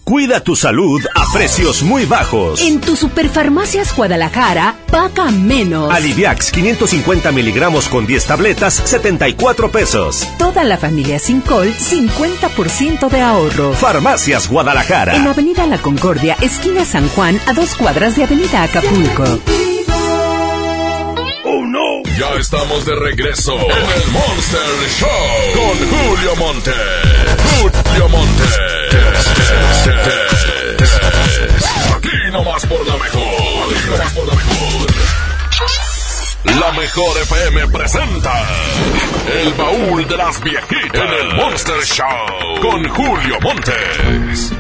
Cuida 0.09 0.41
tu 0.41 0.57
salud 0.57 1.05
a 1.15 1.31
precios 1.35 1.83
muy 1.83 2.07
bajos. 2.07 2.63
En 2.63 2.81
tu 2.81 2.97
Superfarmacias 2.97 3.95
Guadalajara, 3.95 4.75
paga 4.91 5.31
menos. 5.31 5.93
Aliviax 5.93 6.51
550 6.51 7.31
miligramos 7.31 7.91
con 7.91 8.07
10 8.07 8.25
tabletas, 8.25 8.73
74 8.73 9.71
pesos. 9.71 10.27
Toda 10.39 10.65
la 10.65 10.79
familia 10.79 11.19
sin 11.19 11.43
col, 11.43 11.75
50% 11.75 13.11
de 13.11 13.21
ahorro. 13.21 13.75
Farmacias 13.75 14.49
Guadalajara. 14.49 15.15
En 15.15 15.27
Avenida 15.27 15.67
La 15.67 15.77
Concordia, 15.77 16.39
esquina 16.41 16.87
San 16.87 17.07
Juan, 17.11 17.39
a 17.47 17.53
dos 17.53 17.75
cuadras 17.75 18.17
de 18.17 18.25
Avenida 18.25 18.63
Acapulco. 18.63 19.25
¡Oh, 21.45 21.67
no! 21.67 22.03
Ya 22.19 22.33
estamos 22.41 22.87
de 22.87 22.95
regreso 22.97 23.53
en 23.53 24.03
el 24.03 24.11
Monster 24.11 24.61
Show 24.89 25.09
con 25.55 25.77
Julio 26.09 26.37
Monte. 26.37 26.73
Julio 27.99 28.17
Monte. 28.17 28.45
Aquí 31.97 32.31
nomás 32.33 32.65
por 32.67 32.87
la 32.87 32.97
mejor. 32.97 33.75
Aquí 33.75 33.91
nomás 33.91 34.13
por 34.13 34.29
la 34.29 34.35
mejor. 34.35 34.87
La 36.45 36.73
mejor 36.81 37.19
FM 37.23 37.67
presenta 37.69 38.45
El 39.43 39.53
baúl 39.55 40.07
de 40.07 40.17
las 40.17 40.41
viejitas 40.45 40.95
en 40.95 41.27
el 41.27 41.35
Monster 41.35 41.83
Show 41.83 42.61
con 42.63 42.89
Julio 42.89 43.41
Montes. 43.41 44.53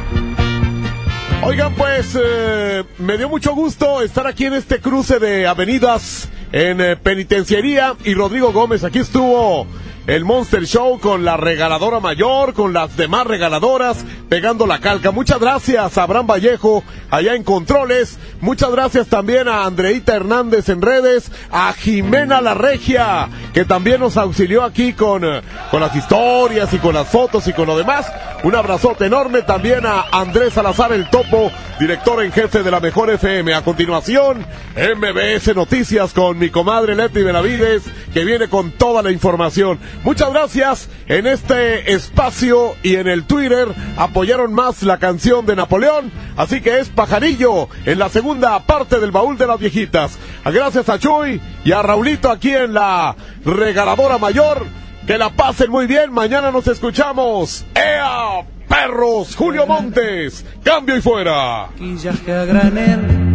Oigan, 1.44 1.74
pues 1.76 2.18
eh, 2.20 2.82
me 2.98 3.16
dio 3.18 3.28
mucho 3.28 3.54
gusto 3.54 4.02
estar 4.02 4.26
aquí 4.26 4.46
en 4.46 4.54
este 4.54 4.80
cruce 4.80 5.20
de 5.20 5.46
avenidas 5.46 6.28
en 6.50 6.80
eh, 6.80 6.96
Penitenciaría 6.96 7.94
y 8.04 8.14
Rodrigo 8.14 8.52
Gómez. 8.52 8.82
Aquí 8.82 8.98
estuvo 8.98 9.68
el 10.08 10.24
Monster 10.24 10.64
Show 10.64 10.98
con 11.00 11.22
la 11.26 11.36
regaladora 11.36 12.00
mayor, 12.00 12.54
con 12.54 12.72
las 12.72 12.96
demás 12.96 13.26
regaladoras, 13.26 14.06
pegando 14.30 14.66
la 14.66 14.80
calca. 14.80 15.10
Muchas 15.10 15.38
gracias 15.38 15.98
a 15.98 16.02
Abraham 16.02 16.26
Vallejo 16.26 16.82
allá 17.10 17.34
en 17.34 17.44
Controles. 17.44 18.18
Muchas 18.40 18.70
gracias 18.70 19.08
también 19.08 19.48
a 19.48 19.64
Andreita 19.64 20.16
Hernández 20.16 20.70
en 20.70 20.80
redes, 20.80 21.30
a 21.50 21.74
Jimena 21.74 22.40
La 22.40 22.54
Regia, 22.54 23.28
que 23.52 23.66
también 23.66 24.00
nos 24.00 24.16
auxilió 24.16 24.64
aquí 24.64 24.94
con, 24.94 25.24
eh, 25.24 25.42
con 25.70 25.80
las 25.80 25.94
historias 25.94 26.72
y 26.72 26.78
con 26.78 26.94
las 26.94 27.08
fotos 27.08 27.46
y 27.46 27.52
con 27.52 27.66
lo 27.66 27.76
demás. 27.76 28.10
Un 28.44 28.54
abrazote 28.54 29.04
enorme 29.04 29.42
también 29.42 29.84
a 29.84 30.06
Andrés 30.10 30.54
Salazar 30.54 30.92
el 30.92 31.10
Topo, 31.10 31.50
director 31.80 32.22
en 32.24 32.32
jefe 32.32 32.62
de 32.62 32.70
la 32.70 32.80
Mejor 32.80 33.10
FM. 33.10 33.52
A 33.52 33.62
continuación, 33.62 34.46
MBS 34.74 35.54
Noticias 35.54 36.14
con 36.14 36.38
mi 36.38 36.48
comadre 36.48 36.94
Leti 36.94 37.22
Benavides, 37.22 37.82
que 38.12 38.24
viene 38.24 38.48
con 38.48 38.70
toda 38.72 39.02
la 39.02 39.10
información. 39.10 39.78
Muchas 40.04 40.30
gracias. 40.32 40.88
En 41.06 41.26
este 41.26 41.92
espacio 41.92 42.74
y 42.82 42.96
en 42.96 43.08
el 43.08 43.24
Twitter 43.24 43.68
apoyaron 43.96 44.52
más 44.52 44.82
la 44.82 44.98
canción 44.98 45.46
de 45.46 45.56
Napoleón, 45.56 46.10
así 46.36 46.60
que 46.60 46.80
es 46.80 46.88
Pajarillo 46.88 47.68
en 47.84 47.98
la 47.98 48.08
segunda 48.08 48.58
parte 48.60 49.00
del 49.00 49.10
baúl 49.10 49.38
de 49.38 49.46
las 49.46 49.58
viejitas. 49.58 50.18
Gracias 50.44 50.88
a 50.88 50.98
Chuy 50.98 51.40
y 51.64 51.72
a 51.72 51.82
Raulito 51.82 52.30
aquí 52.30 52.50
en 52.50 52.74
la 52.74 53.16
regaladora 53.44 54.18
mayor. 54.18 54.66
Que 55.06 55.16
la 55.16 55.30
pasen 55.30 55.70
muy 55.70 55.86
bien. 55.86 56.12
Mañana 56.12 56.50
nos 56.50 56.66
escuchamos. 56.66 57.64
¡Ea! 57.74 58.44
Perros, 58.68 59.34
Julio 59.34 59.66
Montes. 59.66 60.44
Cambio 60.62 60.98
y 60.98 61.00
fuera. 61.00 61.68
Maquillaje 61.78 62.32
a 62.34 62.44
granel 62.44 63.28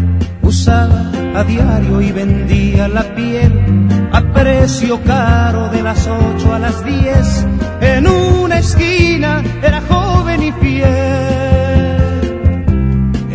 usaba 0.43 1.11
a 1.35 1.43
diario 1.43 1.99
y 1.99 2.11
vendía 2.11 2.87
la 2.87 3.03
piel 3.15 3.82
a 4.13 4.21
precio 4.31 5.01
caro 5.01 5.69
de 5.69 5.81
las 5.81 6.07
ocho 6.07 6.53
a 6.53 6.59
las 6.59 6.85
diez. 6.85 7.45
En 7.81 8.07
una 8.07 8.59
esquina 8.59 9.43
era 9.61 9.81
joven 9.81 10.43
y 10.43 10.51
fiel. 10.51 10.87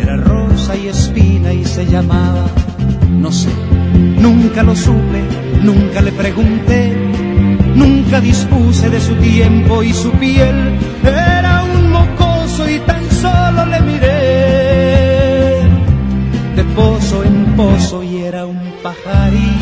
Era 0.01 0.15
rosa 0.17 0.75
y 0.77 0.87
espina 0.87 1.53
y 1.53 1.65
se 1.65 1.85
llamaba, 1.85 2.45
no 3.09 3.31
sé, 3.31 3.51
nunca 3.93 4.63
lo 4.63 4.75
supe, 4.75 5.21
nunca 5.61 6.01
le 6.01 6.13
pregunté, 6.13 6.95
nunca 7.75 8.21
dispuse 8.21 8.89
de 8.89 9.01
su 9.01 9.15
tiempo 9.15 9.83
y 9.83 9.93
su 9.93 10.11
piel. 10.11 10.79
Era 11.03 11.63
un 11.63 11.91
mocoso 11.91 12.69
y 12.69 12.79
tan 12.79 13.03
solo 13.11 13.65
le 13.65 13.81
miré 13.81 14.79
de 16.55 16.63
pozo 16.75 17.23
en 17.23 17.55
pozo 17.57 18.01
y 18.01 18.23
era 18.23 18.45
un 18.45 18.59
pajarillo 18.81 19.58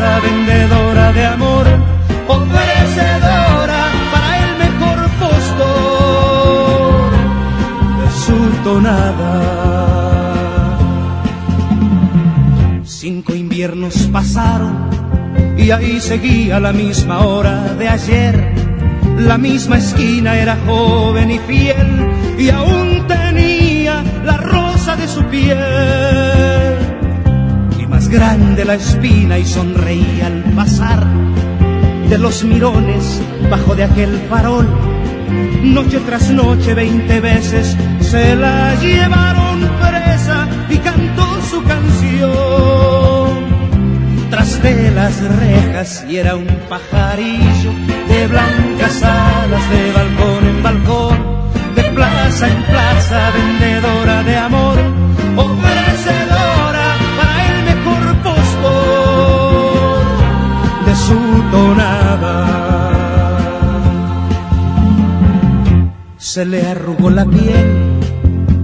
vendedora 0.00 1.12
de 1.12 1.24
amor, 1.26 1.66
ofrecedora 2.26 3.92
para 4.12 4.38
el 4.38 4.58
mejor 4.58 4.98
postor 5.20 7.10
de 8.00 8.08
su. 8.26 8.34
Cinco 12.84 13.34
inviernos 13.34 14.08
pasaron 14.12 14.90
y 15.56 15.70
ahí 15.70 16.00
seguía 16.00 16.58
la 16.58 16.72
misma 16.72 17.20
hora 17.20 17.74
de 17.74 17.88
ayer. 17.88 18.54
La 19.18 19.38
misma 19.38 19.78
esquina 19.78 20.36
era 20.36 20.56
joven 20.66 21.30
y 21.30 21.38
fiel 21.38 22.10
y 22.36 22.48
aún 22.50 23.06
tenía 23.06 24.02
la 24.24 24.38
rosa 24.38 24.96
de 24.96 25.06
su 25.06 25.22
piel. 25.26 26.23
Grande 28.14 28.64
la 28.64 28.76
espina 28.76 29.40
y 29.40 29.44
sonreía 29.44 30.28
al 30.28 30.44
pasar 30.54 31.04
de 32.08 32.16
los 32.16 32.44
mirones 32.44 33.20
bajo 33.50 33.74
de 33.74 33.82
aquel 33.82 34.16
farol. 34.30 34.68
Noche 35.64 35.98
tras 36.06 36.30
noche, 36.30 36.74
veinte 36.74 37.20
veces 37.20 37.76
se 37.98 38.36
la 38.36 38.72
llevaron 38.76 39.68
presa 39.80 40.46
y 40.70 40.76
cantó 40.76 41.26
su 41.50 41.60
canción 41.64 43.34
tras 44.30 44.62
de 44.62 44.92
las 44.92 45.20
rejas 45.20 46.06
y 46.08 46.18
era 46.18 46.36
un 46.36 46.46
pajarillo 46.68 47.72
de 48.08 48.28
blancas 48.28 49.02
alas 49.02 49.70
de 49.70 49.92
balcón 49.92 50.46
en 50.46 50.62
balcón, 50.62 51.18
de 51.74 51.82
plaza 51.82 52.46
en 52.46 52.62
plaza, 52.62 53.30
vendedora 53.32 54.22
de 54.22 54.36
amor, 54.36 55.03
Se 66.34 66.44
le 66.44 66.66
arrugó 66.66 67.10
la 67.10 67.24
piel 67.24 68.00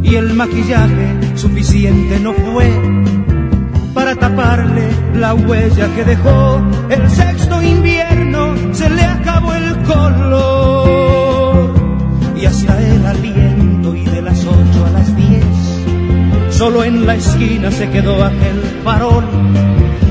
y 0.02 0.16
el 0.16 0.34
maquillaje 0.34 1.36
suficiente 1.36 2.18
no 2.18 2.32
fue 2.32 2.68
para 3.94 4.16
taparle 4.16 4.88
la 5.14 5.34
huella 5.34 5.86
que 5.94 6.02
dejó. 6.02 6.60
El 6.88 7.08
sexto 7.08 7.62
invierno 7.62 8.56
se 8.72 8.90
le 8.90 9.04
acabó 9.04 9.54
el 9.54 9.76
color 9.84 11.74
y 12.34 12.44
hasta 12.44 12.76
el 12.82 13.06
aliento 13.06 13.94
y 13.94 14.04
de 14.04 14.20
las 14.20 14.44
ocho 14.44 14.86
a 14.86 14.90
las 14.90 15.14
diez 15.14 15.44
solo 16.50 16.82
en 16.82 17.06
la 17.06 17.14
esquina 17.14 17.70
se 17.70 17.88
quedó 17.88 18.24
aquel 18.24 18.60
farol 18.82 19.22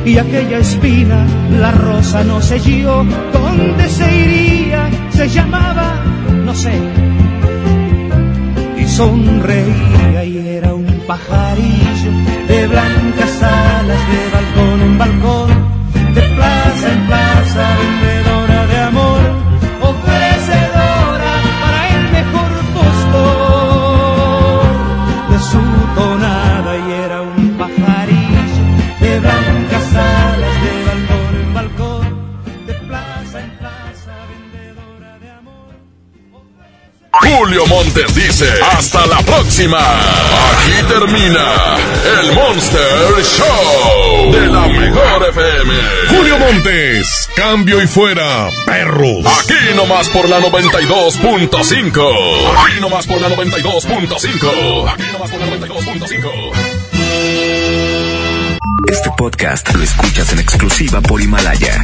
y 0.05 0.17
aquella 0.17 0.59
espina 0.59 1.27
la 1.59 1.71
rosa 1.71 2.23
no 2.23 2.41
selló 2.41 3.03
dónde 3.33 3.89
se 3.89 4.17
iría 4.17 4.89
se 5.09 5.27
llamaba 5.27 6.01
no 6.45 6.55
sé 6.55 7.18
sonreía 8.99 10.25
y 10.25 10.49
era 10.57 10.73
un 10.73 10.85
pajarillo 11.07 12.11
de 12.49 12.67
blancas 12.67 13.41
alas 13.41 14.01
de 14.11 14.21
balcón 14.33 14.78
Julio 37.49 37.65
Montes 37.65 38.13
dice, 38.13 38.45
hasta 38.77 39.07
la 39.07 39.23
próxima. 39.23 39.79
Aquí 39.79 40.83
termina 40.87 41.77
el 42.21 42.31
Monster 42.33 43.23
Show 43.23 44.31
de 44.31 44.47
la 44.49 44.67
mejor 44.67 45.29
FM. 45.29 45.73
Julio 46.09 46.37
Montes, 46.37 47.27
cambio 47.35 47.81
y 47.81 47.87
fuera, 47.87 48.49
perros. 48.67 49.25
Aquí 49.25 49.55
nomás 49.75 50.09
por 50.09 50.29
la 50.29 50.39
92.5. 50.41 52.67
Aquí 52.67 52.81
nomás 52.81 53.07
por 53.07 53.19
la 53.19 53.29
92.5. 53.29 54.93
Aquí 54.93 55.03
nomás 55.11 55.31
por 55.31 55.39
la 55.39 55.47
92.5. 55.47 56.51
Este 58.91 59.09
podcast 59.17 59.73
lo 59.73 59.81
escuchas 59.81 60.31
en 60.33 60.39
exclusiva 60.39 61.01
por 61.01 61.19
Himalaya. 61.19 61.83